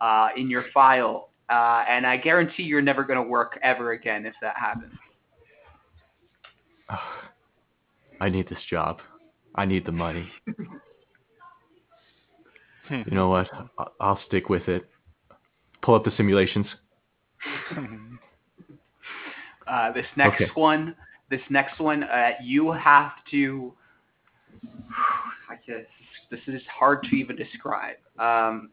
uh, 0.00 0.28
in 0.36 0.50
your 0.50 0.66
file, 0.72 1.30
uh, 1.48 1.84
and 1.88 2.06
I 2.06 2.16
guarantee 2.18 2.62
you're 2.62 2.82
never 2.82 3.02
going 3.02 3.20
to 3.20 3.28
work 3.28 3.58
ever 3.62 3.92
again 3.92 4.24
if 4.24 4.34
that 4.42 4.56
happens. 4.56 4.92
I 8.20 8.28
need 8.28 8.48
this 8.48 8.58
job. 8.68 8.98
I 9.54 9.64
need 9.64 9.86
the 9.86 9.92
money. 9.92 10.28
you 12.90 13.04
know 13.10 13.28
what? 13.28 13.48
I- 13.78 13.86
I'll 14.00 14.20
stick 14.26 14.48
with 14.48 14.68
it. 14.68 14.88
Pull 15.82 15.94
up 15.94 16.04
the 16.04 16.12
simulations. 16.16 16.66
Uh, 19.66 19.90
this 19.90 20.06
next 20.16 20.42
Okay. 20.42 20.50
one, 20.54 20.94
this 21.28 21.40
next 21.50 21.80
one, 21.80 22.04
uh, 22.04 22.30
you 22.40 22.70
have 22.70 23.10
to. 23.32 23.74
I 25.50 25.56
guess 25.66 25.86
this 26.30 26.38
is 26.46 26.62
hard 26.68 27.02
to 27.02 27.16
even 27.16 27.34
describe. 27.34 27.96
Um, 28.16 28.70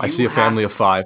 I 0.00 0.08
see 0.16 0.24
a 0.24 0.30
family 0.30 0.64
of 0.64 0.72
five. 0.78 1.04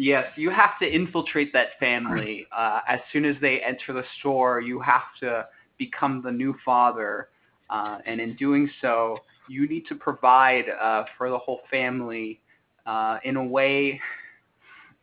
Yes, 0.00 0.26
you 0.36 0.50
have 0.50 0.78
to 0.80 0.86
infiltrate 0.86 1.52
that 1.54 1.70
family. 1.80 2.46
Uh, 2.56 2.82
as 2.86 3.00
soon 3.12 3.24
as 3.24 3.34
they 3.40 3.58
enter 3.58 3.92
the 3.92 4.04
store, 4.20 4.60
you 4.60 4.78
have 4.78 5.02
to 5.18 5.48
become 5.76 6.22
the 6.22 6.30
new 6.30 6.54
father, 6.64 7.30
uh, 7.68 7.98
and 8.06 8.20
in 8.20 8.36
doing 8.36 8.70
so, 8.80 9.18
you 9.48 9.66
need 9.66 9.88
to 9.88 9.96
provide 9.96 10.66
uh, 10.80 11.02
for 11.16 11.30
the 11.30 11.38
whole 11.38 11.62
family 11.68 12.40
uh, 12.86 13.18
in 13.24 13.34
a 13.34 13.44
way 13.44 14.00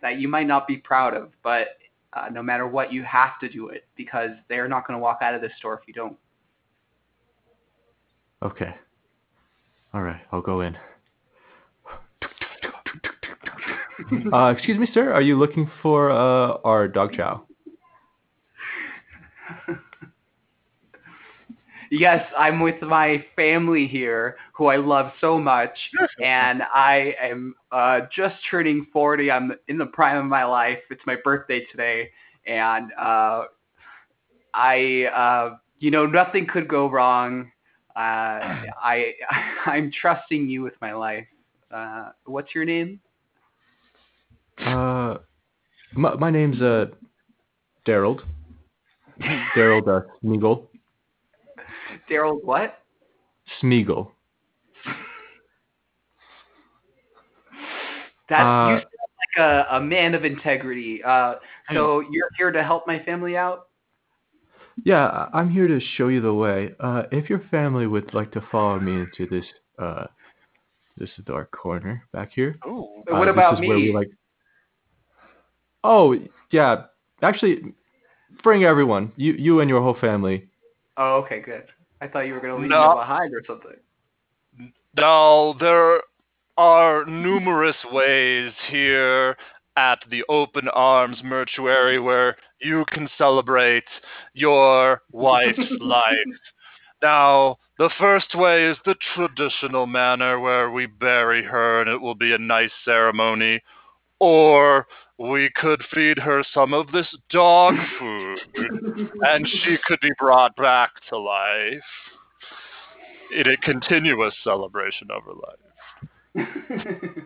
that 0.02 0.18
you 0.18 0.30
might 0.30 0.48
not 0.48 0.66
be 0.66 0.78
proud 0.78 1.14
of, 1.14 1.32
but 1.44 1.78
uh, 2.14 2.30
no 2.32 2.42
matter 2.42 2.66
what, 2.66 2.94
you 2.94 3.04
have 3.04 3.38
to 3.42 3.50
do 3.50 3.68
it 3.68 3.84
because 3.98 4.30
they're 4.48 4.70
not 4.70 4.88
going 4.88 4.98
to 4.98 5.04
walk 5.04 5.20
out 5.22 5.36
of 5.36 5.42
the 5.42 5.50
store 5.58 5.74
if 5.74 5.86
you 5.90 5.94
don't. 5.94 6.16
Okay. 8.42 8.74
All 9.94 10.02
right, 10.02 10.22
I'll 10.32 10.40
go 10.40 10.62
in. 10.62 10.78
Uh, 14.34 14.54
excuse 14.56 14.78
me, 14.78 14.88
sir. 14.94 15.14
Are 15.14 15.22
you 15.22 15.38
looking 15.38 15.70
for 15.82 16.12
uh, 16.12 16.58
our 16.64 16.88
dog 16.88 17.14
chow? 17.14 17.46
Yes, 21.92 22.26
I'm 22.38 22.60
with 22.62 22.82
my 22.82 23.24
family 23.36 23.88
here, 23.88 24.38
who 24.54 24.68
I 24.68 24.78
love 24.78 25.12
so 25.22 25.38
much, 25.40 25.78
and 26.22 26.64
I 26.74 27.16
am 27.22 27.54
uh, 27.72 28.02
just 28.14 28.36
turning 28.50 28.88
40. 28.92 29.30
I'm 29.30 29.54
in 29.68 29.78
the 29.78 29.86
prime 29.86 30.18
of 30.18 30.26
my 30.26 30.46
life. 30.46 30.80
It's 30.90 31.02
my 31.06 31.16
birthday 31.24 31.66
today, 31.72 32.10
and 32.48 32.92
uh, 33.00 33.44
I, 34.54 35.06
uh, 35.16 35.58
you 35.80 35.92
know, 35.92 36.06
nothing 36.06 36.48
could 36.48 36.68
go 36.68 36.90
wrong. 36.90 37.52
Uh, 37.96 38.00
I, 38.84 39.14
I'm 39.66 39.92
trusting 39.92 40.50
you 40.50 40.64
with 40.64 40.74
my 40.82 40.94
life. 40.94 41.28
Uh, 41.72 42.10
what's 42.26 42.56
your 42.56 42.66
name? 42.66 43.00
Uh, 44.58 45.18
my, 45.94 46.16
my 46.16 46.30
name's 46.30 46.62
uh, 46.62 46.86
Daryl. 47.88 48.20
Daryl 49.56 49.88
uh, 49.88 50.02
Smeagol. 50.24 50.68
Daryl 52.10 52.44
what? 52.44 52.80
Smeagol. 53.62 54.12
That 58.30 58.42
Uh, 58.42 58.70
you 58.70 58.76
sound 58.78 58.86
like 59.38 59.38
a, 59.40 59.76
a 59.76 59.82
man 59.82 60.16
of 60.16 60.26
integrity. 60.26 61.04
Uh, 61.04 61.36
so 61.72 62.02
you're 62.12 62.30
here 62.38 62.52
to 62.52 62.64
help 62.64 62.88
my 62.88 63.00
family 63.04 63.38
out? 63.38 63.68
Yeah, 64.84 65.30
I'm 65.34 65.50
here 65.50 65.68
to 65.68 65.80
show 65.96 66.10
you 66.10 66.22
the 66.22 66.34
way. 66.34 66.72
Uh, 66.80 67.04
if 67.12 67.30
your 67.30 67.44
family 67.52 67.88
would 67.88 68.14
like 68.14 68.32
to 68.34 68.42
follow 68.52 68.80
me 68.80 68.94
into 68.94 69.28
this 69.30 69.46
uh, 69.80 70.06
this 70.98 71.10
dark 71.26 71.52
corner 71.52 72.06
back 72.12 72.32
here. 72.34 72.58
Ooh. 72.68 73.04
But 73.06 73.16
what 73.16 73.28
uh, 73.28 73.32
about 73.32 73.52
this 73.56 73.64
is 73.64 73.70
where 73.70 73.78
we 73.78 73.88
me? 73.88 73.94
like. 73.94 74.10
Oh 75.86 76.16
yeah, 76.52 76.84
actually, 77.22 77.76
bring 78.44 78.64
everyone. 78.64 79.12
You 79.16 79.34
you 79.34 79.60
and 79.60 79.70
your 79.70 79.82
whole 79.82 79.98
family. 80.00 80.50
Oh, 80.98 81.22
okay, 81.26 81.42
good. 81.42 81.66
I 82.02 82.08
thought 82.08 82.22
you 82.22 82.34
were 82.34 82.40
gonna 82.40 82.58
leave 82.58 82.70
No. 82.70 82.90
me 82.90 82.96
behind 83.02 83.34
or 83.34 83.42
something. 83.48 83.78
Now, 84.96 85.56
there 85.60 86.02
are 86.58 87.06
numerous 87.06 87.76
ways 87.92 88.54
here 88.70 89.36
at 89.78 90.00
the 90.10 90.24
Open 90.30 90.68
Arms 90.70 91.18
Mortuary 91.24 92.00
where 92.00 92.36
you 92.62 92.86
can 92.90 93.10
celebrate 93.18 93.84
your 94.34 95.02
wife's 95.12 95.60
life. 95.82 96.40
Now, 97.04 97.58
the 97.78 97.90
first 98.00 98.34
way 98.36 98.66
is 98.66 98.78
the 98.86 98.96
traditional 99.16 99.86
manner 99.86 100.40
where 100.40 100.72
we 100.72 100.86
bury 100.86 101.44
her 101.44 101.82
and 101.82 101.90
it 101.90 102.02
will 102.02 102.16
be 102.16 102.34
a 102.34 102.38
nice 102.38 102.72
ceremony. 102.86 103.62
Or 104.20 104.88
we 105.18 105.50
could 105.56 105.82
feed 105.94 106.20
her 106.20 106.44
some 106.54 106.74
of 106.74 106.92
this 106.92 107.08
dog 107.30 107.74
food 108.00 108.38
and 109.22 109.48
she 109.64 109.78
could 109.86 110.00
be 110.02 110.12
brought 110.20 110.56
back 110.56 110.92
to 111.10 111.18
life 111.18 111.82
in 113.36 113.48
a 113.50 113.58
continuous 113.58 114.34
celebration 114.44 115.08
of 115.12 115.24
her 115.24 115.34
life. 115.34 116.48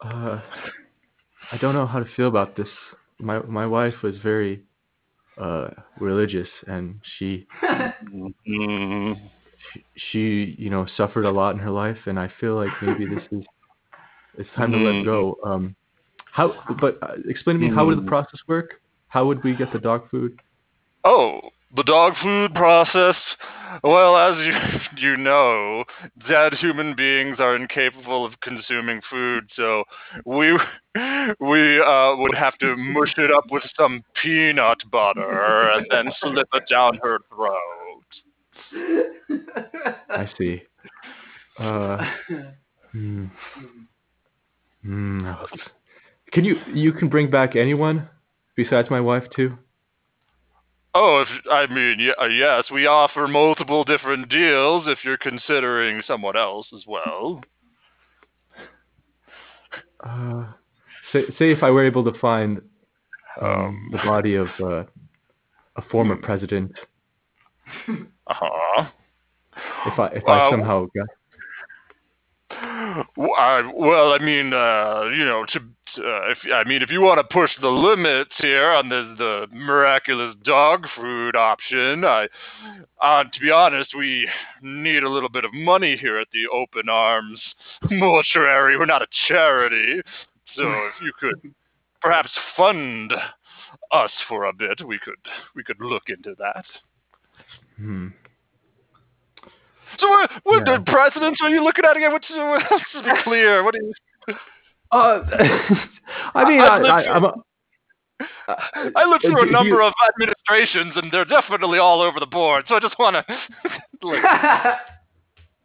Uh, 0.00 0.40
I 1.50 1.56
don't 1.60 1.74
know 1.74 1.86
how 1.86 1.98
to 1.98 2.06
feel 2.16 2.28
about 2.28 2.56
this. 2.56 2.68
My 3.18 3.40
my 3.40 3.66
wife 3.66 3.94
was 4.02 4.14
very 4.22 4.62
uh 5.36 5.70
religious, 5.98 6.48
and 6.68 7.00
she 7.18 7.46
Mm. 8.48 9.30
she 9.96 10.54
you 10.56 10.70
know 10.70 10.86
suffered 10.96 11.24
a 11.24 11.30
lot 11.30 11.54
in 11.54 11.58
her 11.58 11.70
life, 11.70 11.98
and 12.06 12.18
I 12.18 12.32
feel 12.40 12.54
like 12.54 12.70
maybe 12.80 13.06
this 13.06 13.24
is 13.32 13.44
it's 14.38 14.48
time 14.56 14.72
to 14.72 14.78
let 14.78 15.04
go. 15.04 15.36
Um, 15.44 15.76
how? 16.32 16.54
But 16.80 16.98
uh, 17.02 17.14
explain 17.28 17.58
to 17.58 17.68
me 17.68 17.74
how 17.74 17.86
would 17.86 17.98
the 17.98 18.08
process 18.08 18.40
work? 18.46 18.80
How 19.08 19.26
would 19.26 19.42
we 19.42 19.54
get 19.54 19.72
the 19.72 19.78
dog 19.78 20.08
food? 20.10 20.38
Oh, 21.04 21.40
the 21.76 21.82
dog 21.82 22.14
food 22.22 22.54
process. 22.54 23.16
Well, 23.82 24.16
as 24.16 24.38
you 24.38 24.52
you 25.10 25.16
know, 25.16 25.84
dead 26.28 26.54
human 26.54 26.94
beings 26.96 27.36
are 27.38 27.56
incapable 27.56 28.24
of 28.24 28.40
consuming 28.40 29.00
food, 29.10 29.44
so 29.54 29.84
we 30.24 30.52
we 31.40 31.80
uh, 31.80 32.16
would 32.16 32.34
have 32.34 32.56
to 32.58 32.76
mush 32.76 33.14
it 33.16 33.30
up 33.30 33.44
with 33.50 33.64
some 33.76 34.02
peanut 34.22 34.78
butter 34.90 35.70
and 35.70 35.86
then 35.90 36.12
slip 36.20 36.48
it 36.54 36.64
down 36.70 36.98
her 37.02 37.18
throat. 37.28 37.58
I 40.10 40.28
see. 40.38 40.62
Uh, 41.58 41.98
hmm. 42.92 43.26
Hmm. 44.88 45.26
Can 46.32 46.44
you 46.44 46.56
you 46.72 46.92
can 46.92 47.08
bring 47.08 47.30
back 47.30 47.56
anyone 47.56 48.08
besides 48.56 48.88
my 48.90 49.00
wife 49.00 49.24
too? 49.36 49.58
Oh, 50.94 51.20
if, 51.22 51.28
I 51.52 51.66
mean, 51.72 51.96
yeah, 52.00 52.12
uh, 52.20 52.26
yes, 52.26 52.64
we 52.72 52.86
offer 52.86 53.28
multiple 53.28 53.84
different 53.84 54.30
deals 54.30 54.84
if 54.86 54.98
you're 55.04 55.18
considering 55.18 56.02
someone 56.06 56.36
else 56.36 56.66
as 56.74 56.84
well. 56.86 57.42
Uh, 60.02 60.46
say 61.12 61.24
say 61.38 61.52
if 61.52 61.62
I 61.62 61.70
were 61.70 61.84
able 61.84 62.04
to 62.10 62.18
find 62.18 62.62
um, 63.42 63.88
the 63.92 63.98
body 63.98 64.36
of 64.36 64.48
uh, 64.60 64.84
a 65.76 65.82
former 65.90 66.16
president, 66.16 66.72
Uh-huh. 67.88 68.84
if 69.86 69.98
I 69.98 70.06
if 70.08 70.22
Well- 70.24 70.48
I 70.48 70.50
somehow 70.50 70.86
got 70.96 71.08
I, 73.18 73.68
well, 73.74 74.12
I 74.12 74.18
mean, 74.18 74.52
uh, 74.52 75.10
you 75.12 75.24
know, 75.24 75.44
to, 75.52 75.58
uh, 75.58 76.30
if 76.30 76.38
I 76.54 76.62
mean, 76.68 76.82
if 76.82 76.90
you 76.90 77.00
want 77.00 77.18
to 77.18 77.34
push 77.34 77.50
the 77.60 77.68
limits 77.68 78.30
here 78.38 78.70
on 78.70 78.88
the 78.88 79.14
the 79.18 79.46
miraculous 79.52 80.36
dog 80.44 80.86
food 80.94 81.34
option, 81.34 82.04
I, 82.04 82.28
uh, 83.02 83.24
to 83.24 83.40
be 83.40 83.50
honest, 83.50 83.92
we 83.96 84.28
need 84.62 85.02
a 85.02 85.10
little 85.10 85.28
bit 85.28 85.44
of 85.44 85.52
money 85.52 85.96
here 85.96 86.18
at 86.18 86.28
the 86.32 86.46
Open 86.52 86.88
Arms 86.88 87.40
Mortuary. 87.90 88.78
We're 88.78 88.86
not 88.86 89.02
a 89.02 89.08
charity, 89.26 90.00
so 90.54 90.62
if 90.62 90.94
you 91.02 91.12
could 91.18 91.52
perhaps 92.00 92.30
fund 92.56 93.12
us 93.90 94.12
for 94.28 94.44
a 94.44 94.52
bit, 94.52 94.86
we 94.86 94.98
could 95.00 95.18
we 95.56 95.64
could 95.64 95.80
look 95.80 96.04
into 96.08 96.36
that. 96.38 96.64
hmm. 97.76 98.08
So, 99.98 100.08
what, 100.08 100.30
what 100.44 100.66
Yeah. 100.66 100.78
the 100.78 100.84
presidents 100.90 101.40
are 101.42 101.50
you 101.50 101.62
looking 101.62 101.84
at 101.84 101.96
again? 101.96 102.12
What's, 102.12 102.26
let's 102.30 102.84
just 102.92 103.04
be 103.04 103.10
clear. 103.24 103.62
What 103.64 103.74
are 103.74 103.78
you? 103.82 103.92
Uh, 104.90 105.20
I 106.34 106.48
mean, 106.48 106.60
I- 106.62 106.64
I, 106.64 106.78
I 106.78 107.02
I, 107.02 107.14
I'm 107.14 107.24
a, 107.24 107.34
I 108.96 109.04
looked 109.04 109.26
Uh, 109.26 109.28
through 109.28 109.48
a 109.48 109.52
number 109.52 109.76
you- 109.76 109.82
of 109.84 109.92
administrations, 110.14 110.94
and 110.96 111.12
they're 111.12 111.26
definitely 111.26 111.78
all 111.78 112.00
over 112.00 112.18
the 112.18 112.24
board. 112.26 112.64
So 112.68 112.74
I 112.74 112.80
just 112.80 112.98
want 112.98 113.16
to. 113.16 113.38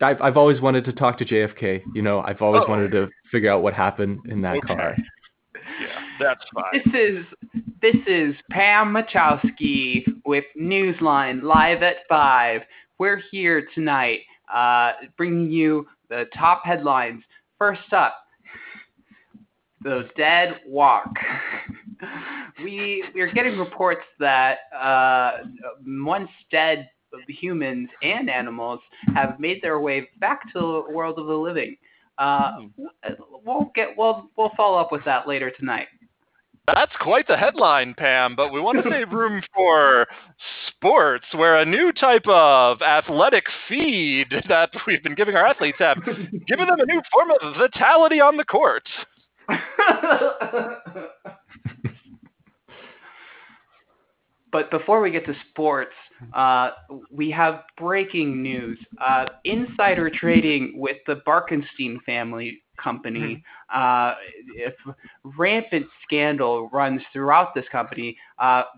I've 0.01 0.21
I've 0.21 0.35
always 0.35 0.59
wanted 0.59 0.83
to 0.85 0.91
talk 0.91 1.17
to 1.19 1.25
JFK. 1.25 1.83
You 1.93 2.01
know, 2.01 2.19
I've 2.19 2.41
always 2.41 2.63
Oh. 2.67 2.69
wanted 2.69 2.91
to 2.91 3.07
figure 3.31 3.49
out 3.49 3.63
what 3.63 3.73
happened 3.73 4.19
in 4.27 4.41
that 4.41 4.57
Okay. 4.57 4.75
car. 4.75 4.95
yeah, 5.79 5.87
that's 6.19 6.43
fine. 6.53 6.81
this 6.83 6.93
is 6.93 7.25
this 7.81 7.95
is 8.07 8.35
Pam 8.51 8.93
Machowski 8.93 10.03
with 10.25 10.43
Newsline 10.59 11.43
live 11.43 11.81
at 11.81 11.97
five. 12.09 12.61
We're 12.99 13.21
here 13.31 13.67
tonight, 13.73 14.19
uh, 14.53 14.93
bringing 15.17 15.51
you 15.51 15.87
the 16.09 16.25
top 16.37 16.61
headlines. 16.63 17.23
First 17.57 17.91
up, 17.91 18.15
the 19.81 20.09
dead 20.15 20.61
walk. 20.67 21.09
we 22.63 23.03
we 23.13 23.21
are 23.21 23.31
getting 23.31 23.57
reports 23.57 24.03
that 24.19 24.59
uh, 24.77 25.37
once 25.85 26.29
dead 26.51 26.89
humans 27.27 27.89
and 28.01 28.29
animals 28.29 28.79
have 29.13 29.39
made 29.39 29.61
their 29.61 29.79
way 29.79 30.09
back 30.19 30.41
to 30.53 30.59
the 30.59 30.93
world 30.93 31.17
of 31.19 31.27
the 31.27 31.33
living. 31.33 31.75
Uh, 32.17 32.51
we'll 33.43 33.71
get 33.75 33.89
we'll 33.97 34.29
we'll 34.37 34.51
follow 34.55 34.77
up 34.77 34.91
with 34.91 35.03
that 35.05 35.27
later 35.27 35.51
tonight. 35.57 35.87
That's 36.65 36.95
quite 37.01 37.27
the 37.27 37.35
headline, 37.35 37.93
Pam. 37.93 38.35
But 38.35 38.53
we 38.53 38.61
want 38.61 38.81
to 38.83 38.89
save 38.89 39.11
room 39.11 39.41
for 39.53 40.07
sports, 40.67 41.25
where 41.33 41.57
a 41.57 41.65
new 41.65 41.91
type 41.91 42.25
of 42.27 42.81
athletic 42.81 43.45
feed 43.67 44.27
that 44.47 44.69
we've 44.87 45.03
been 45.03 45.15
giving 45.15 45.35
our 45.35 45.45
athletes 45.45 45.79
have 45.79 45.97
given 46.05 46.67
them 46.67 46.79
a 46.79 46.85
new 46.85 47.01
form 47.11 47.31
of 47.41 47.55
vitality 47.57 48.21
on 48.21 48.37
the 48.37 48.45
court. 48.45 48.87
but 54.53 54.71
before 54.71 55.01
we 55.01 55.11
get 55.11 55.25
to 55.25 55.35
sports, 55.49 55.91
uh, 56.33 56.69
we 57.11 57.29
have 57.29 57.63
breaking 57.77 58.41
news. 58.41 58.79
Uh, 59.05 59.25
insider 59.43 60.09
trading 60.09 60.75
with 60.77 60.95
the 61.07 61.21
Barkenstein 61.27 61.99
family 62.05 62.62
company. 62.77 63.43
Uh, 63.73 64.15
if 64.55 64.73
rampant 65.37 65.85
scandal 66.03 66.69
runs 66.69 67.01
throughout 67.11 67.53
this 67.55 67.65
company. 67.71 68.17
Uh, 68.39 68.63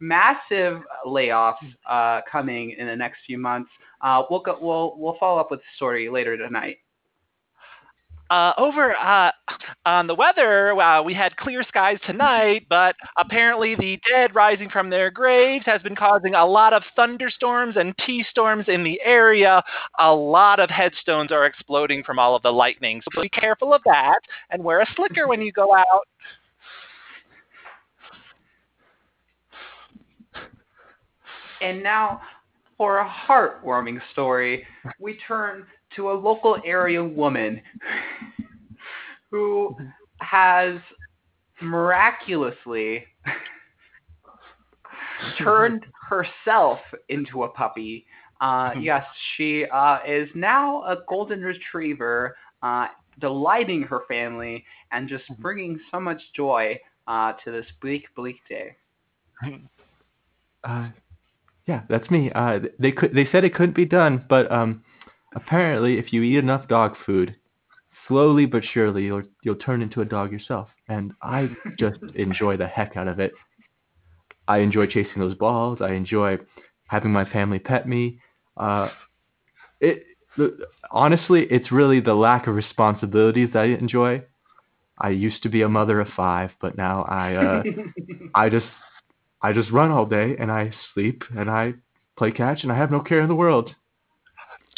massive 0.00 0.80
layoffs 1.06 1.56
uh, 1.88 2.20
coming 2.30 2.74
in 2.78 2.86
the 2.86 2.96
next 2.96 3.18
few 3.26 3.38
months. 3.38 3.70
Uh, 4.00 4.22
we'll 4.30 4.40
go, 4.40 4.56
we'll 4.60 4.94
we'll 4.96 5.16
follow 5.20 5.38
up 5.38 5.50
with 5.50 5.60
the 5.60 5.66
story 5.76 6.08
later 6.08 6.36
tonight. 6.36 6.78
Uh, 8.30 8.52
over 8.58 8.94
uh, 8.96 9.32
on 9.86 10.06
the 10.06 10.14
weather, 10.14 10.72
uh, 10.80 11.02
we 11.02 11.12
had 11.12 11.36
clear 11.36 11.64
skies 11.64 11.98
tonight, 12.06 12.64
but 12.70 12.94
apparently 13.18 13.74
the 13.74 13.98
dead 14.08 14.32
rising 14.36 14.70
from 14.70 14.88
their 14.88 15.10
graves 15.10 15.66
has 15.66 15.82
been 15.82 15.96
causing 15.96 16.36
a 16.36 16.46
lot 16.46 16.72
of 16.72 16.84
thunderstorms 16.94 17.76
and 17.76 17.92
T-storms 18.06 18.66
in 18.68 18.84
the 18.84 19.00
area. 19.04 19.60
A 19.98 20.14
lot 20.14 20.60
of 20.60 20.70
headstones 20.70 21.32
are 21.32 21.44
exploding 21.44 22.04
from 22.04 22.20
all 22.20 22.36
of 22.36 22.42
the 22.42 22.52
lightning, 22.52 23.02
so 23.02 23.20
be 23.20 23.28
careful 23.30 23.74
of 23.74 23.82
that 23.84 24.20
and 24.50 24.62
wear 24.62 24.80
a 24.80 24.86
slicker 24.94 25.26
when 25.26 25.42
you 25.42 25.50
go 25.50 25.74
out. 25.74 26.06
And 31.60 31.82
now, 31.82 32.20
for 32.78 32.98
a 32.98 33.08
heartwarming 33.08 34.00
story, 34.12 34.64
we 35.00 35.18
turn 35.26 35.66
to 35.96 36.10
a 36.10 36.14
local 36.14 36.58
area 36.64 37.02
woman 37.02 37.60
who 39.30 39.76
has 40.20 40.78
miraculously 41.62 43.04
turned 45.38 45.84
herself 46.08 46.78
into 47.08 47.44
a 47.44 47.48
puppy. 47.48 48.06
Uh, 48.40 48.72
yes, 48.80 49.04
she 49.36 49.66
uh, 49.66 49.98
is 50.06 50.28
now 50.34 50.82
a 50.84 50.96
golden 51.08 51.42
retriever, 51.42 52.36
uh, 52.62 52.86
delighting 53.20 53.82
her 53.82 54.02
family 54.08 54.64
and 54.92 55.08
just 55.08 55.24
bringing 55.38 55.78
so 55.90 56.00
much 56.00 56.20
joy 56.34 56.78
uh, 57.06 57.32
to 57.44 57.50
this 57.50 57.66
bleak, 57.82 58.04
bleak 58.16 58.36
day. 58.48 58.74
Uh, 60.64 60.88
yeah, 61.66 61.82
that's 61.88 62.10
me. 62.10 62.30
Uh, 62.34 62.60
they 62.78 62.92
could. 62.92 63.14
They 63.14 63.28
said 63.30 63.44
it 63.44 63.54
couldn't 63.54 63.76
be 63.76 63.84
done, 63.84 64.24
but 64.28 64.50
um, 64.50 64.82
apparently, 65.34 65.98
if 65.98 66.12
you 66.12 66.22
eat 66.22 66.38
enough 66.38 66.68
dog 66.68 66.94
food, 67.06 67.34
slowly 68.08 68.46
but 68.46 68.62
surely, 68.72 69.04
you'll 69.04 69.22
you'll 69.42 69.56
turn 69.56 69.82
into 69.82 70.00
a 70.00 70.04
dog 70.04 70.32
yourself. 70.32 70.68
And 70.88 71.12
I 71.22 71.50
just 71.78 71.98
enjoy 72.14 72.56
the 72.56 72.66
heck 72.66 72.96
out 72.96 73.08
of 73.08 73.20
it. 73.20 73.32
I 74.48 74.58
enjoy 74.58 74.86
chasing 74.86 75.20
those 75.20 75.36
balls. 75.36 75.78
I 75.80 75.92
enjoy 75.92 76.38
having 76.88 77.12
my 77.12 77.24
family 77.24 77.58
pet 77.58 77.88
me. 77.88 78.18
Uh, 78.56 78.88
it 79.80 80.04
honestly, 80.90 81.46
it's 81.50 81.70
really 81.72 82.00
the 82.00 82.14
lack 82.14 82.46
of 82.46 82.54
responsibilities 82.54 83.50
that 83.52 83.60
I 83.60 83.66
enjoy. 83.66 84.22
I 84.98 85.10
used 85.10 85.42
to 85.44 85.48
be 85.48 85.62
a 85.62 85.68
mother 85.68 86.00
of 86.00 86.08
five, 86.16 86.50
but 86.60 86.76
now 86.76 87.02
I 87.04 87.34
uh, 87.34 87.62
I 88.34 88.48
just 88.48 88.66
I 89.42 89.52
just 89.52 89.70
run 89.70 89.90
all 89.90 90.06
day 90.06 90.36
and 90.38 90.50
I 90.50 90.72
sleep 90.92 91.22
and 91.36 91.50
I 91.50 91.74
play 92.18 92.32
catch 92.32 92.62
and 92.62 92.70
I 92.72 92.76
have 92.76 92.90
no 92.90 93.00
care 93.00 93.20
in 93.20 93.28
the 93.28 93.34
world. 93.34 93.74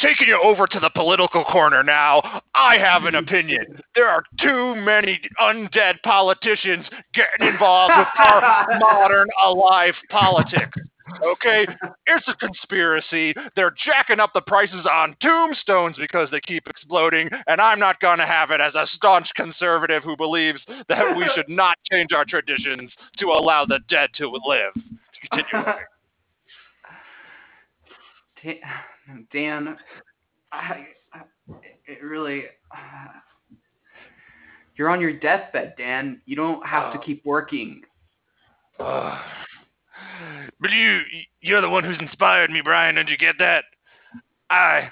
Taking 0.03 0.27
you 0.27 0.41
over 0.43 0.67
to 0.67 0.81
the 0.81 0.91
political 0.91 1.45
corner 1.45 1.85
now, 1.85 2.43
I 2.55 2.77
have 2.77 3.05
an 3.05 3.15
opinion. 3.25 3.81
There 3.95 4.09
are 4.09 4.25
too 4.41 4.75
many 4.75 5.21
undead 5.41 6.03
politicians 6.03 6.87
getting 7.15 7.47
involved 7.47 7.95
with 7.97 8.09
our 8.19 8.67
modern 8.81 9.29
alive 9.45 9.95
politics. 10.11 10.77
Okay, 11.23 11.67
it's 12.07 12.29
a 12.29 12.35
conspiracy. 12.35 13.35
They're 13.55 13.75
jacking 13.85 14.19
up 14.19 14.33
the 14.33 14.41
prices 14.41 14.87
on 14.91 15.15
tombstones 15.21 15.97
because 15.99 16.29
they 16.31 16.41
keep 16.41 16.67
exploding, 16.67 17.29
and 17.47 17.61
I'm 17.61 17.79
not 17.79 18.01
going 18.01 18.19
to 18.19 18.27
have 18.27 18.51
it 18.51 18.61
as 18.61 18.75
a 18.75 18.87
staunch 18.95 19.29
conservative 19.37 20.03
who 20.03 20.17
believes 20.17 20.61
that 20.89 21.17
we 21.17 21.29
should 21.35 21.45
not 21.49 21.77
change 21.91 22.13
our 22.13 22.25
traditions 22.25 22.91
to 23.19 23.27
allow 23.27 23.65
the 23.65 23.81
dead 23.89 24.11
to 24.17 24.29
live. 24.29 24.73
Continue. 25.31 25.75
Dan, 29.33 29.77
I, 30.53 30.87
I, 31.13 31.21
it 31.87 32.03
really. 32.03 32.45
Uh, 32.71 33.09
you're 34.77 34.91
on 34.91 35.01
your 35.01 35.13
deathbed, 35.13 35.75
Dan. 35.77 36.21
You 36.25 36.37
don't 36.37 36.67
have 36.67 36.93
to 36.93 36.99
keep 36.99 37.25
working. 37.25 37.83
Uh, 38.79 39.21
but 40.61 40.71
you, 40.71 41.01
you're 41.41 41.61
the 41.61 41.69
one 41.69 41.85
who's 41.85 41.99
inspired 42.01 42.51
me, 42.51 42.63
Brian. 42.63 42.95
Did 42.95 43.09
you 43.09 43.19
get 43.19 43.37
that? 43.39 43.65
I, 44.51 44.91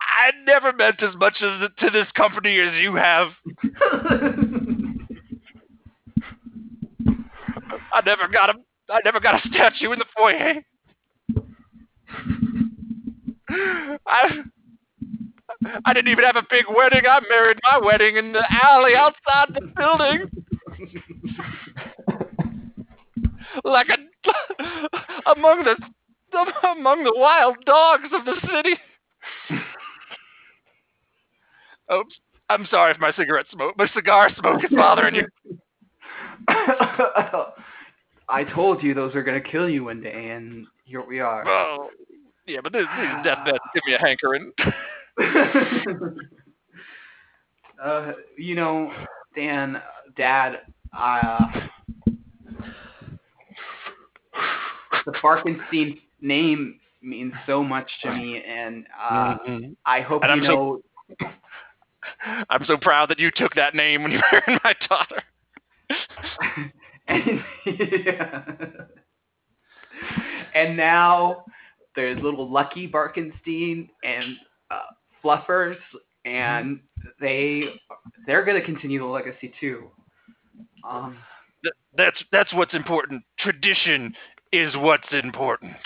I 0.00 0.30
never 0.46 0.72
meant 0.72 1.02
as 1.02 1.14
much 1.16 1.36
as 1.40 1.68
to 1.78 1.90
this 1.90 2.06
company 2.16 2.58
as 2.60 2.74
you 2.80 2.94
have. 2.94 3.28
I 7.92 8.02
never 8.04 8.28
got 8.28 8.50
a, 8.50 8.54
I 8.88 9.00
never 9.04 9.20
got 9.20 9.44
a 9.44 9.48
statue 9.48 9.92
in 9.92 9.98
the 9.98 10.04
foyer. 10.16 10.54
I, 14.06 14.42
I 15.84 15.92
didn't 15.92 16.10
even 16.10 16.24
have 16.24 16.36
a 16.36 16.46
big 16.48 16.64
wedding. 16.74 17.02
I 17.08 17.20
married 17.28 17.58
my 17.62 17.78
wedding 17.84 18.16
in 18.16 18.32
the 18.32 18.44
alley 18.62 18.94
outside 18.94 19.54
the 19.54 19.60
building. 19.76 20.30
like 23.64 23.88
a 23.88 23.96
among 25.36 25.64
the 25.64 25.76
among 26.68 27.04
the 27.04 27.12
wild 27.16 27.56
dogs 27.64 28.08
of 28.12 28.24
the 28.24 28.36
city. 28.40 28.76
Oops. 31.92 32.14
I'm 32.48 32.66
sorry 32.70 32.92
if 32.92 32.98
my 32.98 33.12
cigarette 33.12 33.46
smoke, 33.52 33.76
my 33.76 33.88
cigar 33.94 34.30
smoke 34.36 34.64
is 34.64 34.70
bothering 34.70 35.14
you. 35.14 35.26
I 38.28 38.44
told 38.54 38.82
you 38.82 38.94
those 38.94 39.14
are 39.14 39.22
gonna 39.22 39.40
kill 39.40 39.68
you 39.68 39.84
one 39.84 40.00
day, 40.00 40.30
and 40.30 40.66
here 40.84 41.04
we 41.04 41.20
are. 41.20 41.44
Yeah, 42.50 42.60
but 42.62 42.72
this, 42.72 42.86
these 42.98 43.24
deathbeds 43.24 43.58
give 43.74 43.82
me 43.86 43.94
a 43.94 43.98
hankering. 43.98 44.52
uh, 47.82 48.12
you 48.36 48.54
know, 48.54 48.92
Dan, 49.36 49.80
Dad, 50.16 50.60
uh, 50.96 51.38
the 55.06 55.12
Barkenstein 55.22 55.98
name 56.20 56.78
means 57.02 57.32
so 57.46 57.62
much 57.64 57.90
to 58.02 58.12
me, 58.12 58.42
and 58.46 58.86
uh, 59.00 59.38
Mhm. 59.38 59.76
I 59.86 60.00
hope 60.02 60.22
And 60.24 60.42
you 60.42 60.48
I'm 60.50 60.54
so- 60.54 60.82
know. 61.20 61.30
I'm 62.50 62.64
so 62.66 62.76
proud 62.76 63.08
that 63.10 63.18
you 63.18 63.30
took 63.30 63.54
that 63.54 63.74
name 63.74 64.02
when 64.02 64.12
you 64.12 64.20
married 64.32 64.60
my 64.64 64.74
daughter. 64.88 65.22
and, 67.08 67.42
yeah. 67.66 68.42
and 70.54 70.76
now 70.76 71.44
there's 71.96 72.20
little 72.22 72.48
Lucky 72.50 72.86
Barkenstein 72.86 73.88
and 74.04 74.36
uh, 74.70 74.82
Fluffers, 75.22 75.76
and 76.24 76.80
they 77.20 77.64
they're 78.26 78.44
gonna 78.44 78.62
continue 78.64 78.98
the 79.00 79.04
legacy 79.04 79.52
too. 79.60 79.90
Um, 80.88 81.16
Th- 81.62 81.74
That's 81.96 82.22
that's 82.32 82.52
what's 82.54 82.74
important. 82.74 83.22
Tradition 83.38 84.14
is 84.52 84.74
what's 84.76 85.06
important. 85.12 85.76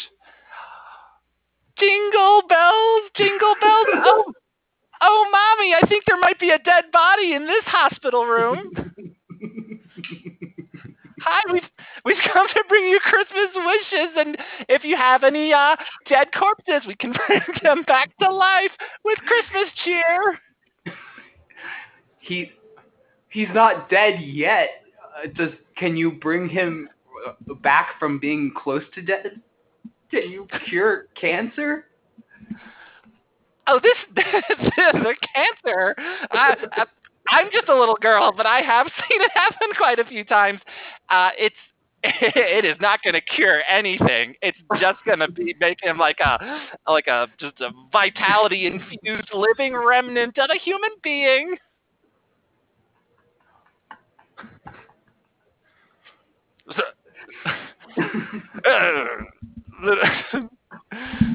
Jingle 1.79 2.43
bells, 2.49 3.03
jingle 3.17 3.55
bells. 3.61 3.87
Oh, 4.07 4.33
oh, 5.03 5.27
mommy, 5.31 5.75
I 5.75 5.87
think 5.89 6.05
there 6.07 6.19
might 6.19 6.39
be 6.39 6.51
a 6.51 6.59
dead 6.59 6.85
body 6.93 7.35
in 7.35 7.47
this 7.47 7.65
hospital 7.65 8.25
room. 8.25 8.71
Hi, 11.27 11.41
we've 11.51 11.63
we've 12.05 12.23
come 12.35 12.47
to 12.49 12.65
bring 12.69 12.85
you 12.85 13.01
Christmas 13.01 13.49
wishes, 13.55 14.13
and 14.17 14.37
if 14.69 14.85
you 14.85 14.95
have 14.95 15.25
any 15.25 15.55
uh, 15.55 15.75
dead 16.07 16.29
corpses, 16.39 16.87
we 16.87 16.95
can 16.97 17.15
bring 17.27 17.41
them 17.63 17.83
back 17.85 18.11
to 18.21 18.31
life 18.31 18.71
with 19.05 19.19
Christmas 19.21 19.73
cheer. 19.85 20.39
he 22.21 22.53
he's 23.31 23.49
not 23.55 23.89
dead 23.89 24.21
yet. 24.21 24.69
Uh, 25.17 25.29
does 25.35 25.55
can 25.79 25.97
you 25.97 26.13
bring 26.13 26.47
him 26.47 26.91
uh, 27.27 27.55
back 27.55 27.99
from 27.99 28.19
being 28.19 28.53
close 28.55 28.83
to 28.95 29.01
dead? 29.01 29.41
Can 30.11 30.31
you 30.31 30.47
cure 30.69 31.07
cancer? 31.19 31.87
Oh, 33.67 33.81
this, 33.83 33.97
the 34.15 35.15
cancer. 35.35 35.95
I, 36.31 36.55
I, 36.73 36.85
I'm 37.29 37.47
just 37.53 37.69
a 37.69 37.79
little 37.79 37.97
girl, 37.97 38.33
but 38.37 38.47
I 38.47 38.61
have 38.61 38.87
seen 39.09 39.21
it 39.21 39.31
happen 39.35 39.69
quite 39.77 39.99
a 39.99 40.05
few 40.05 40.25
times. 40.25 40.61
Uh, 41.11 41.31
it's 41.39 41.55
it 42.05 42.67
is 42.67 42.77
not 42.81 43.01
going 43.03 43.15
to 43.15 43.21
cure 43.23 43.63
anything. 43.69 44.35
It's 44.43 44.59
just 44.79 44.99
going 45.07 45.21
to 45.21 45.31
be 45.31 45.55
make 45.59 45.79
him 45.83 45.97
like 45.97 46.19
a 46.21 46.61
like 46.87 47.07
a 47.07 47.29
just 47.41 47.61
a 47.61 47.71
vitality 47.93 48.67
infused 48.67 49.31
living 49.33 49.75
remnant 49.75 50.37
of 50.39 50.51
a 50.51 50.59
human 50.59 50.91
being. 51.03 51.57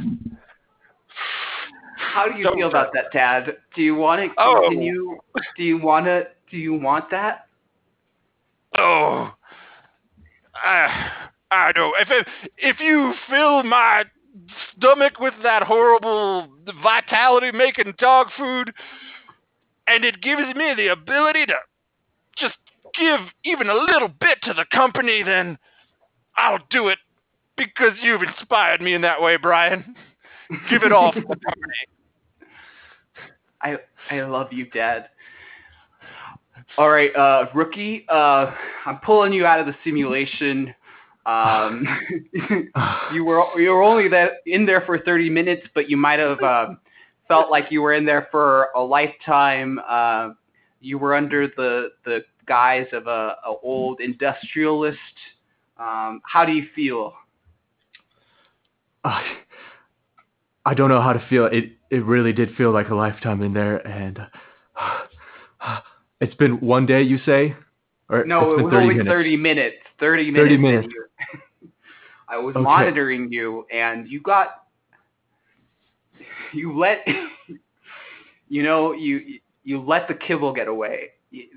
How 1.99 2.27
do 2.29 2.37
you 2.37 2.45
So- 2.45 2.55
feel 2.55 2.67
about 2.69 2.93
that, 2.93 3.11
Dad? 3.11 3.57
Do 3.75 3.81
you 3.83 3.93
want 3.95 4.21
to 4.21 4.33
Oh. 4.41 4.61
continue? 4.61 5.19
Do 5.57 5.63
you 5.63 5.77
want 5.77 6.05
to? 6.05 6.27
Do 6.49 6.57
you 6.57 6.73
want 6.73 7.09
that? 7.09 7.45
Oh, 8.77 9.33
uh, 10.55 11.09
I 11.51 11.71
know 11.75 11.93
if 11.99 12.09
it, 12.09 12.27
if 12.57 12.79
you 12.79 13.13
fill 13.27 13.63
my 13.63 14.05
stomach 14.71 15.19
with 15.19 15.33
that 15.43 15.63
horrible 15.63 16.47
vitality 16.81 17.51
making 17.51 17.93
dog 17.97 18.31
food, 18.37 18.73
and 19.87 20.05
it 20.05 20.21
gives 20.21 20.55
me 20.55 20.73
the 20.75 20.87
ability 20.87 21.45
to 21.47 21.55
just 22.37 22.55
give 22.93 23.19
even 23.43 23.69
a 23.69 23.73
little 23.75 24.07
bit 24.07 24.41
to 24.43 24.53
the 24.53 24.65
company, 24.65 25.23
then 25.23 25.57
I'll 26.37 26.59
do 26.69 26.87
it 26.87 26.99
because 27.57 27.93
you've 28.01 28.21
inspired 28.23 28.81
me 28.81 28.93
in 28.93 29.01
that 29.01 29.21
way, 29.21 29.35
Brian. 29.35 29.95
Give 30.69 30.83
it 30.83 30.91
all 30.91 31.11
for 31.11 31.21
the 31.21 31.27
company. 31.27 31.73
I 33.61 33.77
I 34.09 34.21
love 34.21 34.51
you, 34.51 34.65
Dad. 34.69 35.09
All 36.77 36.89
right, 36.89 37.15
uh, 37.15 37.45
rookie. 37.53 38.05
Uh, 38.09 38.51
I'm 38.85 38.99
pulling 38.99 39.33
you 39.33 39.45
out 39.45 39.59
of 39.59 39.65
the 39.67 39.75
simulation. 39.83 40.73
Um, 41.25 41.85
you 43.13 43.23
were 43.23 43.43
you 43.59 43.69
were 43.69 43.83
only 43.83 44.07
that 44.09 44.33
in 44.45 44.65
there 44.65 44.81
for 44.85 44.97
30 44.99 45.29
minutes, 45.29 45.63
but 45.75 45.89
you 45.89 45.97
might 45.97 46.19
have 46.19 46.41
uh, 46.41 46.69
felt 47.27 47.51
like 47.51 47.65
you 47.69 47.81
were 47.81 47.93
in 47.93 48.05
there 48.05 48.27
for 48.31 48.69
a 48.75 48.81
lifetime. 48.81 49.79
Uh, 49.87 50.29
you 50.81 50.97
were 50.97 51.15
under 51.15 51.47
the 51.47 51.89
the 52.05 52.21
guise 52.47 52.87
of 52.93 53.07
a, 53.07 53.35
a 53.45 53.53
old 53.61 54.01
industrialist. 54.01 54.97
Um, 55.77 56.21
how 56.25 56.43
do 56.45 56.53
you 56.53 56.65
feel? 56.75 57.13
I 60.65 60.73
don't 60.73 60.89
know 60.89 61.01
how 61.01 61.13
to 61.13 61.25
feel. 61.29 61.45
It 61.45 61.71
it 61.89 62.03
really 62.05 62.33
did 62.33 62.55
feel 62.55 62.71
like 62.71 62.89
a 62.89 62.95
lifetime 62.95 63.41
in 63.41 63.53
there, 63.53 63.77
and 63.87 64.19
uh, 64.79 65.79
it's 66.21 66.35
been 66.35 66.59
one 66.59 66.85
day. 66.85 67.01
You 67.01 67.19
say? 67.25 67.55
Or 68.09 68.25
no, 68.25 68.53
it 68.57 68.63
was 68.63 68.71
30 68.71 68.75
only 68.75 68.95
minutes. 68.95 69.09
30 69.09 69.37
minutes. 69.37 69.75
30 69.99 70.31
minutes. 70.31 70.43
30 70.43 70.57
minutes. 70.57 70.87
I 72.29 72.37
was 72.37 72.55
okay. 72.55 72.63
monitoring 72.63 73.31
you, 73.31 73.65
and 73.71 74.07
you 74.07 74.21
got 74.21 74.65
you 76.53 76.77
let 76.77 77.05
you 78.49 78.63
know 78.63 78.93
you 78.93 79.39
you 79.63 79.81
let 79.81 80.07
the 80.07 80.13
kibble 80.13 80.53
get 80.53 80.67
away. 80.67 81.09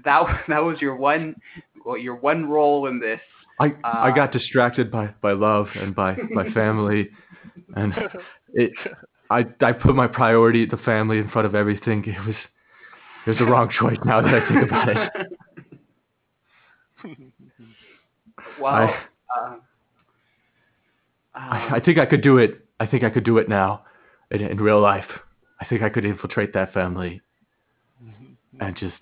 That 0.05 0.45
that 0.49 0.63
was 0.63 0.81
your 0.81 0.97
one 0.97 1.37
well, 1.85 1.99
your 1.99 2.17
one 2.17 2.49
role 2.49 2.87
in 2.87 3.01
this. 3.01 3.21
I 3.61 3.67
uh, 3.67 3.71
I 3.85 4.11
got 4.15 4.33
distracted 4.33 4.91
by 4.91 5.09
by 5.21 5.33
love 5.33 5.67
and 5.75 5.95
by 5.95 6.17
my 6.31 6.51
family, 6.55 7.11
and 7.77 7.95
it 8.55 8.73
I 9.31 9.45
I 9.61 9.73
put 9.73 9.95
my 9.95 10.07
priority 10.07 10.67
the 10.67 10.77
family 10.79 11.19
in 11.19 11.29
front 11.31 11.47
of 11.47 11.55
everything. 11.55 12.05
It 12.07 12.27
was 12.27 12.37
it 13.27 13.31
was 13.31 13.39
the 13.39 13.47
wrong 13.47 13.71
choice 13.79 13.99
now 14.05 14.21
that 14.21 14.35
I 14.35 14.49
think 14.49 14.63
about 14.65 14.89
it. 14.89 15.13
Wow. 18.61 18.95
I, 19.35 19.41
uh, 19.41 19.57
I, 21.35 21.77
I, 21.77 21.81
think 21.81 21.99
I 21.99 22.07
could 22.07 22.23
do 22.23 22.39
it. 22.39 22.65
I 22.79 22.87
think 22.87 23.03
I 23.03 23.11
could 23.11 23.25
do 23.25 23.39
it 23.39 23.49
now, 23.49 23.83
in, 24.31 24.41
in 24.41 24.59
real 24.59 24.81
life. 24.81 25.07
I 25.61 25.65
think 25.67 25.83
I 25.83 25.89
could 25.89 26.05
infiltrate 26.05 26.53
that 26.55 26.73
family, 26.73 27.21
and 28.61 28.77
just 28.77 28.95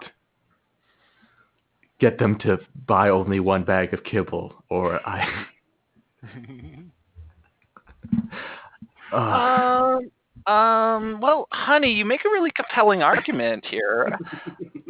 get 2.01 2.19
them 2.19 2.39
to 2.41 2.59
buy 2.87 3.09
only 3.11 3.41
one 3.41 3.65
bag 3.65 3.93
of 3.93 4.05
kibble, 4.05 4.55
or 4.71 5.01
I. 5.07 5.47
um, 9.13 10.11
um, 10.47 11.21
well, 11.21 11.49
honey, 11.53 11.93
you 11.93 12.05
make 12.05 12.25
a 12.25 12.29
really 12.29 12.51
compelling 12.51 13.03
argument 13.03 13.65
here. 13.67 14.17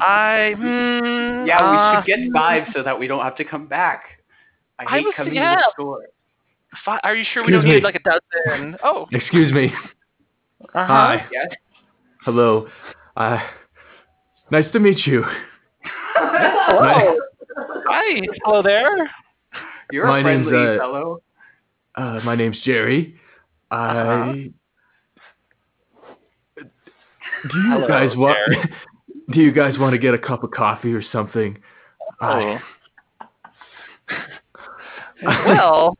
I 0.00 0.54
hmm, 0.56 1.46
yeah, 1.46 1.70
we 1.70 1.76
uh, 1.76 2.02
should 2.02 2.06
get 2.06 2.32
five 2.32 2.64
so 2.74 2.82
that 2.82 2.98
we 2.98 3.06
don't 3.06 3.22
have 3.22 3.36
to 3.36 3.44
come 3.44 3.66
back. 3.66 4.04
I 4.78 4.84
hate 4.84 4.90
I 4.90 5.00
was, 5.00 5.14
coming 5.16 5.34
yeah. 5.34 5.56
to 5.56 5.56
the 5.56 5.72
store. 5.74 6.06
Five, 6.84 7.00
are 7.02 7.16
you 7.16 7.24
sure 7.32 7.42
Excuse 7.42 7.46
we 7.46 7.52
don't 7.52 7.64
me. 7.64 7.74
need 7.76 7.82
like 7.82 7.96
a 7.96 8.00
dozen? 8.00 8.76
Oh, 8.82 9.06
excuse 9.12 9.52
me. 9.52 9.72
Uh-huh. 10.74 10.86
Hi. 10.86 11.26
Yes. 11.32 11.52
Hello. 12.22 12.68
Uh, 13.16 13.38
nice 14.52 14.70
to 14.72 14.78
meet 14.78 15.06
you. 15.06 15.24
Hello. 16.14 17.16
Hi. 17.86 18.20
Hello 18.44 18.62
there. 18.62 19.10
You're 19.90 20.06
my 20.06 20.20
a 20.20 20.22
friendly 20.22 20.52
name's, 20.52 20.78
uh, 20.78 20.82
fellow. 20.82 21.22
Uh, 21.96 22.20
my 22.24 22.36
name's 22.36 22.58
Jerry. 22.64 23.16
Uh-huh. 23.70 23.78
I 23.78 24.50
do 27.48 27.58
you 27.58 27.70
Hello, 27.70 27.88
guys 27.88 28.14
want? 28.16 28.36
do 29.32 29.40
you 29.40 29.52
guys 29.52 29.78
want 29.78 29.92
to 29.92 29.98
get 29.98 30.12
a 30.12 30.18
cup 30.18 30.42
of 30.42 30.50
coffee 30.50 30.92
or 30.92 31.02
something? 31.10 31.58
Oh. 32.20 32.58
well, 35.46 35.96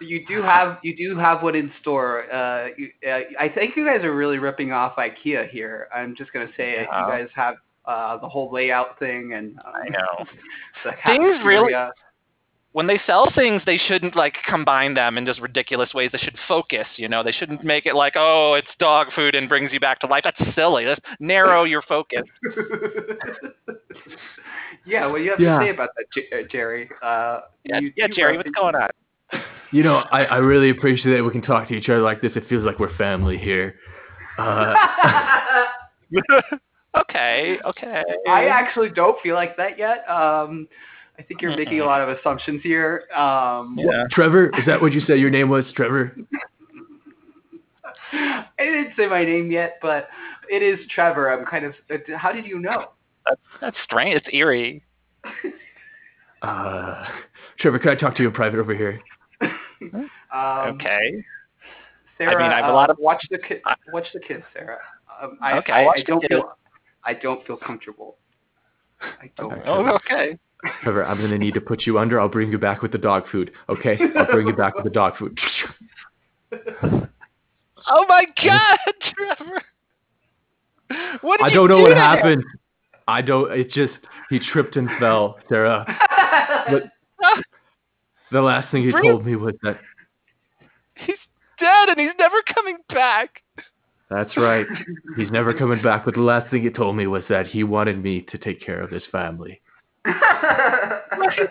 you 0.00 0.26
do 0.26 0.42
have 0.42 0.78
you 0.82 0.96
do 0.96 1.16
have 1.16 1.42
one 1.42 1.54
in 1.54 1.72
store. 1.80 2.32
Uh, 2.32 2.68
you, 2.76 2.88
uh, 3.08 3.20
I 3.38 3.48
think 3.48 3.76
you 3.76 3.84
guys 3.86 4.02
are 4.04 4.14
really 4.14 4.38
ripping 4.38 4.72
off 4.72 4.96
IKEA 4.96 5.48
here. 5.50 5.88
I'm 5.94 6.16
just 6.16 6.32
gonna 6.32 6.50
say 6.56 6.72
it. 6.72 6.82
You 6.82 7.06
guys 7.06 7.28
have 7.34 7.56
uh, 7.84 8.18
the 8.18 8.28
whole 8.28 8.52
layout 8.52 8.98
thing, 8.98 9.34
and 9.34 9.58
um, 9.58 9.72
I 9.74 9.88
know 9.88 10.24
things 11.06 11.44
really 11.44 11.74
when 12.72 12.86
they 12.86 13.00
sell 13.04 13.30
things, 13.34 13.62
they 13.66 13.78
shouldn't 13.78 14.14
like 14.14 14.34
combine 14.48 14.94
them 14.94 15.18
in 15.18 15.26
just 15.26 15.40
ridiculous 15.40 15.92
ways. 15.92 16.10
They 16.12 16.18
should 16.18 16.36
focus, 16.46 16.86
you 16.96 17.08
know. 17.08 17.24
They 17.24 17.32
shouldn't 17.32 17.64
make 17.64 17.84
it 17.86 17.94
like, 17.94 18.12
oh, 18.16 18.54
it's 18.54 18.68
dog 18.78 19.08
food 19.14 19.34
and 19.34 19.48
brings 19.48 19.72
you 19.72 19.80
back 19.80 19.98
to 20.00 20.06
life. 20.06 20.22
That's 20.24 20.54
silly. 20.54 20.86
Let's 20.86 21.00
narrow 21.18 21.64
your 21.64 21.82
focus. 21.82 22.22
yeah, 24.86 25.06
what 25.06 25.18
do 25.18 25.24
you 25.24 25.30
have 25.30 25.40
yeah. 25.40 25.58
to 25.58 25.64
say 25.64 25.70
about 25.70 25.88
that, 25.96 26.04
uh, 26.32 26.42
Jerry? 26.50 26.88
Uh, 27.02 27.40
yeah, 27.64 27.80
you, 27.80 27.92
yeah 27.96 28.06
you 28.06 28.14
Jerry, 28.14 28.36
what's 28.36 28.50
going 28.50 28.74
on? 28.74 28.90
You 29.72 29.84
know, 29.84 29.98
I, 30.10 30.24
I 30.24 30.36
really 30.38 30.70
appreciate 30.70 31.14
that 31.14 31.22
we 31.22 31.30
can 31.30 31.42
talk 31.42 31.68
to 31.68 31.74
each 31.74 31.88
other 31.88 32.00
like 32.00 32.20
this. 32.20 32.32
It 32.34 32.48
feels 32.48 32.64
like 32.64 32.80
we're 32.80 32.92
family 32.96 33.38
here. 33.38 33.76
Uh, 34.36 34.74
okay, 36.98 37.56
okay. 37.64 38.02
I 38.28 38.46
actually 38.46 38.88
don't 38.90 39.16
feel 39.22 39.36
like 39.36 39.56
that 39.58 39.78
yet. 39.78 39.98
Um, 40.10 40.66
I 41.20 41.22
think 41.24 41.42
you're 41.42 41.54
making 41.54 41.80
a 41.80 41.84
lot 41.84 42.00
of 42.00 42.08
assumptions 42.08 42.62
here. 42.62 43.04
Um, 43.14 43.76
yeah. 43.78 44.04
Trevor, 44.10 44.46
is 44.58 44.64
that 44.66 44.80
what 44.80 44.94
you 44.94 45.02
said 45.06 45.20
your 45.20 45.28
name 45.28 45.50
was, 45.50 45.66
Trevor? 45.76 46.16
I 48.12 48.46
didn't 48.58 48.92
say 48.96 49.06
my 49.06 49.22
name 49.22 49.50
yet, 49.50 49.78
but 49.82 50.08
it 50.50 50.62
is 50.62 50.78
Trevor. 50.88 51.30
I'm 51.30 51.44
kind 51.44 51.66
of. 51.66 51.74
How 52.16 52.32
did 52.32 52.46
you 52.46 52.58
know? 52.58 52.92
That's, 53.28 53.40
that's 53.60 53.76
strange. 53.84 54.16
It's 54.16 54.34
eerie. 54.34 54.82
Uh, 56.40 57.04
Trevor, 57.58 57.78
can 57.78 57.90
I 57.90 57.94
talk 57.96 58.16
to 58.16 58.22
you 58.22 58.28
in 58.28 58.34
private 58.34 58.58
over 58.58 58.74
here? 58.74 58.98
um, 59.42 60.08
okay. 60.32 61.22
Sarah, 62.16 62.34
I 62.34 62.42
mean, 62.42 62.50
I 62.50 62.56
have 62.56 62.70
uh, 62.70 62.72
a 62.72 62.74
lot 62.74 62.88
of 62.88 62.96
watch 62.98 63.22
the 63.30 63.36
kid. 63.36 63.60
Watch 63.92 64.06
the 64.14 64.20
kids, 64.20 64.42
Sarah. 64.54 64.78
Um, 65.22 65.36
I, 65.42 65.58
okay. 65.58 65.72
I, 65.72 65.86
I 65.86 66.02
don't 66.06 66.24
feel. 66.26 66.56
I 67.04 67.12
don't 67.12 67.46
feel 67.46 67.58
comfortable. 67.58 68.16
I 69.02 69.30
don't. 69.36 69.52
Okay. 69.52 69.62
Oh, 69.66 69.86
okay. 69.96 70.38
Trevor, 70.82 71.04
I'm 71.04 71.18
going 71.18 71.30
to 71.30 71.38
need 71.38 71.54
to 71.54 71.60
put 71.60 71.86
you 71.86 71.98
under. 71.98 72.20
I'll 72.20 72.28
bring 72.28 72.50
you 72.50 72.58
back 72.58 72.82
with 72.82 72.92
the 72.92 72.98
dog 72.98 73.24
food. 73.30 73.50
Okay? 73.68 73.98
I'll 74.16 74.26
bring 74.26 74.46
you 74.46 74.54
back 74.54 74.74
with 74.74 74.84
the 74.84 74.90
dog 74.90 75.16
food. 75.18 75.38
oh 76.82 78.04
my 78.08 78.26
God, 78.42 78.78
Trevor! 79.38 79.62
What 81.22 81.38
did 81.38 81.46
I 81.46 81.50
don't 81.50 81.68
know 81.68 81.76
do 81.78 81.82
what 81.82 81.96
happened. 81.96 82.42
I 83.06 83.22
don't. 83.22 83.52
It 83.52 83.70
just 83.70 83.92
he 84.28 84.40
tripped 84.52 84.76
and 84.76 84.88
fell, 84.98 85.38
Sarah. 85.48 85.84
but 86.68 86.84
the 88.32 88.40
last 88.40 88.70
thing 88.72 88.84
he 88.84 88.90
bring 88.90 89.04
told 89.04 89.20
him. 89.20 89.26
me 89.26 89.36
was 89.36 89.54
that 89.62 89.78
he's 90.94 91.16
dead 91.58 91.90
and 91.90 92.00
he's 92.00 92.10
never 92.18 92.42
coming 92.54 92.78
back. 92.88 93.42
That's 94.10 94.36
right. 94.36 94.66
He's 95.16 95.30
never 95.30 95.54
coming 95.54 95.80
back. 95.80 96.04
But 96.04 96.14
the 96.14 96.20
last 96.20 96.50
thing 96.50 96.62
he 96.62 96.70
told 96.70 96.96
me 96.96 97.06
was 97.06 97.22
that 97.28 97.46
he 97.46 97.62
wanted 97.62 98.02
me 98.02 98.26
to 98.32 98.38
take 98.38 98.60
care 98.64 98.80
of 98.80 98.90
his 98.90 99.04
family 99.12 99.60
you, 100.06 101.48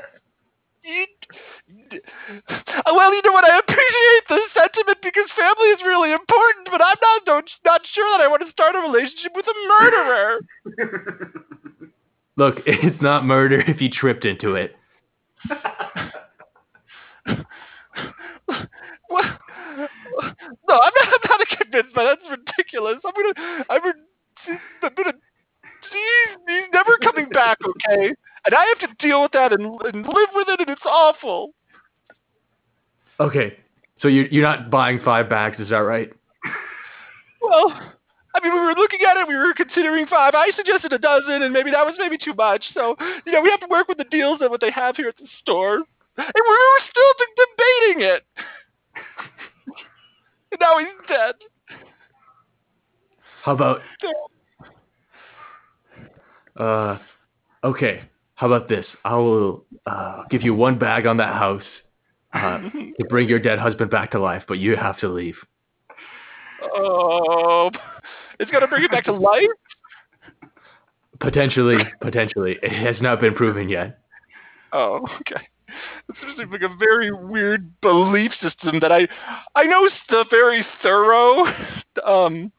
well, 2.85 3.13
you 3.13 3.21
know 3.26 3.31
what? 3.31 3.45
I 3.45 3.59
appreciate 3.59 4.23
the 4.27 4.39
sentiment 4.53 4.97
because 5.03 5.30
family 5.35 5.69
is 5.69 5.80
really 5.85 6.11
important, 6.11 6.69
but 6.71 6.81
I'm 6.81 6.97
not 7.01 7.26
don't, 7.26 7.49
not 7.65 7.81
sure 7.93 8.09
that 8.17 8.23
I 8.23 8.27
want 8.27 8.43
to 8.45 8.51
start 8.51 8.76
a 8.76 8.80
relationship 8.80 9.31
with 9.35 9.45
a 9.47 9.53
murderer. 9.67 10.39
Look, 12.38 12.55
it's 12.65 13.01
not 13.01 13.26
murder 13.26 13.61
if 13.61 13.81
you 13.81 13.89
tripped 13.89 14.26
into 14.26 14.55
it. 14.55 14.76
no, 15.49 15.55
I'm 19.17 19.27
not. 20.67 20.67
I'm 20.67 21.39
not 21.39 21.47
convinced, 21.59 21.93
but 21.93 22.03
that's 22.03 22.21
ridiculous. 22.30 22.97
I'm 23.05 23.13
gonna. 23.13 23.63
I'm 23.69 23.81
gonna. 23.81 24.59
I'm 24.84 24.93
gonna. 24.95 25.13
He's, 25.91 26.38
he's 26.47 26.69
never 26.73 26.97
coming 27.01 27.30
back. 27.30 27.57
Okay 27.65 28.13
and 28.49 28.55
I 28.55 28.65
have 28.65 28.80
to 28.89 28.95
deal 28.97 29.21
with 29.21 29.31
that 29.34 29.53
and, 29.53 29.61
and 29.61 30.07
live 30.07 30.30
with 30.34 30.47
it, 30.49 30.59
and 30.59 30.69
it's 30.69 30.81
awful. 30.84 31.53
Okay, 33.19 33.55
so 34.01 34.07
you're 34.07 34.26
you're 34.26 34.43
not 34.43 34.71
buying 34.71 34.99
five 35.05 35.30
bags, 35.30 35.59
is 35.59 35.69
that 35.69 35.77
right? 35.77 36.11
Well, 37.43 37.69
I 38.34 38.39
mean, 38.41 38.51
we 38.51 38.59
were 38.59 38.73
looking 38.73 39.01
at 39.07 39.17
it. 39.17 39.27
We 39.27 39.35
were 39.35 39.53
considering 39.53 40.07
five. 40.07 40.34
I 40.34 40.49
suggested 40.57 40.91
a 40.93 40.97
dozen, 40.97 41.43
and 41.43 41.53
maybe 41.53 41.69
that 41.69 41.85
was 41.85 41.93
maybe 41.99 42.17
too 42.17 42.34
much. 42.34 42.63
So, 42.73 42.95
you 43.27 43.34
know, 43.34 43.41
we 43.41 43.51
have 43.51 43.59
to 43.59 43.67
work 43.69 43.88
with 43.88 43.99
the 43.99 44.05
deals 44.05 44.41
and 44.41 44.49
what 44.49 44.61
they 44.61 44.71
have 44.71 44.95
here 44.95 45.09
at 45.09 45.17
the 45.17 45.27
store. 45.41 45.76
And 45.76 46.34
we 46.35 46.41
were 46.41 46.81
still 46.89 47.13
de- 47.19 47.45
debating 47.45 48.09
it. 48.09 48.23
and 50.51 50.59
now 50.59 50.80
he's 50.80 50.88
dead. 51.07 51.35
How 53.43 53.53
about 53.53 53.81
uh 56.57 56.97
okay, 57.63 58.01
how 58.40 58.48
about 58.48 58.70
this? 58.70 58.86
I 59.03 59.18
will 59.18 59.66
uh 59.86 60.24
give 60.30 60.44
you 60.44 60.53
one 60.53 60.80
bag 60.80 61.06
on 61.06 61.18
that 61.18 61.34
house 61.34 61.64
uh, 62.34 62.60
to 62.99 63.06
bring 63.10 63.28
your 63.28 63.40
dead 63.40 63.60
husband 63.60 63.91
back 63.91 64.11
to 64.11 64.20
life, 64.20 64.44
but 64.48 64.60
you 64.60 64.78
have 64.78 64.98
to 64.99 65.10
leave. 65.10 65.36
Oh, 66.74 67.70
it's 68.40 68.49
gonna 68.49 68.68
bring 68.68 68.86
it 68.86 68.91
back 68.91 69.03
to 69.06 69.11
life. 69.11 69.44
Potentially, 71.20 71.80
potentially. 71.99 72.56
It 72.64 72.72
has 72.72 72.95
not 73.02 73.20
been 73.20 73.34
proven 73.34 73.68
yet. 73.68 73.99
Oh, 74.72 75.06
okay. 75.20 75.45
It 76.07 76.16
seems 76.22 76.49
like 76.49 76.61
a 76.61 76.74
very 76.78 77.11
weird 77.11 77.70
belief 77.82 78.32
system 78.41 78.80
that 78.80 78.94
I, 78.94 79.06
I 79.53 79.66
know 79.66 79.84
it's 79.86 79.95
the 80.07 80.24
very 80.32 80.66
thorough, 80.82 81.44
um, 82.06 82.53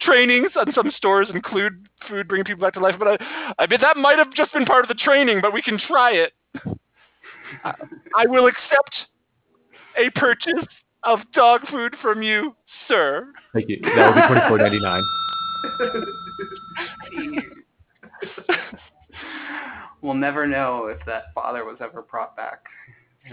trainings 0.00 0.52
on 0.56 0.72
some 0.74 0.90
stores 0.96 1.28
include 1.32 1.88
food 2.08 2.28
bringing 2.28 2.44
people 2.44 2.62
back 2.62 2.74
to 2.74 2.80
life, 2.80 2.94
but 2.98 3.08
I, 3.08 3.54
I 3.58 3.66
bet 3.66 3.80
that 3.80 3.96
might 3.96 4.18
have 4.18 4.32
just 4.32 4.52
been 4.52 4.64
part 4.64 4.84
of 4.84 4.88
the 4.88 4.94
training, 4.94 5.40
but 5.40 5.52
we 5.52 5.62
can 5.62 5.78
try 5.78 6.12
it. 6.12 6.32
I, 7.64 7.72
I 8.16 8.26
will 8.26 8.46
accept 8.46 8.94
a 9.96 10.10
purchase 10.18 10.66
of 11.04 11.20
dog 11.32 11.62
food 11.70 11.94
from 12.02 12.22
you, 12.22 12.54
sir. 12.86 13.32
Thank 13.52 13.68
you. 13.68 13.78
That 13.82 14.08
will 14.08 14.14
be 14.14 14.26
twenty 14.26 14.48
four 14.48 14.58
ninety 14.58 14.80
nine. 14.80 15.02
we'll 20.02 20.14
never 20.14 20.46
know 20.46 20.86
if 20.86 20.98
that 21.06 21.34
father 21.34 21.64
was 21.64 21.78
ever 21.80 22.02
brought 22.02 22.36
back. 22.36 22.64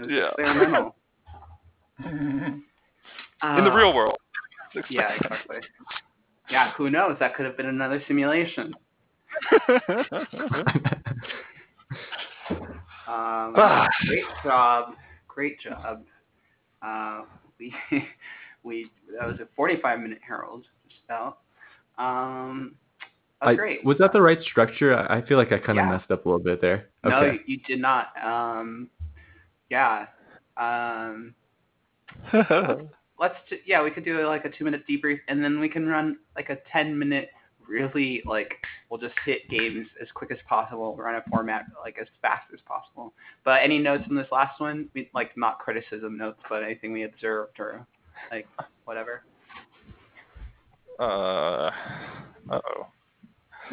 Yeah. 0.08 0.28
experimental. 0.30 0.94
In 2.04 2.64
the 3.42 3.72
real 3.72 3.94
world. 3.94 4.18
Yeah, 4.90 5.14
exactly. 5.14 5.56
Yeah, 6.50 6.72
who 6.72 6.90
knows? 6.90 7.16
That 7.20 7.34
could 7.34 7.46
have 7.46 7.56
been 7.56 7.66
another 7.66 8.02
simulation. 8.06 8.74
Um, 13.08 13.54
Ah. 13.56 13.86
great 14.08 14.24
job, 14.42 14.94
great 15.28 15.60
job. 15.60 16.04
Uh, 16.82 17.22
we 17.58 17.72
we 18.64 18.90
that 19.16 19.26
was 19.26 19.38
a 19.40 19.46
45 19.54 20.00
minute 20.00 20.18
Harold, 20.26 20.66
just 20.88 21.02
about. 21.08 21.38
Um, 21.98 22.74
was 23.42 23.50
I, 23.52 23.54
great. 23.54 23.84
was 23.84 23.96
that 23.98 24.12
the 24.12 24.20
right 24.20 24.42
structure? 24.42 24.96
I 25.08 25.22
feel 25.22 25.38
like 25.38 25.52
I 25.52 25.58
kind 25.58 25.78
of 25.78 25.84
Yeah. 25.84 25.90
messed 25.90 26.10
up 26.10 26.26
a 26.26 26.28
little 26.28 26.42
bit 26.42 26.60
there. 26.60 26.88
No, 27.04 27.22
you, 27.22 27.38
you 27.46 27.58
did 27.66 27.80
not. 27.80 28.08
Um, 28.22 28.90
yeah. 29.70 30.06
Um, 30.56 31.34
let's 33.18 33.34
t- 33.48 33.60
yeah, 33.66 33.82
we 33.82 33.90
could 33.90 34.04
do 34.04 34.26
like 34.26 34.44
a 34.44 34.50
two 34.50 34.64
minute 34.64 34.82
debrief, 34.88 35.18
and 35.28 35.42
then 35.42 35.58
we 35.60 35.68
can 35.68 35.86
run 35.86 36.18
like 36.36 36.50
a 36.50 36.58
10 36.72 36.98
minute. 36.98 37.30
Really, 37.68 38.22
like 38.24 38.54
we'll 38.88 39.00
just 39.00 39.16
hit 39.24 39.48
games 39.50 39.88
as 40.00 40.06
quick 40.14 40.30
as 40.30 40.38
possible, 40.48 40.94
run 40.96 41.16
a 41.16 41.22
format 41.28 41.64
like 41.82 41.96
as 42.00 42.06
fast 42.22 42.44
as 42.54 42.60
possible. 42.64 43.12
But 43.44 43.60
any 43.60 43.78
notes 43.80 44.04
on 44.08 44.14
this 44.14 44.28
last 44.30 44.60
one? 44.60 44.88
We, 44.94 45.10
like 45.14 45.36
not 45.36 45.58
criticism 45.58 46.16
notes, 46.16 46.38
but 46.48 46.62
anything 46.62 46.92
we 46.92 47.02
observed 47.02 47.58
or 47.58 47.84
like 48.30 48.46
whatever. 48.84 49.22
uh, 51.00 51.70
uh-oh. 52.50 52.86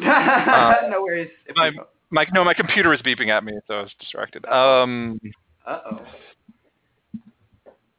no 0.00 1.02
worries. 1.02 1.30
If 1.46 1.54
my- 1.56 1.70
My, 2.10 2.26
no, 2.32 2.44
my 2.44 2.54
computer 2.54 2.92
is 2.92 3.00
beeping 3.02 3.28
at 3.28 3.44
me, 3.44 3.52
so 3.66 3.74
I 3.74 3.82
was 3.82 3.92
distracted. 4.00 4.44
Um, 4.46 5.20
Uh 5.66 5.78
oh. 5.92 6.00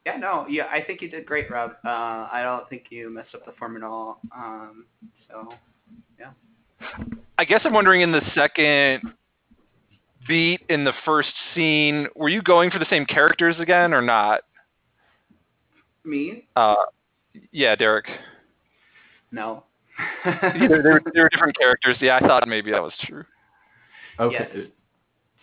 Yeah, 0.05 0.17
no, 0.17 0.45
yeah, 0.47 0.65
I 0.71 0.81
think 0.81 1.01
you 1.01 1.09
did 1.09 1.25
great, 1.25 1.49
Rob. 1.49 1.71
Uh, 1.83 1.89
I 2.31 2.41
don't 2.43 2.69
think 2.69 2.85
you 2.89 3.09
messed 3.09 3.33
up 3.33 3.45
the 3.45 3.53
form 3.53 3.75
at 3.75 3.83
all. 3.83 4.19
Um, 4.35 4.85
so 5.27 5.49
yeah. 6.19 6.31
I 7.37 7.45
guess 7.45 7.61
I'm 7.63 7.73
wondering 7.73 8.01
in 8.01 8.11
the 8.11 8.21
second 8.35 9.01
beat 10.27 10.61
in 10.69 10.83
the 10.83 10.93
first 11.05 11.29
scene, 11.53 12.07
were 12.15 12.29
you 12.29 12.41
going 12.41 12.71
for 12.71 12.79
the 12.79 12.85
same 12.89 13.05
characters 13.05 13.55
again 13.59 13.93
or 13.93 14.01
not? 14.01 14.41
me? 16.03 16.47
Uh, 16.55 16.75
yeah, 17.51 17.75
Derek. 17.75 18.05
No. 19.31 19.63
Yeah, 20.25 20.51
they, 20.53 20.67
were, 20.67 21.01
they 21.13 21.21
were 21.21 21.29
different 21.29 21.55
characters. 21.57 21.97
Yeah, 22.01 22.17
I 22.21 22.27
thought 22.27 22.47
maybe 22.47 22.71
that 22.71 22.81
was 22.81 22.93
true. 23.03 23.23
Okay. 24.19 24.49
Yes. 24.53 24.65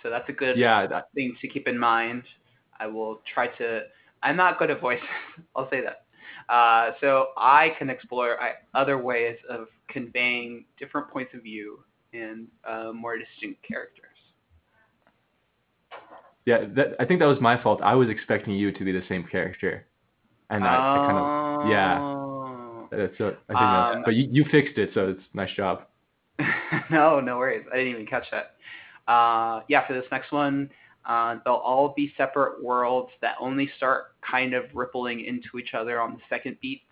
So 0.02 0.10
that's 0.10 0.28
a 0.28 0.32
good 0.32 0.58
Yeah. 0.58 0.86
That, 0.86 1.06
thing 1.14 1.36
to 1.40 1.48
keep 1.48 1.68
in 1.68 1.78
mind. 1.78 2.24
I 2.80 2.86
will 2.86 3.20
try 3.32 3.46
to. 3.46 3.82
I'm 4.22 4.36
not 4.36 4.58
good 4.58 4.70
at 4.70 4.80
voices. 4.80 5.04
I'll 5.56 5.68
say 5.70 5.82
that. 5.82 6.04
Uh, 6.52 6.92
so 7.00 7.28
I 7.36 7.70
can 7.78 7.88
explore 7.88 8.40
I, 8.42 8.52
other 8.74 8.98
ways 8.98 9.36
of 9.48 9.68
conveying 9.88 10.64
different 10.78 11.08
points 11.08 11.32
of 11.34 11.42
view 11.42 11.84
and 12.12 12.46
uh, 12.68 12.92
more 12.92 13.16
distinct 13.16 13.62
characters. 13.66 14.06
yeah. 16.46 16.64
That, 16.74 16.94
I 17.00 17.04
think 17.04 17.20
that 17.20 17.26
was 17.26 17.40
my 17.40 17.60
fault. 17.62 17.80
I 17.82 17.94
was 17.94 18.08
expecting 18.08 18.54
you 18.54 18.72
to 18.72 18.84
be 18.84 18.92
the 18.92 19.02
same 19.08 19.24
character, 19.24 19.86
and 20.50 20.64
I, 20.64 20.74
I 20.74 21.06
kind 21.06 21.18
of 21.18 21.70
yeah. 21.70 21.98
Oh. 22.00 22.88
That's 22.90 23.18
what 23.18 23.42
I 23.48 23.52
think. 23.52 23.58
that, 23.60 23.96
Um, 23.96 24.02
but 24.04 24.14
you 24.14 24.28
you 24.30 24.44
fixed 24.50 24.76
it, 24.76 24.90
so 24.94 25.08
it's 25.10 25.22
nice 25.32 25.52
job. 25.56 25.86
no, 26.90 27.20
no 27.20 27.38
worries. 27.38 27.64
I 27.72 27.76
didn't 27.76 27.92
even 27.92 28.06
catch 28.06 28.26
that. 28.30 28.56
Uh, 29.10 29.60
yeah, 29.68 29.86
for 29.86 29.94
this 29.94 30.04
next 30.10 30.30
one, 30.32 30.70
uh, 31.04 31.36
they'll 31.44 31.54
all 31.54 31.92
be 31.96 32.12
separate 32.16 32.62
worlds 32.62 33.10
that 33.20 33.34
only 33.40 33.68
start 33.76 34.14
kind 34.22 34.54
of 34.54 34.64
rippling 34.74 35.24
into 35.24 35.58
each 35.58 35.74
other 35.74 36.00
on 36.00 36.14
the 36.14 36.20
second 36.28 36.56
beats. 36.60 36.84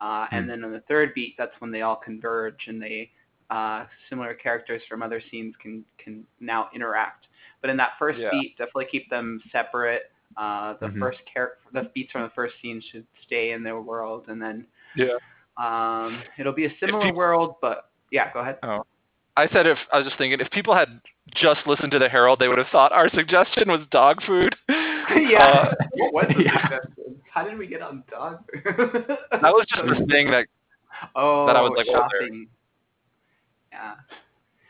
Uh, 0.00 0.26
and 0.30 0.44
Hmm. 0.44 0.50
then 0.50 0.64
on 0.64 0.72
the 0.72 0.80
third 0.80 1.14
beat, 1.14 1.34
that's 1.38 1.58
when 1.60 1.70
they 1.70 1.82
all 1.82 1.96
converge 1.96 2.66
and 2.68 2.82
they 2.82 3.10
uh, 3.48 3.86
similar 4.10 4.34
characters 4.34 4.82
from 4.88 5.02
other 5.04 5.20
scenes 5.30 5.54
can 5.62 5.84
can 5.98 6.26
now 6.40 6.68
interact. 6.74 7.28
But 7.60 7.70
in 7.70 7.76
that 7.76 7.92
first 7.96 8.18
Yeah. 8.18 8.30
beat, 8.32 8.58
definitely 8.58 8.86
keep 8.86 9.08
them 9.08 9.40
separate. 9.52 10.10
Uh, 10.36 10.74
the 10.80 10.88
Mhm. 10.88 10.98
first 10.98 11.20
char- 11.32 11.58
the 11.72 11.84
beats 11.94 12.10
from 12.10 12.22
the 12.22 12.30
first 12.30 12.60
scene 12.60 12.80
should 12.80 13.06
stay 13.24 13.52
in 13.52 13.62
their 13.62 13.80
world, 13.80 14.28
and 14.28 14.42
then 14.42 14.66
Yeah. 14.96 15.16
um, 15.56 16.20
it'll 16.38 16.52
be 16.52 16.64
a 16.66 16.76
similar 16.78 17.04
people- 17.04 17.16
world. 17.18 17.54
But 17.60 17.88
yeah, 18.10 18.32
go 18.32 18.40
ahead. 18.40 18.58
I 19.36 19.48
said 19.48 19.66
if 19.66 19.78
I 19.92 19.98
was 19.98 20.06
just 20.06 20.18
thinking 20.18 20.40
if 20.40 20.50
people 20.50 20.74
had 20.74 21.00
just 21.34 21.66
listened 21.66 21.92
to 21.92 21.98
the 21.98 22.08
Harold, 22.08 22.38
they 22.38 22.48
would 22.48 22.58
have 22.58 22.68
thought 22.72 22.92
our 22.92 23.08
suggestion 23.10 23.68
was 23.68 23.80
dog 23.90 24.22
food. 24.26 24.54
yeah. 24.68 25.72
Uh, 25.72 25.74
what 25.94 26.12
was 26.12 26.34
the 26.36 26.44
yeah. 26.44 26.62
suggestion? 26.62 27.20
How 27.32 27.44
did 27.44 27.58
we 27.58 27.66
get 27.66 27.82
on 27.82 28.02
dog? 28.10 28.38
Food? 28.52 28.64
that 29.30 29.42
was 29.42 29.66
just 29.74 29.86
the 29.86 30.06
thing 30.06 30.30
that 30.30 30.46
oh, 31.14 31.46
that 31.46 31.56
I 31.56 31.60
was 31.60 31.72
like, 31.76 31.86
oh, 31.90 32.06
there. 32.10 32.22
shopping. 32.22 32.48
yeah. 33.72 33.94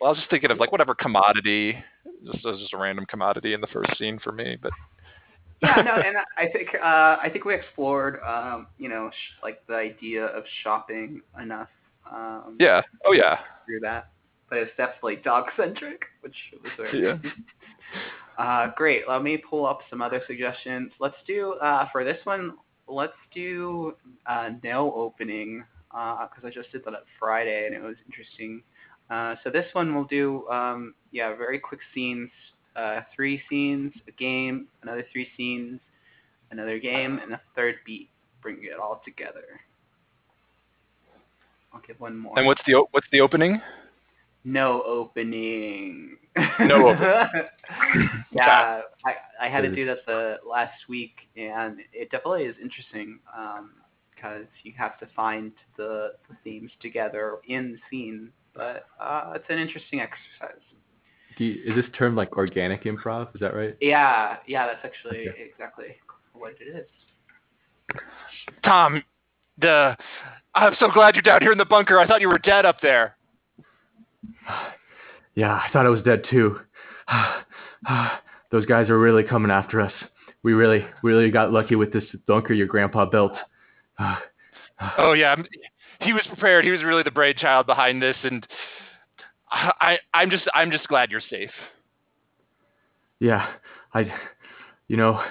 well, 0.01 0.09
I 0.09 0.11
was 0.11 0.19
just 0.19 0.31
thinking 0.31 0.51
of 0.51 0.59
like 0.59 0.73
whatever 0.73 0.95
commodity, 0.95 1.77
just 2.25 2.45
was 2.45 2.59
just 2.61 2.75
a 2.75 2.79
random 2.79 3.07
commodity 3.07 3.55
in 3.55 3.61
the 3.61 3.69
first 3.69 3.97
scene 3.99 4.19
for 4.19 4.33
me. 4.33 4.57
But 4.61 4.73
Yeah, 5.63 5.83
no, 5.83 5.95
and 6.05 6.17
I 6.37 6.49
think 6.53 6.71
uh, 6.75 7.19
I 7.23 7.29
think 7.33 7.45
we 7.45 7.55
explored, 7.55 8.19
um, 8.27 8.67
you 8.79 8.89
know, 8.89 9.11
sh- 9.13 9.43
like 9.45 9.65
the 9.69 9.77
idea 9.77 10.25
of 10.25 10.43
shopping 10.65 11.21
enough 11.41 11.69
um, 12.13 12.57
yeah, 12.59 12.83
oh 13.05 13.13
yeah, 13.13 13.39
through 13.67 13.81
that, 13.81 14.11
but 14.49 14.59
it's 14.59 14.71
definitely 14.77 15.17
dog 15.17 15.47
centric, 15.57 16.03
which 16.21 16.37
was 16.63 16.73
very 16.77 17.03
Yeah. 17.03 17.19
Uh, 18.39 18.71
great. 18.77 19.09
Let 19.09 19.23
me 19.23 19.39
pull 19.39 19.65
up 19.65 19.81
some 19.89 20.03
other 20.03 20.21
suggestions. 20.27 20.93
Let's 21.01 21.17
do 21.27 21.55
uh, 21.55 21.89
for 21.91 22.05
this 22.05 22.19
one. 22.25 22.55
Let's 22.87 23.17
do 23.35 23.97
uh, 24.27 24.51
no 24.63 24.93
opening 24.95 25.65
because 25.91 26.45
I 26.45 26.51
just 26.51 26.71
did 26.71 26.85
that 26.85 26.91
on 26.95 27.01
Friday 27.19 27.67
and 27.67 27.75
it 27.75 27.83
was 27.83 27.97
interesting. 28.07 28.63
Uh, 29.09 29.37
so 29.43 29.51
this 29.51 29.67
one 29.73 29.95
we'll 29.95 30.05
do 30.05 30.47
um, 30.49 30.95
yeah 31.13 31.35
very 31.35 31.59
quick 31.59 31.81
scenes, 31.95 32.29
uh, 32.75 33.01
three 33.15 33.41
scenes, 33.49 33.93
a 34.07 34.13
game, 34.13 34.67
another 34.83 35.07
three 35.13 35.29
scenes, 35.37 35.81
another 36.51 36.79
game, 36.79 37.19
and 37.23 37.33
a 37.33 37.41
third 37.55 37.77
beat. 37.87 38.11
Bring 38.43 38.59
it 38.63 38.79
all 38.79 39.01
together. 39.05 39.61
I'll 41.73 41.81
give 41.87 41.99
one 42.01 42.17
more. 42.19 42.37
and 42.37 42.47
what's 42.47 42.61
the 42.67 42.85
what's 42.91 43.07
the 43.13 43.21
opening? 43.21 43.61
No 44.47 44.81
opening. 44.87 46.19
No 46.61 46.91
opening. 46.91 47.27
yeah, 48.33 48.81
I 49.05 49.15
I 49.43 49.49
had 49.49 49.63
to 49.63 49.75
do 49.75 49.85
that 49.87 50.07
the 50.07 50.37
last 50.49 50.89
week, 50.89 51.17
and 51.37 51.81
it 51.93 52.13
definitely 52.13 52.45
is 52.45 52.55
interesting 52.63 53.19
because 54.15 54.47
you 54.63 54.73
have 54.79 55.01
to 55.01 55.07
find 55.17 55.51
the, 55.77 56.13
the 56.29 56.37
themes 56.45 56.71
together 56.81 57.39
in 57.49 57.73
the 57.73 57.79
scene. 57.91 58.31
But 58.55 58.87
uh, 59.01 59.33
it's 59.35 59.47
an 59.49 59.59
interesting 59.59 60.01
exercise. 60.01 60.63
Do 61.37 61.45
you, 61.45 61.63
is 61.67 61.75
this 61.75 61.93
term 61.99 62.15
like 62.15 62.37
organic 62.37 62.85
improv? 62.85 63.35
Is 63.35 63.41
that 63.41 63.53
right? 63.53 63.77
Yeah, 63.81 64.37
yeah, 64.47 64.67
that's 64.69 64.85
actually 64.85 65.29
Okay. 65.29 65.51
exactly 65.53 65.97
what 66.35 66.55
it 66.61 66.69
is. 66.69 68.01
Tom, 68.65 69.03
the 69.59 69.97
I'm 70.55 70.77
so 70.79 70.89
glad 70.89 71.17
you're 71.17 71.23
down 71.23 71.43
here 71.43 71.51
in 71.53 71.59
the 71.59 71.65
bunker. 71.65 71.99
I 71.99 72.07
thought 72.07 72.21
you 72.21 72.29
were 72.29 72.39
dead 72.39 72.65
up 72.65 72.81
there. 72.81 73.16
Yeah, 75.35 75.53
I 75.53 75.69
thought 75.73 75.87
I 75.87 75.91
was 75.91 76.03
dead 76.03 76.25
too. 76.31 76.59
Those 78.51 78.67
guys 78.67 78.89
are 78.89 78.99
really 78.99 79.23
coming 79.23 79.51
after 79.51 79.81
us. 79.81 79.93
we 80.43 80.55
really, 80.55 80.87
really 81.03 81.31
got 81.31 81.53
lucky 81.53 81.75
with 81.75 81.93
this 81.93 82.05
bunker 82.27 82.55
your 82.55 82.67
grandpa 82.67 83.05
built. 83.07 83.33
Oh 84.99 85.15
yeah, 85.15 85.35
he 86.03 86.13
was 86.13 86.23
prepared. 86.29 86.67
He 86.67 86.71
was 86.71 86.85
really 86.85 87.03
the 87.03 87.11
brainchild 87.11 87.65
behind 87.65 88.03
this, 88.03 88.17
and 88.23 88.47
I, 89.51 89.97
I'm 90.13 90.29
just, 90.29 90.45
I'm 90.55 90.71
just 90.71 90.87
glad 90.89 91.11
you're 91.11 91.23
safe. 91.31 91.51
Yeah, 93.21 93.49
I, 93.95 94.13
you 94.89 94.99
know, 94.99 95.23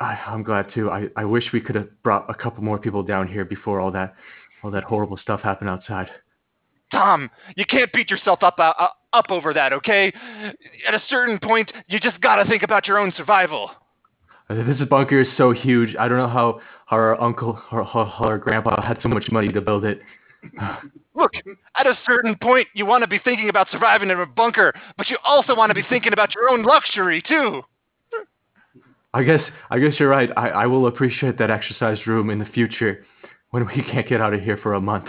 I, 0.00 0.18
I'm 0.26 0.42
glad 0.42 0.72
too. 0.74 0.90
I, 0.90 1.06
I 1.16 1.24
wish 1.24 1.44
we 1.52 1.60
could 1.60 1.76
have 1.76 1.88
brought 2.02 2.28
a 2.28 2.34
couple 2.34 2.64
more 2.64 2.78
people 2.78 3.04
down 3.04 3.28
here 3.28 3.44
before 3.44 3.80
all 3.80 3.92
that, 3.92 4.16
all 4.64 4.72
that 4.72 4.82
horrible 4.82 5.18
stuff 5.18 5.40
happened 5.40 5.70
outside. 5.70 6.10
Tom, 6.92 7.30
you 7.56 7.64
can't 7.66 7.92
beat 7.92 8.10
yourself 8.10 8.42
up 8.42 8.58
uh, 8.58 8.72
uh, 8.78 8.88
up 9.12 9.26
over 9.30 9.52
that, 9.54 9.72
okay? 9.72 10.12
At 10.86 10.94
a 10.94 11.02
certain 11.08 11.38
point, 11.38 11.72
you 11.88 11.98
just 11.98 12.20
gotta 12.20 12.44
think 12.48 12.62
about 12.62 12.86
your 12.86 12.98
own 12.98 13.12
survival. 13.16 13.70
This 14.48 14.78
bunker 14.88 15.20
is 15.20 15.26
so 15.36 15.52
huge. 15.52 15.96
I 15.98 16.06
don't 16.06 16.18
know 16.18 16.28
how, 16.28 16.60
our 16.88 17.20
uncle 17.20 17.60
or 17.72 17.82
our 17.84 18.38
grandpa 18.38 18.80
had 18.80 18.98
so 19.02 19.08
much 19.08 19.24
money 19.32 19.48
to 19.52 19.60
build 19.60 19.84
it. 19.84 20.00
Look, 21.14 21.32
at 21.76 21.86
a 21.86 21.98
certain 22.06 22.36
point, 22.40 22.68
you 22.74 22.86
want 22.86 23.02
to 23.02 23.08
be 23.08 23.18
thinking 23.18 23.48
about 23.48 23.68
surviving 23.72 24.10
in 24.10 24.20
a 24.20 24.26
bunker, 24.26 24.72
but 24.96 25.08
you 25.08 25.16
also 25.24 25.56
want 25.56 25.70
to 25.70 25.74
be 25.74 25.82
thinking 25.88 26.12
about 26.12 26.34
your 26.34 26.50
own 26.50 26.62
luxury 26.62 27.22
too. 27.26 27.62
I 29.14 29.22
guess 29.22 29.40
I 29.70 29.78
guess 29.78 29.94
you're 29.98 30.10
right. 30.10 30.28
I, 30.36 30.48
I 30.50 30.66
will 30.66 30.88
appreciate 30.88 31.38
that 31.38 31.50
exercise 31.50 32.06
room 32.06 32.28
in 32.28 32.38
the 32.38 32.44
future 32.44 33.06
when 33.50 33.66
we 33.66 33.82
can't 33.90 34.06
get 34.06 34.20
out 34.20 34.34
of 34.34 34.42
here 34.42 34.58
for 34.62 34.74
a 34.74 34.80
month. 34.80 35.06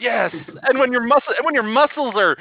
Yes, 0.00 0.32
and 0.62 0.78
when 0.78 0.92
your 0.92 1.02
muscle, 1.02 1.34
and 1.36 1.44
when 1.44 1.54
your 1.54 1.64
muscles 1.64 2.14
are 2.16 2.36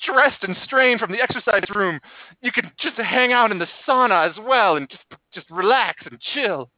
stressed 0.00 0.42
and 0.42 0.56
strained 0.64 1.00
from 1.00 1.10
the 1.12 1.20
exercise 1.20 1.64
room, 1.74 1.98
you 2.40 2.52
can 2.52 2.70
just 2.78 2.96
hang 2.96 3.32
out 3.32 3.50
in 3.50 3.58
the 3.58 3.66
sauna 3.86 4.30
as 4.30 4.36
well 4.40 4.76
and 4.76 4.88
just 4.88 5.02
just 5.32 5.50
relax 5.50 6.04
and 6.08 6.20
chill. 6.34 6.70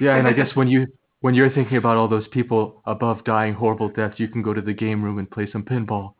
Yeah, 0.00 0.16
and 0.16 0.26
I 0.28 0.32
guess 0.32 0.54
when 0.54 0.68
you 0.68 0.86
when 1.20 1.34
you're 1.34 1.50
thinking 1.50 1.78
about 1.78 1.96
all 1.96 2.08
those 2.08 2.28
people 2.28 2.82
above 2.86 3.24
dying 3.24 3.54
horrible 3.54 3.88
deaths, 3.88 4.14
you 4.18 4.28
can 4.28 4.42
go 4.42 4.52
to 4.52 4.60
the 4.60 4.74
game 4.74 5.02
room 5.02 5.18
and 5.18 5.30
play 5.30 5.48
some 5.50 5.62
pinball. 5.62 6.14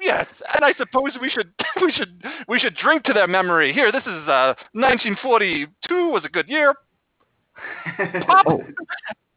Yes, 0.00 0.26
and 0.54 0.64
I 0.64 0.74
suppose 0.74 1.12
we 1.20 1.30
should 1.30 1.52
we 1.82 1.92
should 1.92 2.22
we 2.48 2.58
should 2.58 2.76
drink 2.76 3.04
to 3.04 3.12
their 3.12 3.26
memory. 3.26 3.72
Here, 3.72 3.90
this 3.90 4.02
is 4.02 4.28
uh 4.28 4.54
1942 4.72 6.08
was 6.10 6.24
a 6.24 6.28
good 6.28 6.48
year. 6.48 6.74
Pop. 8.26 8.46
Oh, 8.46 8.62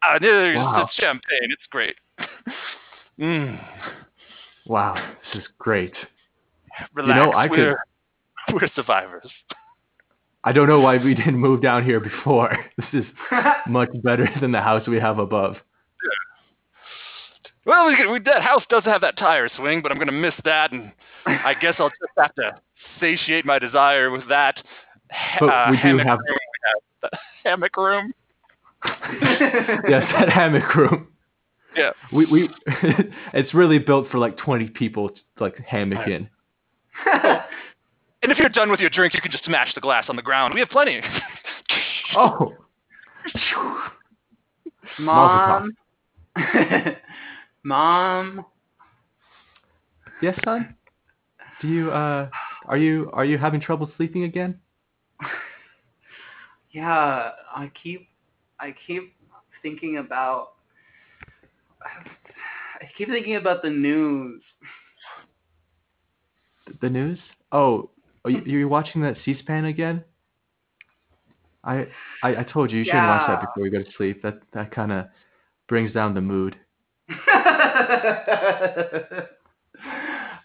Uh, 0.03 0.19
there's 0.21 0.57
Wow. 0.57 0.83
it's 0.83 0.93
champagne. 0.95 1.49
It's 1.49 1.65
great. 1.69 1.95
Mm, 3.22 3.64
wow, 4.65 4.95
this 5.34 5.41
is 5.43 5.48
great. 5.60 5.93
relax. 6.93 7.18
know, 7.18 7.34
I 7.34 7.48
could- 7.48 7.57
we're, 7.60 7.77
we're 8.53 8.69
survivors. 8.76 9.30
I 10.43 10.52
don't 10.53 10.68
know 10.68 10.80
why 10.80 10.98
we 10.98 11.14
didn't 11.14 11.38
move 11.38 11.61
down 11.61 11.84
here 11.85 11.99
before. 11.99 12.57
This 12.91 13.03
is 13.03 13.06
much 13.68 13.89
better 14.03 14.27
than 14.41 14.52
the 14.52 14.61
house 14.61 14.88
we 14.88 14.99
have 14.99 15.19
above. 15.19 15.56
Well, 17.64 17.85
we, 17.88 18.07
we, 18.11 18.19
that 18.22 18.41
house 18.41 18.64
doesn't 18.69 18.89
have 18.91 19.02
that 19.02 19.18
tire 19.18 19.48
swing, 19.56 19.84
but 19.84 19.91
I'm 19.91 19.99
gonna 19.99 20.11
miss 20.11 20.34
that, 20.45 20.72
and 20.72 20.91
I 21.27 21.53
guess 21.53 21.76
I'll 21.77 21.89
just 21.89 22.11
have 22.18 22.34
to 22.35 22.53
satiate 22.99 23.45
my 23.45 23.60
desire 23.60 24.10
with 24.10 24.27
that. 24.30 24.56
ha- 25.11 25.38
But 25.39 25.49
uh, 25.49 25.68
we 25.69 25.77
do 25.77 25.98
have- 25.99 26.18
room. 26.18 26.26
we 26.27 27.10
have. 27.11 27.19
Hammock 27.43 27.77
room. 27.77 28.14
yes, 28.84 30.03
that 30.14 30.30
hammock 30.30 30.73
room. 30.76 31.07
Yeah. 31.76 31.91
We 32.11 32.26
we 32.26 32.49
it's 33.34 33.53
really 33.53 33.80
built 33.80 34.10
for 34.10 34.18
like 34.18 34.38
20 34.38 34.69
people 34.69 35.10
to 35.10 35.15
like 35.39 35.57
hammock 35.68 36.07
in. 36.07 36.30
And 38.23 38.31
if 38.31 38.38
you're 38.38 38.49
done 38.49 38.69
with 38.69 38.80
your 38.80 38.89
drink, 38.91 39.14
you 39.15 39.22
can 39.22 39.31
just 39.31 39.45
smash 39.45 39.73
the 39.73 39.81
glass 39.81 40.06
on 40.07 40.15
the 40.15 40.22
ground. 40.22 40.53
We 40.53 40.60
have 40.60 40.69
plenty. 40.69 41.02
Oh. 42.14 42.53
Mom. 44.99 45.72
Mom. 47.64 48.45
Yes, 50.22 50.38
son. 50.43 50.76
Do 51.61 51.69
you 51.69 51.89
uh 51.89 52.30
are 52.68 52.77
you 52.77 53.10
are 53.14 53.23
you 53.23 53.38
having 53.38 53.61
trouble 53.61 53.89
sleeping 53.95 54.26
again? 54.26 54.60
Yeah, 56.72 57.30
I 57.56 57.72
keep 57.81 58.10
I 58.60 58.76
keep 58.85 59.14
thinking 59.61 59.98
about 59.98 60.56
I 61.83 62.85
keep 62.97 63.09
thinking 63.09 63.35
about 63.35 63.61
the 63.61 63.69
news. 63.69 64.41
The 66.81 66.89
news? 66.89 67.19
Oh, 67.51 67.89
oh 68.25 68.29
you, 68.29 68.41
you're 68.45 68.67
watching 68.67 69.01
that 69.01 69.17
C-SPAN 69.25 69.65
again? 69.65 70.03
I 71.63 71.87
I, 72.23 72.37
I 72.37 72.43
told 72.51 72.71
you 72.71 72.79
you 72.79 72.85
shouldn't 72.85 73.07
watch 73.07 73.27
that 73.27 73.41
before 73.41 73.65
you 73.65 73.71
go 73.71 73.83
to 73.83 73.91
sleep. 73.95 74.23
That 74.23 74.39
that 74.53 74.73
kind 74.73 74.91
of 74.91 75.05
brings 75.67 75.93
down 75.93 76.15
the 76.15 76.21
mood. 76.21 76.55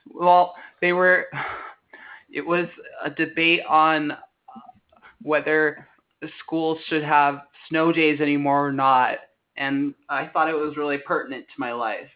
well, 0.06 0.54
they 0.80 0.92
were 0.92 1.26
it 2.30 2.46
was 2.46 2.66
a 3.04 3.10
debate 3.10 3.62
on 3.68 4.12
whether 5.22 5.88
the 6.20 6.28
schools 6.44 6.78
should 6.88 7.02
have 7.02 7.40
snow 7.68 7.92
days 7.92 8.20
anymore 8.20 8.66
or 8.68 8.72
not, 8.72 9.18
and 9.56 9.94
I 10.08 10.26
thought 10.26 10.48
it 10.48 10.54
was 10.54 10.76
really 10.76 10.98
pertinent 10.98 11.44
to 11.46 11.54
my 11.58 11.72
life. 11.72 12.08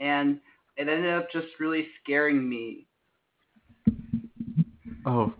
And 0.00 0.40
it 0.76 0.88
ended 0.88 1.14
up 1.14 1.30
just 1.30 1.46
really 1.60 1.86
scaring 2.02 2.48
me. 2.48 2.86
Oh, 5.06 5.32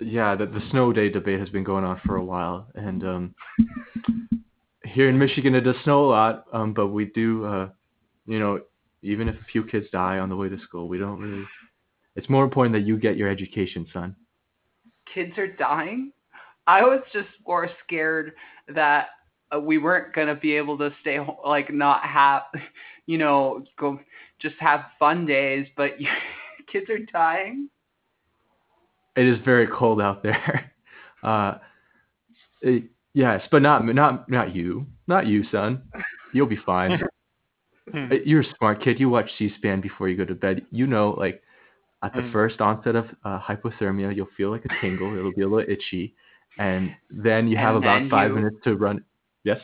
yeah. 0.00 0.34
The 0.36 0.46
the 0.46 0.62
snow 0.70 0.92
day 0.92 1.08
debate 1.08 1.40
has 1.40 1.48
been 1.48 1.64
going 1.64 1.84
on 1.84 2.00
for 2.04 2.16
a 2.16 2.24
while, 2.24 2.66
and 2.74 3.02
um, 3.04 3.34
here 4.84 5.08
in 5.08 5.18
Michigan 5.18 5.54
it 5.54 5.62
does 5.62 5.76
snow 5.84 6.04
a 6.04 6.08
lot. 6.10 6.44
Um, 6.52 6.72
but 6.74 6.88
we 6.88 7.06
do, 7.06 7.44
uh, 7.44 7.68
you 8.26 8.38
know, 8.38 8.60
even 9.02 9.28
if 9.28 9.34
a 9.36 9.44
few 9.52 9.64
kids 9.64 9.86
die 9.92 10.18
on 10.18 10.28
the 10.28 10.36
way 10.36 10.48
to 10.48 10.58
school, 10.60 10.88
we 10.88 10.98
don't 10.98 11.20
really. 11.20 11.44
It's 12.16 12.28
more 12.28 12.44
important 12.44 12.74
that 12.74 12.86
you 12.86 12.98
get 12.98 13.16
your 13.16 13.28
education, 13.28 13.86
son. 13.92 14.16
kids 15.14 15.38
are 15.38 15.46
dying. 15.46 16.12
I 16.66 16.82
was 16.82 17.00
just 17.12 17.28
more 17.46 17.70
scared 17.84 18.32
that 18.74 19.08
we 19.62 19.78
weren't 19.78 20.12
gonna 20.14 20.34
be 20.34 20.54
able 20.54 20.76
to 20.78 20.90
stay 21.00 21.18
like 21.44 21.72
not 21.72 22.02
have, 22.02 22.42
you 23.06 23.18
know, 23.18 23.64
go 23.78 23.98
just 24.38 24.56
have 24.60 24.86
fun 24.98 25.24
days. 25.26 25.66
But 25.76 25.92
kids 26.72 26.88
are 26.90 26.98
dying. 27.12 27.68
It 29.16 29.26
is 29.26 29.38
very 29.44 29.66
cold 29.66 30.00
out 30.00 30.22
there. 30.22 30.70
Uh, 31.20 31.58
it- 32.62 32.84
yes, 33.12 33.42
but 33.50 33.60
not 33.60 33.84
not 33.84 34.28
not 34.30 34.54
you, 34.54 34.86
not 35.08 35.26
you, 35.26 35.42
son. 35.50 35.82
You'll 36.32 36.46
be 36.46 36.60
fine. 36.64 37.00
Hmm. 37.90 38.12
Uh, 38.12 38.16
You're 38.24 38.42
a 38.42 38.54
smart 38.56 38.80
kid. 38.84 39.00
You 39.00 39.08
watch 39.08 39.28
C-SPAN 39.36 39.80
before 39.80 40.08
you 40.08 40.16
go 40.16 40.24
to 40.24 40.36
bed. 40.36 40.64
You 40.70 40.86
know, 40.86 41.16
like 41.18 41.42
at 42.04 42.12
the 42.14 42.20
Mm. 42.20 42.32
first 42.32 42.60
onset 42.60 42.94
of 42.94 43.06
uh, 43.24 43.40
hypothermia, 43.40 44.14
you'll 44.14 44.28
feel 44.36 44.50
like 44.52 44.64
a 44.64 44.68
tingle. 44.80 45.12
It'll 45.18 45.32
be 45.32 45.42
a 45.42 45.48
little 45.48 45.68
itchy, 45.68 46.14
and 46.60 46.94
then 47.10 47.48
you 47.48 47.56
have 47.56 47.74
And 47.74 47.84
about 47.84 48.08
five 48.10 48.28
you- 48.30 48.36
minutes 48.36 48.58
to 48.62 48.76
run. 48.76 49.04
Yes. 49.48 49.60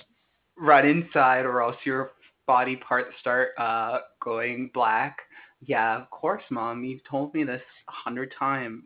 Run 0.57 0.87
inside, 0.89 1.45
or 1.45 1.61
else 1.61 1.77
your 1.85 2.13
body 2.47 2.77
parts 2.77 3.11
start 3.21 3.51
uh 3.59 3.99
going 4.23 4.71
black. 4.73 5.19
Yeah, 5.61 6.01
of 6.01 6.09
course, 6.11 6.43
mom. 6.51 6.85
You've 6.85 7.05
told 7.05 7.35
me 7.35 7.45
this 7.45 7.63
a 7.89 7.93
hundred 7.93 8.33
times. 8.39 8.85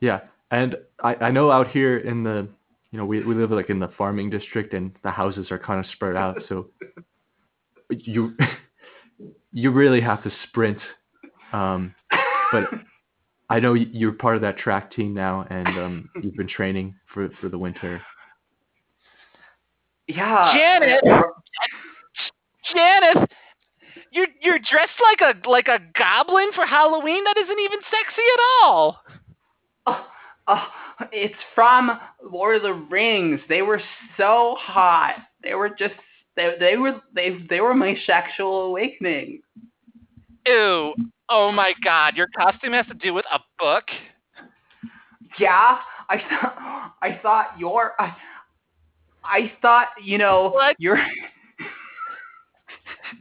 Yeah, 0.00 0.20
and 0.50 0.76
I 1.02 1.14
I 1.16 1.30
know 1.30 1.50
out 1.50 1.68
here 1.70 1.98
in 1.98 2.24
the 2.24 2.48
you 2.90 2.98
know 2.98 3.04
we 3.04 3.22
we 3.22 3.34
live 3.34 3.50
like 3.50 3.68
in 3.68 3.80
the 3.80 3.90
farming 3.98 4.30
district 4.30 4.72
and 4.72 4.92
the 5.02 5.10
houses 5.10 5.50
are 5.50 5.58
kind 5.58 5.80
of 5.84 5.86
spread 5.92 6.16
out, 6.16 6.38
so 6.48 6.68
you 7.90 8.34
you 9.52 9.70
really 9.72 10.00
have 10.00 10.22
to 10.22 10.30
sprint. 10.48 10.78
Um, 11.52 11.94
but 12.50 12.64
I 13.50 13.60
know 13.60 13.74
you're 13.74 14.12
part 14.12 14.36
of 14.36 14.42
that 14.42 14.56
track 14.56 14.90
team 14.92 15.12
now, 15.12 15.44
and 15.50 15.68
um, 15.68 16.08
you've 16.22 16.36
been 16.36 16.48
training 16.48 16.94
for 17.12 17.28
for 17.42 17.50
the 17.50 17.58
winter. 17.58 18.00
Yeah. 20.06 20.52
Janet! 20.54 21.04
Janice, 22.74 23.28
you're 24.12 24.26
you're 24.42 24.58
dressed 24.58 25.00
like 25.02 25.20
a 25.20 25.48
like 25.48 25.68
a 25.68 25.78
goblin 25.98 26.50
for 26.54 26.66
Halloween. 26.66 27.24
That 27.24 27.36
isn't 27.38 27.58
even 27.58 27.78
sexy 27.90 28.22
at 28.34 28.40
all. 28.62 29.00
Oh, 29.86 30.06
oh, 30.48 30.66
it's 31.12 31.34
from 31.54 31.98
Lord 32.30 32.56
of 32.56 32.62
the 32.62 32.74
Rings. 32.74 33.40
They 33.48 33.62
were 33.62 33.80
so 34.16 34.56
hot. 34.58 35.16
They 35.42 35.54
were 35.54 35.70
just 35.70 35.94
they 36.36 36.54
they 36.58 36.76
were 36.76 37.00
they 37.14 37.38
they 37.48 37.60
were 37.60 37.74
my 37.74 37.96
sexual 38.06 38.62
awakening. 38.62 39.40
Ew. 40.46 40.94
Oh 41.28 41.52
my 41.52 41.74
God, 41.84 42.16
your 42.16 42.28
costume 42.36 42.72
has 42.72 42.86
to 42.86 42.94
do 42.94 43.14
with 43.14 43.24
a 43.32 43.38
book. 43.58 43.84
Yeah, 45.38 45.78
I 46.08 46.16
thought 46.16 46.92
I 47.02 47.18
thought 47.22 47.58
your 47.58 47.92
I 48.00 48.14
I 49.24 49.52
thought 49.62 49.88
you 50.02 50.18
know 50.18 50.50
What? 50.50 50.76
you're 50.78 50.98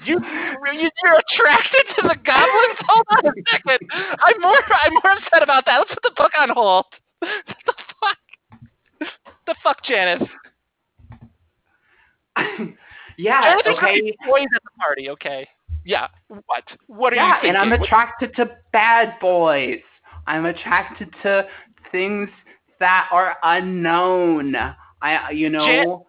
You, 0.05 0.19
you 0.19 0.89
you're 1.03 1.19
attracted 1.19 1.83
to 1.97 2.01
the 2.07 2.15
goblins. 2.23 2.77
Hold 2.87 3.05
on 3.11 3.25
a 3.27 3.33
second. 3.51 3.79
I'm 3.91 4.39
more 4.41 4.57
I'm 4.71 4.93
more 4.93 5.11
upset 5.13 5.41
about 5.43 5.65
that. 5.65 5.79
Let's 5.79 5.89
put 5.93 6.03
the 6.03 6.11
book 6.15 6.31
on 6.39 6.49
hold. 6.49 6.85
the 7.21 7.73
fuck? 7.99 8.17
The 9.47 9.55
fuck, 9.63 9.83
Janice? 9.83 10.27
yeah, 13.17 13.41
Janice 13.41 13.77
okay. 13.77 14.01
boys 14.27 14.47
at 14.55 14.61
the 14.63 14.69
party. 14.79 15.09
Okay. 15.09 15.47
Yeah. 15.85 16.07
What? 16.27 16.63
What 16.87 17.13
are 17.13 17.15
Yeah, 17.17 17.27
you 17.27 17.33
thinking? 17.41 17.49
and 17.49 17.57
I'm 17.57 17.81
attracted 17.81 18.35
to 18.35 18.49
bad 18.71 19.15
boys. 19.19 19.79
I'm 20.27 20.45
attracted 20.45 21.09
to 21.23 21.47
things 21.91 22.29
that 22.79 23.09
are 23.11 23.37
unknown. 23.43 24.53
I, 25.01 25.31
you 25.31 25.49
know, 25.49 26.05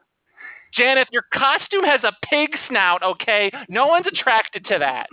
Jan- 0.76 0.96
Janeth, 0.96 1.06
your 1.12 1.24
costume 1.32 1.84
has 1.84 2.00
a 2.04 2.12
pig 2.28 2.50
snout. 2.68 3.02
Okay. 3.02 3.50
No 3.68 3.86
one's 3.86 4.06
attracted 4.06 4.64
to 4.66 4.78
that. 4.78 5.08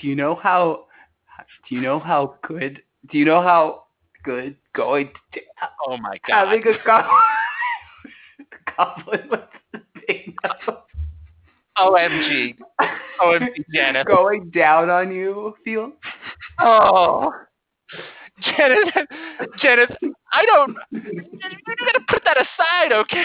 do 0.00 0.08
you 0.08 0.14
know 0.14 0.34
how? 0.34 0.86
Do 1.68 1.74
you 1.74 1.80
know 1.80 1.98
how 1.98 2.36
good? 2.46 2.82
Do 3.10 3.18
you 3.18 3.24
know 3.24 3.42
how 3.42 3.84
good 4.22 4.56
going 4.74 5.10
to 5.32 5.40
Oh 5.86 5.96
my 5.96 6.18
god. 6.28 6.46
having 6.48 6.62
a 6.66 6.84
goblin, 6.84 7.10
goblin 8.76 9.28
with 9.30 9.40
a 9.74 9.78
big 10.06 10.34
nose 10.42 10.78
OMG. 11.78 12.56
OMG, 13.20 13.48
Janice. 13.72 14.04
going 14.06 14.50
down 14.50 14.90
on 14.90 15.12
you 15.12 15.54
feels? 15.64 15.92
Oh. 16.60 17.32
Janet, 18.42 19.08
Janet, 19.58 19.90
I 20.32 20.44
don't. 20.44 20.76
You, 20.90 21.00
gotta 21.40 22.00
put 22.08 22.22
that 22.24 22.36
aside, 22.36 22.92
okay? 22.92 23.24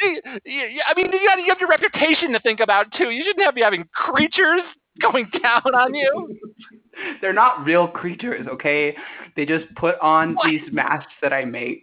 You- 0.00 0.20
you- 0.44 0.82
I 0.86 0.94
mean, 0.96 1.12
you, 1.12 1.26
got, 1.26 1.38
you 1.38 1.46
have 1.48 1.60
your 1.60 1.68
reputation 1.68 2.32
to 2.32 2.40
think 2.40 2.60
about 2.60 2.86
too. 2.92 3.10
You 3.10 3.22
shouldn't 3.24 3.44
have 3.44 3.54
be 3.54 3.60
having 3.62 3.84
creatures 3.94 4.62
going 5.00 5.30
down 5.42 5.62
on 5.74 5.94
you. 5.94 6.36
They're 7.20 7.32
not 7.32 7.64
real 7.64 7.86
creatures, 7.88 8.46
okay? 8.48 8.96
They 9.36 9.46
just 9.46 9.64
put 9.76 9.98
on 10.00 10.34
What? 10.34 10.50
these 10.50 10.62
masks 10.72 11.12
that 11.22 11.32
I 11.32 11.44
make. 11.44 11.82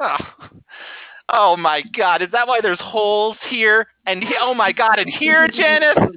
Oh. 0.00 0.16
oh 1.28 1.56
my 1.56 1.82
God! 1.96 2.20
Is 2.22 2.30
that 2.32 2.48
why 2.48 2.60
there's 2.60 2.80
holes 2.80 3.36
here 3.48 3.86
and 4.06 4.24
he- 4.24 4.34
oh 4.40 4.54
my 4.54 4.72
God! 4.72 4.98
And 4.98 5.08
here, 5.10 5.46
Janice. 5.48 5.98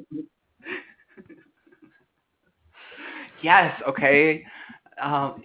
Yes, 3.43 3.79
okay. 3.87 4.43
Um, 5.01 5.41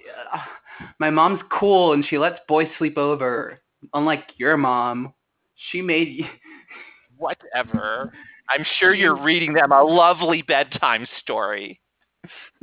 my 0.99 1.11
mom's 1.11 1.41
cool 1.59 1.93
and 1.93 2.05
she 2.09 2.19
lets 2.19 2.39
boys 2.49 2.69
sleep 2.79 2.99
over. 2.99 3.61
Unlike 3.95 4.25
your 4.37 4.57
mom, 4.57 5.13
she 5.71 5.83
made. 5.83 6.25
Whatever. 7.17 8.13
I'm 8.51 8.65
sure 8.81 8.95
you're 8.95 9.21
reading 9.21 9.53
them 9.55 9.73
a 9.73 9.83
lovely 9.83 10.43
bedtime 10.43 11.07
story 11.21 11.81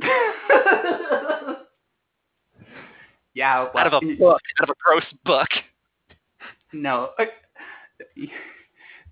yeah. 3.34 3.66
out 3.74 3.86
of 3.86 3.92
a 3.94 4.00
book, 4.16 4.40
out 4.60 4.68
of 4.68 4.70
a 4.70 4.74
gross 4.82 5.04
book. 5.24 5.48
No. 6.72 7.10
uh, 7.18 7.24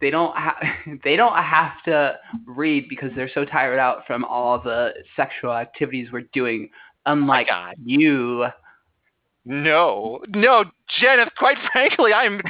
They 0.00 0.10
don't 0.10 0.34
ha- 0.36 0.59
they 1.05 1.16
don't 1.16 1.36
have 1.36 1.82
to 1.86 2.16
read 2.46 2.88
because 2.88 3.10
they're 3.16 3.30
so 3.34 3.44
tired 3.44 3.78
out 3.78 4.06
from 4.06 4.24
all 4.24 4.60
the 4.60 4.92
sexual 5.16 5.52
activities 5.52 6.09
we're 6.12 6.28
doing. 6.32 6.70
Unlike 7.09 7.48
God. 7.48 7.74
you. 7.85 8.47
No, 9.44 10.20
no, 10.28 10.64
Jeneth. 11.01 11.30
Quite 11.39 11.56
frankly, 11.72 12.12
I'm, 12.12 12.40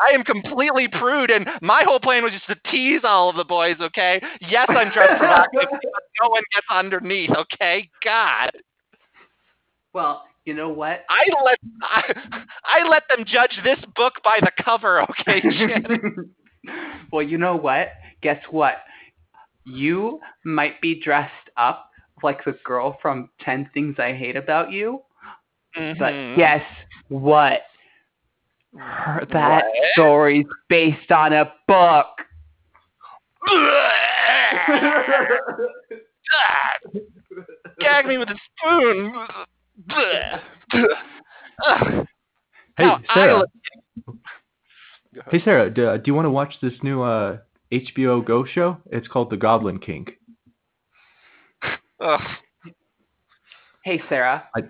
I 0.00 0.12
am 0.14 0.24
completely 0.24 0.88
prude, 0.88 1.30
and 1.30 1.46
my 1.62 1.84
whole 1.84 2.00
plan 2.00 2.24
was 2.24 2.32
just 2.32 2.46
to 2.48 2.56
tease 2.70 3.02
all 3.04 3.30
of 3.30 3.36
the 3.36 3.44
boys. 3.44 3.76
Okay, 3.80 4.20
yes, 4.40 4.66
I'm 4.68 4.90
dressed 4.92 5.18
provocatively, 5.18 5.78
but 5.92 6.02
no 6.20 6.28
one 6.30 6.42
gets 6.52 6.66
underneath. 6.70 7.30
Okay, 7.30 7.88
God, 8.04 8.50
Well, 9.92 10.24
you 10.44 10.54
know 10.54 10.68
what? 10.70 11.04
I 11.08 11.24
let 11.44 11.58
I, 11.82 12.14
I 12.64 12.88
let 12.88 13.04
them 13.14 13.24
judge 13.26 13.56
this 13.62 13.78
book 13.94 14.14
by 14.24 14.38
the 14.40 14.50
cover. 14.64 15.02
Okay, 15.02 15.40
Jeneth. 15.44 16.28
well, 17.12 17.22
you 17.22 17.38
know 17.38 17.54
what? 17.56 17.88
Guess 18.22 18.42
what? 18.50 18.74
You 19.64 20.20
might 20.44 20.80
be 20.80 21.00
dressed 21.00 21.30
up 21.56 21.88
like 22.24 22.44
the 22.44 22.56
girl 22.64 22.98
from 23.00 23.28
10 23.40 23.70
Things 23.74 23.96
I 23.98 24.12
Hate 24.14 24.36
About 24.36 24.72
You, 24.72 25.02
but 25.74 26.12
Mhm. 26.12 26.36
guess 26.36 26.64
what? 27.08 27.62
Her, 28.76 29.24
that 29.32 29.64
What? 29.66 29.92
story's 29.92 30.46
based 30.68 31.12
on 31.12 31.32
a 31.32 31.52
book. 31.68 32.08
Gag 37.80 38.06
me 38.06 38.18
with 38.18 38.28
a 38.30 38.38
spoon. 38.58 39.14
Ugh. 39.90 40.40
Hey, 42.76 42.86
Now, 42.86 43.00
I 43.08 43.14
Sarah. 43.14 43.38
look- 43.38 43.50
Hey, 45.30 45.40
Sarah. 45.44 45.70
Do, 45.70 45.86
uh, 45.90 45.96
do 45.98 46.02
you 46.06 46.14
want 46.14 46.26
to 46.26 46.30
watch 46.30 46.54
this 46.60 46.72
new 46.82 47.02
uh, 47.02 47.38
HBO 47.70 48.20
Go 48.24 48.44
show? 48.44 48.78
It's 48.90 49.06
called 49.06 49.30
The 49.30 49.36
Goblin 49.36 49.78
King. 49.78 50.08
Ugh. 52.00 52.20
Hey, 53.84 54.02
Sarah. 54.08 54.44
I- 54.56 54.62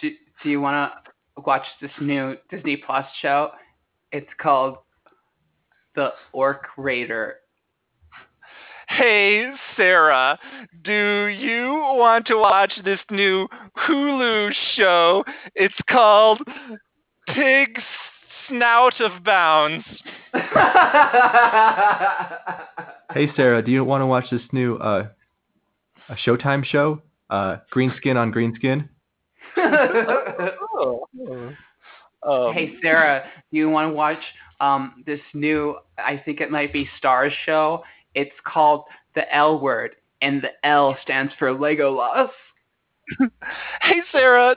do, 0.00 0.10
do 0.42 0.48
you 0.50 0.60
want 0.60 0.92
to 1.36 1.42
watch 1.42 1.64
this 1.80 1.90
new 2.00 2.36
Disney 2.50 2.76
Plus 2.76 3.06
show? 3.20 3.50
It's 4.10 4.28
called 4.40 4.78
The 5.94 6.10
Orc 6.32 6.64
Raider. 6.76 7.36
Hey, 8.88 9.50
Sarah, 9.76 10.38
do 10.84 11.26
you 11.26 11.68
want 11.70 12.26
to 12.26 12.36
watch 12.36 12.72
this 12.84 12.98
new 13.10 13.46
Hulu 13.88 14.50
show? 14.74 15.24
It's 15.54 15.74
called 15.88 16.40
Pig's 17.28 17.80
Snout 18.48 19.00
of 19.00 19.22
Bounds. 19.24 19.84
Hey, 23.14 23.28
Sarah. 23.36 23.62
Do 23.62 23.70
you 23.70 23.84
want 23.84 24.00
to 24.00 24.06
watch 24.06 24.24
this 24.30 24.40
new 24.52 24.76
uh, 24.76 25.08
a 26.08 26.14
Showtime 26.14 26.64
show? 26.64 27.00
Uh, 27.30 27.56
Green 27.70 27.92
Skin 27.96 28.16
on 28.16 28.30
Green 28.30 28.54
Skin. 28.54 28.88
Oh. 30.74 31.06
Um, 32.24 32.54
hey 32.54 32.74
Sarah, 32.82 33.24
do 33.50 33.58
you 33.58 33.68
want 33.68 33.90
to 33.90 33.94
watch 33.94 34.22
um 34.60 35.02
this 35.06 35.20
new? 35.34 35.76
I 35.98 36.20
think 36.24 36.40
it 36.40 36.50
might 36.50 36.72
be 36.72 36.88
Starz 37.00 37.32
show. 37.44 37.82
It's 38.14 38.34
called 38.46 38.84
The 39.14 39.32
L 39.34 39.60
Word, 39.60 39.96
and 40.20 40.42
the 40.42 40.50
L 40.66 40.96
stands 41.02 41.32
for 41.38 41.52
Lego 41.52 41.96
Legolas. 41.96 42.30
Hey, 43.82 44.00
Sarah, 44.12 44.56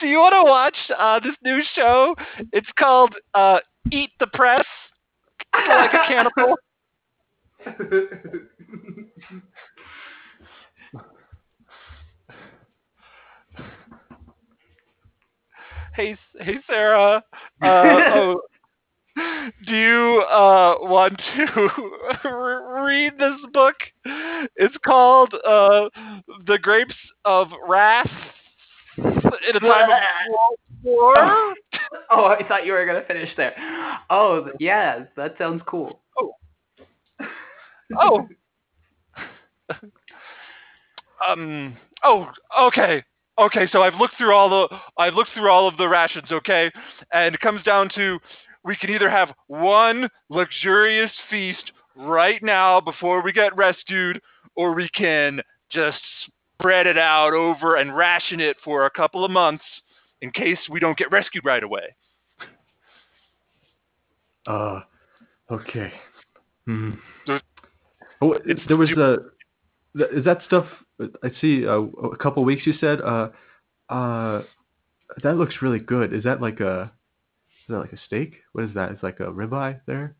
do 0.00 0.06
you 0.06 0.18
want 0.18 0.34
to 0.34 0.42
watch 0.44 0.76
uh, 0.96 1.18
this 1.20 1.34
new 1.42 1.60
show? 1.74 2.14
It's 2.52 2.68
called 2.78 3.14
uh, 3.34 3.58
Eat 3.90 4.10
the 4.20 4.26
Press. 4.28 4.64
Like 5.54 5.94
a 5.94 6.06
cannibal. 6.06 6.56
Hey, 15.98 16.16
hey, 16.40 16.58
Sarah. 16.68 17.24
Uh, 17.60 17.66
oh, 18.14 18.40
do 19.66 19.74
you 19.74 20.22
uh, 20.30 20.76
want 20.82 21.20
to 21.34 21.68
read 22.84 23.14
this 23.18 23.40
book? 23.52 23.74
It's 24.54 24.76
called 24.86 25.34
uh, 25.34 25.88
"The 26.46 26.56
Grapes 26.62 26.94
of 27.24 27.48
Wrath." 27.66 28.08
In 28.96 29.56
a 29.56 29.58
time 29.58 29.90
of 29.90 30.58
war. 30.84 31.16
oh, 32.12 32.26
I 32.26 32.46
thought 32.46 32.64
you 32.64 32.74
were 32.74 32.86
gonna 32.86 33.04
finish 33.08 33.30
there. 33.36 33.56
Oh, 34.08 34.50
yeah, 34.60 35.04
that 35.16 35.34
sounds 35.36 35.62
cool. 35.66 36.00
Oh. 36.16 36.30
Oh. 37.98 38.28
um. 41.28 41.76
Oh. 42.04 42.28
Okay. 42.68 43.02
Okay. 43.38 43.68
So 43.70 43.82
I've 43.82 43.94
looked 43.94 44.16
through 44.16 44.34
all 44.34 44.48
the 44.50 44.76
I've 44.98 45.14
looked 45.14 45.30
through 45.34 45.50
all 45.50 45.68
of 45.68 45.76
the 45.76 45.88
rations. 45.88 46.30
Okay, 46.30 46.70
and 47.12 47.34
it 47.34 47.40
comes 47.40 47.62
down 47.62 47.88
to 47.94 48.18
we 48.64 48.76
can 48.76 48.90
either 48.90 49.10
have 49.10 49.30
one 49.46 50.08
luxurious 50.28 51.12
feast 51.30 51.72
right 51.96 52.42
now 52.42 52.80
before 52.80 53.22
we 53.22 53.32
get 53.32 53.56
rescued, 53.56 54.20
or 54.56 54.74
we 54.74 54.88
can 54.90 55.40
just 55.70 55.98
spread 56.54 56.86
it 56.86 56.98
out 56.98 57.32
over 57.32 57.76
and 57.76 57.96
ration 57.96 58.40
it 58.40 58.56
for 58.64 58.86
a 58.86 58.90
couple 58.90 59.24
of 59.24 59.30
months 59.30 59.64
in 60.20 60.30
case 60.30 60.58
we 60.68 60.80
don't 60.80 60.98
get 60.98 61.10
rescued 61.10 61.44
right 61.44 61.62
away. 61.62 61.94
Uh, 64.46 64.80
okay. 65.50 65.92
Hmm. 66.66 66.92
Oh, 68.20 68.34
it's 68.44 68.60
there 68.66 68.76
was 68.76 68.90
a. 68.90 69.18
th- 69.98 70.10
Is 70.12 70.24
that 70.24 70.38
stuff? 70.46 70.66
I 71.00 71.30
see. 71.40 71.66
Uh, 71.66 71.82
a 72.12 72.16
couple 72.16 72.44
weeks 72.44 72.66
you 72.66 72.74
said. 72.80 73.00
Uh, 73.00 73.28
uh, 73.88 74.42
that 75.22 75.36
looks 75.36 75.56
really 75.62 75.78
good. 75.78 76.12
Is 76.12 76.24
that 76.24 76.40
like 76.40 76.60
a? 76.60 76.90
Is 77.68 77.74
that 77.74 77.78
like 77.80 77.92
a 77.92 77.98
steak? 78.06 78.34
What 78.52 78.64
is 78.64 78.74
that? 78.74 78.92
It's 78.92 79.02
like 79.02 79.20
a 79.20 79.24
ribeye 79.24 79.80
there. 79.86 80.16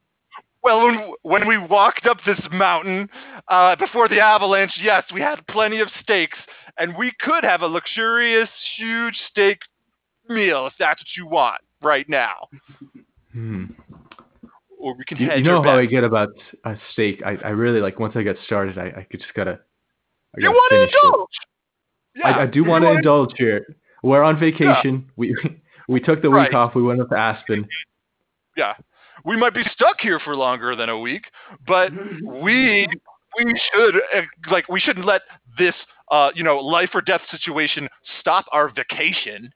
Well, 0.62 0.86
when, 0.86 1.12
when 1.22 1.48
we 1.48 1.56
walked 1.56 2.06
up 2.06 2.18
this 2.26 2.40
mountain 2.52 3.08
uh, 3.48 3.76
before 3.76 4.08
the 4.08 4.20
avalanche, 4.20 4.72
yes, 4.82 5.04
we 5.14 5.20
had 5.20 5.46
plenty 5.46 5.80
of 5.80 5.88
steaks, 6.02 6.36
and 6.78 6.96
we 6.96 7.12
could 7.20 7.44
have 7.44 7.62
a 7.62 7.66
luxurious, 7.66 8.48
huge 8.76 9.14
steak 9.30 9.58
meal 10.28 10.66
if 10.66 10.72
that's 10.78 11.00
what 11.00 11.16
you 11.16 11.26
want 11.26 11.60
right 11.80 12.08
now. 12.08 12.48
Hmm. 13.32 13.66
Or 14.78 14.94
we 14.96 15.04
can 15.04 15.18
You, 15.18 15.30
you 15.32 15.42
know 15.42 15.58
our 15.58 15.64
how 15.64 15.78
I 15.78 15.86
get 15.86 16.04
about 16.04 16.30
a 16.64 16.74
steak. 16.92 17.22
I, 17.24 17.36
I 17.44 17.48
really 17.50 17.80
like 17.80 17.98
once 17.98 18.14
I 18.16 18.22
get 18.22 18.36
started. 18.44 18.78
I, 18.78 19.00
I 19.00 19.06
could 19.10 19.20
just 19.20 19.34
gotta. 19.34 19.60
I 20.38 20.44
You 20.44 20.50
want 20.50 20.72
to 20.72 20.82
indulge? 20.82 21.28
Yeah, 22.14 22.28
I, 22.28 22.42
I 22.42 22.46
do 22.46 22.64
want 22.64 22.84
to 22.84 22.90
indulge 22.90 23.32
here. 23.36 23.66
We're 24.02 24.22
on 24.22 24.38
vacation. 24.38 25.10
We 25.16 25.36
we 25.88 26.00
took 26.00 26.22
the 26.22 26.30
week 26.30 26.54
off. 26.54 26.74
We 26.74 26.82
went 26.82 27.00
up 27.00 27.10
to 27.10 27.16
Aspen. 27.16 27.66
Yeah, 28.56 28.74
we 29.24 29.36
might 29.36 29.54
be 29.54 29.62
stuck 29.72 29.96
here 30.00 30.20
for 30.20 30.34
longer 30.36 30.74
than 30.74 30.88
a 30.88 30.98
week, 30.98 31.24
but 31.66 31.92
we 32.24 32.88
we 33.36 33.60
should 33.72 33.96
uh, 34.16 34.22
like 34.50 34.68
we 34.68 34.80
shouldn't 34.80 35.06
let 35.06 35.22
this 35.58 35.74
uh 36.10 36.30
you 36.34 36.42
know 36.44 36.58
life 36.58 36.90
or 36.94 37.00
death 37.00 37.22
situation 37.30 37.88
stop 38.20 38.46
our 38.52 38.68
vacation. 38.72 39.52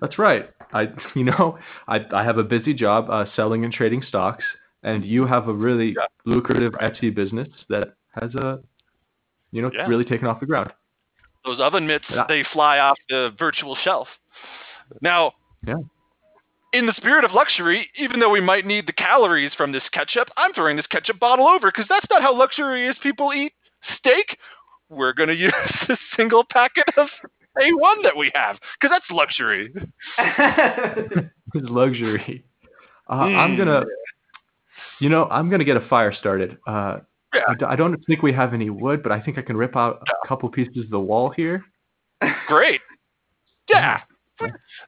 That's 0.00 0.18
right. 0.18 0.50
I 0.72 0.88
you 1.14 1.24
know 1.24 1.58
I 1.88 2.00
I 2.12 2.24
have 2.24 2.38
a 2.38 2.44
busy 2.44 2.74
job 2.74 3.10
uh, 3.10 3.24
selling 3.36 3.64
and 3.64 3.72
trading 3.72 4.02
stocks, 4.08 4.44
and 4.82 5.04
you 5.04 5.26
have 5.26 5.48
a 5.48 5.52
really 5.54 5.94
Yeah. 5.96 6.06
lucrative 6.24 6.72
Etsy 6.74 7.14
business 7.14 7.48
that 7.68 7.94
has 8.20 8.34
a 8.34 8.60
you 9.52 9.62
know 9.62 9.70
Yeah. 9.72 9.86
really 9.86 10.04
taken 10.04 10.26
off 10.26 10.40
the 10.40 10.46
ground. 10.46 10.72
Those 11.44 11.60
oven 11.60 11.86
mitts 11.86 12.04
Yeah. 12.10 12.24
they 12.28 12.44
fly 12.52 12.78
off 12.78 12.98
the 13.08 13.34
virtual 13.38 13.76
shelf. 13.76 14.08
Now, 15.00 15.32
Yeah. 15.66 15.76
in 16.72 16.86
the 16.86 16.92
spirit 16.94 17.24
of 17.24 17.32
luxury, 17.32 17.90
even 17.96 18.20
though 18.20 18.30
we 18.30 18.40
might 18.40 18.66
need 18.66 18.86
the 18.86 18.92
calories 18.92 19.52
from 19.54 19.72
this 19.72 19.82
ketchup, 19.92 20.28
I'm 20.36 20.52
throwing 20.52 20.76
this 20.76 20.86
ketchup 20.88 21.18
bottle 21.18 21.48
over 21.48 21.68
because 21.70 21.86
that's 21.88 22.06
not 22.10 22.22
how 22.22 22.32
luxurious 22.34 22.96
people 23.02 23.32
eat 23.32 23.52
steak. 23.98 24.38
We're 24.88 25.12
gonna 25.14 25.32
use 25.48 25.52
a 25.88 25.96
single 26.16 26.44
packet 26.44 26.84
of 26.96 27.08
A1 27.58 28.02
that 28.04 28.16
we 28.16 28.30
have 28.34 28.58
because 28.80 28.92
that's 28.94 29.10
luxury. 29.10 29.72
It's 31.52 31.68
luxury. 31.68 32.44
Uh, 33.08 33.12
I'm 33.14 33.54
Mm. 33.54 33.58
gonna, 33.58 33.84
you 35.00 35.08
know, 35.08 35.26
I'm 35.30 35.50
gonna 35.50 35.64
get 35.64 35.76
a 35.76 35.80
fire 35.88 36.12
started. 36.12 36.58
Uh, 36.66 36.98
Yeah. 37.34 37.42
I, 37.48 37.54
d- 37.54 37.64
I 37.66 37.76
don't 37.76 37.96
think 38.06 38.22
we 38.22 38.32
have 38.32 38.54
any 38.54 38.70
wood, 38.70 39.02
but 39.02 39.12
I 39.12 39.20
think 39.20 39.38
I 39.38 39.42
can 39.42 39.56
rip 39.56 39.76
out 39.76 40.02
a 40.08 40.28
couple 40.28 40.48
pieces 40.48 40.84
of 40.84 40.90
the 40.90 41.00
wall 41.00 41.30
here. 41.30 41.64
Great. 42.46 42.80
Yeah. 43.68 44.00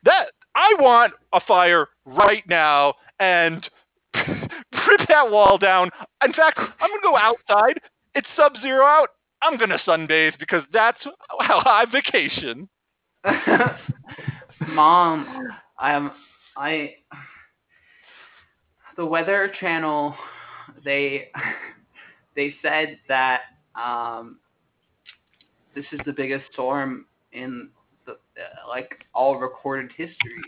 That 0.03 0.31
I 0.57 0.75
want 0.81 1.13
a 1.33 1.41
fire 1.47 1.87
right 2.05 2.43
now 2.49 2.95
and 3.21 3.65
rip 4.15 5.09
that 5.09 5.31
wall 5.31 5.57
down. 5.57 5.89
In 6.25 6.33
fact, 6.33 6.59
I'm 6.59 6.91
gonna 6.91 7.01
go 7.01 7.17
outside. 7.17 7.79
It's 8.17 8.27
sub 8.35 8.55
zero 8.61 8.85
out. 8.85 9.11
I'm 9.41 9.57
gonna 9.57 9.79
sunbathe 9.87 10.37
because 10.41 10.65
that's 10.73 10.99
how 11.41 11.63
I 11.65 11.85
vacation. 11.93 12.69
Mom, 14.69 15.49
I'm 15.79 16.11
I 16.57 16.95
the 18.97 19.07
Weather 19.07 19.53
Channel 19.61 20.15
they 20.85 21.31
they 22.37 22.55
said 22.63 22.99
that 23.09 23.43
um, 23.75 24.39
this 25.75 25.85
is 25.93 26.01
the 26.07 26.13
biggest 26.13 26.45
storm 26.53 27.07
in 27.33 27.69
the 28.07 28.13
uh, 28.13 28.69
like 28.69 29.05
all 29.15 29.39
recorded 29.39 29.91
history. 29.97 30.43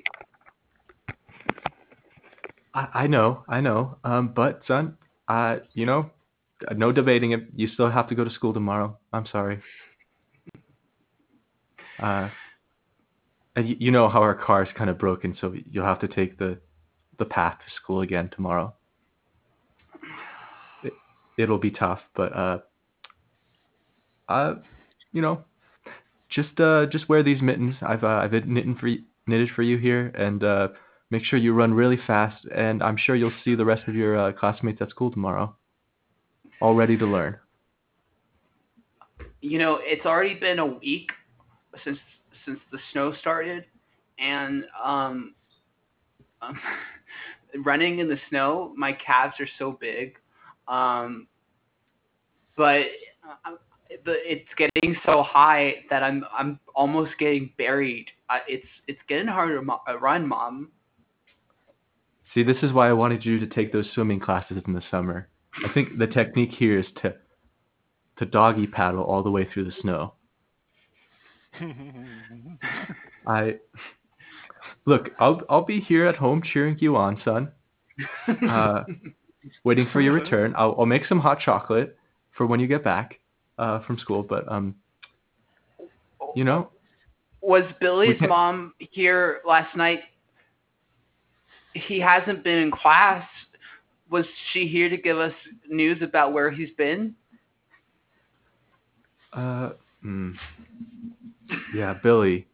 I, 2.75 2.89
I 2.95 3.07
know, 3.07 3.45
I 3.49 3.61
know. 3.61 3.97
Um, 4.05 4.33
but 4.35 4.63
son, 4.67 4.97
uh, 5.29 5.59
you 5.75 5.87
know, 5.87 6.11
no 6.77 6.93
debating 6.93 7.33
it. 7.33 7.47
You 7.55 7.69
still 7.69 7.91
have 7.91 8.09
to 8.09 8.15
go 8.15 8.25
to 8.25 8.31
school 8.31 8.53
tomorrow. 8.53 8.97
I'm 9.13 9.27
sorry. 9.31 9.61
Uh, 12.03 12.29
and 13.57 13.69
you, 13.69 13.77
you 13.79 13.91
know 13.91 14.09
how 14.09 14.21
our 14.21 14.35
car 14.35 14.63
is 14.65 14.69
kind 14.77 14.91
of 14.91 14.99
broken, 14.99 15.37
so 15.41 15.55
you'll 15.71 15.85
have 15.85 16.01
to 16.01 16.09
take 16.09 16.39
the 16.39 16.59
the 17.19 17.25
path 17.25 17.59
to 17.59 17.75
school 17.77 18.01
again 18.01 18.29
tomorrow. 18.35 18.75
It, 21.37 21.43
it'll 21.43 21.59
be 21.59 21.71
tough, 21.71 22.01
but 22.15 22.37
uh, 22.37 22.59
uh, 24.29 24.55
you 25.13 25.23
know, 25.23 25.45
just 26.31 26.59
uh, 26.61 26.87
just 26.87 27.09
wear 27.09 27.23
these 27.23 27.41
mittens. 27.43 27.77
I've 27.83 28.05
uh, 28.05 28.21
I've 28.23 28.33
knitted 28.33 28.79
for 28.79 28.89
y- 28.89 28.99
knitted 29.27 29.51
for 29.55 29.63
you 29.63 29.79
here, 29.79 30.09
and 30.09 30.43
uh, 30.43 30.69
make 31.11 31.25
sure 31.25 31.39
you 31.39 31.53
run 31.55 31.75
really 31.75 31.99
fast. 32.07 32.45
And 32.55 32.83
I'm 32.83 32.97
sure 32.97 33.15
you'll 33.15 33.33
see 33.45 33.55
the 33.55 33.65
rest 33.65 33.83
of 33.89 33.95
your 33.95 34.19
uh, 34.19 34.33
classmates 34.33 34.81
at 34.81 34.91
school 34.91 35.11
tomorrow, 35.11 35.55
all 36.61 36.75
ready 36.75 36.97
to 36.97 37.07
learn. 37.07 37.39
You 39.41 39.59
know, 39.59 39.79
it's 39.83 40.07
already 40.07 40.35
been 40.35 40.59
a 40.59 40.67
week 40.67 41.11
since 41.85 41.99
since 42.47 42.59
the 42.73 42.79
snow 42.93 43.15
started, 43.21 43.65
and 44.19 44.65
um, 44.83 45.35
um 46.43 46.59
running 47.65 48.01
in 48.01 48.09
the 48.09 48.19
snow, 48.29 48.73
my 48.77 48.93
calves 48.93 49.35
are 49.39 49.49
so 49.59 49.79
big, 49.81 50.15
um, 50.69 51.27
but 52.57 52.83
uh, 53.47 53.57
the 54.05 54.15
it's 54.25 54.49
getting 54.57 54.97
so 55.05 55.23
high 55.23 55.77
that 55.91 56.03
I'm 56.03 56.25
I'm 56.37 56.59
almost 56.75 57.13
getting 57.19 57.51
buried. 57.59 58.07
Uh, 58.29 58.39
it's 58.49 58.67
it's 58.87 59.01
getting 59.09 59.29
harder 59.29 59.57
to 59.57 59.63
mo- 59.63 59.81
uh, 59.89 59.99
run, 59.99 60.27
mom. 60.27 60.71
See, 62.33 62.43
this 62.43 62.57
is 62.63 62.73
why 62.73 62.89
I 62.89 62.93
wanted 62.93 63.25
you 63.25 63.39
to 63.41 63.47
take 63.47 63.73
those 63.73 63.87
swimming 63.95 64.21
classes 64.21 64.59
in 64.67 64.73
the 64.73 64.83
summer. 64.91 65.29
I 65.65 65.73
think 65.73 65.99
the 65.99 66.07
technique 66.07 66.51
here 66.59 66.79
is 66.79 66.87
to 67.03 67.15
to 68.19 68.27
doggy 68.27 68.67
paddle 68.67 69.05
all 69.05 69.23
the 69.23 69.31
way 69.31 69.49
through 69.53 69.65
the 69.65 69.75
snow. 69.81 70.15
I 73.27 73.59
look, 74.85 75.11
I'll 75.19 75.43
I'll 75.49 75.65
be 75.65 75.81
here 75.81 76.07
at 76.07 76.17
home 76.17 76.43
cheering 76.43 76.77
you 76.81 76.97
on, 76.97 77.21
son. 77.25 77.53
Uh, 78.29 78.85
waiting 79.65 79.89
for 79.93 80.01
your 80.01 80.13
return. 80.13 80.55
I'll 80.57 80.75
I'll 80.79 80.87
make 80.87 81.07
some 81.07 81.21
hot 81.21 81.39
chocolate 81.41 81.97
for 82.37 82.47
when 82.47 82.61
you 82.61 82.67
get 82.67 82.83
back 82.85 83.21
uh, 83.59 83.81
from 83.85 83.99
school. 83.99 84.23
But 84.23 84.51
um, 84.51 84.75
you 86.35 86.45
know, 86.45 86.71
Was 87.41 87.65
Billy's 87.81 88.21
mom 88.21 88.75
here 88.79 89.41
last 89.47 89.77
night? 89.77 90.01
He 91.75 91.99
hasn't 92.01 92.45
been 92.45 92.59
in 92.59 92.71
class. 92.71 93.27
Was 94.11 94.27
she 94.53 94.67
here 94.69 94.89
to 94.89 94.97
give 94.97 95.19
us 95.19 95.33
news 95.69 96.01
about 96.03 96.33
where 96.33 96.51
he's 96.51 96.71
been? 96.77 97.15
uh, 99.35 99.71
mm, 100.05 100.35
yeah, 101.75 101.95
Billy. 102.03 102.47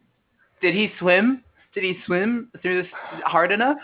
Did 0.62 0.74
he 0.74 0.90
swim? 0.98 1.42
Did 1.74 1.84
he 1.84 1.96
swim 2.06 2.50
through 2.62 2.82
this 2.82 2.90
hard 3.24 3.52
enough? 3.52 3.78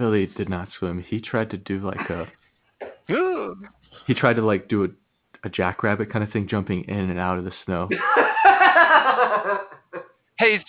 Billy 0.00 0.26
did 0.34 0.48
not 0.48 0.68
swim. 0.78 1.04
He 1.06 1.20
tried 1.20 1.50
to 1.50 1.58
do 1.58 1.78
like 1.80 2.08
a 2.08 2.26
he 4.06 4.14
tried 4.14 4.36
to 4.36 4.42
like 4.42 4.66
do 4.66 4.84
a, 4.84 4.88
a 5.44 5.50
jackrabbit 5.50 6.10
kind 6.10 6.24
of 6.24 6.32
thing, 6.32 6.48
jumping 6.48 6.84
in 6.84 7.10
and 7.10 7.18
out 7.18 7.38
of 7.38 7.44
the 7.44 7.52
snow. 7.66 7.86
hey, 10.38 10.64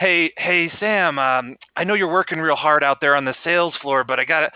hey, 0.00 0.32
hey, 0.38 0.72
Sam. 0.80 1.18
Um, 1.18 1.56
I 1.76 1.84
know 1.84 1.92
you're 1.92 2.10
working 2.10 2.38
real 2.38 2.56
hard 2.56 2.82
out 2.82 3.02
there 3.02 3.14
on 3.14 3.26
the 3.26 3.34
sales 3.44 3.74
floor, 3.82 4.04
but 4.04 4.18
I 4.18 4.24
gotta, 4.24 4.50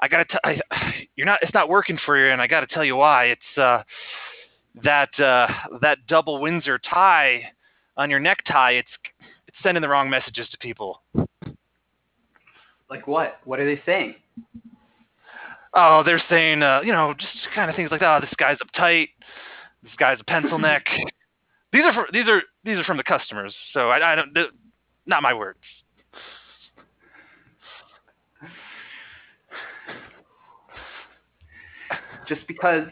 I 0.00 0.06
gotta, 0.06 0.24
t- 0.26 0.38
I, 0.44 0.60
you're 1.16 1.26
not. 1.26 1.40
It's 1.42 1.52
not 1.52 1.68
working 1.68 1.98
for 2.06 2.16
you, 2.16 2.32
and 2.32 2.40
I 2.40 2.46
gotta 2.46 2.68
tell 2.68 2.84
you 2.84 2.94
why. 2.94 3.24
It's 3.24 3.58
uh, 3.58 3.82
that 4.84 5.18
uh, 5.18 5.48
that 5.82 5.98
double 6.06 6.40
Windsor 6.40 6.78
tie 6.78 7.42
on 7.96 8.08
your 8.08 8.20
necktie. 8.20 8.74
It's 8.74 8.88
it's 9.48 9.56
sending 9.64 9.82
the 9.82 9.88
wrong 9.88 10.08
messages 10.08 10.48
to 10.50 10.58
people. 10.58 11.02
Like 12.90 13.06
what? 13.06 13.38
What 13.44 13.60
are 13.60 13.66
they 13.66 13.80
saying? 13.84 14.14
Oh, 15.74 16.02
they're 16.04 16.22
saying, 16.30 16.62
uh, 16.62 16.80
you 16.82 16.92
know, 16.92 17.14
just 17.18 17.32
kind 17.54 17.70
of 17.70 17.76
things 17.76 17.90
like, 17.90 18.02
oh, 18.02 18.18
this 18.20 18.32
guy's 18.38 18.56
uptight. 18.58 19.08
This 19.82 19.92
guy's 19.98 20.18
a 20.20 20.24
pencil 20.24 20.58
neck. 20.58 20.86
these 21.72 21.82
are 21.84 21.92
for, 21.92 22.06
these 22.12 22.26
are 22.26 22.42
these 22.64 22.78
are 22.78 22.84
from 22.84 22.96
the 22.96 23.04
customers, 23.04 23.54
so 23.72 23.90
I, 23.90 24.12
I 24.12 24.14
don't. 24.16 24.36
Not 25.06 25.22
my 25.22 25.32
words. 25.32 25.58
Just 32.26 32.46
because, 32.46 32.84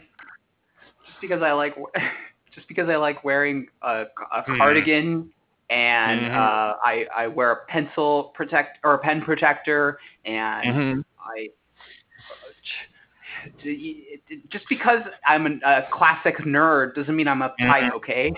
just 1.05 1.21
because 1.21 1.43
I 1.43 1.51
like, 1.51 1.75
just 2.55 2.67
because 2.67 2.89
I 2.89 2.95
like 2.95 3.23
wearing 3.23 3.67
a, 3.83 4.05
a 4.33 4.43
Hmm. 4.43 4.57
cardigan 4.57 5.29
and 5.69 6.21
Mhm. 6.21 6.35
uh, 6.35 6.75
I 6.83 7.05
I 7.15 7.27
wear 7.27 7.51
a 7.51 7.65
pencil 7.65 8.31
protect 8.35 8.79
or 8.83 8.93
a 8.95 8.99
pen 8.99 9.21
protector 9.21 9.99
and 10.25 10.65
Mm-hmm. 10.75 10.99
I 11.19 11.49
just 14.49 14.65
because 14.69 15.01
I'm 15.25 15.45
a, 15.45 15.69
a 15.69 15.87
classic 15.91 16.37
nerd 16.39 16.95
doesn't 16.95 17.15
mean 17.15 17.27
I'm 17.27 17.39
uptight, 17.41 17.89
Mhm. 17.89 17.91
okay? 17.95 18.31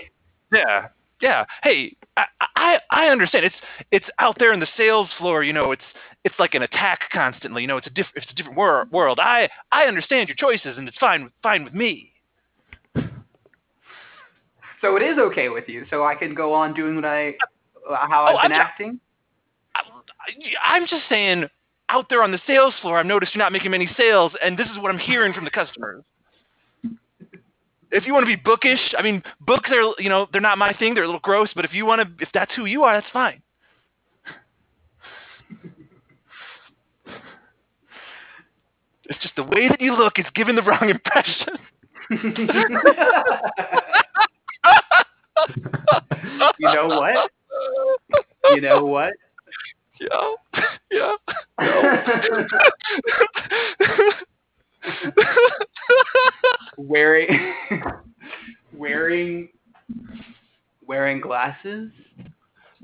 Yeah, 0.52 0.88
yeah. 1.20 1.44
Hey, 1.62 1.96
I, 2.16 2.26
I 2.56 2.80
I 2.90 3.06
understand. 3.08 3.44
It's 3.44 3.54
it's 3.90 4.06
out 4.18 4.36
there 4.38 4.52
in 4.52 4.60
the 4.60 4.68
sales 4.76 5.08
floor. 5.18 5.42
You 5.42 5.52
know, 5.52 5.72
it's 5.72 5.82
it's 6.24 6.34
like 6.38 6.54
an 6.54 6.62
attack 6.62 7.00
constantly. 7.12 7.62
You 7.62 7.68
know, 7.68 7.76
it's 7.76 7.86
a 7.86 7.90
diff- 7.90 8.12
it's 8.14 8.30
a 8.30 8.34
different 8.34 8.56
wor- 8.56 8.86
world. 8.90 9.20
I 9.20 9.48
I 9.72 9.84
understand 9.84 10.28
your 10.28 10.36
choices, 10.36 10.76
and 10.76 10.88
it's 10.88 10.98
fine 10.98 11.30
fine 11.42 11.64
with 11.64 11.74
me. 11.74 12.09
So 14.80 14.96
it 14.96 15.02
is 15.02 15.18
okay 15.18 15.48
with 15.48 15.68
you. 15.68 15.84
So 15.90 16.04
I 16.04 16.14
can 16.14 16.34
go 16.34 16.52
on 16.54 16.74
doing 16.74 16.94
what 16.96 17.04
I, 17.04 17.30
uh, 17.88 17.96
how 18.08 18.26
Oh, 18.26 18.36
I've 18.36 18.42
been 18.42 18.52
I'm 18.52 18.60
acting. 18.60 19.00
I, 19.74 19.82
I'm 20.64 20.86
just 20.86 21.02
saying, 21.08 21.46
out 21.88 22.06
there 22.08 22.22
on 22.22 22.30
the 22.30 22.40
sales 22.46 22.74
floor, 22.80 22.98
I've 22.98 23.06
noticed 23.06 23.34
you're 23.34 23.42
not 23.42 23.52
making 23.52 23.72
many 23.72 23.90
sales, 23.96 24.32
and 24.42 24.58
this 24.58 24.68
is 24.68 24.78
what 24.78 24.90
I'm 24.90 24.98
hearing 24.98 25.32
from 25.32 25.44
the 25.44 25.50
customers. 25.50 26.02
If 27.92 28.06
you 28.06 28.14
want 28.14 28.22
to 28.22 28.26
be 28.26 28.36
bookish, 28.36 28.94
I 28.96 29.02
mean, 29.02 29.22
books 29.40 29.68
are, 29.70 29.94
you 30.00 30.08
know, 30.08 30.28
they're 30.30 30.40
not 30.40 30.58
my 30.58 30.72
thing. 30.72 30.94
They're 30.94 31.02
a 31.02 31.08
little 31.08 31.20
gross, 31.20 31.48
but 31.54 31.64
if 31.64 31.74
you 31.74 31.84
want 31.84 32.00
to, 32.02 32.24
if 32.24 32.30
that's 32.32 32.52
who 32.54 32.66
you 32.66 32.84
are, 32.84 32.94
that's 32.94 33.12
fine. 33.12 33.42
It's 39.04 39.20
just 39.22 39.34
the 39.34 39.42
way 39.42 39.68
that 39.68 39.80
you 39.80 39.96
look 39.96 40.20
is 40.20 40.26
giving 40.36 40.54
the 40.54 40.62
wrong 40.62 40.88
impression. 40.88 41.58
you 46.58 46.72
know 46.72 46.86
what? 46.88 47.30
You 48.50 48.60
know 48.60 48.84
what? 48.84 49.12
Yeah, 50.00 50.60
yeah. 50.90 51.14
wearing 56.76 57.52
wearing 58.72 59.48
wearing 60.86 61.20
glasses 61.20 61.90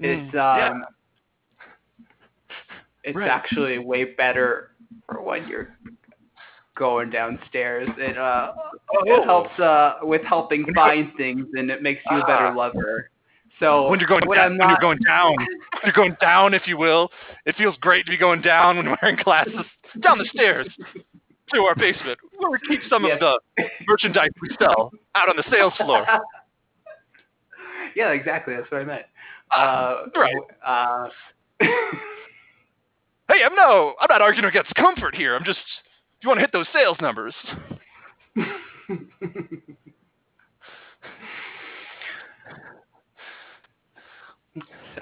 it's 0.01 0.35
um 0.35 0.57
yeah. 0.57 0.73
it's 3.05 3.15
Right. 3.15 3.29
actually 3.29 3.79
way 3.79 4.05
better 4.05 4.71
for 5.07 5.23
when 5.23 5.47
you're 5.49 5.77
going 6.77 7.11
downstairs 7.11 7.89
it 7.99 8.17
uh 8.19 8.53
it 9.05 9.21
Oh. 9.21 9.25
helps 9.25 9.59
uh 9.61 9.95
with 10.03 10.23
helping 10.23 10.65
find 10.75 11.13
things 11.17 11.47
and 11.55 11.71
it 11.71 11.83
makes 11.83 12.03
you 12.11 12.19
a 12.21 12.27
better 12.27 12.49
Ah. 12.49 12.55
lover 12.55 13.11
so 13.59 13.89
when 13.91 13.99
you're 14.01 14.09
going 14.09 14.27
when 14.27 14.37
down, 14.39 14.53
I'm 14.53 14.59
when 14.59 14.69
you're 14.69 14.79
going 14.79 14.99
down, 15.07 15.35
you're 15.85 15.93
going 15.95 16.17
down, 16.21 16.53
if 16.55 16.67
you 16.67 16.77
will. 16.77 17.11
It 17.47 17.57
feels 17.57 17.77
great 17.81 18.05
to 18.07 18.11
be 18.11 18.19
going 18.19 18.43
down 18.43 18.77
when 18.77 18.95
wearing 19.01 19.17
glasses 19.25 19.65
down 20.03 20.19
the 20.19 20.27
stairs 20.27 20.67
to 21.55 21.61
our 21.63 21.75
basement, 21.75 22.19
where 22.37 22.51
we 22.51 22.59
keep 22.69 22.81
some 22.91 23.05
Yes. 23.05 23.15
of 23.15 23.21
the 23.57 23.65
merchandise 23.89 24.29
we 24.43 24.55
sell 24.59 24.91
out 25.15 25.29
on 25.31 25.37
the 25.37 25.45
sales 25.51 25.73
floor. 25.79 26.05
yeah 27.97 28.11
exactly 28.11 28.55
that's 28.55 28.71
what 28.71 28.83
i 28.83 28.85
meant 28.85 29.07
uh 29.51 30.05
right. 30.17 30.35
uh 30.65 31.09
Hey, 33.29 33.43
I'm 33.45 33.55
no, 33.57 33.95
I'm 34.01 34.07
not 34.09 34.23
arguing 34.23 34.45
against 34.49 34.73
comfort 34.77 35.15
here. 35.17 35.35
I'm 35.35 35.45
just, 35.45 35.59
you 36.27 36.31
want 36.31 36.39
to 36.39 36.43
hit 36.43 36.53
those 36.53 36.67
sales 36.73 36.97
numbers, 37.01 37.35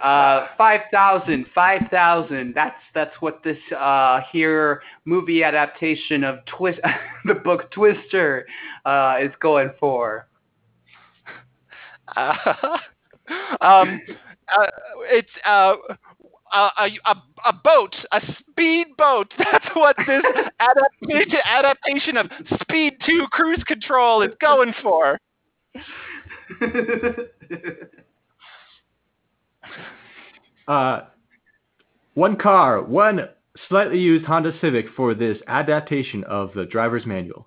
Uh, 0.02 0.48
five 0.58 0.80
thousand, 0.92 1.46
five 1.54 1.80
thousand. 1.88 2.52
That's 2.52 2.74
that's 2.94 3.14
what 3.20 3.44
this 3.44 3.56
uh 3.78 4.22
here 4.32 4.82
movie 5.04 5.44
adaptation 5.44 6.24
of 6.24 6.44
Twist, 6.46 6.80
the 7.24 7.34
book 7.34 7.70
Twister, 7.70 8.44
uh, 8.84 9.18
is 9.22 9.30
going 9.40 9.70
for. 9.78 10.26
uh, 12.16 12.34
um, 13.60 14.00
uh, 14.52 14.66
it's 15.04 15.30
uh, 15.46 15.74
a, 16.54 16.70
a, 16.78 16.88
a, 17.06 17.22
a 17.46 17.52
boat, 17.52 17.94
a 18.12 18.20
speed 18.38 18.86
boat. 18.96 19.32
That's 19.38 19.66
what 19.74 19.96
this 20.06 20.22
adaptation 20.60 21.38
adaptation 21.44 22.16
of 22.16 22.26
Speed 22.62 22.94
Two 23.04 23.26
Cruise 23.30 23.62
Control 23.66 24.22
is 24.22 24.32
going 24.40 24.72
for. 24.82 25.18
Uh, 30.66 31.04
one 32.14 32.36
car, 32.36 32.82
one 32.82 33.28
slightly 33.68 33.98
used 33.98 34.24
Honda 34.24 34.52
Civic 34.62 34.86
for 34.96 35.12
this 35.12 35.36
adaptation 35.46 36.24
of 36.24 36.54
the 36.54 36.64
driver's 36.64 37.04
manual. 37.04 37.46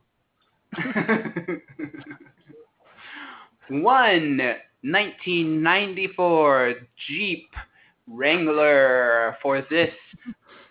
One 3.70 4.38
1994 4.82 6.76
Jeep 7.08 7.50
Wrangler 8.08 9.38
for 9.42 9.66
this 9.70 9.94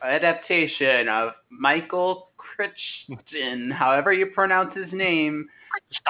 adaptation 0.02 1.08
of 1.08 1.32
Michael 1.50 2.30
Crichton, 2.36 3.70
however 3.70 4.12
you 4.12 4.26
pronounce 4.26 4.74
his 4.76 4.92
name, 4.92 5.48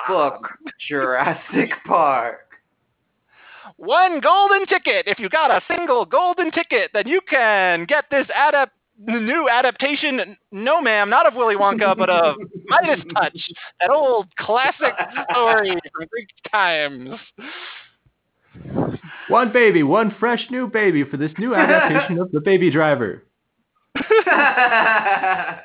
book 0.09 0.48
Jurassic 0.89 1.70
Park. 1.86 2.40
One 3.77 4.20
golden 4.20 4.66
ticket. 4.66 5.07
If 5.07 5.19
you 5.19 5.28
got 5.28 5.51
a 5.51 5.61
single 5.69 6.05
golden 6.05 6.51
ticket, 6.51 6.90
then 6.94 7.09
you 7.09 7.20
can 7.28 7.85
get 7.85 8.05
this 8.11 8.27
new 8.98 9.48
adaptation. 9.51 10.36
No, 10.53 10.81
ma'am, 10.81 11.11
not 11.11 11.27
of 11.27 11.35
Willy 11.35 11.57
Wonka, 11.57 11.97
but 11.97 12.09
of 12.09 12.36
Midas 12.66 13.05
Touch, 13.15 13.39
that 13.81 13.90
old 13.90 14.28
classic 14.39 14.94
story 15.31 15.70
from 15.70 16.09
Greek 16.11 16.28
times. 16.51 17.11
One 19.28 19.53
baby, 19.53 19.82
one 19.82 20.15
fresh 20.19 20.47
new 20.51 20.69
baby 20.69 21.05
for 21.05 21.16
this 21.16 21.32
new 21.39 21.55
adaptation 21.55 22.19
of 22.19 22.31
the 22.31 22.40
Baby 22.40 22.70
Driver. 22.70 23.24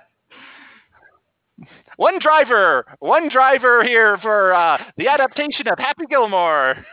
One 1.98 2.18
driver, 2.20 2.86
one 3.00 3.30
driver 3.30 3.84
here 3.84 4.18
for 4.24 4.56
uh, 4.56 4.78
the 4.98 5.08
adaptation 5.08 5.68
of 5.68 5.78
Happy 5.78 6.06
Gilmore. 6.10 6.84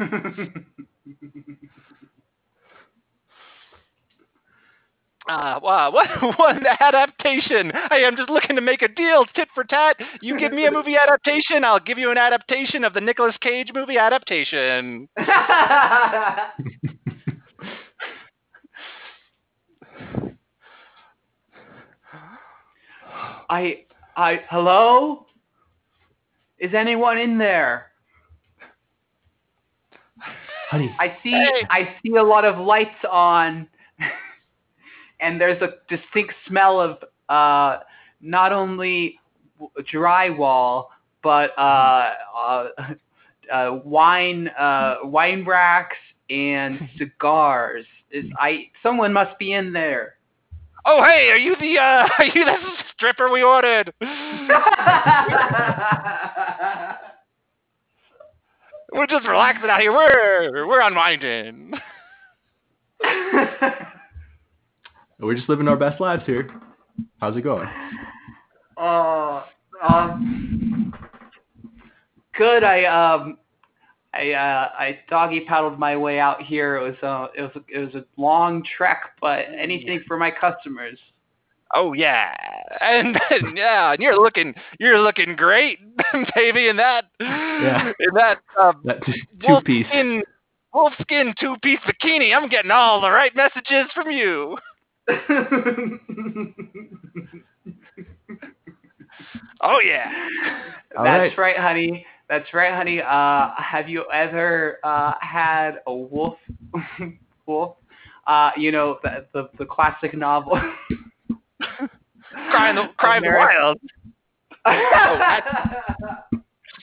Uh, 5.32 5.58
wow, 5.62 5.90
what 5.90 6.08
one 6.38 6.62
adaptation? 6.80 7.72
I'm 7.90 8.16
just 8.16 8.28
looking 8.28 8.54
to 8.56 8.62
make 8.62 8.82
a 8.82 8.88
deal, 8.88 9.24
tit 9.34 9.48
for 9.54 9.64
tat. 9.64 9.96
You 10.20 10.38
give 10.38 10.52
me 10.52 10.66
a 10.66 10.70
movie 10.70 10.96
adaptation, 10.96 11.64
I'll 11.64 11.80
give 11.80 11.96
you 11.96 12.10
an 12.10 12.18
adaptation 12.18 12.84
of 12.84 12.92
the 12.92 13.00
Nicolas 13.00 13.34
Cage 13.40 13.70
movie 13.74 13.96
adaptation. 13.96 15.08
I, 23.48 23.84
I, 24.16 24.40
hello? 24.50 25.24
Is 26.58 26.74
anyone 26.74 27.16
in 27.16 27.38
there? 27.38 27.86
Honey, 30.68 30.94
I 30.98 31.16
see, 31.22 31.30
Hey. 31.30 31.66
I 31.70 31.96
see 32.02 32.16
a 32.16 32.22
lot 32.22 32.44
of 32.44 32.58
lights 32.58 33.02
on, 33.10 33.66
and 35.22 35.40
there's 35.40 35.62
a 35.62 35.74
distinct 35.88 36.34
smell 36.46 36.80
of 36.80 36.98
uh, 37.28 37.82
not 38.20 38.52
only 38.52 39.18
drywall 39.92 40.86
but 41.22 41.56
uh, 41.56 42.14
uh, 42.36 42.68
uh, 43.52 43.80
wine, 43.84 44.48
uh, 44.58 44.96
wine 45.04 45.44
racks 45.44 45.96
and 46.30 46.88
cigars. 46.98 47.86
Is 48.10 48.24
I 48.38 48.66
someone 48.82 49.12
must 49.12 49.38
be 49.38 49.52
in 49.54 49.72
there. 49.72 50.16
Oh, 50.84 51.02
hey, 51.02 51.28
are 51.30 51.38
you 51.38 51.54
the 51.60 51.78
uh, 51.78 52.08
are 52.18 52.24
you 52.24 52.44
the 52.44 52.56
stripper 52.94 53.30
we 53.30 53.42
ordered? 53.42 53.94
We're 58.94 59.06
just 59.06 59.26
relaxing 59.26 59.70
out 59.70 59.80
here. 59.80 59.92
We're 59.92 60.66
we're 60.68 60.82
unwinding. 60.82 61.72
We're 65.22 65.34
just 65.34 65.48
living 65.48 65.68
our 65.68 65.76
best 65.76 66.00
lives 66.00 66.24
here. 66.26 66.48
How's 67.20 67.36
it 67.36 67.42
going? 67.42 67.68
Uh, 68.76 69.42
um, 69.82 70.92
good. 72.36 72.64
I 72.64 72.84
um, 72.84 73.38
I 74.14 74.32
uh, 74.32 74.68
I 74.78 74.98
doggy 75.08 75.40
paddled 75.46 75.78
my 75.78 75.96
way 75.96 76.18
out 76.18 76.42
here. 76.42 76.76
It 76.76 76.82
was 76.82 77.02
uh, 77.02 77.28
it 77.36 77.42
was 77.42 77.62
it 77.68 77.78
was 77.78 77.94
a 77.94 78.04
long 78.20 78.62
trek, 78.76 79.12
but 79.20 79.46
anything 79.58 80.02
for 80.06 80.16
my 80.16 80.30
customers. 80.30 80.98
Oh 81.74 81.94
yeah, 81.94 82.34
and 82.80 83.18
yeah, 83.56 83.92
and 83.92 84.02
you're 84.02 84.20
looking 84.20 84.54
you're 84.78 85.00
looking 85.00 85.36
great, 85.36 85.78
baby, 86.34 86.68
in 86.68 86.76
that 86.76 87.04
Yeah. 87.20 87.92
in 87.98 88.14
that 88.14 88.38
uh, 88.60 88.72
That 88.84 89.00
two 89.06 89.60
piece. 89.64 89.86
wolfskin 89.86 90.20
wolfskin 90.74 91.34
two 91.40 91.56
piece 91.62 91.80
bikini. 91.86 92.36
I'm 92.36 92.48
getting 92.50 92.70
all 92.70 93.00
the 93.00 93.10
right 93.10 93.34
messages 93.34 93.86
from 93.94 94.10
you. 94.10 94.58
Oh 99.60 99.78
yeah. 99.84 100.10
All 100.98 101.04
That's 101.04 101.36
right. 101.38 101.56
right, 101.56 101.56
honey. 101.56 102.04
That's 102.28 102.52
right, 102.52 102.74
honey. 102.74 103.00
Uh, 103.00 103.50
have 103.56 103.88
you 103.88 104.04
ever 104.12 104.78
uh, 104.82 105.12
had 105.20 105.76
a 105.86 105.94
wolf 105.94 106.36
wolf 107.46 107.76
Uh, 108.26 108.50
you 108.56 108.72
know 108.72 108.98
the 109.02 109.26
the, 109.32 109.48
the 109.58 109.64
classic 109.66 110.14
novel. 110.14 110.58
Cry 112.50 112.70
in 112.70 112.76
the 112.76 112.86
Cry 112.96 113.18
in 113.18 113.22
the 113.22 113.28
American- 113.28 113.56
Wild. 113.62 113.78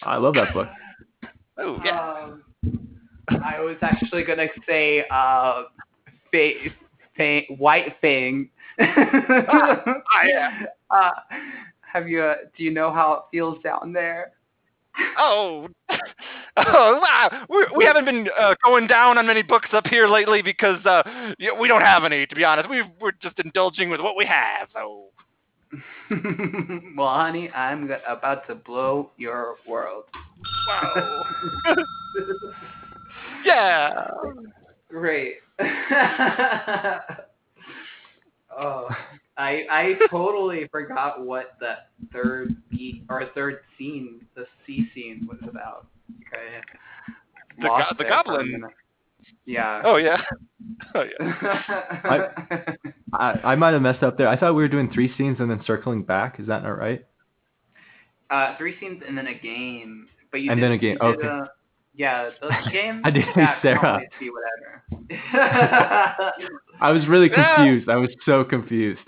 I 0.04 0.18
love 0.18 0.34
that 0.36 0.54
book. 0.54 0.68
Oh 1.58 1.80
yeah. 1.84 2.24
Um, 2.24 2.44
I 3.44 3.60
was 3.62 3.78
actually 3.82 4.24
gonna 4.24 4.48
say 4.68 5.06
uh, 5.12 5.64
fa- 6.32 6.70
fa- 7.20 7.54
White 7.56 7.96
Fang. 8.02 8.50
yeah. 8.80 10.64
uh, 10.90 11.12
have 11.82 12.08
you? 12.08 12.24
Uh, 12.24 12.36
do 12.58 12.64
you 12.64 12.72
know 12.72 12.92
how 12.92 13.14
it 13.14 13.22
feels 13.32 13.62
down 13.64 13.94
there? 13.94 14.32
Oh. 15.18 15.68
Oh, 16.58 17.00
wow. 17.02 17.46
We, 17.48 17.68
we 17.78 17.86
haven't 17.86 18.04
been 18.04 18.28
uh, 18.38 18.54
going 18.66 18.86
down 18.86 19.18
on 19.18 19.26
many 19.26 19.44
books 19.44 19.70
up 19.72 19.88
here 19.88 20.10
lately 20.10 20.42
because 20.42 20.86
uh, 20.86 21.04
we 21.58 21.70
don't 21.70 21.84
have 21.84 22.04
any, 22.04 22.26
to 22.26 22.36
be 22.36 22.44
honest. 22.44 22.70
we 22.70 22.84
we're 23.00 23.14
just 23.14 23.40
indulging 23.40 23.90
with 23.90 24.02
what 24.02 24.18
we 24.18 24.26
have. 24.26 24.68
Oh. 24.76 25.08
well, 26.98 27.08
honey, 27.08 27.50
I'm 27.52 27.90
about 28.10 28.46
to 28.48 28.56
blow 28.56 29.12
your 29.16 29.56
world. 29.66 30.04
Wow. 30.68 31.24
yeah. 33.46 34.08
Great. 34.90 35.36
oh, 38.58 38.88
I 39.38 39.64
I 39.70 39.94
totally 40.10 40.68
forgot 40.72 41.26
what 41.26 41.56
the 41.60 41.76
third 42.12 42.56
beat 42.70 43.04
or 43.10 43.24
third 43.36 43.60
scene, 43.78 44.26
the 44.36 44.46
C 44.66 44.90
scene, 44.94 45.28
was 45.30 45.40
about. 45.48 45.88
Okay. 46.28 46.62
The 47.60 47.68
go- 47.68 47.78
the 47.98 48.04
there 48.04 48.24
for 48.24 48.34
a 48.34 48.38
goblin. 48.40 48.64
Yeah. 49.46 49.82
Oh, 49.84 49.96
yeah. 49.98 50.22
Oh, 50.96 51.04
yeah. 51.04 52.30
I, 53.14 53.40
I 53.44 53.56
might 53.56 53.72
have 53.74 53.82
messed 53.82 54.02
up 54.04 54.18
there. 54.18 54.28
I 54.30 54.38
thought 54.38 54.54
we 54.56 54.62
were 54.64 54.68
doing 54.70 54.90
three 54.94 55.14
scenes 55.18 55.38
and 55.40 55.50
then 55.52 55.62
circling 55.66 56.04
back. 56.04 56.40
Is 56.40 56.48
that 56.48 56.64
not 56.64 56.78
right? 56.78 57.06
uh, 58.30 58.56
three 58.58 58.76
scenes 58.80 59.02
and 59.06 59.18
then 59.18 59.28
a 59.28 59.34
game, 59.34 60.08
but 60.32 60.40
you 60.42 60.52
And 60.52 60.60
did- 60.60 60.64
then 60.66 60.72
a 60.72 60.78
game, 60.78 60.98
okay. 61.02 61.28
uh, 61.28 61.46
yeah, 62.00 62.30
those 62.42 62.52
games. 62.72 63.02
I 63.06 63.12
didn't 63.12 63.30
yeah, 63.36 63.62
Sarah. 63.62 64.00
can 64.00 64.08
be 64.20 64.30
whatever. 64.32 65.12
I 66.82 66.92
was 66.92 67.06
really 67.08 67.30
Yeah. 67.38 67.56
confused. 67.56 67.90
I 67.90 67.98
was 67.98 68.10
so 68.26 68.44
confused. 68.46 69.02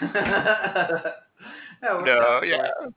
That 0.00 1.14
worked 1.92 2.06
No, 2.06 2.40
yeah. 2.42 2.56
quite 2.78 2.92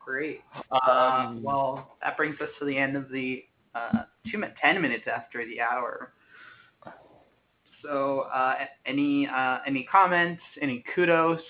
Great. 0.00 0.40
Uh, 0.72 0.90
Um, 0.90 1.42
well, 1.42 1.96
that 2.02 2.16
brings 2.16 2.40
us 2.40 2.48
to 2.58 2.64
the 2.64 2.76
end 2.76 2.96
of 2.96 3.10
the 3.10 3.44
uh, 3.74 4.04
two 4.30 4.38
min- 4.38 4.52
ten 4.62 4.80
minutes 4.80 5.04
after 5.06 5.44
the 5.46 5.60
hour. 5.60 6.12
So, 7.82 8.20
uh, 8.34 8.54
any 8.86 9.28
uh, 9.28 9.58
any 9.66 9.84
comments, 9.90 10.42
any 10.60 10.82
kudos, 10.94 11.40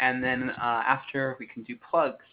and 0.00 0.22
then 0.22 0.50
uh, 0.50 0.82
after 0.86 1.36
we 1.38 1.46
can 1.46 1.62
do 1.64 1.76
plugs. 1.90 2.24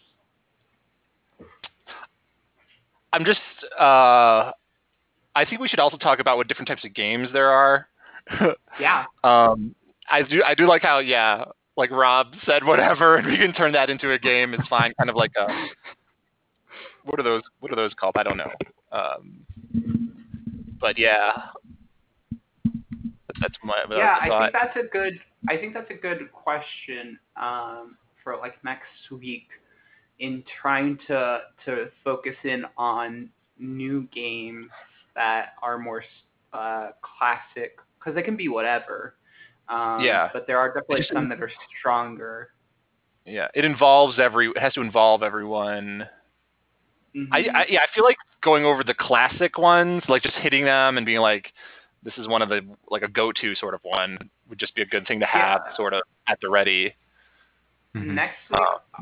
I'm 3.16 3.24
just, 3.24 3.40
uh, 3.80 4.52
I 5.36 5.46
think 5.50 5.62
we 5.62 5.70
should 5.70 5.80
also 5.80 5.96
talk 5.96 6.20
about 6.20 6.36
what 6.36 6.50
different 6.50 6.68
types 6.68 6.84
of 6.84 6.94
games 6.94 7.30
there 7.34 7.50
are. 7.50 7.88
Yeah. 8.78 9.06
Um, 9.24 9.74
I 10.12 10.22
do 10.22 10.44
I 10.44 10.54
do 10.54 10.68
like 10.68 10.82
how 10.82 11.00
yeah, 11.00 11.46
like 11.78 11.92
Rob 11.92 12.34
said 12.46 12.66
whatever, 12.66 13.16
and 13.16 13.26
we 13.26 13.38
can 13.38 13.54
turn 13.54 13.72
that 13.72 13.90
into 13.90 14.12
a 14.12 14.20
game. 14.20 14.54
It's 14.54 14.68
fine, 14.68 14.94
kind 14.98 15.10
of 15.10 15.16
like 15.16 15.32
a 15.38 15.48
what 17.06 17.18
are 17.18 17.24
those 17.24 17.42
what 17.62 17.72
are 17.72 17.78
those 17.78 17.94
called? 17.94 18.16
I 18.18 18.24
don't 18.24 18.36
know. 18.36 18.52
Um, 18.92 19.46
but 20.82 20.98
yeah, 20.98 21.32
that's, 23.40 23.56
my 23.64 23.78
that's 23.88 23.98
yeah, 23.98 24.18
I 24.20 24.28
think 24.28 24.54
that's 24.54 24.76
a 24.76 24.90
good. 24.92 25.14
I 25.48 25.56
think 25.56 25.74
that's 25.74 25.90
a 25.90 25.94
good 25.94 26.30
question 26.34 27.18
um, 27.42 27.96
for 28.22 28.36
like 28.36 28.62
next 28.66 29.10
week 29.10 29.48
in 30.20 30.44
trying 30.62 30.98
to 31.08 31.42
to 31.66 31.90
focus 32.04 32.36
in 32.44 32.66
on 32.78 33.30
new 33.60 34.08
games 34.14 34.70
that 35.16 35.54
are 35.62 35.78
more 35.78 36.04
uh, 36.54 36.90
classic 37.02 37.78
because 38.00 38.16
they 38.16 38.22
can 38.24 38.36
be 38.38 38.48
whatever. 38.48 39.16
Um, 39.68 40.02
Yeah. 40.02 40.30
But 40.32 40.46
there 40.48 40.58
are 40.60 40.68
definitely 40.74 41.06
some 41.12 41.28
that 41.30 41.42
are 41.42 41.52
stronger. 41.80 42.52
yeah, 43.26 43.48
it 43.56 43.66
involves 43.66 44.20
every 44.20 44.48
it 44.50 44.58
has 44.60 44.74
to 44.74 44.82
involve 44.82 45.24
everyone. 45.24 46.08
I, 47.32 47.42
Mhm. 47.44 47.56
I 47.56 47.66
yeah, 47.70 47.80
I 47.82 47.88
feel 47.96 48.04
like 48.04 48.18
going 48.42 48.66
over 48.66 48.84
the 48.84 48.94
classic 48.94 49.58
ones, 49.58 50.04
like 50.08 50.22
just 50.22 50.36
hitting 50.36 50.66
them 50.66 50.98
and 50.98 51.06
being 51.06 51.20
like, 51.22 51.52
this 52.04 52.14
is 52.18 52.28
one 52.28 52.42
of 52.42 52.50
the 52.50 52.62
like 52.90 53.02
a 53.04 53.08
go-to 53.08 53.56
sort 53.56 53.74
of 53.74 53.80
one 53.84 54.30
would 54.50 54.60
just 54.60 54.76
be 54.76 54.82
a 54.82 54.86
good 54.86 55.08
thing 55.08 55.20
to 55.22 55.26
have, 55.26 55.62
Yeah. 55.66 55.76
sort 55.76 55.94
of 55.94 56.04
at 56.28 56.38
the 56.42 56.50
ready. 56.50 56.94
Mhm. 57.96 58.14
Next 58.14 58.38
week, 58.50 58.60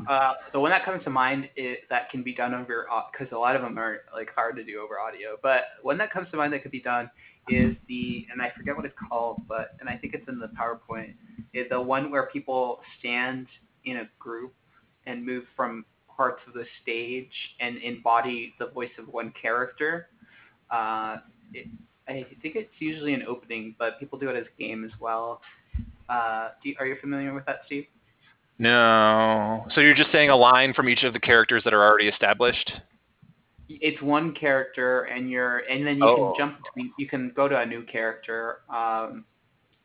uh, 0.08 0.34
the 0.52 0.60
one 0.60 0.70
that 0.70 0.84
comes 0.84 1.02
to 1.04 1.10
mind 1.10 1.48
is, 1.56 1.78
that 1.90 2.10
can 2.10 2.22
be 2.22 2.32
done 2.32 2.54
over 2.54 2.86
because 3.10 3.32
a 3.32 3.38
lot 3.38 3.56
of 3.56 3.62
them 3.62 3.76
are 3.76 4.02
like 4.14 4.30
hard 4.32 4.54
to 4.56 4.64
do 4.64 4.80
over 4.80 5.00
audio. 5.00 5.36
But 5.42 5.64
one 5.82 5.98
that 5.98 6.12
comes 6.12 6.30
to 6.30 6.36
mind 6.36 6.52
that 6.52 6.62
could 6.62 6.70
be 6.70 6.80
done 6.80 7.10
is 7.48 7.76
the 7.88 8.26
and 8.30 8.40
I 8.40 8.52
forget 8.56 8.76
what 8.76 8.84
it's 8.84 8.94
called, 9.08 9.42
but 9.48 9.76
and 9.80 9.88
I 9.88 9.96
think 9.96 10.14
it's 10.14 10.28
in 10.28 10.38
the 10.38 10.48
PowerPoint. 10.48 11.14
Is 11.52 11.68
the 11.70 11.80
one 11.80 12.10
where 12.10 12.26
people 12.26 12.80
stand 13.00 13.48
in 13.84 13.98
a 13.98 14.08
group 14.18 14.54
and 15.06 15.24
move 15.26 15.44
from 15.56 15.84
parts 16.08 16.40
of 16.46 16.54
the 16.54 16.64
stage 16.82 17.32
and 17.60 17.78
embody 17.78 18.54
the 18.60 18.66
voice 18.66 18.90
of 18.98 19.08
one 19.08 19.32
character. 19.40 20.08
Uh, 20.70 21.16
it, 21.52 21.66
I 22.06 22.24
think 22.42 22.54
it's 22.54 22.70
usually 22.78 23.14
an 23.14 23.24
opening, 23.26 23.74
but 23.78 23.98
people 23.98 24.18
do 24.18 24.28
it 24.28 24.36
as 24.36 24.44
a 24.46 24.62
game 24.62 24.84
as 24.84 24.90
well. 25.00 25.40
Uh, 26.08 26.50
do 26.62 26.68
you, 26.68 26.76
are 26.78 26.86
you 26.86 26.96
familiar 27.00 27.34
with 27.34 27.44
that, 27.46 27.62
Steve? 27.66 27.86
No. 28.58 29.66
So 29.74 29.80
you're 29.80 29.94
just 29.94 30.12
saying 30.12 30.30
a 30.30 30.36
line 30.36 30.74
from 30.74 30.88
each 30.88 31.02
of 31.02 31.12
the 31.12 31.20
characters 31.20 31.62
that 31.64 31.74
are 31.74 31.82
already 31.84 32.08
established? 32.08 32.72
it's 33.68 34.00
one 34.02 34.34
character 34.34 35.04
and 35.04 35.30
you're 35.30 35.58
and 35.70 35.86
then 35.86 35.96
you 35.96 36.04
Oh. 36.06 36.34
can 36.34 36.34
jump 36.36 36.58
between 36.62 36.92
you 36.98 37.08
can 37.08 37.32
go 37.34 37.48
to 37.48 37.58
a 37.58 37.64
new 37.64 37.82
character 37.84 38.58
um 38.68 39.24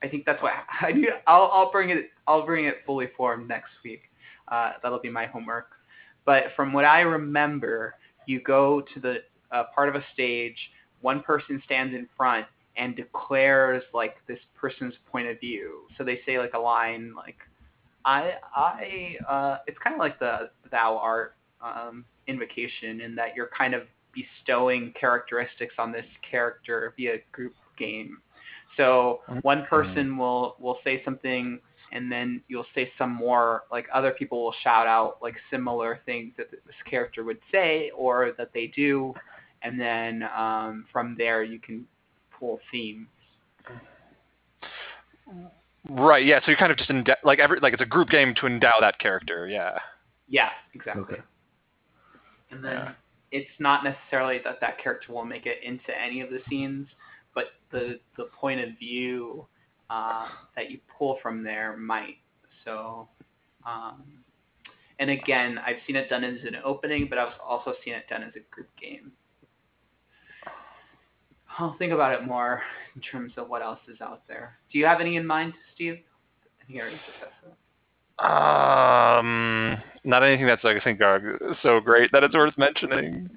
i 0.04 0.08
think 0.10 0.26
that's 0.26 0.42
what 0.44 0.52
i 0.82 0.92
do 0.92 1.08
i'll 1.28 1.50
i'll 1.54 1.72
bring 1.72 1.90
it 1.90 2.10
i'll 2.28 2.46
bring 2.46 2.66
it 2.66 2.80
fully 2.86 3.08
formed 3.16 3.48
next 3.48 3.70
week 3.86 4.02
uh 4.50 4.72
that'll 4.84 5.00
be 5.00 5.10
my 5.10 5.26
homework 5.28 5.68
but 6.26 6.48
from 6.58 6.74
what 6.74 6.84
i 6.84 7.00
remember 7.00 7.96
you 8.26 8.42
go 8.42 8.82
to 8.94 9.00
the 9.00 9.20
uh, 9.54 9.64
part 9.74 9.88
of 9.88 9.96
a 9.96 10.04
stage 10.14 10.58
one 11.00 11.22
person 11.22 11.62
stands 11.64 11.94
in 11.96 12.06
front 12.18 12.46
and 12.76 12.98
declares 12.98 13.82
like 13.94 14.18
this 14.28 14.40
person's 14.60 14.94
point 15.10 15.26
of 15.30 15.40
view 15.40 15.84
so 15.98 16.04
they 16.04 16.20
say 16.26 16.38
like 16.38 16.54
a 16.54 16.60
line 16.60 17.14
like 17.16 17.38
i 18.10 18.34
i 18.56 19.16
uh 19.28 19.58
it's 19.68 19.78
kind 19.84 19.94
of 19.94 20.00
like 20.00 20.18
the 20.20 20.50
thou 20.72 20.98
art 20.98 21.36
um 21.62 22.06
invocation 22.28 23.02
in 23.02 23.16
that 23.16 23.36
you're 23.36 23.50
kind 23.58 23.74
of 23.74 23.84
bestowing 24.14 24.94
characteristics 25.00 25.74
on 25.78 25.92
this 25.92 26.06
character 26.30 26.94
via 26.98 27.18
group 27.32 27.54
game. 27.78 28.20
So 28.78 29.22
one 29.42 29.66
person 29.66 30.18
will 30.18 30.56
will 30.60 30.78
say 30.84 31.02
something 31.04 31.60
and 31.92 32.12
then 32.12 32.42
you'll 32.48 32.68
say 32.76 32.92
some 32.98 33.12
more 33.12 33.64
like 33.72 33.88
other 33.94 34.12
people 34.12 34.44
will 34.44 34.54
shout 34.64 34.88
out 34.88 35.18
like 35.22 35.36
similar 35.52 36.00
things 36.06 36.34
that 36.38 36.52
this 36.52 36.76
character 36.90 37.24
would 37.24 37.40
say 37.52 37.92
or 37.96 38.34
that 38.38 38.52
they 38.54 38.68
do 38.76 39.14
and 39.64 39.80
then 39.80 40.24
um, 40.38 40.86
from 40.92 41.16
there 41.18 41.44
you 41.44 41.60
can 41.60 41.86
pull 42.38 42.60
themes. 42.72 43.08
Right. 45.88 46.26
Yeah. 46.26 46.40
So 46.42 46.52
you're 46.52 46.58
kind 46.58 46.72
of 46.72 46.78
just 46.78 46.90
ende- 46.90 47.18
like 47.24 47.40
every 47.40 47.60
like 47.60 47.74
it's 47.74 47.82
a 47.82 47.86
group 47.86 48.10
game 48.10 48.34
to 48.36 48.48
endow 48.48 48.74
that 48.82 49.00
character. 49.00 49.48
Yeah. 49.48 49.78
Yeah, 50.28 50.50
exactly. 50.74 51.02
Okay. 51.04 51.22
And 52.52 52.64
then 52.64 52.74
Yeah. 52.74 52.92
it's 53.32 53.50
not 53.60 53.84
necessarily 53.84 54.40
that 54.44 54.60
that 54.62 54.78
character 54.82 55.14
will 55.14 55.26
make 55.26 55.46
it 55.46 55.64
into 55.64 55.98
any 55.98 56.22
of 56.22 56.30
the 56.30 56.40
scenes, 56.50 56.88
but 57.34 57.46
the 57.72 58.00
the 58.18 58.26
point 58.26 58.60
of 58.60 58.78
view 58.78 59.48
uh, 59.90 60.28
that 60.56 60.70
you 60.70 60.80
pull 60.98 61.18
from 61.22 61.44
there 61.44 61.76
might. 61.78 62.18
So, 62.66 63.08
um, 63.66 64.04
and 65.00 65.10
again, 65.10 65.58
I've 65.58 65.78
seen 65.88 65.96
it 65.96 66.10
done 66.10 66.24
as 66.24 66.40
an 66.46 66.58
opening, 66.64 67.08
but 67.10 67.18
I've 67.18 67.34
also 67.44 67.74
seen 67.84 67.94
it 67.94 68.08
done 68.10 68.22
as 68.22 68.34
a 68.36 68.42
group 68.54 68.70
game. 68.80 69.12
I'll 71.60 71.76
think 71.78 71.92
about 71.92 72.14
it 72.14 72.26
more 72.26 72.62
in 72.96 73.02
terms 73.02 73.34
of 73.38 73.50
what 73.50 73.62
else 73.62 73.80
is 73.88 74.00
out 74.02 74.22
there. 74.28 74.58
Do 74.72 74.80
you 74.80 74.86
have 74.86 75.02
any 75.02 75.18
in 75.18 75.26
mind, 75.28 75.54
Steve? 75.76 76.00
I 76.62 76.66
think 76.66 76.80
I 76.80 76.82
already 76.82 76.96
discussed 76.98 77.36
that. 77.44 78.26
Um, 78.26 79.78
not 80.04 80.24
anything 80.24 80.46
that's 80.48 80.64
like 80.64 80.78
I 80.78 80.84
think 80.84 81.02
are 81.02 81.38
so 81.62 81.80
great 81.80 82.12
that 82.12 82.24
it's 82.24 82.34
worth 82.36 82.58
mentioning. 82.58 83.30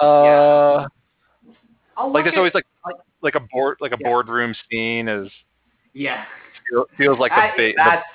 Uh, 0.00 0.86
I'll 1.96 2.12
like 2.12 2.24
there's 2.24 2.34
at- 2.34 2.38
always 2.38 2.54
like 2.54 2.66
like- 2.84 2.96
like 3.22 3.34
a 3.34 3.40
board 3.52 3.78
like 3.80 3.92
a 3.92 3.96
Yeah. 4.00 4.08
boardroom 4.08 4.54
scene 4.70 5.08
is 5.08 5.30
yeah. 5.94 6.24
feel- 6.68 6.86
feels 6.98 7.18
like 7.18 7.32
That- 7.32 7.54
the, 7.56 7.72
ba- 7.72 7.74
that's 7.76 8.06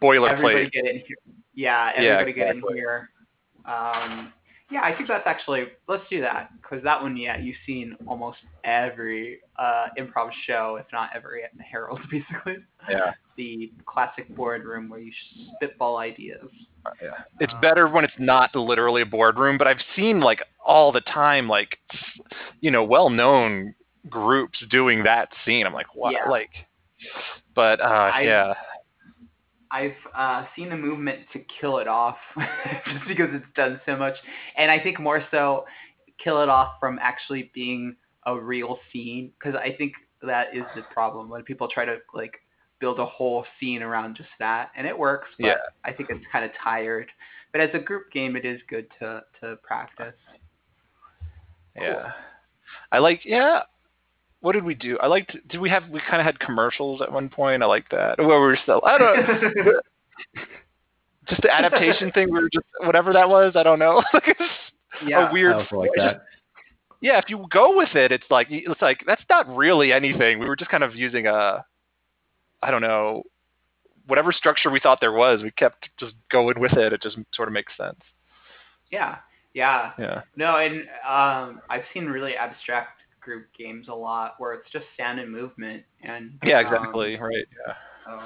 the 0.00 0.06
everybody 0.06 0.18
boilerplate. 0.18 0.72
get 0.72 0.84
in 0.86 0.96
here. 0.98 1.16
Yeah, 1.54 1.92
Yeah, 2.00 2.08
everybody 2.18 2.32
get 2.34 2.56
in 2.56 2.62
here. 2.74 3.10
Um, 3.64 4.32
Yeah, 4.70 4.80
I 4.82 4.96
think 4.96 5.06
that's 5.08 5.26
actually 5.26 5.64
let's 5.86 6.02
do 6.10 6.20
that 6.22 6.50
because 6.60 6.82
that 6.82 7.00
one, 7.00 7.16
yeah, 7.16 7.38
you've 7.38 7.56
seen 7.64 7.96
almost 8.06 8.38
every 8.64 9.38
uh, 9.58 9.86
improv 9.96 10.30
show, 10.44 10.76
if 10.80 10.86
not 10.92 11.10
every 11.14 11.44
at 11.44 11.56
the 11.56 11.62
Harold, 11.62 12.00
basically. 12.10 12.56
Yeah. 12.90 13.12
The 13.36 13.72
classic 13.86 14.34
boardroom 14.34 14.88
where 14.88 14.98
you 14.98 15.12
spitball 15.54 15.98
ideas. 15.98 16.48
Yeah. 17.00 17.10
It's 17.38 17.52
better 17.62 17.88
when 17.88 18.04
it's 18.04 18.14
not 18.18 18.54
literally 18.56 19.02
a 19.02 19.06
boardroom, 19.06 19.56
but 19.56 19.68
I've 19.68 19.82
seen 19.94 20.20
like 20.20 20.40
all 20.64 20.90
the 20.90 21.00
time, 21.02 21.48
like 21.48 21.78
you 22.60 22.70
know, 22.72 22.82
well-known 22.82 23.74
groups 24.10 24.58
doing 24.70 25.04
that 25.04 25.28
scene. 25.44 25.66
I'm 25.66 25.74
like, 25.74 25.94
what? 25.94 26.12
Yeah. 26.12 26.28
Like, 26.28 26.50
but 27.54 27.80
uh, 27.80 27.84
I- 28.14 28.20
yeah, 28.22 28.54
I've 29.76 29.92
uh, 30.16 30.46
seen 30.56 30.72
a 30.72 30.76
movement 30.76 31.20
to 31.34 31.40
kill 31.60 31.78
it 31.78 31.88
off 31.88 32.16
just 32.36 33.06
because 33.06 33.28
it's 33.32 33.44
done 33.54 33.78
so 33.84 33.94
much, 33.96 34.14
and 34.56 34.70
I 34.70 34.80
think 34.80 34.98
more 34.98 35.22
so 35.30 35.66
kill 36.22 36.42
it 36.42 36.48
off 36.48 36.72
from 36.80 36.98
actually 37.00 37.50
being 37.54 37.94
a 38.24 38.38
real 38.38 38.78
scene 38.90 39.32
because 39.38 39.54
I 39.54 39.74
think 39.76 39.92
that 40.22 40.46
is 40.54 40.64
the 40.74 40.82
problem 40.94 41.28
when 41.28 41.42
people 41.42 41.68
try 41.68 41.84
to 41.84 41.98
like 42.14 42.40
build 42.80 42.98
a 42.98 43.06
whole 43.06 43.44
scene 43.60 43.82
around 43.82 44.16
just 44.16 44.30
that, 44.38 44.70
and 44.76 44.86
it 44.86 44.98
works, 44.98 45.28
but 45.38 45.46
Yeah. 45.46 45.54
I 45.84 45.92
think 45.92 46.08
it's 46.10 46.24
kind 46.32 46.44
of 46.44 46.50
tired. 46.62 47.08
But 47.52 47.60
as 47.60 47.70
a 47.74 47.78
group 47.78 48.10
game, 48.12 48.34
it 48.36 48.44
is 48.46 48.60
good 48.68 48.86
to 49.00 49.22
to 49.40 49.56
practice. 49.62 50.14
yeah. 51.76 52.12
I 52.92 52.98
like, 52.98 53.20
yeah. 53.24 53.62
What 54.46 54.52
did 54.52 54.62
we 54.62 54.76
do? 54.76 54.96
I 55.02 55.08
liked. 55.08 55.36
Did 55.48 55.60
we 55.60 55.68
have? 55.70 55.88
We 55.90 56.00
kind 56.08 56.20
of 56.20 56.24
had 56.24 56.38
commercials 56.38 57.02
at 57.02 57.10
one 57.10 57.28
point. 57.28 57.64
I 57.64 57.66
like 57.66 57.88
that. 57.90 58.16
Where 58.16 58.40
we 58.40 58.46
were 58.46 58.58
still. 58.62 58.80
I 58.86 58.96
don't. 58.96 59.16
know. 59.16 59.72
just 61.28 61.42
the 61.42 61.52
adaptation 61.52 62.12
thing. 62.12 62.30
We 62.30 62.38
were 62.38 62.48
just 62.52 62.64
whatever 62.84 63.12
that 63.12 63.28
was. 63.28 63.54
I 63.56 63.64
don't 63.64 63.80
know. 63.80 64.04
Like 64.14 64.28
it's 64.28 64.40
yeah. 65.04 65.28
a 65.28 65.32
weird. 65.32 65.52
I 65.52 65.56
like 65.56 65.90
it's 65.94 65.96
that. 65.96 66.12
just- 66.12 66.24
yeah, 67.00 67.18
if 67.18 67.24
you 67.26 67.44
go 67.50 67.76
with 67.76 67.96
it, 67.96 68.12
it's 68.12 68.26
like 68.30 68.46
it's 68.48 68.80
like 68.80 69.00
that's 69.04 69.24
not 69.28 69.48
really 69.48 69.92
anything. 69.92 70.38
We 70.38 70.46
were 70.46 70.54
just 70.54 70.70
kind 70.70 70.84
of 70.84 70.94
using 70.94 71.26
a, 71.26 71.64
I 72.62 72.70
don't 72.70 72.82
know, 72.82 73.24
whatever 74.06 74.30
structure 74.30 74.70
we 74.70 74.78
thought 74.78 75.00
there 75.00 75.12
was. 75.12 75.42
We 75.42 75.50
kept 75.50 75.88
just 75.98 76.14
going 76.30 76.60
with 76.60 76.74
it. 76.74 76.92
It 76.92 77.02
just 77.02 77.16
sort 77.34 77.48
of 77.48 77.52
makes 77.52 77.72
sense. 77.76 77.98
Yeah. 78.92 79.16
Yeah. 79.54 79.90
Yeah. 79.98 80.22
No, 80.36 80.56
and 80.56 80.82
um, 81.04 81.62
I've 81.68 81.82
seen 81.92 82.06
really 82.06 82.36
abstract 82.36 82.95
group 83.26 83.48
games 83.58 83.88
a 83.90 83.94
lot 83.94 84.36
where 84.38 84.54
it's 84.54 84.70
just 84.72 84.86
sound 84.98 85.20
and 85.20 85.32
movement, 85.32 85.84
and 86.02 86.40
Yeah, 86.44 86.60
um, 86.60 86.62
exactly. 86.66 87.18
right. 87.18 87.48
Yeah. 87.66 87.74
so 88.06 88.20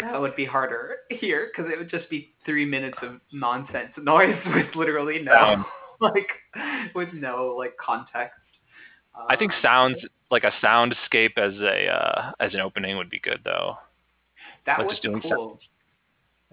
that 0.00 0.20
would 0.20 0.36
be 0.36 0.44
harder 0.46 0.96
here 1.10 1.50
because 1.50 1.70
it 1.72 1.78
would 1.78 1.90
just 1.90 2.10
be 2.10 2.34
three 2.46 2.66
minutes 2.66 2.98
of 3.02 3.20
nonsense 3.32 3.92
noise 3.98 4.36
with 4.54 4.74
literally 4.76 5.22
no 5.22 5.32
Sound. 5.34 5.64
like 6.00 6.28
with 6.94 7.12
no 7.14 7.54
like 7.58 7.74
context. 7.84 8.38
I 9.28 9.36
think 9.36 9.52
Um, 9.52 9.58
sounds 9.62 9.96
like 10.30 10.44
a 10.44 10.52
soundscape 10.64 11.38
as 11.38 11.54
a 11.60 11.88
uh, 11.88 12.32
as 12.40 12.54
an 12.54 12.60
opening 12.60 12.96
would 12.98 13.10
be 13.10 13.20
good 13.20 13.40
though. 13.44 13.78
that 14.66 14.78
like 14.78 14.88
was 14.88 14.98
just 15.02 15.02
doing 15.02 15.20
cool. 15.22 15.58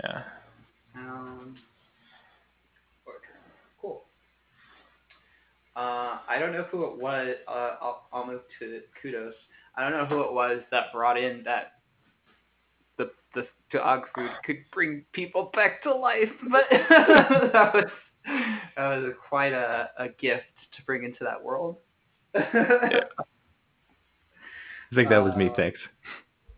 Yeah. 0.04 0.24
Um, 0.96 1.58
Uh, 5.80 6.18
I 6.28 6.38
don't 6.38 6.52
know 6.52 6.66
who 6.70 6.84
it 6.84 6.98
was. 7.00 7.36
Uh, 7.48 7.76
I'll, 7.82 8.08
I'll 8.12 8.28
move 8.28 8.42
to 8.60 8.82
kudos. 9.02 9.34
I 9.78 9.90
don't 9.90 9.98
know 9.98 10.06
who 10.06 10.22
it 10.24 10.34
was 10.34 10.60
that 10.72 10.92
brought 10.94 11.18
in 11.18 11.42
that 11.46 11.76
the 12.98 13.10
the 13.34 13.48
dog 13.72 14.02
food 14.14 14.30
could 14.44 14.58
bring 14.74 15.06
people 15.14 15.52
back 15.54 15.82
to 15.84 15.96
life, 15.96 16.28
but 16.52 16.64
that 16.72 17.74
was 17.74 17.86
that 18.76 18.98
was 18.98 19.14
quite 19.30 19.54
a, 19.54 19.90
a 19.98 20.10
gift 20.10 20.44
to 20.76 20.84
bring 20.86 21.06
into 21.06 21.20
that 21.22 21.42
world. 21.42 21.78
I 22.36 22.42
think 24.94 25.08
that 25.10 25.24
was 25.24 25.34
me. 25.38 25.48
Uh, 25.48 25.56
Thanks. 25.56 25.80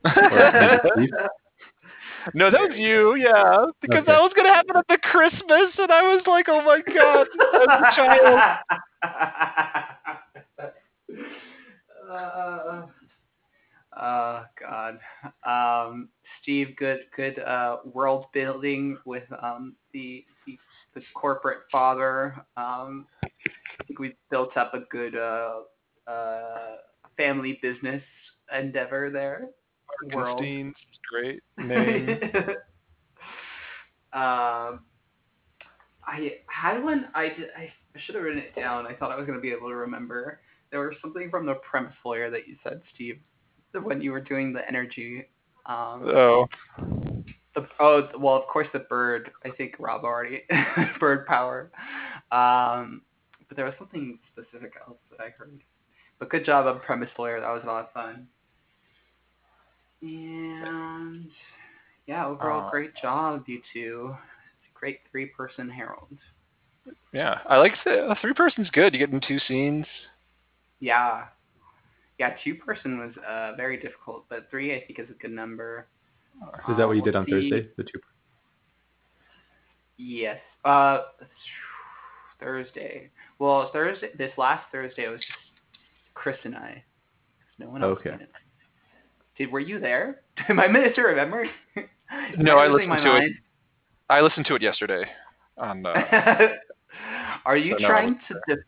No, 2.36 2.52
that 2.52 2.62
was 2.62 2.78
you. 2.78 3.16
Yeah, 3.16 3.66
because 3.82 4.04
Okay. 4.04 4.12
that 4.12 4.22
was 4.22 4.32
gonna 4.36 4.54
happen 4.54 4.78
at 4.78 4.86
the 4.88 5.00
Christmas, 5.00 5.74
and 5.80 5.92
I 5.92 6.04
was 6.14 6.22
like, 6.28 6.46
oh 6.50 6.62
my 6.64 6.80
god, 6.94 7.28
as 7.56 7.68
a 7.68 7.96
child. 7.96 8.60
Uh, 9.04 9.08
oh 14.00 14.44
God. 14.60 15.00
Um, 15.46 16.10
Steve, 16.42 16.76
good 16.78 17.02
good 17.16 17.40
uh, 17.40 17.78
world 17.86 18.26
building 18.34 18.98
with 19.06 19.24
um, 19.42 19.76
the, 19.94 20.26
the 20.46 20.58
the 20.96 21.02
corporate 21.14 21.62
father. 21.72 22.36
Um, 22.58 23.08
I 23.80 23.84
think 23.86 24.00
we 24.00 24.16
built 24.30 24.56
up 24.58 24.74
a 24.74 24.82
good 24.90 25.16
uh, 25.16 25.62
uh, 26.08 26.78
family 27.18 27.60
business 27.62 28.04
endeavor 28.58 29.10
there. 29.10 29.48
Christine's 30.12 30.76
great 31.10 31.42
name. 31.58 32.20
um, 34.14 34.82
I 36.06 36.38
had 36.48 36.84
one. 36.84 37.08
I 37.14 37.30
did. 37.30 37.50
I, 37.58 37.72
I 37.96 38.00
should 38.00 38.16
have 38.16 38.24
written 38.24 38.40
it 38.42 38.56
down. 38.56 38.88
I 38.88 38.94
thought 38.94 39.12
I 39.12 39.16
was 39.16 39.26
going 39.26 39.38
to 39.38 39.42
be 39.42 39.52
able 39.52 39.68
to 39.70 39.76
remember. 39.76 40.40
There 40.72 40.80
was 40.80 40.96
something 41.02 41.30
from 41.30 41.46
the 41.46 41.56
premise 41.56 41.94
lawyer 42.06 42.30
that 42.30 42.48
you 42.48 42.56
said, 42.64 42.82
Steve, 42.96 43.20
when 43.74 44.02
you 44.02 44.12
were 44.12 44.22
doing 44.22 44.54
the 44.54 44.66
energy. 44.68 45.28
Um, 45.66 46.04
oh, 46.08 46.48
the 47.54 47.68
oh 47.80 48.08
well, 48.18 48.36
of 48.36 48.48
course 48.48 48.68
the 48.74 48.80
bird. 48.80 49.32
I 49.46 49.50
think 49.52 49.76
Rob 49.80 50.04
already 50.04 50.44
bird 51.00 51.26
power. 51.26 51.72
Um, 52.32 53.02
but 53.48 53.58
there 53.58 53.66
was 53.66 53.74
something 53.78 54.18
specific 54.32 54.74
else 54.88 54.98
that 55.12 55.20
I 55.20 55.30
heard. 55.38 55.60
But 56.20 56.30
good 56.30 56.46
job 56.46 56.68
on 56.68 56.80
premise 56.80 57.10
lawyer. 57.20 57.42
That 57.42 57.52
was 57.52 57.64
a 57.64 57.68
lot 57.68 57.86
of 57.86 57.92
fun. 57.92 58.28
And 60.02 61.30
yeah, 62.08 62.26
overall, 62.28 62.68
Uh, 62.68 62.72
great 62.72 62.96
job, 62.96 63.44
you 63.48 63.62
two. 63.74 64.16
It's 64.16 64.76
a 64.76 64.80
great 64.80 65.00
three-person 65.12 65.70
Harold. 65.70 66.18
Yeah. 67.14 67.40
I 67.48 67.58
like 67.58 67.74
the 67.86 68.10
a 68.10 68.16
three 68.22 68.34
person's 68.34 68.70
good. 68.72 68.94
You 68.94 69.00
get 69.00 69.12
in 69.12 69.22
two 69.26 69.40
scenes. 69.48 69.86
Yeah, 70.80 71.26
yeah. 72.20 72.36
Two-person 72.44 73.00
was 73.00 73.12
uh 73.28 73.56
very 73.56 73.78
difficult, 73.78 74.26
but 74.30 74.50
three 74.50 74.76
I 74.76 74.84
think 74.86 75.00
is 75.00 75.10
a 75.10 75.14
good 75.22 75.32
number. 75.32 75.88
Is 76.70 76.78
that 76.78 76.88
what 76.88 76.96
you 76.96 77.02
Uh, 77.02 77.06
did 77.06 77.16
on 77.16 77.26
let's 77.30 77.44
see. 77.44 77.50
Thursday? 77.50 77.70
The 77.78 77.84
two. 77.84 78.00
Yes. 79.98 80.40
Uh, 80.66 81.02
Thursday. 82.40 83.10
Well, 83.38 83.70
Thursday. 83.72 84.10
This 84.18 84.32
last 84.38 84.66
Thursday 84.72 85.06
it 85.06 85.10
was 85.10 85.20
just 85.20 85.32
Chris 86.16 86.38
and 86.44 86.56
I. 86.56 86.84
No 87.60 87.70
one 87.70 87.84
else. 87.84 88.00
Okay. 88.00 88.18
did 89.38 89.52
were 89.52 89.60
you 89.60 89.80
there? 89.80 90.22
Am 90.50 90.60
I 90.60 90.68
meant 90.68 90.96
to 90.96 91.02
remember? 91.02 91.46
No, 92.38 92.58
I 92.58 92.68
listened 92.68 92.90
my 92.90 93.00
to 93.00 93.18
it. 93.18 93.32
I 94.10 94.22
listened 94.22 94.46
to 94.48 94.56
it 94.56 94.62
yesterday. 94.62 95.06
On 95.58 95.86
uh, 95.86 95.94
mind? 95.94 96.52
are 97.46 97.58
you 97.58 97.76
So 97.80 97.88
trying 97.88 98.14
wasn't 98.14 98.44
to? 98.48 98.56
Def- 98.56 98.66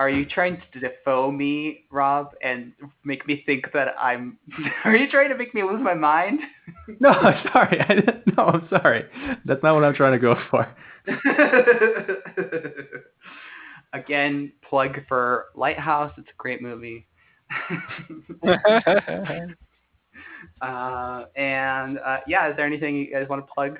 are 0.00 0.08
you 0.08 0.24
trying 0.24 0.62
to 0.72 0.80
Dafoe 0.80 1.30
me, 1.30 1.84
Rob, 1.90 2.30
and 2.42 2.72
make 3.04 3.26
me 3.26 3.42
think 3.44 3.70
that 3.74 3.88
I'm? 4.00 4.38
Are 4.84 4.96
you 4.96 5.10
trying 5.10 5.28
to 5.28 5.36
make 5.36 5.54
me 5.54 5.62
lose 5.62 5.82
my 5.82 5.94
mind? 5.94 6.40
No, 6.98 7.12
sorry. 7.52 7.80
I 7.80 7.94
didn't, 7.94 8.36
no, 8.36 8.46
I'm 8.46 8.66
sorry. 8.68 9.04
That's 9.44 9.62
not 9.62 9.74
what 9.76 9.84
I'm 9.84 9.94
trying 9.94 10.12
to 10.12 10.18
go 10.18 10.34
for. 10.50 10.66
Again, 13.92 14.52
plug 14.68 14.96
for 15.06 15.46
Lighthouse. 15.54 16.12
It's 16.16 16.28
a 16.28 16.36
great 16.36 16.60
movie. 16.62 17.06
uh, 20.62 21.24
and 21.36 21.98
uh, 21.98 22.18
yeah, 22.26 22.50
is 22.50 22.56
there 22.56 22.66
anything 22.66 22.96
you 22.96 23.12
guys 23.12 23.28
want 23.28 23.46
to 23.46 23.52
plug? 23.52 23.78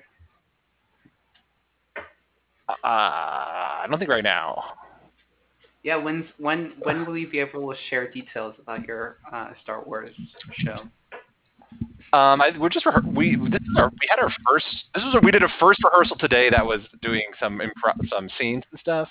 Uh, 2.84 3.82
I 3.82 3.86
don't 3.88 3.98
think 3.98 4.10
right 4.10 4.24
now. 4.24 4.62
Yeah, 5.82 5.96
when's 5.96 6.26
when 6.38 6.72
when 6.82 7.06
will 7.06 7.16
you 7.16 7.30
be 7.30 7.38
able 7.38 7.72
to 7.72 7.78
share 7.88 8.10
details 8.10 8.54
about 8.60 8.86
your 8.86 9.16
uh, 9.32 9.50
Star 9.62 9.82
Wars 9.84 10.14
show? 10.58 10.80
Um, 12.12 12.42
I, 12.42 12.50
we're 12.58 12.68
just 12.70 12.84
rehe- 12.84 13.14
we 13.14 13.36
this 13.36 13.62
is 13.62 13.76
our, 13.78 13.88
we 13.88 14.08
had 14.08 14.18
our 14.18 14.30
first. 14.46 14.66
This 14.94 15.04
was 15.04 15.14
a, 15.14 15.20
we 15.24 15.30
did 15.30 15.44
a 15.44 15.48
first 15.60 15.82
rehearsal 15.84 16.16
today 16.18 16.50
that 16.50 16.66
was 16.66 16.80
doing 17.00 17.22
some 17.38 17.60
improv 17.60 17.94
some 18.10 18.28
scenes 18.38 18.64
and 18.70 18.80
stuff. 18.80 19.08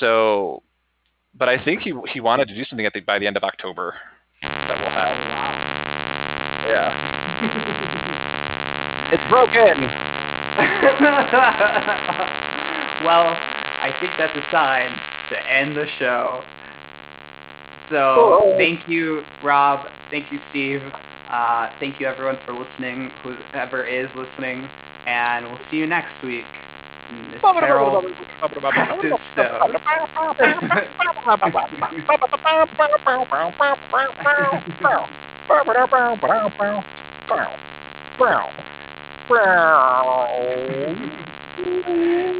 So, 0.00 0.62
but 1.38 1.48
I 1.48 1.62
think 1.64 1.82
he 1.82 1.94
he 2.12 2.20
wanted 2.20 2.48
to 2.48 2.54
do 2.54 2.64
something 2.64 2.84
at 2.84 2.92
the 2.92 3.00
by 3.00 3.18
the 3.18 3.26
end 3.26 3.36
of 3.36 3.44
October 3.44 3.94
that 4.42 4.80
we'll 4.80 4.90
have. 4.90 5.16
Yeah, 6.68 6.92
it's 9.12 9.24
broken. 9.30 9.88
well, 13.04 13.34
I 13.82 13.90
think 14.00 14.12
that's 14.18 14.34
a 14.36 14.42
sign 14.50 14.90
to 15.30 15.50
end 15.50 15.76
the 15.76 15.86
show. 15.98 16.42
So 17.90 17.96
Oh. 17.96 18.54
thank 18.58 18.86
you, 18.88 19.22
Rob. 19.42 19.86
Thank 20.10 20.30
you, 20.30 20.38
Steve. 20.50 20.82
Uh, 21.30 21.68
thank 21.80 21.98
you, 22.00 22.06
everyone, 22.06 22.38
for 22.46 22.52
listening, 22.52 23.10
whoever 23.22 23.84
is 23.84 24.08
listening, 24.16 24.68
and 25.06 25.46
we'll 25.46 25.58
see 25.70 25.78
you 25.78 25.86
next 25.86 26.12
week. 26.22 26.44
Feral. 27.40 28.02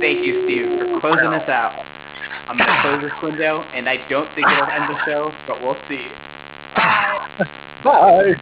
Thank 0.01 0.25
you, 0.25 0.45
Steve, 0.45 0.79
for 0.79 1.01
closing 1.01 1.33
us 1.35 1.49
out. 1.49 1.75
I'm 2.49 2.57
gonna 2.57 2.81
close 2.81 3.03
this 3.03 3.13
window, 3.23 3.63
and 3.75 3.89
I 3.89 3.97
don't 4.09 4.29
think 4.35 4.47
it'll 4.47 4.65
end 4.65 4.89
the 4.89 4.99
show, 5.05 5.33
but 5.47 5.61
we'll 5.61 5.77
see. 5.89 6.09
Bye. 7.85 8.35